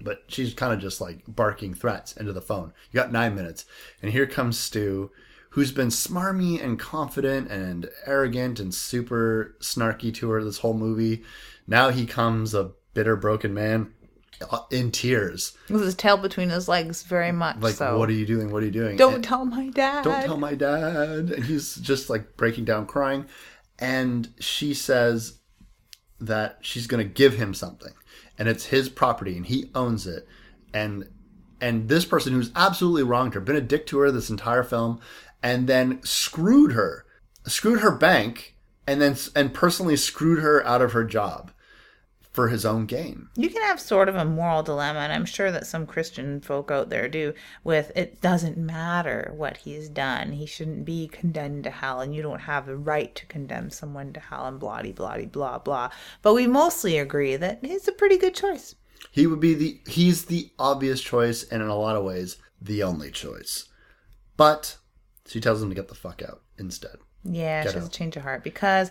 But 0.00 0.24
she's 0.26 0.54
kind 0.54 0.72
of 0.72 0.80
just 0.80 1.00
like 1.00 1.22
barking 1.28 1.74
threats 1.74 2.16
into 2.16 2.32
the 2.32 2.40
phone. 2.40 2.72
You 2.90 2.98
got 2.98 3.12
nine 3.12 3.36
minutes. 3.36 3.66
And 4.00 4.10
here 4.10 4.26
comes 4.26 4.58
Stu, 4.58 5.12
who's 5.50 5.70
been 5.70 5.88
smarmy 5.88 6.62
and 6.62 6.78
confident 6.78 7.50
and 7.50 7.88
arrogant 8.04 8.58
and 8.58 8.74
super 8.74 9.54
snarky 9.60 10.12
to 10.14 10.30
her 10.30 10.42
this 10.42 10.58
whole 10.58 10.74
movie. 10.74 11.22
Now 11.68 11.90
he 11.90 12.04
comes 12.04 12.52
a 12.52 12.72
bitter, 12.94 13.14
broken 13.14 13.54
man 13.54 13.92
Uh, 14.50 14.60
in 14.70 14.90
tears. 14.90 15.56
With 15.68 15.82
his 15.82 15.94
tail 15.94 16.16
between 16.16 16.50
his 16.50 16.68
legs, 16.68 17.02
very 17.02 17.32
much 17.32 17.56
Like, 17.60 17.74
so. 17.74 17.98
what 17.98 18.08
are 18.08 18.12
you 18.12 18.26
doing? 18.26 18.50
What 18.50 18.62
are 18.62 18.66
you 18.66 18.72
doing? 18.72 18.96
Don't 18.96 19.14
And- 19.16 19.24
tell 19.24 19.44
my 19.44 19.68
dad. 19.68 20.04
don't 20.04 20.24
tell 20.24 20.38
my 20.38 20.54
dad 20.54 21.30
and 21.30 21.44
he's 21.44 21.76
just 21.76 22.08
like 22.10 22.36
breaking 22.36 22.64
down 22.64 22.86
crying 22.86 23.26
and 23.78 24.28
she 24.38 24.74
says 24.74 25.38
that 26.20 26.58
she's 26.60 26.86
going 26.86 27.06
to 27.06 27.12
give 27.12 27.34
him 27.34 27.52
something 27.54 27.92
and 28.38 28.48
it's 28.48 28.66
his 28.66 28.88
property 28.88 29.36
and 29.36 29.46
he 29.46 29.70
owns 29.74 30.06
it 30.06 30.26
and 30.72 31.08
and 31.60 31.88
this 31.88 32.04
person 32.04 32.32
who's 32.32 32.50
absolutely 32.56 33.02
wronged 33.02 33.34
her 33.34 33.40
been 33.40 33.56
a 33.56 33.60
dick 33.60 33.86
to 33.86 33.98
her 33.98 34.10
this 34.10 34.30
entire 34.30 34.62
film 34.62 35.00
and 35.42 35.66
then 35.66 36.00
screwed 36.04 36.72
her 36.72 37.04
screwed 37.46 37.80
her 37.80 37.90
bank 37.90 38.56
and 38.86 39.00
then 39.02 39.16
and 39.34 39.52
personally 39.52 39.96
screwed 39.96 40.38
her 40.40 40.64
out 40.66 40.80
of 40.82 40.92
her 40.92 41.04
job 41.04 41.50
for 42.32 42.48
his 42.48 42.64
own 42.64 42.86
gain 42.86 43.28
You 43.36 43.50
can 43.50 43.62
have 43.62 43.78
sort 43.78 44.08
of 44.08 44.16
a 44.16 44.24
moral 44.24 44.62
dilemma, 44.62 45.00
and 45.00 45.12
I'm 45.12 45.26
sure 45.26 45.52
that 45.52 45.66
some 45.66 45.86
Christian 45.86 46.40
folk 46.40 46.70
out 46.70 46.88
there 46.88 47.08
do, 47.08 47.34
with 47.62 47.92
it 47.94 48.20
doesn't 48.20 48.56
matter 48.56 49.32
what 49.36 49.58
he's 49.58 49.88
done. 49.88 50.32
He 50.32 50.46
shouldn't 50.46 50.84
be 50.84 51.08
condemned 51.08 51.64
to 51.64 51.70
hell, 51.70 52.00
and 52.00 52.14
you 52.14 52.22
don't 52.22 52.40
have 52.40 52.66
the 52.66 52.76
right 52.76 53.14
to 53.14 53.26
condemn 53.26 53.70
someone 53.70 54.12
to 54.14 54.20
hell, 54.20 54.46
and 54.46 54.58
blah, 54.58 54.82
blah, 54.82 55.18
blah, 55.26 55.58
blah. 55.58 55.90
But 56.22 56.34
we 56.34 56.46
mostly 56.46 56.98
agree 56.98 57.36
that 57.36 57.60
it's 57.62 57.88
a 57.88 57.92
pretty 57.92 58.16
good 58.16 58.34
choice. 58.34 58.74
He 59.10 59.26
would 59.26 59.40
be 59.40 59.54
the 59.54 59.80
he's 59.86 60.26
the 60.26 60.50
obvious 60.58 61.00
choice 61.00 61.42
and 61.42 61.62
in 61.62 61.68
a 61.68 61.76
lot 61.76 61.96
of 61.96 62.04
ways 62.04 62.36
the 62.60 62.82
only 62.82 63.10
choice. 63.10 63.66
But 64.36 64.78
she 65.26 65.40
tells 65.40 65.62
him 65.62 65.68
to 65.68 65.74
get 65.74 65.88
the 65.88 65.94
fuck 65.94 66.22
out 66.22 66.42
instead. 66.58 66.96
Yeah, 67.24 67.62
Get 67.62 67.72
she 67.72 67.78
has 67.78 67.86
a 67.86 67.90
change 67.90 68.16
of 68.16 68.22
heart 68.24 68.42
because 68.42 68.90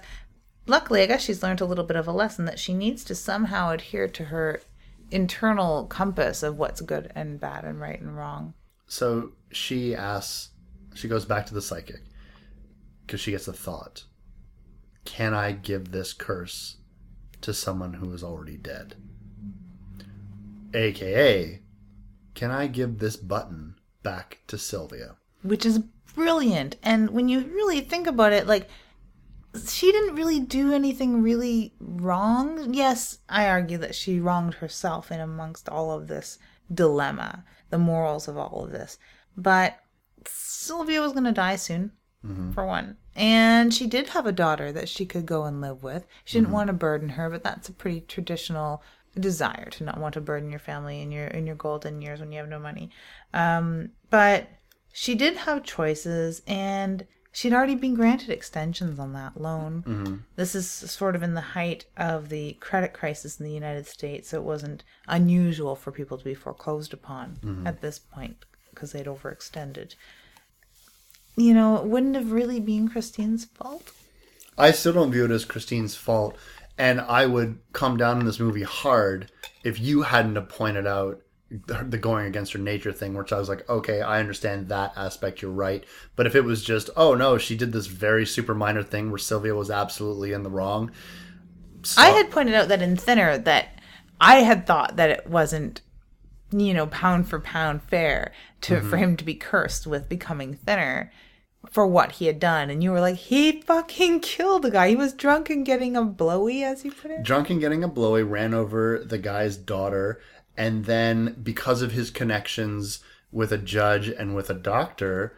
luckily, 0.68 1.02
I 1.02 1.06
guess 1.06 1.24
she's 1.24 1.44
learned 1.44 1.62
a 1.62 1.66
little 1.66 1.84
bit 1.84 1.98
of 1.98 2.08
a 2.08 2.12
lesson 2.12 2.46
that 2.46 2.60
she 2.60 2.74
needs 2.74 3.04
to 3.06 3.16
somehow 3.16 3.72
adhere 3.72 4.08
to 4.08 4.26
her 4.26 4.62
internal 5.10 5.86
compass 5.86 6.42
of 6.44 6.58
what's 6.58 6.82
good 6.82 7.12
and 7.16 7.40
bad 7.40 7.66
and 7.66 7.80
right 7.80 8.00
and 8.00 8.16
wrong. 8.18 8.54
So 8.88 9.32
she 9.52 9.96
asks 9.96 10.50
she 10.94 11.08
goes 11.08 11.26
back 11.26 11.46
to 11.46 11.54
the 11.54 11.62
psychic 11.62 12.02
because 13.06 13.22
she 13.22 13.32
gets 13.32 13.48
a 13.48 13.54
thought. 13.54 14.04
Can 15.06 15.34
I 15.34 15.54
give 15.54 15.92
this 15.92 16.14
curse 16.14 16.78
to 17.42 17.54
someone 17.54 17.94
who 17.94 18.12
is 18.14 18.24
already 18.24 18.58
dead? 18.58 18.96
AKA, 20.74 21.62
can 22.36 22.52
I 22.52 22.68
give 22.68 23.00
this 23.00 23.16
button 23.16 23.76
back 24.04 24.40
to 24.48 24.58
Sylvia? 24.58 25.16
which 25.44 25.66
is 25.66 25.80
brilliant. 26.16 26.76
And 26.84 27.10
when 27.12 27.30
you 27.30 27.42
really 27.42 27.82
think 27.82 28.08
about 28.08 28.34
it, 28.34 28.48
like 28.48 28.70
she 29.68 29.92
didn't 29.92 30.16
really 30.16 30.40
do 30.40 30.74
anything 30.74 31.22
really 31.22 31.74
wrong. 31.80 32.74
Yes, 32.74 33.20
I 33.28 33.48
argue 33.48 33.78
that 33.80 33.96
she 33.96 34.20
wronged 34.20 34.56
herself 34.56 35.12
in 35.12 35.20
amongst 35.20 35.68
all 35.68 35.92
of 35.92 36.08
this 36.08 36.38
dilemma, 36.74 37.44
the 37.70 37.78
morals 37.78 38.28
of 38.28 38.38
all 38.38 38.64
of 38.64 38.72
this. 38.72 38.98
But 39.36 39.78
Sylvia 40.26 41.02
was 41.02 41.12
going 41.14 41.26
to 41.26 41.32
die 41.32 41.56
soon, 41.58 41.92
for 42.54 42.66
one. 42.66 42.98
And 43.16 43.74
she 43.74 43.88
did 43.88 44.10
have 44.10 44.28
a 44.28 44.32
daughter 44.32 44.72
that 44.72 44.88
she 44.88 45.06
could 45.06 45.26
go 45.26 45.46
and 45.46 45.60
live 45.60 45.82
with. 45.84 46.06
She 46.24 46.38
didn't 46.38 46.52
want 46.54 46.68
to 46.68 46.74
burden 46.74 47.10
her, 47.10 47.30
but 47.30 47.44
that's 47.44 47.68
a 47.68 47.74
pretty 47.74 48.02
traditional 48.02 48.84
desire 49.20 49.70
to 49.72 49.84
not 49.84 50.00
want 50.00 50.14
to 50.14 50.22
burden 50.22 50.50
your 50.50 50.60
family 50.60 51.02
in 51.02 51.12
your 51.12 51.28
in 51.28 51.46
your 51.46 51.56
golden 51.56 52.02
years 52.02 52.20
when 52.20 52.32
you 52.32 52.38
have 52.38 52.48
no 52.48 52.60
money. 52.60 52.92
Um, 53.34 53.90
but 54.10 54.48
she 54.94 55.16
did 55.16 55.36
have 55.36 55.64
choices 55.64 56.42
and 56.48 57.06
she'd 57.32 57.54
already 57.54 57.76
been 57.76 57.96
granted 57.96 58.30
extensions 58.30 59.00
on 59.00 59.14
that 59.14 59.40
loan. 59.40 59.84
Mm-hmm. 59.88 60.16
This 60.36 60.56
is 60.56 60.70
sort 60.70 61.16
of 61.16 61.24
in 61.24 61.34
the 61.34 61.42
height 61.42 61.86
of 61.98 62.30
the 62.30 62.54
credit 62.54 62.94
crisis 62.94 63.40
in 63.40 63.46
the 63.46 63.54
United 63.54 63.88
States, 63.88 64.30
so 64.30 64.38
it 64.38 64.44
wasn't 64.44 64.84
unusual 65.08 65.76
for 65.76 65.92
people 65.92 66.18
to 66.18 66.24
be 66.24 66.34
foreclosed 66.34 66.94
upon 66.94 67.38
mm-hmm. 67.44 67.68
at 67.68 67.82
this 67.82 68.00
point 68.00 68.46
because 68.72 68.92
they'd 68.92 69.06
overextended. 69.06 69.96
You 71.36 71.54
know, 71.54 71.78
it 71.78 71.86
wouldn't 71.86 72.16
have 72.16 72.32
really 72.32 72.60
been 72.60 72.90
Christine's 72.90 73.46
fault. 73.46 73.92
I 74.58 74.72
still 74.72 74.94
don't 74.94 75.12
view 75.12 75.26
it 75.26 75.32
as 75.32 75.46
Christine's 75.46 75.96
fault, 75.96 76.38
and 76.78 77.00
I 77.00 77.26
would 77.26 77.60
come 77.72 77.96
down 77.98 78.20
in 78.20 78.26
this 78.26 78.40
movie 78.40 78.64
hard 78.64 79.32
if 79.64 79.80
you 79.80 80.02
hadn't 80.02 80.36
have 80.36 80.50
pointed 80.50 80.86
out 80.86 81.22
the 81.52 81.98
going 81.98 82.28
against 82.28 82.54
her 82.54 82.60
nature 82.60 82.94
thing, 82.94 83.14
which 83.14 83.34
I 83.34 83.40
was 83.40 83.50
like, 83.50 83.70
okay, 83.70 84.02
I 84.02 84.20
understand 84.20 84.70
that 84.70 84.94
aspect. 84.96 85.42
You're 85.42 85.52
right, 85.52 85.84
but 86.16 86.26
if 86.26 86.36
it 86.36 86.46
was 86.46 86.64
just, 86.64 86.90
oh 86.96 87.14
no, 87.14 87.38
she 87.38 87.58
did 87.58 87.74
this 87.74 87.88
very 87.88 88.26
super 88.26 88.56
minor 88.56 88.84
thing 88.84 89.10
where 89.10 89.18
Sylvia 89.18 89.54
was 89.54 89.70
absolutely 89.70 90.32
in 90.32 90.44
the 90.44 90.50
wrong. 90.50 90.92
I 91.98 92.10
had 92.10 92.32
pointed 92.32 92.54
out 92.54 92.68
that 92.70 92.82
in 92.82 92.96
Thinner 92.96 93.38
that 93.40 93.70
I 94.22 94.38
had 94.38 94.68
thought 94.68 94.96
that 94.98 95.10
it 95.10 95.28
wasn't, 95.28 95.82
you 96.52 96.74
know, 96.74 96.88
pound 96.88 97.28
for 97.28 97.40
pound 97.40 97.82
fair 97.84 98.32
to 98.62 98.76
mm-hmm. 98.76 98.90
for 98.90 98.98
him 98.98 99.18
to 99.18 99.26
be 99.26 99.34
cursed 99.34 99.88
with 99.88 100.08
becoming 100.08 100.54
thinner. 100.54 101.12
for 101.70 101.86
what 101.86 102.14
he 102.14 102.26
had 102.26 102.40
done, 102.40 102.70
and 102.70 102.84
you 102.84 102.92
were 102.92 103.00
like, 103.00 103.16
he 103.16 103.62
fucking 103.62 104.20
killed 104.22 104.64
the 104.64 104.72
guy. 104.72 104.90
He 104.90 104.96
was 104.96 105.14
drunk 105.14 105.50
and 105.50 105.66
getting 105.66 105.96
a 105.96 106.04
blowy, 106.04 106.64
as 106.64 106.86
you 106.86 106.92
put 106.92 107.12
it. 107.12 107.24
Drunk 107.24 107.50
and 107.50 107.60
getting 107.60 107.84
a 107.84 107.88
blowy, 107.88 108.24
ran 108.24 108.54
over 108.54 109.04
the 109.06 109.18
guy's 109.18 109.58
daughter, 109.58 110.20
and 110.62 110.86
then 110.86 111.36
because 111.42 111.82
of 111.82 111.92
his 111.92 112.12
connections 112.12 113.00
with 113.32 113.52
a 113.52 113.58
judge 113.58 114.10
and 114.10 114.36
with 114.36 114.48
a 114.52 114.54
doctor, 114.54 115.36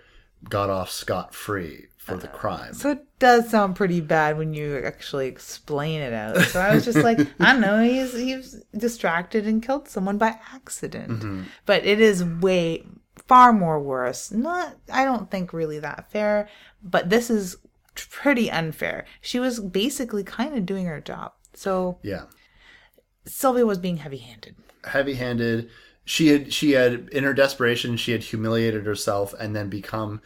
got 0.49 0.69
off 0.69 0.89
scot 0.91 1.33
free 1.33 1.85
for 1.95 2.17
the 2.17 2.29
uh, 2.29 2.33
crime. 2.33 2.73
So 2.73 2.91
it 2.91 3.05
does 3.19 3.49
sound 3.49 3.77
pretty 3.77 4.01
bad 4.01 4.37
when 4.37 4.53
you 4.53 4.81
actually 4.83 5.27
explain 5.27 6.01
it 6.01 6.11
out. 6.11 6.41
So 6.47 6.59
I 6.59 6.75
was 6.75 6.83
just 6.83 6.97
like, 6.97 7.19
I 7.39 7.53
don't 7.53 7.61
know, 7.61 7.81
he's 7.81 8.13
he's 8.13 8.61
distracted 8.75 9.47
and 9.47 9.63
killed 9.63 9.87
someone 9.87 10.17
by 10.17 10.37
accident. 10.53 11.11
Mm-hmm. 11.11 11.43
But 11.65 11.85
it 11.85 12.01
is 12.01 12.21
way 12.25 12.83
far 13.25 13.53
more 13.53 13.79
worse. 13.79 14.29
Not 14.29 14.75
I 14.91 15.05
don't 15.05 15.31
think 15.31 15.53
really 15.53 15.79
that 15.79 16.11
fair, 16.11 16.49
but 16.83 17.09
this 17.09 17.29
is 17.29 17.55
pretty 17.95 18.51
unfair. 18.51 19.05
She 19.21 19.39
was 19.39 19.61
basically 19.61 20.25
kind 20.25 20.53
of 20.57 20.65
doing 20.65 20.85
her 20.85 20.99
job. 20.99 21.31
So 21.53 21.99
Yeah. 22.03 22.23
Sylvia 23.25 23.65
was 23.65 23.77
being 23.77 23.95
heavy-handed. 23.95 24.55
Heavy-handed. 24.85 25.69
She 26.05 26.27
had 26.27 26.53
she 26.53 26.71
had 26.71 27.09
in 27.11 27.23
her 27.23 27.33
desperation 27.33 27.95
she 27.97 28.11
had 28.11 28.23
humiliated 28.23 28.85
herself 28.85 29.33
and 29.39 29.55
then 29.55 29.69
become 29.69 30.21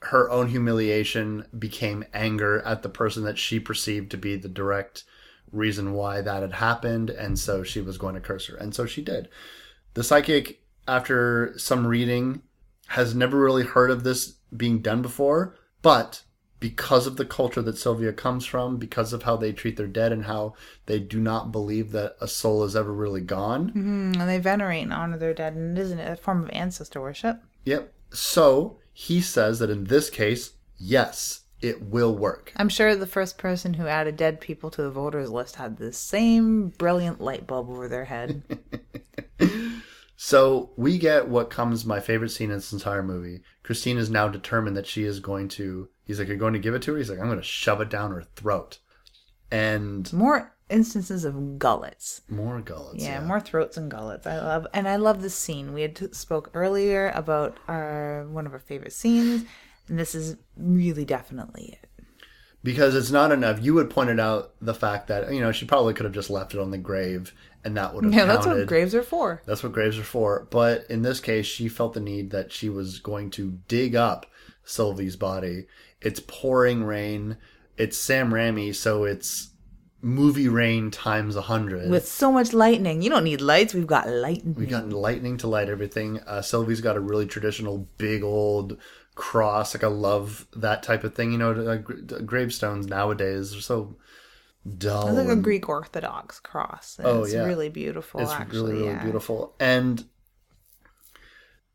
her 0.00 0.30
own 0.30 0.48
humiliation 0.48 1.44
became 1.58 2.04
anger 2.14 2.60
at 2.60 2.82
the 2.82 2.88
person 2.88 3.24
that 3.24 3.38
she 3.38 3.58
perceived 3.58 4.10
to 4.10 4.16
be 4.16 4.36
the 4.36 4.48
direct 4.48 5.04
reason 5.50 5.92
why 5.92 6.20
that 6.20 6.42
had 6.42 6.52
happened 6.52 7.10
and 7.10 7.38
so 7.38 7.62
she 7.62 7.80
was 7.80 7.98
going 7.98 8.14
to 8.14 8.20
curse 8.20 8.46
her 8.46 8.56
and 8.56 8.74
so 8.74 8.86
she 8.86 9.02
did. 9.02 9.28
The 9.94 10.04
psychic 10.04 10.62
after 10.86 11.52
some 11.58 11.86
reading 11.86 12.42
has 12.88 13.14
never 13.14 13.38
really 13.38 13.64
heard 13.64 13.90
of 13.90 14.04
this 14.04 14.36
being 14.56 14.80
done 14.80 15.02
before, 15.02 15.56
but 15.82 16.22
because 16.60 17.06
of 17.06 17.16
the 17.16 17.24
culture 17.24 17.62
that 17.62 17.78
Sylvia 17.78 18.12
comes 18.12 18.44
from, 18.44 18.76
because 18.76 19.12
of 19.12 19.22
how 19.22 19.36
they 19.36 19.52
treat 19.52 19.76
their 19.76 19.86
dead 19.86 20.12
and 20.12 20.24
how 20.24 20.54
they 20.86 20.98
do 20.98 21.20
not 21.20 21.52
believe 21.52 21.92
that 21.92 22.16
a 22.20 22.28
soul 22.28 22.64
is 22.64 22.74
ever 22.74 22.92
really 22.92 23.20
gone, 23.20 23.68
mm-hmm. 23.68 24.20
And 24.20 24.28
they 24.28 24.38
venerate 24.38 24.82
and 24.82 24.92
honor 24.92 25.18
their 25.18 25.34
dead, 25.34 25.54
and 25.54 25.76
it 25.76 25.80
isn't 25.80 26.00
a 26.00 26.16
form 26.16 26.44
of 26.44 26.50
ancestor 26.52 27.00
worship. 27.00 27.40
Yep. 27.64 27.92
So 28.10 28.78
he 28.92 29.20
says 29.20 29.58
that 29.58 29.70
in 29.70 29.84
this 29.84 30.10
case, 30.10 30.52
yes, 30.76 31.42
it 31.60 31.82
will 31.82 32.14
work. 32.16 32.52
I'm 32.56 32.68
sure 32.68 32.94
the 32.94 33.06
first 33.06 33.38
person 33.38 33.74
who 33.74 33.86
added 33.86 34.16
dead 34.16 34.40
people 34.40 34.70
to 34.70 34.82
the 34.82 34.90
voters 34.90 35.30
list 35.30 35.56
had 35.56 35.76
the 35.76 35.92
same 35.92 36.68
brilliant 36.70 37.20
light 37.20 37.46
bulb 37.46 37.68
over 37.68 37.88
their 37.88 38.04
head. 38.06 38.42
So 40.20 40.70
we 40.76 40.98
get 40.98 41.28
what 41.28 41.48
comes 41.48 41.86
my 41.86 42.00
favorite 42.00 42.30
scene 42.30 42.50
in 42.50 42.56
this 42.56 42.72
entire 42.72 43.04
movie. 43.04 43.42
Christine 43.62 43.98
is 43.98 44.10
now 44.10 44.26
determined 44.26 44.76
that 44.76 44.88
she 44.88 45.04
is 45.04 45.20
going 45.20 45.46
to. 45.50 45.88
He's 46.08 46.18
like, 46.18 46.26
"You're 46.26 46.36
going 46.36 46.54
to 46.54 46.58
give 46.58 46.74
it 46.74 46.82
to 46.82 46.92
her." 46.92 46.98
He's 46.98 47.08
like, 47.10 47.20
"I'm 47.20 47.26
going 47.26 47.38
to 47.38 47.44
shove 47.44 47.80
it 47.80 47.88
down 47.90 48.10
her 48.10 48.24
throat." 48.34 48.78
And 49.50 50.12
More 50.12 50.54
instances 50.68 51.24
of 51.24 51.58
gullets. 51.58 52.20
more 52.28 52.60
gullets. 52.60 53.02
Yeah, 53.02 53.20
more 53.24 53.40
throats 53.40 53.76
and 53.76 53.90
gullets. 53.90 54.26
I 54.26 54.36
love, 54.38 54.66
and 54.74 54.86
I 54.88 54.96
love 54.96 55.22
this 55.22 55.34
scene. 55.34 55.72
We 55.72 55.82
had 55.82 55.96
t- 55.96 56.08
spoke 56.12 56.50
earlier 56.52 57.10
about 57.14 57.56
our 57.68 58.26
one 58.28 58.46
of 58.46 58.52
our 58.52 58.58
favorite 58.58 58.92
scenes, 58.92 59.44
and 59.88 59.98
this 59.98 60.14
is 60.14 60.36
really 60.56 61.04
definitely 61.06 61.78
it. 61.82 61.88
because 62.62 62.94
it's 62.94 63.10
not 63.10 63.32
enough. 63.32 63.62
You 63.62 63.78
had 63.78 63.88
pointed 63.88 64.20
out 64.20 64.52
the 64.60 64.74
fact 64.74 65.06
that 65.08 65.32
you 65.32 65.40
know 65.40 65.52
she 65.52 65.64
probably 65.64 65.94
could 65.94 66.04
have 66.04 66.12
just 66.14 66.28
left 66.30 66.52
it 66.52 66.60
on 66.60 66.70
the 66.70 66.76
grave, 66.78 67.32
and 67.64 67.74
that 67.78 67.94
would 67.94 68.04
have 68.04 68.12
Yeah, 68.12 68.26
that's 68.26 68.46
what 68.46 68.66
graves 68.66 68.94
are 68.94 69.02
for. 69.02 69.40
That's 69.46 69.62
what 69.62 69.72
graves 69.72 69.98
are 69.98 70.02
for. 70.04 70.46
But 70.50 70.84
in 70.90 71.00
this 71.00 71.20
case, 71.20 71.46
she 71.46 71.68
felt 71.70 71.94
the 71.94 72.00
need 72.00 72.30
that 72.32 72.52
she 72.52 72.68
was 72.68 72.98
going 72.98 73.30
to 73.30 73.58
dig 73.68 73.96
up 73.96 74.26
Sylvie's 74.68 75.16
body. 75.16 75.66
It's 76.00 76.20
pouring 76.20 76.84
rain. 76.84 77.38
It's 77.76 77.96
Sam 77.96 78.30
Raimi, 78.32 78.74
so 78.74 79.04
it's 79.04 79.50
movie 80.00 80.48
rain 80.48 80.90
times 80.90 81.36
a 81.36 81.42
hundred. 81.42 81.90
With 81.90 82.06
so 82.06 82.30
much 82.30 82.52
lightning, 82.52 83.02
you 83.02 83.10
don't 83.10 83.24
need 83.24 83.40
lights. 83.40 83.74
We've 83.74 83.86
got 83.86 84.08
lightning. 84.08 84.54
We've 84.54 84.68
got 84.68 84.88
lightning 84.90 85.38
to 85.38 85.46
light 85.46 85.68
everything. 85.68 86.20
Uh, 86.20 86.42
Sylvie's 86.42 86.80
got 86.80 86.96
a 86.96 87.00
really 87.00 87.26
traditional 87.26 87.88
big 87.96 88.22
old 88.22 88.76
cross. 89.14 89.74
Like 89.74 89.84
I 89.84 89.88
love 89.88 90.46
that 90.54 90.82
type 90.82 91.02
of 91.02 91.14
thing. 91.14 91.32
You 91.32 91.38
know, 91.38 91.52
uh, 91.52 91.76
gra- 91.76 92.22
gravestones 92.22 92.86
nowadays 92.86 93.56
are 93.56 93.60
so 93.60 93.96
dull. 94.76 95.08
It's 95.08 95.16
like 95.16 95.28
a 95.28 95.40
Greek 95.40 95.68
Orthodox 95.68 96.40
cross. 96.40 97.00
Oh, 97.02 97.22
it's 97.22 97.32
yeah. 97.32 97.44
really 97.44 97.70
beautiful. 97.70 98.20
It's 98.20 98.32
actually, 98.32 98.72
really, 98.72 98.82
really 98.82 98.94
yeah. 98.94 99.02
beautiful. 99.02 99.54
And 99.58 100.04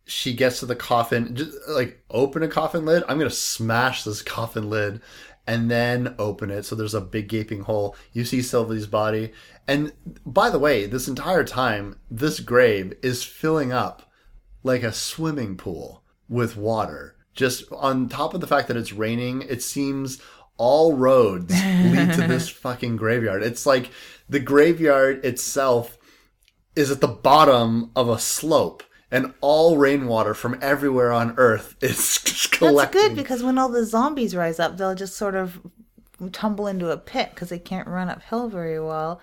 she 0.06 0.34
gets 0.34 0.60
to 0.60 0.66
the 0.66 0.76
coffin, 0.76 1.36
just 1.36 1.58
like 1.70 2.04
open 2.10 2.44
a 2.44 2.48
coffin 2.48 2.86
lid. 2.86 3.04
I'm 3.08 3.18
gonna 3.18 3.30
smash 3.30 4.04
this 4.04 4.22
coffin 4.22 4.70
lid, 4.70 5.02
and 5.48 5.70
then 5.70 6.16
open 6.20 6.50
it. 6.50 6.64
So 6.64 6.76
there's 6.76 6.94
a 6.94 7.02
big 7.02 7.28
gaping 7.28 7.62
hole. 7.62 7.96
You 8.12 8.26
see 8.26 8.42
Sylvie's 8.42 8.88
body, 8.88 9.32
and 9.68 9.94
by 10.26 10.50
the 10.50 10.60
way, 10.60 10.86
this 10.86 11.08
entire 11.08 11.44
time, 11.44 12.00
this 12.12 12.40
grave 12.40 12.94
is 13.02 13.24
filling 13.24 13.72
up 13.72 14.12
like 14.64 14.84
a 14.84 14.94
swimming 14.94 15.58
pool 15.58 16.04
with 16.30 16.58
water. 16.58 17.16
Just 17.34 17.64
on 17.72 18.10
top 18.10 18.34
of 18.34 18.42
the 18.42 18.48
fact 18.48 18.68
that 18.68 18.78
it's 18.78 18.94
raining, 18.94 19.42
it 19.44 19.64
seems 19.64 20.22
all 20.58 20.96
roads 20.96 21.52
lead 21.52 22.14
to 22.14 22.26
this 22.28 22.48
fucking 22.64 22.96
graveyard. 22.96 23.44
It's 23.44 23.66
like 23.66 23.90
the 24.30 24.40
graveyard 24.40 25.26
itself 25.26 25.98
is 26.76 26.92
at 26.92 27.02
the 27.02 27.08
bottom 27.08 27.92
of 27.96 28.10
a 28.10 28.20
slope 28.20 28.84
and 29.14 29.32
all 29.42 29.78
rainwater 29.78 30.34
from 30.34 30.58
everywhere 30.60 31.14
on 31.14 31.36
earth 31.38 31.76
is 31.82 32.20
just 32.24 32.60
That's 32.60 32.92
good 32.92 33.16
because 33.16 33.44
when 33.44 33.58
all 33.60 33.70
the 33.70 33.86
zombies 33.86 34.36
rise 34.36 34.60
up, 34.60 34.76
they'll 34.76 34.96
just 34.96 35.16
sort 35.16 35.36
of 35.36 35.62
tumble 36.32 36.68
into 36.68 36.90
a 36.90 36.98
pit 36.98 37.30
because 37.30 37.50
they 37.50 37.60
can't 37.60 37.88
run 37.88 38.10
uphill 38.10 38.50
very 38.50 38.80
well, 38.80 39.22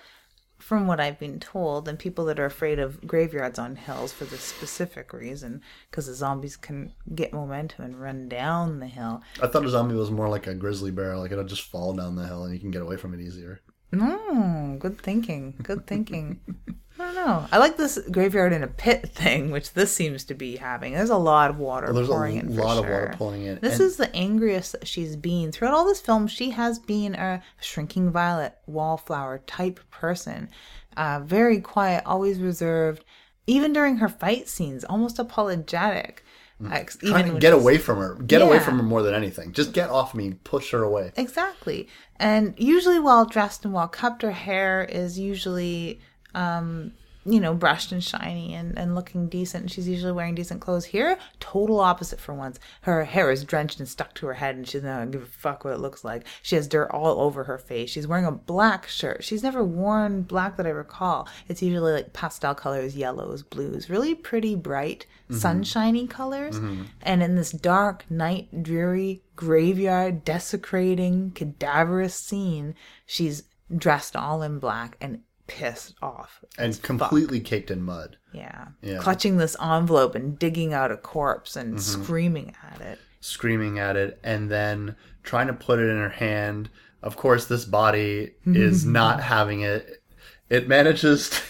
from 0.58 0.86
what 0.86 1.00
I've 1.00 1.18
been 1.18 1.40
told. 1.40 1.88
And 1.88 1.98
people 1.98 2.24
that 2.26 2.38
are 2.38 2.44
afraid 2.44 2.78
of 2.78 3.04
graveyards 3.04 3.58
on 3.58 3.74
hills 3.74 4.12
for 4.12 4.24
this 4.26 4.42
specific 4.42 5.12
reason, 5.12 5.60
because 5.90 6.06
the 6.06 6.14
zombies 6.14 6.56
can 6.56 6.92
get 7.12 7.32
momentum 7.32 7.84
and 7.84 8.00
run 8.00 8.28
down 8.28 8.78
the 8.78 8.86
hill. 8.86 9.22
I 9.42 9.48
thought 9.48 9.64
a 9.64 9.70
zombie 9.70 9.96
was 9.96 10.12
more 10.12 10.28
like 10.28 10.46
a 10.46 10.54
grizzly 10.54 10.92
bear, 10.92 11.16
like 11.16 11.32
it'll 11.32 11.42
just 11.42 11.62
fall 11.62 11.94
down 11.94 12.14
the 12.14 12.28
hill 12.28 12.44
and 12.44 12.54
you 12.54 12.60
can 12.60 12.70
get 12.70 12.82
away 12.82 12.96
from 12.96 13.12
it 13.12 13.20
easier. 13.20 13.60
No, 13.90 14.76
good 14.78 15.00
thinking. 15.00 15.56
Good 15.64 15.88
thinking. 15.88 16.38
I 17.10 17.14
don't 17.14 17.26
know. 17.26 17.46
I 17.52 17.58
like 17.58 17.76
this 17.76 17.98
graveyard 18.10 18.52
in 18.52 18.62
a 18.62 18.66
pit 18.68 19.08
thing, 19.14 19.50
which 19.50 19.72
this 19.72 19.92
seems 19.92 20.24
to 20.24 20.34
be 20.34 20.56
having. 20.56 20.92
There's 20.94 21.10
a 21.10 21.16
lot 21.16 21.50
of 21.50 21.58
water 21.58 21.92
There's 21.92 22.08
pouring 22.08 22.38
a 22.38 22.40
in. 22.42 22.54
for 22.54 22.62
lot 22.62 22.78
of 22.78 22.84
water 22.84 23.14
pulling 23.16 23.42
in. 23.44 23.58
This 23.60 23.74
and 23.74 23.82
is 23.82 23.96
the 23.96 24.14
angriest 24.14 24.72
that 24.72 24.86
she's 24.86 25.16
been. 25.16 25.52
Throughout 25.52 25.74
all 25.74 25.84
this 25.86 26.00
film, 26.00 26.26
she 26.26 26.50
has 26.50 26.78
been 26.78 27.14
a 27.14 27.42
shrinking 27.60 28.10
violet, 28.10 28.54
wallflower 28.66 29.42
type 29.46 29.80
person. 29.90 30.48
Uh, 30.96 31.20
very 31.24 31.60
quiet, 31.60 32.02
always 32.06 32.40
reserved. 32.40 33.04
Even 33.46 33.72
during 33.72 33.96
her 33.96 34.08
fight 34.08 34.48
scenes, 34.48 34.84
almost 34.84 35.18
apologetic. 35.18 36.24
Ex- 36.70 36.98
Mm. 36.98 37.08
trying 37.08 37.32
to 37.32 37.38
get 37.40 37.54
away 37.54 37.78
from 37.78 37.98
her. 37.98 38.14
Get 38.16 38.42
away 38.42 38.58
from 38.58 38.76
her 38.76 38.82
more 38.82 39.02
than 39.02 39.14
anything. 39.14 39.52
Just 39.52 39.72
get 39.72 39.88
off 39.88 40.14
me. 40.14 40.34
Push 40.44 40.72
her 40.72 40.82
away. 40.82 41.10
Exactly. 41.16 41.88
And 42.16 42.54
usually 42.58 42.98
well 42.98 43.24
dressed 43.24 43.64
and 43.64 43.72
well 43.72 43.88
kept. 43.88 44.20
Her 44.20 44.30
hair 44.30 44.84
is 44.84 45.18
usually, 45.18 46.00
um, 46.34 46.92
you 47.24 47.38
know, 47.38 47.52
brushed 47.54 47.92
and 47.92 48.02
shiny 48.02 48.54
and, 48.54 48.78
and 48.78 48.94
looking 48.94 49.28
decent. 49.28 49.62
And 49.62 49.70
she's 49.70 49.88
usually 49.88 50.12
wearing 50.12 50.34
decent 50.34 50.60
clothes. 50.60 50.86
Here, 50.86 51.18
total 51.38 51.80
opposite 51.80 52.20
for 52.20 52.34
once. 52.34 52.58
Her 52.82 53.04
hair 53.04 53.30
is 53.30 53.44
drenched 53.44 53.78
and 53.78 53.88
stuck 53.88 54.14
to 54.14 54.26
her 54.26 54.34
head 54.34 54.56
and 54.56 54.66
she 54.66 54.80
doesn't 54.80 55.10
give 55.10 55.22
a 55.22 55.26
fuck 55.26 55.64
what 55.64 55.74
it 55.74 55.80
looks 55.80 56.04
like. 56.04 56.26
She 56.42 56.56
has 56.56 56.66
dirt 56.66 56.90
all 56.90 57.20
over 57.20 57.44
her 57.44 57.58
face. 57.58 57.90
She's 57.90 58.06
wearing 58.06 58.24
a 58.24 58.32
black 58.32 58.88
shirt. 58.88 59.22
She's 59.22 59.42
never 59.42 59.62
worn 59.62 60.22
black 60.22 60.56
that 60.56 60.66
I 60.66 60.70
recall. 60.70 61.28
It's 61.48 61.62
usually 61.62 61.92
like 61.92 62.12
pastel 62.12 62.54
colors, 62.54 62.96
yellows, 62.96 63.42
blues, 63.42 63.90
really 63.90 64.14
pretty 64.14 64.54
bright, 64.54 65.06
mm-hmm. 65.24 65.38
sunshiny 65.38 66.06
colors. 66.06 66.56
Mm-hmm. 66.58 66.84
And 67.02 67.22
in 67.22 67.36
this 67.36 67.52
dark, 67.52 68.10
night, 68.10 68.62
dreary 68.62 69.22
graveyard, 69.36 70.24
desecrating, 70.24 71.32
cadaverous 71.32 72.14
scene, 72.14 72.74
she's 73.04 73.44
dressed 73.76 74.16
all 74.16 74.42
in 74.42 74.58
black 74.58 74.96
and 75.00 75.20
pissed 75.50 75.94
off. 76.00 76.44
And 76.56 76.80
completely 76.82 77.40
caked 77.40 77.70
in 77.70 77.82
mud. 77.82 78.16
Yeah. 78.32 78.68
Yeah. 78.82 78.98
Clutching 78.98 79.36
this 79.36 79.56
envelope 79.60 80.14
and 80.14 80.38
digging 80.38 80.72
out 80.72 80.92
a 80.92 80.96
corpse 80.96 81.56
and 81.56 81.74
mm-hmm. 81.74 82.02
screaming 82.02 82.54
at 82.72 82.80
it. 82.80 82.98
screaming 83.20 83.78
at 83.78 83.96
it 83.96 84.20
and 84.22 84.50
then 84.50 84.96
trying 85.24 85.48
to 85.48 85.52
put 85.52 85.80
it 85.80 85.88
in 85.90 85.96
her 85.96 86.08
hand. 86.08 86.70
Of 87.02 87.16
course, 87.16 87.46
this 87.46 87.64
body 87.64 88.32
is 88.46 88.86
not 88.86 89.20
having 89.20 89.62
it. 89.62 90.02
It 90.48 90.68
manages 90.68 91.30
to, 91.30 91.42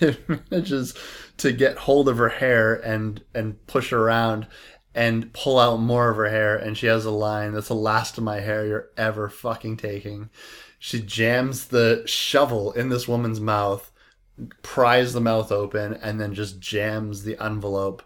it 0.08 0.28
manages 0.28 0.94
to 1.36 1.52
get 1.52 1.76
hold 1.76 2.08
of 2.08 2.18
her 2.18 2.28
hair 2.30 2.74
and 2.74 3.22
and 3.34 3.64
push 3.66 3.90
her 3.90 3.98
around 3.98 4.46
and 4.94 5.32
pull 5.32 5.58
out 5.58 5.80
more 5.80 6.10
of 6.10 6.16
her 6.16 6.30
hair 6.30 6.56
and 6.56 6.78
she 6.78 6.86
has 6.86 7.04
a 7.04 7.10
line 7.10 7.52
that's 7.52 7.66
the 7.66 7.74
last 7.74 8.16
of 8.16 8.22
my 8.22 8.38
hair 8.38 8.64
you're 8.64 8.88
ever 8.96 9.28
fucking 9.28 9.76
taking. 9.76 10.30
She 10.84 11.00
jams 11.00 11.68
the 11.68 12.02
shovel 12.04 12.72
in 12.72 12.90
this 12.90 13.08
woman's 13.08 13.40
mouth, 13.40 13.90
pries 14.60 15.14
the 15.14 15.20
mouth 15.22 15.50
open 15.50 15.94
and 15.94 16.20
then 16.20 16.34
just 16.34 16.60
jams 16.60 17.22
the 17.22 17.42
envelope 17.42 18.02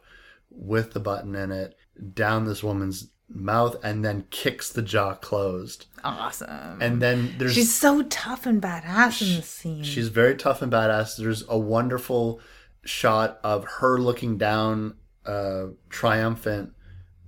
with 0.48 0.92
the 0.92 1.00
button 1.00 1.34
in 1.34 1.50
it 1.50 1.74
down 2.14 2.44
this 2.44 2.62
woman's 2.62 3.08
mouth 3.28 3.74
and 3.82 4.04
then 4.04 4.26
kicks 4.30 4.70
the 4.70 4.82
jaw 4.82 5.14
closed. 5.14 5.86
Awesome. 6.04 6.80
And 6.80 7.02
then 7.02 7.34
there's 7.36 7.54
She's 7.54 7.74
so 7.74 8.04
tough 8.04 8.46
and 8.46 8.62
badass 8.62 9.22
in 9.22 9.38
this 9.38 9.50
scene. 9.50 9.82
She's 9.82 10.06
very 10.06 10.36
tough 10.36 10.62
and 10.62 10.70
badass. 10.70 11.16
There's 11.16 11.42
a 11.48 11.58
wonderful 11.58 12.40
shot 12.84 13.40
of 13.42 13.64
her 13.80 13.98
looking 13.98 14.38
down, 14.38 14.94
uh, 15.26 15.70
triumphant, 15.90 16.74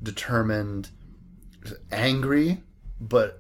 determined, 0.01 0.91
angry, 1.91 2.63
but 3.01 3.40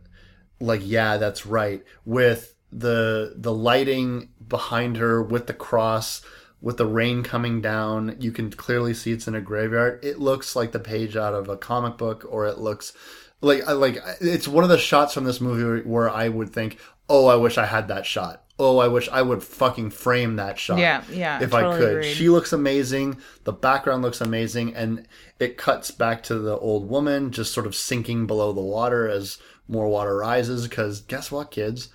like, 0.61 0.82
yeah, 0.85 1.16
that's 1.16 1.47
right. 1.47 1.82
With 2.05 2.55
the 2.73 3.35
the 3.37 3.53
lighting 3.53 4.28
behind 4.47 4.97
her, 4.99 5.23
with 5.23 5.47
the 5.47 5.55
cross, 5.55 6.23
with 6.61 6.77
the 6.77 6.87
rain 6.87 7.23
coming 7.23 7.61
down, 7.61 8.16
you 8.20 8.31
can 8.32 8.51
clearly 8.51 8.95
see 8.95 9.12
it's 9.12 9.27
in 9.27 9.35
a 9.35 9.41
graveyard. 9.41 10.05
It 10.05 10.19
looks 10.19 10.55
like 10.55 10.73
the 10.73 10.78
page 10.81 11.16
out 11.16 11.35
of 11.35 11.49
a 11.49 11.57
comic 11.57 11.97
book, 11.97 12.27
or 12.28 12.47
it 12.47 12.59
looks 12.59 12.93
like 13.41 13.66
like 13.66 13.99
it's 14.20 14.47
one 14.47 14.65
of 14.65 14.70
the 14.70 14.78
shots 14.78 15.15
from 15.15 15.24
this 15.24 15.41
movie 15.41 15.89
where 15.89 16.11
I 16.11 16.28
would 16.28 16.51
think, 16.53 16.78
"Oh, 17.09 17.27
I 17.27 17.37
wish 17.37 17.59
I 17.59 17.66
had 17.66 17.89
that 17.89 18.07
shot." 18.07 18.45
Oh, 18.62 18.77
I 18.77 18.89
wish 18.89 19.09
I 19.11 19.23
would 19.23 19.43
fucking 19.43 19.89
frame 19.89 20.37
that 20.37 20.59
shot. 20.59 20.77
Yeah, 20.81 21.03
yeah, 21.11 21.43
If 21.43 21.55
I 21.55 21.62
could. 21.78 21.89
agreed. 21.97 22.12
She 22.15 22.28
looks 22.28 22.53
amazing. 22.53 23.16
The 23.45 23.55
background 23.55 24.03
looks 24.03 24.20
amazing 24.20 24.74
and 24.74 25.09
it 25.39 25.57
cuts 25.57 25.91
back 25.91 26.23
to 26.24 26.39
the 26.39 26.59
old 26.59 26.87
woman 26.87 27.31
just 27.31 27.55
sort 27.55 27.65
of 27.66 27.74
sinking 27.74 28.27
below 28.27 28.53
the 28.53 28.61
water 28.61 29.09
as 29.09 29.39
more 29.71 29.89
water 29.89 30.17
rises 30.17 30.67
cuz 30.69 31.01
guess 31.03 31.31
what, 31.31 31.51
kids? 31.51 31.89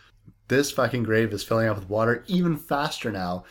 This 0.47 0.71
fucking 0.71 1.03
grave 1.03 1.33
is 1.33 1.43
filling 1.43 1.67
up 1.67 1.75
with 1.77 1.89
water 1.89 2.23
even 2.27 2.55
faster 2.57 3.11
now. 3.11 3.43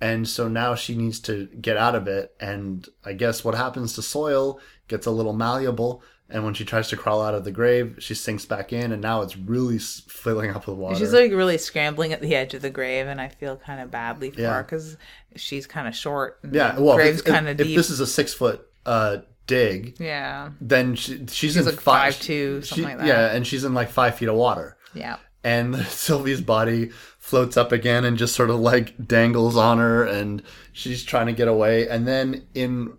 And 0.00 0.28
so 0.28 0.48
now 0.48 0.74
she 0.74 0.96
needs 0.96 1.20
to 1.20 1.46
get 1.60 1.76
out 1.76 1.94
of 1.94 2.08
it. 2.08 2.34
And 2.40 2.86
I 3.04 3.12
guess 3.12 3.44
what 3.44 3.54
happens 3.54 3.94
to 3.94 4.02
soil 4.02 4.58
gets 4.88 5.06
a 5.06 5.10
little 5.10 5.32
malleable. 5.32 6.02
And 6.28 6.44
when 6.44 6.54
she 6.54 6.64
tries 6.64 6.88
to 6.88 6.96
crawl 6.96 7.22
out 7.22 7.34
of 7.34 7.44
the 7.44 7.52
grave, 7.52 7.96
she 8.00 8.14
sinks 8.14 8.44
back 8.44 8.72
in. 8.72 8.90
And 8.92 9.00
now 9.00 9.22
it's 9.22 9.36
really 9.36 9.78
filling 9.78 10.50
up 10.50 10.66
with 10.66 10.76
water. 10.76 10.96
She's 10.98 11.12
like 11.12 11.30
really 11.30 11.56
scrambling 11.58 12.12
at 12.12 12.20
the 12.20 12.34
edge 12.34 12.52
of 12.54 12.62
the 12.62 12.70
grave, 12.70 13.06
and 13.06 13.20
I 13.20 13.28
feel 13.28 13.56
kind 13.56 13.80
of 13.80 13.90
badly 13.90 14.30
for 14.30 14.40
Yeah. 14.40 14.54
her 14.54 14.62
because 14.62 14.96
she's 15.36 15.66
kind 15.66 15.86
of 15.86 15.94
short. 15.94 16.38
And 16.42 16.54
yeah. 16.54 16.74
the 16.74 16.82
Well, 16.82 16.96
grave's 16.96 17.20
if, 17.20 17.26
if- 17.28 17.32
kind 17.34 17.48
of 17.48 17.60
if 17.60 17.66
deep. 17.68 17.76
this 17.76 17.88
is 17.90 18.00
a 18.00 18.06
six 18.06 18.32
foot 18.34 18.66
uh, 18.86 19.18
dig, 19.46 19.96
yeah, 19.98 20.50
then 20.60 20.94
she, 20.94 21.26
she's, 21.26 21.56
in 21.56 21.64
like 21.64 21.80
five, 21.80 22.14
5'2", 22.14 22.64
something 22.64 22.84
like 22.84 22.98
that. 22.98 23.06
Yeah, 23.06 23.34
and 23.34 23.46
she's 23.46 23.64
in 23.64 23.74
like 23.74 23.90
five 23.90 24.14
feet 24.16 24.28
of 24.28 24.34
water. 24.36 24.76
yeah. 24.94 25.16
And 25.44 25.74
Sylvie's 25.86 26.40
body 26.40 26.90
floats 27.18 27.56
up 27.56 27.72
again 27.72 28.04
and 28.04 28.16
just 28.16 28.36
sort 28.36 28.50
of 28.50 28.60
like 28.60 29.08
dangles 29.08 29.56
on 29.56 29.78
her, 29.78 30.04
and 30.04 30.42
she's 30.72 31.02
trying 31.02 31.26
to 31.26 31.32
get 31.32 31.48
away. 31.48 31.88
And 31.88 32.06
then 32.06 32.46
in 32.54 32.92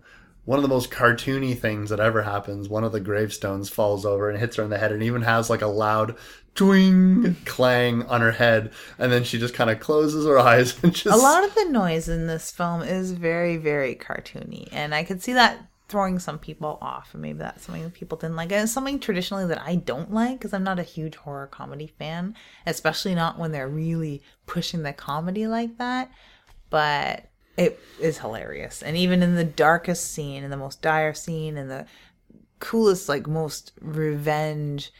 one 0.44 0.58
of 0.58 0.62
the 0.62 0.68
most 0.68 0.90
cartoony 0.90 1.58
things 1.58 1.88
that 1.88 2.00
ever 2.00 2.22
happens, 2.22 2.68
one 2.68 2.84
of 2.84 2.92
the 2.92 3.00
gravestones 3.00 3.70
falls 3.70 4.04
over 4.04 4.28
and 4.28 4.38
hits 4.38 4.56
her 4.56 4.62
in 4.62 4.68
the 4.68 4.76
head, 4.76 4.92
and 4.92 5.02
even 5.02 5.22
has 5.22 5.48
like 5.48 5.62
a 5.62 5.66
loud 5.66 6.16
twing 6.54 7.34
clang 7.46 8.02
on 8.04 8.20
her 8.20 8.32
head. 8.32 8.72
And 8.98 9.10
then 9.10 9.24
she 9.24 9.38
just 9.38 9.54
kind 9.54 9.70
of 9.70 9.80
closes 9.80 10.26
her 10.26 10.38
eyes 10.50 10.76
and 10.84 10.94
just 10.94 11.16
A 11.16 11.18
lot 11.18 11.44
of 11.44 11.54
the 11.54 11.64
noise 11.70 12.08
in 12.08 12.26
this 12.26 12.50
film 12.50 12.82
is 12.82 13.12
very, 13.12 13.56
very 13.56 13.94
cartoony, 13.94 14.68
and 14.70 14.94
I 14.94 15.02
could 15.02 15.22
see 15.22 15.32
that 15.32 15.58
throwing 15.94 16.18
some 16.18 16.40
people 16.40 16.76
off. 16.82 17.10
And 17.12 17.22
maybe 17.22 17.38
that's 17.38 17.64
something 17.64 17.84
that 17.84 17.94
people 17.94 18.18
didn't 18.18 18.34
like. 18.34 18.50
And 18.50 18.64
it's 18.64 18.72
something 18.72 18.98
traditionally 18.98 19.46
that 19.46 19.62
I 19.62 19.76
don't 19.76 20.12
like 20.12 20.40
because 20.40 20.52
I'm 20.52 20.64
not 20.64 20.80
a 20.80 20.82
huge 20.82 21.14
horror 21.14 21.46
comedy 21.46 21.86
fan, 21.86 22.34
especially 22.66 23.14
not 23.14 23.38
when 23.38 23.52
they're 23.52 23.68
really 23.68 24.20
pushing 24.44 24.82
the 24.82 24.92
comedy 24.92 25.46
like 25.46 25.78
that. 25.78 26.10
But 26.68 27.30
it 27.56 27.78
is 28.00 28.18
hilarious, 28.18 28.82
and 28.82 28.96
even 28.96 29.22
in 29.22 29.36
the 29.36 29.44
darkest 29.44 30.10
scene, 30.10 30.42
in 30.42 30.50
the 30.50 30.56
most 30.56 30.82
dire 30.82 31.14
scene, 31.14 31.56
in 31.56 31.68
the 31.68 31.86
coolest, 32.58 33.08
like 33.08 33.28
most 33.28 33.70
revenge, 33.80 34.90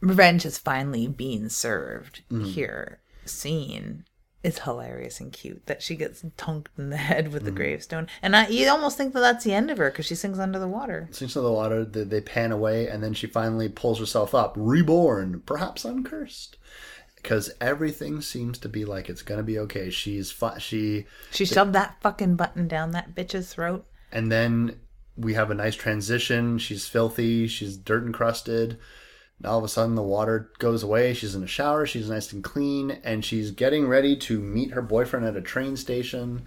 revenge 0.00 0.44
is 0.44 0.58
finally 0.58 1.06
being 1.06 1.48
served 1.48 2.24
mm-hmm. 2.28 2.42
here. 2.42 2.98
Scene 3.24 4.04
is 4.42 4.60
hilarious 4.60 5.20
and 5.20 5.32
cute 5.32 5.66
that 5.66 5.82
she 5.82 5.94
gets 5.96 6.22
tunked 6.38 6.68
in 6.78 6.90
the 6.90 6.96
head 7.10 7.32
with 7.32 7.44
the 7.44 7.52
mm. 7.52 7.56
gravestone, 7.56 8.08
and 8.22 8.34
I, 8.34 8.48
you 8.48 8.68
almost 8.68 8.96
think 8.96 9.12
that 9.14 9.20
that's 9.20 9.44
the 9.44 9.52
end 9.52 9.70
of 9.70 9.78
her 9.78 9.90
because 9.90 10.06
she 10.06 10.14
sinks 10.14 10.38
under 10.38 10.58
the 10.58 10.68
water. 10.68 11.08
sinks 11.10 11.36
into 11.36 11.40
the 11.46 11.52
water. 11.52 11.84
They, 11.84 12.04
they 12.04 12.20
pan 12.20 12.52
away, 12.52 12.88
and 12.88 13.02
then 13.02 13.14
she 13.14 13.26
finally 13.26 13.68
pulls 13.68 13.98
herself 13.98 14.34
up, 14.34 14.54
reborn, 14.56 15.42
perhaps 15.44 15.84
uncursed, 15.84 16.56
because 17.16 17.50
everything 17.60 18.20
seems 18.22 18.58
to 18.58 18.68
be 18.68 18.84
like 18.84 19.08
it's 19.08 19.22
gonna 19.22 19.42
be 19.42 19.58
okay. 19.58 19.90
She's 19.90 20.30
fi- 20.30 20.58
she, 20.58 21.06
She 21.30 21.44
shoved 21.44 21.74
that 21.74 21.96
fucking 22.00 22.36
button 22.36 22.66
down 22.66 22.92
that 22.92 23.14
bitch's 23.14 23.52
throat. 23.52 23.86
and 24.10 24.32
then 24.32 24.80
we 25.16 25.34
have 25.34 25.50
a 25.50 25.54
nice 25.54 25.74
transition. 25.74 26.56
She's 26.56 26.86
filthy. 26.86 27.46
She's 27.46 27.76
dirt 27.76 28.04
encrusted. 28.06 28.78
All 29.44 29.58
of 29.58 29.64
a 29.64 29.68
sudden, 29.68 29.94
the 29.94 30.02
water 30.02 30.50
goes 30.58 30.82
away. 30.82 31.14
She's 31.14 31.34
in 31.34 31.42
a 31.42 31.48
shower. 31.48 31.86
She's 31.86 32.10
nice 32.10 32.32
and 32.32 32.44
clean, 32.44 33.00
and 33.02 33.24
she's 33.24 33.50
getting 33.50 33.86
ready 33.86 34.16
to 34.16 34.40
meet 34.40 34.72
her 34.72 34.82
boyfriend 34.82 35.24
at 35.26 35.36
a 35.36 35.40
train 35.40 35.76
station 35.76 36.42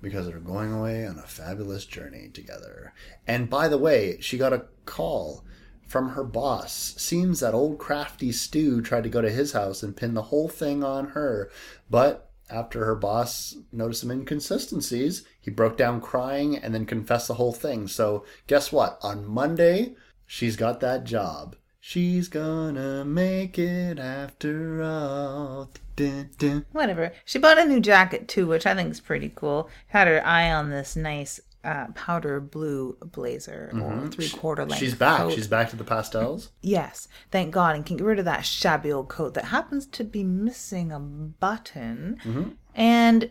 because 0.00 0.26
they're 0.26 0.40
going 0.40 0.72
away 0.72 1.06
on 1.06 1.18
a 1.18 1.26
fabulous 1.26 1.84
journey 1.84 2.28
together. 2.28 2.92
And 3.26 3.48
by 3.48 3.68
the 3.68 3.78
way, 3.78 4.18
she 4.20 4.36
got 4.36 4.52
a 4.52 4.66
call 4.84 5.44
from 5.86 6.10
her 6.10 6.24
boss. 6.24 6.94
Seems 6.98 7.40
that 7.40 7.54
old 7.54 7.78
crafty 7.78 8.32
Stu 8.32 8.82
tried 8.82 9.04
to 9.04 9.08
go 9.08 9.20
to 9.20 9.30
his 9.30 9.52
house 9.52 9.82
and 9.82 9.96
pin 9.96 10.14
the 10.14 10.22
whole 10.22 10.48
thing 10.48 10.82
on 10.82 11.08
her, 11.08 11.50
but 11.88 12.30
after 12.50 12.84
her 12.84 12.94
boss 12.94 13.56
noticed 13.72 14.02
some 14.02 14.10
inconsistencies, 14.10 15.24
he 15.40 15.50
broke 15.50 15.76
down 15.76 16.00
crying 16.00 16.56
and 16.56 16.74
then 16.74 16.84
confessed 16.84 17.28
the 17.28 17.34
whole 17.34 17.52
thing. 17.52 17.88
So, 17.88 18.24
guess 18.46 18.70
what? 18.70 18.98
On 19.02 19.26
Monday, 19.26 19.94
she's 20.26 20.56
got 20.56 20.80
that 20.80 21.04
job. 21.04 21.56
She's 21.84 22.28
gonna 22.28 23.04
make 23.04 23.58
it 23.58 23.98
after 23.98 24.80
all. 24.84 25.68
Dun, 25.96 26.30
dun. 26.38 26.64
Whatever. 26.70 27.10
She 27.24 27.40
bought 27.40 27.58
a 27.58 27.64
new 27.64 27.80
jacket 27.80 28.28
too, 28.28 28.46
which 28.46 28.66
I 28.66 28.74
think 28.76 28.92
is 28.92 29.00
pretty 29.00 29.32
cool. 29.34 29.68
Had 29.88 30.06
her 30.06 30.24
eye 30.24 30.52
on 30.52 30.70
this 30.70 30.94
nice 30.94 31.40
uh, 31.64 31.86
powder 31.96 32.38
blue 32.38 32.96
blazer 33.04 33.72
or 33.74 34.08
three 34.08 34.28
quarter 34.28 34.62
length. 34.62 34.76
Mm-hmm. 34.76 34.84
She's 34.84 34.94
back. 34.94 35.18
coat. 35.18 35.32
She's 35.32 35.48
back 35.48 35.70
to 35.70 35.76
the 35.76 35.82
pastels. 35.82 36.50
Yes, 36.60 37.08
thank 37.32 37.52
God, 37.52 37.74
and 37.74 37.84
can 37.84 37.96
get 37.96 38.06
rid 38.06 38.20
of 38.20 38.26
that 38.26 38.46
shabby 38.46 38.92
old 38.92 39.08
coat 39.08 39.34
that 39.34 39.46
happens 39.46 39.84
to 39.86 40.04
be 40.04 40.22
missing 40.22 40.92
a 40.92 41.00
button. 41.00 42.16
Mm-hmm. 42.22 42.48
And 42.76 43.28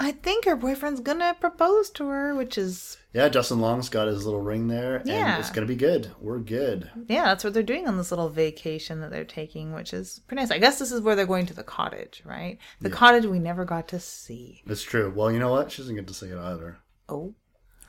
I 0.00 0.12
think 0.12 0.44
her 0.44 0.54
boyfriend's 0.54 1.00
gonna 1.00 1.36
propose 1.40 1.90
to 1.90 2.06
her, 2.08 2.34
which 2.34 2.56
is 2.56 2.96
Yeah, 3.12 3.28
Justin 3.28 3.60
Long's 3.60 3.88
got 3.88 4.06
his 4.06 4.24
little 4.24 4.40
ring 4.40 4.68
there, 4.68 4.96
and 4.96 5.08
Yeah. 5.08 5.38
it's 5.38 5.50
gonna 5.50 5.66
be 5.66 5.74
good. 5.74 6.12
We're 6.20 6.38
good. 6.38 6.90
yeah, 7.08 7.24
that's 7.24 7.42
what 7.42 7.52
they're 7.54 7.62
doing 7.64 7.88
on 7.88 7.96
this 7.96 8.12
little 8.12 8.28
vacation 8.28 9.00
that 9.00 9.10
they're 9.10 9.24
taking, 9.24 9.72
which 9.72 9.92
is 9.92 10.20
pretty 10.28 10.40
nice. 10.42 10.50
I 10.52 10.58
guess 10.58 10.78
this 10.78 10.92
is 10.92 11.00
where 11.00 11.16
they're 11.16 11.26
going 11.26 11.46
to 11.46 11.54
the 11.54 11.64
cottage, 11.64 12.22
right? 12.24 12.58
The 12.80 12.90
cottage 12.90 13.26
we 13.26 13.38
never 13.40 13.64
got 13.64 13.88
to 13.88 13.98
see. 13.98 14.62
It's 14.66 14.82
true. 14.82 15.12
Well, 15.14 15.32
you 15.32 15.38
know 15.40 15.50
what? 15.50 15.72
She 15.72 15.82
doesn't 15.82 15.96
get 15.96 16.06
to 16.06 16.14
see 16.14 16.26
it 16.28 16.38
either. 16.38 16.78
Oh, 17.08 17.34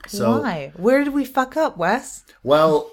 So, 0.08 0.40
why? 0.40 0.72
Where 0.76 1.04
did 1.04 1.12
we 1.14 1.24
fuck 1.24 1.56
up, 1.56 1.76
Wes? 1.76 2.24
well, 2.42 2.90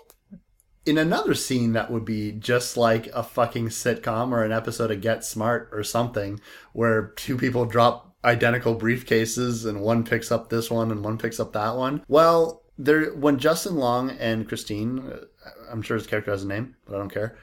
in 0.85 0.97
another 0.97 1.33
scene 1.33 1.73
that 1.73 1.89
would 1.91 2.05
be 2.05 2.31
just 2.33 2.77
like 2.77 3.07
a 3.07 3.23
fucking 3.23 3.69
sitcom 3.69 4.31
or 4.31 4.43
an 4.43 4.51
episode 4.53 4.91
of 4.91 5.01
Get 5.01 5.25
Smart 5.25 5.69
or 5.73 5.83
something, 5.83 6.39
where 6.73 7.07
two 7.15 7.35
people 7.37 7.65
drop 7.65 8.06
identical 8.27 8.75
briefcases 8.75 9.65
and 9.65 9.81
one 9.81 10.03
picks 10.03 10.31
up 10.31 10.49
this 10.49 10.69
one 10.69 10.91
and 10.91 11.03
one 11.03 11.17
picks 11.17 11.39
up 11.39 11.53
that 11.53 11.75
one. 11.75 12.03
Well, 12.07 12.63
there 12.77 13.13
when 13.13 13.39
Justin 13.39 13.77
Long 13.77 14.11
and 14.11 14.47
Christine, 14.47 14.99
uh, 14.99 15.49
I'm 15.71 15.81
sure 15.81 15.97
his 15.97 16.07
character 16.07 16.31
has 16.31 16.43
a 16.43 16.47
name, 16.47 16.75
but 16.85 16.95
I 16.95 16.99
don't 16.99 17.13
care. 17.13 17.37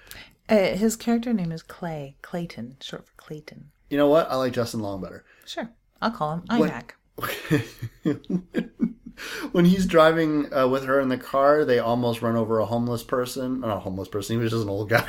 Uh, 0.49 0.77
his 0.77 0.95
character 0.95 1.33
name 1.33 1.51
is 1.51 1.63
Clay 1.63 2.17
Clayton, 2.23 2.77
short 2.81 3.07
for 3.07 3.15
Clayton. 3.17 3.71
You 3.89 3.97
know 3.97 4.09
what? 4.09 4.31
I 4.31 4.37
like 4.37 4.53
Justin 4.53 4.81
Long 4.81 5.01
better. 5.01 5.25
Sure, 5.47 5.71
I'll 6.03 6.11
call 6.11 6.35
him 6.35 6.43
iMac. 6.49 6.91
when 9.53 9.65
he's 9.65 9.87
driving 9.87 10.53
uh, 10.53 10.69
with 10.69 10.85
her 10.85 11.01
in 11.01 11.09
the 11.09 11.17
car, 11.17 11.65
they 11.65 11.79
almost 11.79 12.23
run 12.23 12.37
over 12.37 12.59
a 12.59 12.67
homeless 12.67 13.03
person. 13.03 13.61
Not 13.61 13.77
a 13.77 13.81
homeless 13.81 14.09
person. 14.09 14.37
He 14.37 14.43
was 14.43 14.53
just 14.53 14.65
an 14.65 14.69
old 14.69 14.91
guy. 14.91 15.09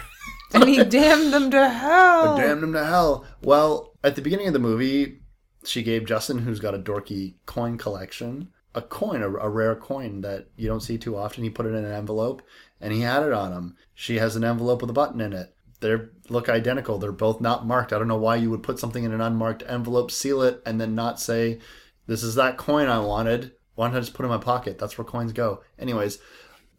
and 0.54 0.70
he 0.70 0.84
damned 0.84 1.34
them 1.34 1.52
to 1.52 1.70
hell. 1.70 2.38
Damned 2.38 2.64
them 2.64 2.74
to 2.74 2.86
hell. 2.86 3.26
Well, 3.42 3.94
at 4.04 4.16
the 4.16 4.22
beginning 4.22 4.48
of 4.48 4.54
the 4.54 4.60
movie, 4.60 5.20
she 5.68 5.84
gave 5.84 6.06
Justin, 6.06 6.40
who's 6.40 6.60
got 6.60 6.74
a 6.76 6.80
dorky 6.80 7.36
coin 7.46 7.78
collection, 7.78 8.50
a 8.74 8.82
coin, 8.82 9.22
a, 9.22 9.30
a 9.30 9.50
rare 9.50 9.76
coin 9.76 10.22
that 10.22 10.48
you 10.56 10.68
don't 10.68 10.82
see 10.82 10.98
too 10.98 11.18
often. 11.18 11.44
He 11.44 11.50
put 11.50 11.66
it 11.66 11.70
in 11.74 11.86
an 11.86 11.92
envelope, 11.92 12.42
and 12.82 12.92
he 12.94 13.02
had 13.02 13.24
it 13.24 13.32
on 13.34 13.52
him. 13.54 13.76
She 13.94 14.18
has 14.18 14.36
an 14.36 14.44
envelope 14.44 14.82
with 14.82 14.90
a 14.90 14.94
button 14.94 15.22
in 15.22 15.34
it. 15.34 15.54
They 15.82 15.96
look 16.30 16.50
identical. 16.50 16.98
They're 16.98 17.12
both 17.12 17.42
not 17.42 17.66
marked. 17.68 17.94
I 17.94 18.00
don't 18.00 18.08
know 18.08 18.18
why 18.18 18.38
you 18.38 18.50
would 18.50 18.64
put 18.64 18.80
something 18.80 19.04
in 19.04 19.12
an 19.14 19.22
unmarked 19.22 19.64
envelope, 19.68 20.10
seal 20.12 20.42
it, 20.42 20.62
and 20.66 20.80
then 20.80 20.96
not 20.96 21.20
say, 21.20 21.60
"This 22.08 22.24
is 22.24 22.36
that 22.36 22.58
coin 22.58 22.88
I 22.88 23.00
wanted." 23.00 23.52
Why 23.76 23.88
don't 23.88 23.98
I 23.98 24.00
just 24.00 24.14
put 24.14 24.24
it 24.24 24.28
in 24.28 24.32
my 24.32 24.38
pocket? 24.38 24.78
That's 24.80 24.98
where 24.98 25.04
coins 25.06 25.34
go. 25.34 25.62
Anyways, 25.78 26.18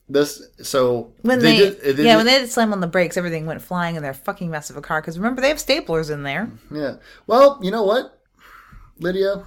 this 0.08 0.42
so 0.62 1.12
When 1.22 1.40
they, 1.40 1.58
did- 1.58 1.80
they 1.96 2.04
yeah, 2.04 2.12
did- 2.12 2.16
when 2.16 2.26
they 2.26 2.38
to 2.40 2.46
slam 2.48 2.72
on 2.72 2.80
the 2.80 2.86
brakes, 2.86 3.16
everything 3.16 3.44
went 3.44 3.60
flying 3.60 3.96
in 3.96 4.02
their 4.02 4.14
fucking 4.14 4.50
mess 4.50 4.70
of 4.70 4.76
a 4.76 4.80
car. 4.80 5.00
Because 5.02 5.18
remember, 5.18 5.42
they 5.42 5.48
have 5.48 5.58
staplers 5.58 6.10
in 6.10 6.22
there. 6.22 6.50
Yeah. 6.72 6.96
Well, 7.26 7.58
you 7.62 7.70
know 7.70 7.82
what, 7.82 8.15
Lydia? 8.98 9.44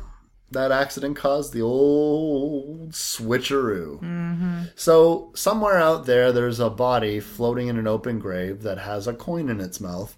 that 0.51 0.71
accident 0.71 1.15
caused 1.15 1.53
the 1.53 1.61
old 1.61 2.91
switcheroo. 2.91 4.01
Mm-hmm. 4.01 4.63
So, 4.75 5.31
somewhere 5.35 5.77
out 5.77 6.05
there, 6.05 6.31
there's 6.31 6.59
a 6.59 6.69
body 6.69 7.19
floating 7.19 7.67
in 7.67 7.77
an 7.77 7.87
open 7.87 8.19
grave 8.19 8.63
that 8.63 8.79
has 8.79 9.07
a 9.07 9.13
coin 9.13 9.49
in 9.49 9.59
its 9.59 9.79
mouth, 9.79 10.17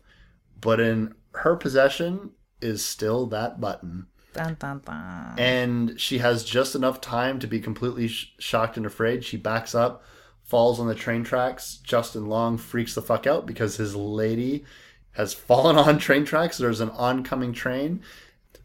but 0.59 0.79
in 0.79 1.15
her 1.33 1.55
possession 1.55 2.31
is 2.61 2.85
still 2.85 3.25
that 3.27 3.59
button. 3.59 4.07
Dun, 4.33 4.55
dun, 4.59 4.81
dun. 4.85 5.35
And 5.37 5.99
she 5.99 6.19
has 6.19 6.45
just 6.45 6.75
enough 6.75 7.01
time 7.01 7.39
to 7.39 7.47
be 7.47 7.59
completely 7.59 8.07
sh- 8.07 8.33
shocked 8.39 8.77
and 8.77 8.85
afraid. 8.85 9.25
She 9.25 9.35
backs 9.35 9.75
up, 9.75 10.03
falls 10.43 10.79
on 10.79 10.87
the 10.87 10.95
train 10.95 11.25
tracks. 11.25 11.79
Justin 11.83 12.27
Long 12.27 12.57
freaks 12.57 12.95
the 12.95 13.01
fuck 13.01 13.27
out 13.27 13.45
because 13.45 13.75
his 13.75 13.93
lady 13.93 14.63
has 15.11 15.33
fallen 15.33 15.75
on 15.77 15.97
train 15.97 16.23
tracks. 16.23 16.57
There's 16.57 16.79
an 16.79 16.91
oncoming 16.91 17.51
train. 17.51 18.01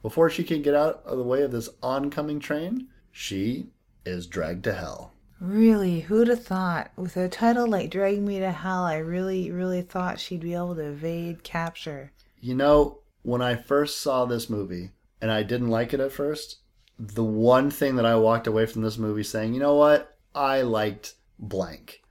Before 0.07 0.31
she 0.31 0.45
can 0.45 0.63
get 0.63 0.77
out 0.77 1.03
of 1.05 1.19
the 1.19 1.25
way 1.25 1.43
of 1.43 1.51
this 1.51 1.69
oncoming 1.83 2.39
train, 2.39 2.87
she 3.11 3.71
is 4.05 4.29
dragged 4.29 4.63
to 4.63 4.73
hell. 4.73 5.15
Really, 5.41 6.03
who'd 6.03 6.29
have 6.29 6.45
thought? 6.45 6.93
With 6.95 7.17
a 7.17 7.29
title 7.29 7.67
like 7.67 7.91
Drag 7.91 8.23
Me 8.23 8.39
to 8.39 8.53
Hell, 8.53 8.85
I 8.85 8.99
really, 8.99 9.51
really 9.51 9.83
thought 9.83 10.21
she'd 10.21 10.43
be 10.43 10.55
able 10.55 10.77
to 10.77 10.91
evade 10.91 11.43
capture. 11.43 12.13
You 12.41 12.55
know, 12.55 13.01
when 13.23 13.43
I 13.43 13.57
first 13.57 13.99
saw 13.99 14.25
this 14.27 14.49
movie, 14.49 14.93
and 15.21 15.33
I 15.33 15.43
didn't 15.43 15.71
like 15.71 15.93
it 15.93 15.99
at 15.99 16.13
first, 16.13 16.59
the 16.97 17.25
one 17.25 17.73
thing 17.73 17.97
that 17.97 18.07
I 18.07 18.15
walked 18.15 18.47
away 18.47 18.67
from 18.67 18.83
this 18.83 18.99
movie 18.99 19.25
saying, 19.25 19.55
you 19.55 19.61
know 19.61 19.75
what? 19.75 20.17
I 20.37 20.63
liked 20.63 21.15
blank. 21.37 22.05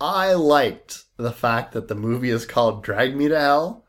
I 0.00 0.32
liked 0.32 1.04
the 1.18 1.32
fact 1.32 1.72
that 1.72 1.88
the 1.88 1.94
movie 1.94 2.30
is 2.30 2.46
called 2.46 2.82
Drag 2.82 3.14
Me 3.14 3.28
to 3.28 3.38
Hell, 3.38 3.84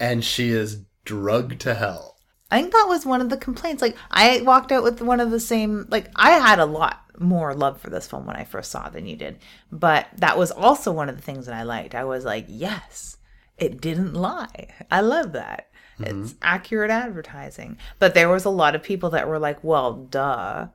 and 0.00 0.24
she 0.24 0.48
is 0.48 0.82
drugged 1.04 1.60
to 1.60 1.76
hell. 1.76 2.16
I 2.50 2.60
think 2.60 2.72
that 2.72 2.86
was 2.88 3.04
one 3.04 3.20
of 3.20 3.28
the 3.28 3.36
complaints. 3.36 3.82
Like, 3.82 3.96
I 4.10 4.40
walked 4.40 4.72
out 4.72 4.82
with 4.82 5.02
one 5.02 5.20
of 5.20 5.30
the 5.30 5.40
same, 5.40 5.86
like, 5.90 6.10
I 6.16 6.30
had 6.32 6.58
a 6.58 6.64
lot 6.64 7.04
more 7.18 7.54
love 7.54 7.80
for 7.80 7.90
this 7.90 8.06
film 8.06 8.26
when 8.26 8.36
I 8.36 8.44
first 8.44 8.70
saw 8.70 8.86
it 8.86 8.92
than 8.94 9.06
you 9.06 9.16
did. 9.16 9.38
But 9.70 10.06
that 10.16 10.38
was 10.38 10.50
also 10.50 10.92
one 10.92 11.08
of 11.08 11.16
the 11.16 11.22
things 11.22 11.46
that 11.46 11.54
I 11.54 11.64
liked. 11.64 11.94
I 11.94 12.04
was 12.04 12.24
like, 12.24 12.46
yes, 12.48 13.18
it 13.58 13.80
didn't 13.80 14.14
lie. 14.14 14.68
I 14.90 15.00
love 15.00 15.32
that. 15.32 15.68
It's 15.98 16.12
mm-hmm. 16.12 16.38
accurate 16.42 16.90
advertising. 16.90 17.76
But 17.98 18.14
there 18.14 18.28
was 18.28 18.44
a 18.44 18.50
lot 18.50 18.74
of 18.74 18.82
people 18.82 19.10
that 19.10 19.28
were 19.28 19.38
like, 19.38 19.62
well, 19.62 19.94
duh. 19.94 20.68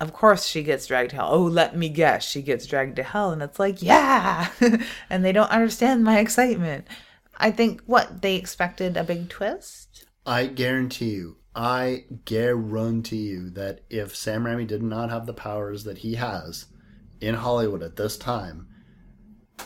Of 0.00 0.12
course 0.12 0.46
she 0.46 0.62
gets 0.62 0.86
dragged 0.86 1.10
to 1.10 1.16
hell. 1.16 1.30
Oh, 1.32 1.42
let 1.42 1.76
me 1.76 1.88
guess, 1.88 2.24
she 2.24 2.40
gets 2.40 2.66
dragged 2.66 2.96
to 2.96 3.02
hell. 3.02 3.32
And 3.32 3.42
it's 3.42 3.58
like, 3.58 3.82
yeah. 3.82 4.48
and 5.10 5.24
they 5.24 5.32
don't 5.32 5.50
understand 5.50 6.04
my 6.04 6.20
excitement. 6.20 6.86
I 7.36 7.50
think, 7.50 7.82
what, 7.86 8.22
they 8.22 8.36
expected 8.36 8.96
a 8.96 9.02
big 9.02 9.28
twist? 9.28 9.87
I 10.28 10.46
guarantee 10.46 11.12
you, 11.12 11.36
I 11.56 12.04
guarantee 12.26 13.28
you 13.28 13.48
that 13.50 13.80
if 13.88 14.14
Sam 14.14 14.44
Raimi 14.44 14.66
did 14.66 14.82
not 14.82 15.08
have 15.08 15.24
the 15.24 15.32
powers 15.32 15.84
that 15.84 15.98
he 15.98 16.16
has 16.16 16.66
in 17.18 17.36
Hollywood 17.36 17.82
at 17.82 17.96
this 17.96 18.18
time, 18.18 18.68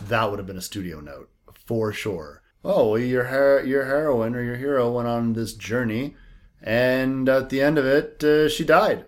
that 0.06 0.30
would 0.30 0.38
have 0.38 0.46
been 0.46 0.56
a 0.56 0.62
studio 0.62 1.00
note 1.00 1.30
for 1.66 1.92
sure. 1.92 2.42
Oh, 2.64 2.90
well, 2.90 3.00
your 3.00 3.24
her- 3.24 3.64
your 3.64 3.86
heroine 3.86 4.36
or 4.36 4.42
your 4.42 4.54
hero 4.56 4.92
went 4.92 5.08
on 5.08 5.32
this 5.32 5.52
journey, 5.52 6.14
and 6.62 7.28
at 7.28 7.50
the 7.50 7.60
end 7.60 7.76
of 7.76 7.84
it, 7.84 8.22
uh, 8.22 8.48
she 8.48 8.64
died. 8.64 9.04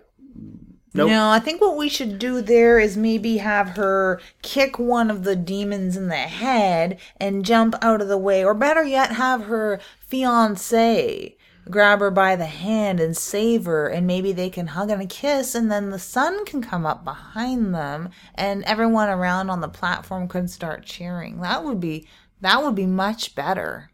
Nope. 0.93 1.09
No, 1.09 1.29
I 1.29 1.39
think 1.39 1.59
what 1.59 1.75
we 1.75 1.89
should 1.89 2.19
do 2.19 2.41
there 2.41 2.79
is 2.79 2.95
maybe 2.95 3.37
have 3.37 3.71
her 3.71 4.21
kick 4.41 4.79
one 4.79 5.09
of 5.09 5.23
the 5.25 5.35
demons 5.35 5.97
in 5.97 6.07
the 6.07 6.15
head 6.15 6.99
and 7.17 7.43
jump 7.45 7.75
out 7.81 8.01
of 8.01 8.07
the 8.09 8.17
way, 8.17 8.43
or 8.45 8.53
better 8.53 8.83
yet, 8.83 9.13
have 9.13 9.45
her 9.45 9.79
fiance 9.99 11.34
grab 11.69 11.99
her 11.99 12.11
by 12.11 12.35
the 12.35 12.45
hand 12.45 12.99
and 12.99 13.15
save 13.15 13.65
her, 13.65 13.87
and 13.87 14.05
maybe 14.05 14.31
they 14.31 14.49
can 14.49 14.67
hug 14.67 14.89
and 14.89 15.09
kiss, 15.09 15.55
and 15.55 15.71
then 15.71 15.89
the 15.89 15.99
sun 15.99 16.45
can 16.45 16.61
come 16.61 16.85
up 16.85 17.03
behind 17.03 17.73
them, 17.73 18.09
and 18.35 18.63
everyone 18.63 19.09
around 19.09 19.49
on 19.49 19.61
the 19.61 19.67
platform 19.67 20.27
could 20.27 20.49
start 20.49 20.85
cheering. 20.85 21.41
That 21.41 21.63
would 21.63 21.79
be 21.79 22.07
that 22.41 22.63
would 22.63 22.75
be 22.75 22.85
much 22.85 23.33
better. 23.33 23.89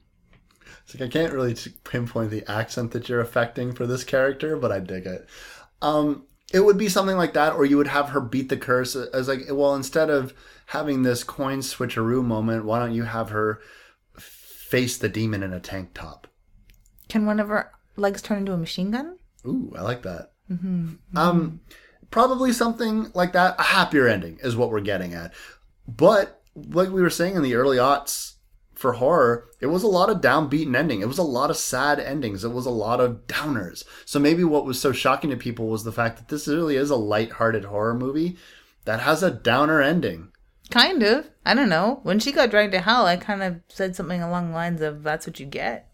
It's 0.84 1.00
like 1.00 1.10
I 1.10 1.12
can't 1.12 1.34
really 1.34 1.56
pinpoint 1.84 2.32
the 2.32 2.50
accent 2.50 2.92
that 2.92 3.08
you're 3.08 3.22
affecting 3.22 3.72
for 3.72 3.86
this 3.86 4.04
character, 4.04 4.58
but 4.58 4.72
I 4.72 4.80
dig 4.80 5.06
it. 5.06 5.28
Um, 5.82 6.26
it 6.54 6.60
would 6.60 6.78
be 6.78 6.90
something 6.90 7.18
like 7.18 7.34
that, 7.34 7.54
or 7.54 7.66
you 7.66 7.78
would 7.78 7.88
have 7.88 8.10
her 8.10 8.20
beat 8.20 8.50
the 8.50 8.58
curse 8.58 8.96
as 8.96 9.28
like, 9.28 9.44
well, 9.50 9.76
instead 9.76 10.10
of 10.10 10.34
having 10.68 11.04
this 11.04 11.24
coin 11.24 11.60
switcheroo 11.60 12.24
moment, 12.24 12.66
why 12.66 12.80
don't 12.80 12.94
you 12.94 13.04
have 13.04 13.30
her 13.30 13.62
face 14.18 14.98
the 14.98 15.10
demon 15.10 15.44
in 15.44 15.54
a 15.54 15.60
tank 15.60 15.94
top? 15.94 16.28
Can 17.12 17.26
one 17.26 17.42
of 17.42 17.50
her 17.50 17.70
legs 17.98 18.22
turn 18.22 18.38
into 18.38 18.54
a 18.54 18.58
machine 18.58 18.92
gun? 18.92 19.18
Ooh, 19.46 19.74
I 19.78 19.82
like 19.82 20.04
that. 20.04 20.32
Um, 21.14 21.60
probably 22.10 22.54
something 22.54 23.12
like 23.14 23.34
that. 23.34 23.60
A 23.60 23.64
happier 23.64 24.08
ending 24.08 24.40
is 24.42 24.56
what 24.56 24.72
we're 24.72 24.80
getting 24.80 25.14
at. 25.14 25.34
But 25.86 26.42
like 26.56 26.90
we 26.90 27.02
were 27.02 27.10
saying 27.10 27.36
in 27.36 27.44
the 27.44 27.56
early 27.56 27.76
aughts 27.76 28.36
for 28.76 28.94
horror, 28.94 29.50
it 29.60 29.66
was 29.66 29.84
a 29.84 29.88
lot 29.88 30.10
of 30.10 30.22
downbeaten 30.22 30.74
ending. 30.74 31.02
It 31.02 31.10
was 31.10 31.18
a 31.18 31.24
lot 31.24 31.50
of 31.50 31.58
sad 31.58 32.00
endings. 32.00 32.46
It 32.46 32.54
was 32.54 32.66
a 32.66 32.70
lot 32.70 33.02
of 33.02 33.28
downers. 33.28 33.84
So 34.06 34.18
maybe 34.18 34.46
what 34.46 34.64
was 34.64 34.80
so 34.80 34.94
shocking 34.94 35.32
to 35.32 35.36
people 35.36 35.68
was 35.68 35.84
the 35.84 35.92
fact 35.92 36.16
that 36.16 36.30
this 36.30 36.48
really 36.48 36.78
is 36.78 36.92
a 36.92 36.96
light-hearted 36.96 37.66
horror 37.66 37.94
movie 37.94 38.38
that 38.86 39.02
has 39.02 39.22
a 39.22 39.32
downer 39.32 39.82
ending. 39.82 40.30
Kind 40.70 41.04
of. 41.04 41.30
I 41.46 41.56
don't 41.56 41.68
know. 41.68 42.00
When 42.04 42.20
she 42.20 42.32
got 42.32 42.52
dragged 42.52 42.72
to 42.72 42.80
hell, 42.80 43.06
I 43.06 43.18
kind 43.18 43.44
of 43.44 43.60
said 43.68 43.98
something 43.98 44.24
along 44.24 44.48
the 44.48 44.56
lines 44.56 44.80
of, 44.80 45.04
that's 45.04 45.28
what 45.28 45.42
you 45.42 45.46
get. 45.46 45.91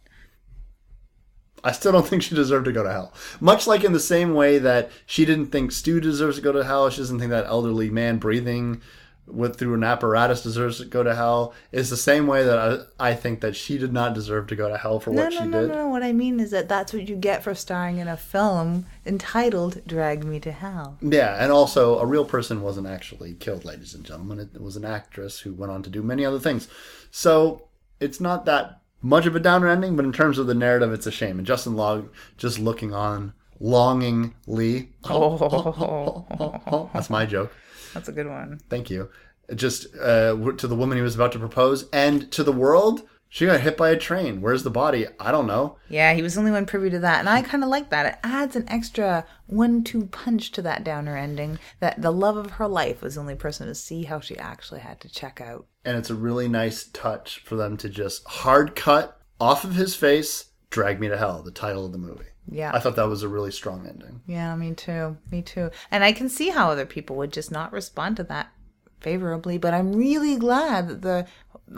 I 1.64 1.72
still 1.72 1.92
don't 1.92 2.08
think 2.08 2.24
she 2.24 2.36
deserved 2.36 2.66
to 2.66 2.72
go 2.72 2.84
to 2.84 2.92
hell. 2.92 3.14
Much 3.40 3.68
like 3.68 3.84
in 3.84 3.94
the 3.94 4.00
same 4.00 4.34
way 4.34 4.58
that 4.60 4.92
she 5.06 5.26
didn't 5.26 5.48
think 5.48 5.72
Stu 5.72 6.00
deserves 6.00 6.38
to 6.38 6.42
go 6.42 6.52
to 6.52 6.64
hell, 6.64 6.90
she 6.90 7.02
doesn't 7.02 7.20
think 7.20 7.32
that 7.32 7.46
elderly 7.46 7.90
man 7.90 8.18
breathing 8.18 8.82
with 9.26 9.58
through 9.58 9.74
an 9.74 9.84
apparatus 9.84 10.42
deserves 10.42 10.78
to 10.78 10.86
go 10.86 11.04
to 11.04 11.14
hell. 11.14 11.54
Is 11.74 11.90
the 11.90 11.98
same 11.98 12.28
way 12.28 12.46
that 12.46 12.88
I, 12.98 13.10
I 13.10 13.14
think 13.14 13.42
that 13.42 13.58
she 13.58 13.78
did 13.78 13.92
not 13.92 14.14
deserve 14.14 14.48
to 14.48 14.56
go 14.56 14.70
to 14.70 14.78
hell 14.78 15.02
for 15.02 15.10
No, 15.12 15.24
what 15.24 15.34
no, 15.34 15.40
she 15.40 15.46
no, 15.48 15.62
did. 15.62 15.70
no. 15.76 15.88
What 15.90 16.02
I 16.02 16.14
mean 16.14 16.40
is 16.40 16.52
that 16.52 16.70
that's 16.70 16.94
what 16.94 17.10
you 17.10 17.18
get 17.18 17.44
for 17.44 17.54
starring 17.54 17.98
in 17.98 18.08
a 18.08 18.16
film 18.16 18.86
entitled 19.06 19.82
Drag 19.86 20.24
Me 20.24 20.40
to 20.40 20.52
Hell. 20.54 20.98
Yeah, 21.02 21.36
and 21.44 21.52
also 21.52 22.00
a 22.00 22.06
real 22.06 22.24
person 22.24 22.62
wasn't 22.62 22.88
actually 22.88 23.34
killed, 23.34 23.66
ladies 23.66 23.94
and 23.94 24.06
gentlemen. 24.06 24.40
It 24.40 24.62
was 24.62 24.78
an 24.78 24.86
actress 24.86 25.40
who 25.40 25.54
went 25.54 25.74
on 25.74 25.84
to 25.84 25.90
do 25.90 26.02
many 26.02 26.24
other 26.24 26.40
things. 26.40 26.70
So 27.12 27.68
it's 28.00 28.22
not 28.22 28.46
that 28.46 28.80
much 29.02 29.26
of 29.26 29.36
a 29.36 29.40
downer 29.40 29.68
ending, 29.68 29.95
but 29.95 30.06
in 30.06 30.11
terms 30.14 30.38
of 30.38 30.48
the 30.48 30.53
narrative, 30.56 30.91
it's 30.94 31.07
a 31.07 31.11
shame. 31.11 31.38
And 31.38 31.48
Justin 31.48 31.76
Long 31.76 32.10
just 32.38 32.60
looking 32.60 32.94
on 32.94 33.34
longingly. 33.60 34.90
Oh, 35.10 36.90
That's 36.94 37.10
my 37.10 37.26
joke. 37.26 37.52
that's 37.94 38.10
a 38.10 38.11
good 38.11 38.28
one. 38.28 38.60
Thank 38.69 38.90
you. 38.90 39.10
Just 39.56 39.88
uh, 39.95 40.36
to 40.57 40.68
the 40.68 40.76
woman 40.76 40.98
he 40.98 41.02
was 41.02 41.15
about 41.15 41.32
to 41.32 41.40
propose, 41.40 41.86
and 41.94 42.30
to 42.34 42.44
the 42.44 42.52
world, 42.52 43.03
she 43.30 43.45
got 43.45 43.62
hit 43.62 43.78
by 43.78 43.90
a 43.90 43.98
train. 43.98 44.41
Where's 44.41 44.64
the 44.64 44.70
body? 44.70 45.06
I 45.20 45.32
don't 45.32 45.48
know. 45.48 45.78
Yeah, 45.90 46.14
he 46.14 46.22
was 46.22 46.34
the 46.34 46.40
only 46.40 46.52
one 46.52 46.66
privy 46.66 46.90
to 46.91 46.99
that. 46.99 47.20
And 47.20 47.30
I 47.30 47.41
kind 47.41 47.64
of 47.64 47.70
like 47.70 47.90
that. 47.90 48.06
It 48.06 48.20
adds 48.24 48.56
an 48.56 48.68
extra 48.70 49.26
one 49.48 49.84
two 49.84 50.06
punch 50.08 50.52
to 50.54 50.62
that 50.62 50.84
downer 50.84 51.18
ending 51.18 51.60
that 51.80 52.02
the 52.02 52.12
love 52.12 52.38
of 52.38 52.52
her 52.52 52.68
life 52.68 53.02
was 53.02 53.16
the 53.16 53.22
only 53.22 53.36
person 53.36 53.68
to 53.68 53.76
see 53.76 54.04
how 54.04 54.20
she 54.20 54.38
actually 54.38 54.80
had 54.80 54.99
to 55.02 55.10
check 55.10 55.41
out. 55.41 55.68
And 55.84 55.98
it's 55.98 56.10
a 56.10 56.16
really 56.16 56.48
nice 56.48 56.86
touch 56.86 57.40
for 57.40 57.56
them 57.56 57.78
to 57.78 57.90
just 57.90 58.26
hard 58.28 58.76
cut 58.76 59.20
off 59.40 59.64
of 59.64 59.76
his 59.76 59.95
face, 59.95 60.45
"Drag 60.70 60.99
Me 60.99 61.08
to 61.08 61.18
Hell," 61.18 61.44
the 61.44 61.52
title 61.52 61.86
of 61.86 61.91
the 61.91 61.98
movie. 61.98 62.26
Yeah. 62.49 62.72
I 62.74 62.80
thought 62.80 62.95
that 62.95 63.10
was 63.10 63.24
a 63.24 63.28
really 63.28 63.52
strong 63.52 63.86
ending. 63.86 64.22
Yeah, 64.26 64.56
me 64.56 64.74
too. 64.74 65.18
Me 65.30 65.41
too. 65.41 65.70
And 65.91 66.04
I 66.04 66.14
can 66.14 66.30
see 66.30 66.49
how 66.49 66.72
other 66.72 66.86
people 66.86 67.18
would 67.18 67.34
just 67.34 67.52
not 67.52 67.74
respond 67.74 68.16
to 68.18 68.24
that 68.24 68.52
favorably, 68.99 69.58
but 69.58 69.74
I'm 69.74 69.94
really 69.94 70.38
glad 70.38 70.88
that 70.88 71.02
the 71.02 71.28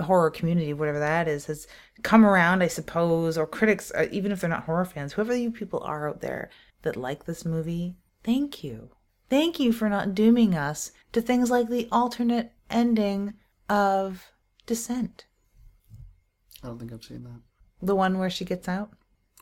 horror 0.04 0.30
community, 0.30 0.74
whatever 0.74 1.00
that 1.00 1.28
is, 1.28 1.46
has 1.46 1.68
come 2.04 2.26
around, 2.26 2.62
I 2.62 2.68
suppose, 2.68 3.38
or 3.38 3.48
critics, 3.48 3.92
uh, 3.96 4.08
even 4.12 4.32
if 4.32 4.42
they're 4.42 4.50
not 4.50 4.64
horror 4.64 4.86
fans, 4.86 5.14
whoever 5.14 5.36
you 5.36 5.52
people 5.52 5.82
are 5.84 6.10
out 6.10 6.22
there 6.22 6.50
that 6.82 6.96
like 6.96 7.26
this 7.26 7.46
movie, 7.46 7.96
thank 8.24 8.64
you. 8.64 8.90
Thank 9.30 9.60
you 9.60 9.72
for 9.72 9.90
not 9.90 10.16
dooming 10.16 10.56
us 10.56 10.92
to 11.12 11.22
things 11.22 11.52
like 11.52 11.70
the 11.70 11.88
alternate 11.92 12.52
ending 12.70 13.34
of 13.70 14.32
Descent. 14.66 15.26
I 16.64 16.68
don't 16.68 16.80
think 16.80 16.94
I've 16.94 17.04
seen 17.04 17.24
that. 17.24 17.42
The 17.82 17.96
one 17.96 18.18
where 18.18 18.30
she 18.30 18.46
gets 18.46 18.68
out? 18.68 18.92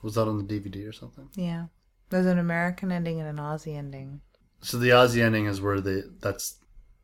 Was 0.04 0.16
that 0.16 0.28
on 0.28 0.38
the 0.38 0.44
DVD 0.44 0.88
or 0.88 0.92
something? 0.92 1.30
Yeah. 1.36 1.68
There's 2.10 2.26
an 2.26 2.40
American 2.40 2.92
ending 2.92 3.20
and 3.20 3.28
an 3.28 3.44
Aussie 3.44 3.76
ending. 3.76 4.22
So 4.62 4.78
the 4.78 4.90
Aussie 4.90 5.24
ending 5.24 5.46
is 5.46 5.62
where 5.62 5.82
the 5.82 6.14
that's 6.20 6.58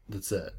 that's 0.07 0.31
it. 0.31 0.53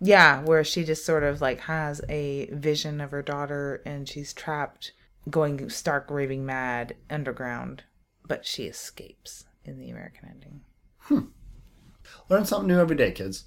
Yeah, 0.00 0.42
where 0.42 0.62
she 0.62 0.84
just 0.84 1.04
sort 1.04 1.24
of 1.24 1.40
like 1.40 1.60
has 1.60 2.00
a 2.08 2.46
vision 2.52 3.00
of 3.00 3.10
her 3.10 3.22
daughter 3.22 3.82
and 3.84 4.08
she's 4.08 4.32
trapped 4.32 4.92
going 5.28 5.68
stark 5.68 6.10
raving 6.10 6.46
mad 6.46 6.96
underground, 7.10 7.84
but 8.26 8.46
she 8.46 8.64
escapes 8.64 9.44
in 9.64 9.78
the 9.78 9.90
American 9.90 10.28
ending. 10.28 10.60
Hmm. 11.00 11.26
Learn 12.28 12.44
something 12.44 12.68
new 12.68 12.78
every 12.78 12.96
day, 12.96 13.12
kids. 13.12 13.44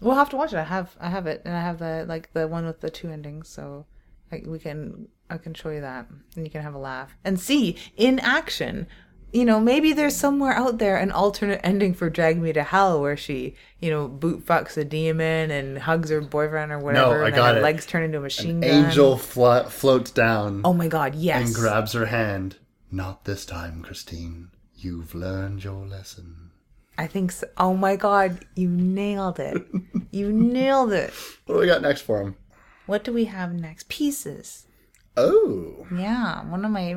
We'll 0.00 0.14
have 0.14 0.30
to 0.30 0.36
watch 0.36 0.52
it. 0.52 0.58
I 0.58 0.64
have 0.64 0.96
I 0.98 1.10
have 1.10 1.26
it 1.26 1.42
and 1.44 1.54
I 1.54 1.60
have 1.60 1.78
the 1.78 2.06
like 2.08 2.32
the 2.32 2.48
one 2.48 2.64
with 2.64 2.80
the 2.80 2.90
two 2.90 3.10
endings, 3.10 3.48
so 3.48 3.86
like 4.32 4.46
we 4.46 4.58
can 4.58 5.08
I 5.28 5.38
can 5.38 5.54
show 5.54 5.70
you 5.70 5.80
that 5.82 6.06
and 6.36 6.44
you 6.44 6.50
can 6.50 6.62
have 6.62 6.74
a 6.74 6.78
laugh 6.78 7.16
and 7.24 7.38
see 7.38 7.76
in 7.96 8.18
action 8.20 8.86
you 9.32 9.44
know, 9.44 9.60
maybe 9.60 9.92
there's 9.92 10.16
somewhere 10.16 10.52
out 10.52 10.78
there 10.78 10.96
an 10.96 11.10
alternate 11.12 11.60
ending 11.64 11.94
for 11.94 12.10
Drag 12.10 12.38
Me 12.40 12.52
to 12.52 12.62
Hell 12.62 13.00
where 13.00 13.16
she, 13.16 13.54
you 13.80 13.90
know, 13.90 14.08
boot 14.08 14.44
fucks 14.44 14.76
a 14.76 14.84
demon 14.84 15.50
and 15.50 15.78
hugs 15.78 16.10
her 16.10 16.20
boyfriend 16.20 16.72
or 16.72 16.78
whatever. 16.78 17.22
I 17.24 17.26
and 17.28 17.36
got 17.36 17.46
then 17.46 17.54
her 17.54 17.60
it. 17.60 17.62
legs 17.64 17.86
turn 17.86 18.02
into 18.02 18.18
a 18.18 18.22
machine 18.22 18.60
gun. 18.60 18.70
Angel 18.86 19.16
flo- 19.16 19.64
floats 19.64 20.10
down 20.10 20.62
Oh 20.64 20.72
my 20.72 20.88
god, 20.88 21.14
yes. 21.14 21.46
and 21.46 21.54
grabs 21.54 21.92
her 21.92 22.06
hand. 22.06 22.56
Not 22.90 23.24
this 23.24 23.46
time, 23.46 23.82
Christine. 23.82 24.48
You've 24.74 25.14
learned 25.14 25.62
your 25.62 25.86
lesson. 25.86 26.50
I 26.98 27.06
think 27.06 27.32
so. 27.32 27.46
Oh 27.56 27.74
my 27.76 27.96
god, 27.96 28.44
you 28.56 28.68
nailed 28.68 29.38
it. 29.38 29.56
you 30.10 30.32
nailed 30.32 30.92
it. 30.92 31.12
What 31.46 31.54
do 31.54 31.60
we 31.60 31.66
got 31.66 31.82
next 31.82 32.00
for 32.02 32.20
him? 32.20 32.36
What 32.86 33.04
do 33.04 33.12
we 33.12 33.26
have 33.26 33.52
next? 33.54 33.88
Pieces. 33.88 34.66
Oh, 35.16 35.86
Yeah, 35.94 36.44
one 36.48 36.64
of 36.64 36.70
my 36.70 36.96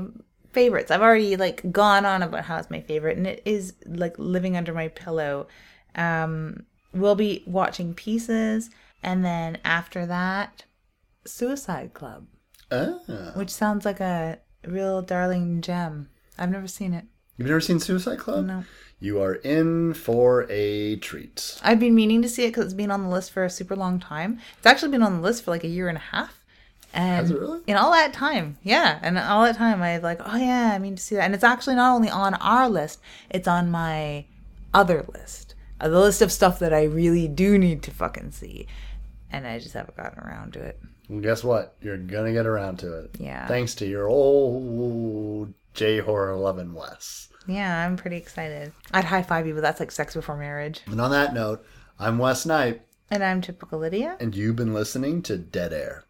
favorites. 0.54 0.92
I've 0.92 1.02
already 1.02 1.36
like 1.36 1.72
gone 1.72 2.06
on 2.06 2.24
about 2.24 2.46
how 2.46 2.58
it's 2.58 2.70
my 2.70 2.82
favorite, 2.82 3.18
and 3.18 3.28
it 3.28 3.42
is 3.46 3.74
like 3.86 4.18
living 4.18 4.56
under 4.56 4.74
my 4.74 4.88
pillow. 4.90 5.48
Um, 5.96 6.66
we'll 6.94 7.16
be 7.16 7.44
watching 7.46 7.94
Pieces, 7.94 8.70
and 9.02 9.26
then 9.26 9.58
after 9.66 10.06
that, 10.06 10.66
Suicide 11.26 11.94
Club, 11.94 12.28
ah. 12.72 13.00
which 13.36 13.50
sounds 13.50 13.86
like 13.86 14.00
a 14.00 14.40
real 14.66 15.02
darling 15.02 15.62
gem. 15.62 16.10
I've 16.38 16.52
never 16.52 16.68
seen 16.68 16.94
it. 16.94 17.06
You've 17.38 17.48
never 17.48 17.62
seen 17.62 17.80
Suicide 17.80 18.20
Club? 18.20 18.46
No. 18.46 18.64
You 19.00 19.22
are 19.22 19.36
in 19.36 19.94
for 19.96 20.46
a 20.50 20.96
treat. 20.98 21.60
I've 21.64 21.80
been 21.80 21.96
meaning 21.96 22.22
to 22.22 22.30
see 22.30 22.46
it 22.46 22.50
because 22.50 22.66
it's 22.66 22.74
been 22.74 22.92
on 22.92 23.04
the 23.04 23.10
list 23.10 23.32
for 23.32 23.44
a 23.44 23.50
super 23.50 23.76
long 23.76 24.00
time. 24.00 24.40
It's 24.58 24.66
actually 24.66 24.92
been 24.92 25.04
on 25.04 25.16
the 25.16 25.22
list 25.22 25.44
for 25.44 25.52
like 25.52 25.64
a 25.64 25.68
year 25.68 25.90
and 25.90 25.98
a 25.98 26.02
half. 26.02 26.43
And 26.94 27.30
really? 27.30 27.62
in 27.66 27.76
all 27.76 27.92
that 27.92 28.14
time, 28.14 28.58
yeah, 28.62 29.00
and 29.02 29.18
all 29.18 29.44
that 29.46 29.58
time, 29.58 29.82
I 29.82 29.98
like, 29.98 30.20
oh 30.24 30.38
yeah, 30.38 30.72
I 30.74 30.80
mean 30.80 30.96
to 30.96 31.02
see 31.02 31.16
that. 31.16 31.24
And 31.26 31.34
it's 31.34 31.44
actually 31.44 31.76
not 31.76 31.96
only 31.96 32.10
on 32.10 32.36
our 32.36 32.70
list; 32.70 33.00
it's 33.32 33.48
on 33.48 33.72
my 33.72 34.26
other 34.74 35.04
list, 35.14 35.56
uh, 35.82 35.90
the 35.90 36.00
list 36.00 36.22
of 36.22 36.32
stuff 36.32 36.60
that 36.60 36.74
I 36.74 36.84
really 36.84 37.28
do 37.28 37.58
need 37.58 37.82
to 37.84 37.92
fucking 37.92 38.32
see, 38.32 38.68
and 39.32 39.48
I 39.48 39.58
just 39.60 39.74
haven't 39.74 39.98
gotten 39.98 40.20
around 40.24 40.54
to 40.54 40.60
it. 40.62 40.80
Well, 41.10 41.20
guess 41.22 41.44
what? 41.44 41.76
You're 41.82 41.98
gonna 41.98 42.32
get 42.32 42.46
around 42.46 42.78
to 42.80 43.00
it. 43.00 43.16
Yeah. 43.20 43.48
Thanks 43.48 43.74
to 43.76 43.88
your 43.88 44.08
old 44.08 45.54
J 45.74 46.00
horror 46.00 46.36
loving 46.36 46.74
Wes. 46.74 47.30
Yeah, 47.48 47.86
I'm 47.86 47.98
pretty 47.98 48.18
excited. 48.18 48.72
I'd 48.92 49.04
high 49.06 49.24
five 49.24 49.48
you, 49.48 49.54
but 49.54 49.62
that's 49.62 49.80
like 49.80 49.92
sex 49.92 50.14
before 50.14 50.38
marriage. 50.38 50.82
And 50.86 51.02
on 51.02 51.12
that 51.12 51.34
note, 51.34 51.66
I'm 52.00 52.18
Wes 52.20 52.46
Knight, 52.46 52.84
And 53.12 53.24
I'm 53.24 53.42
typical 53.42 53.80
Lydia. 53.80 54.16
and 54.20 54.34
you've 54.36 54.56
been 54.56 54.74
listening 54.74 55.22
to 55.24 55.38
Dead 55.38 55.74
Air. 55.74 56.06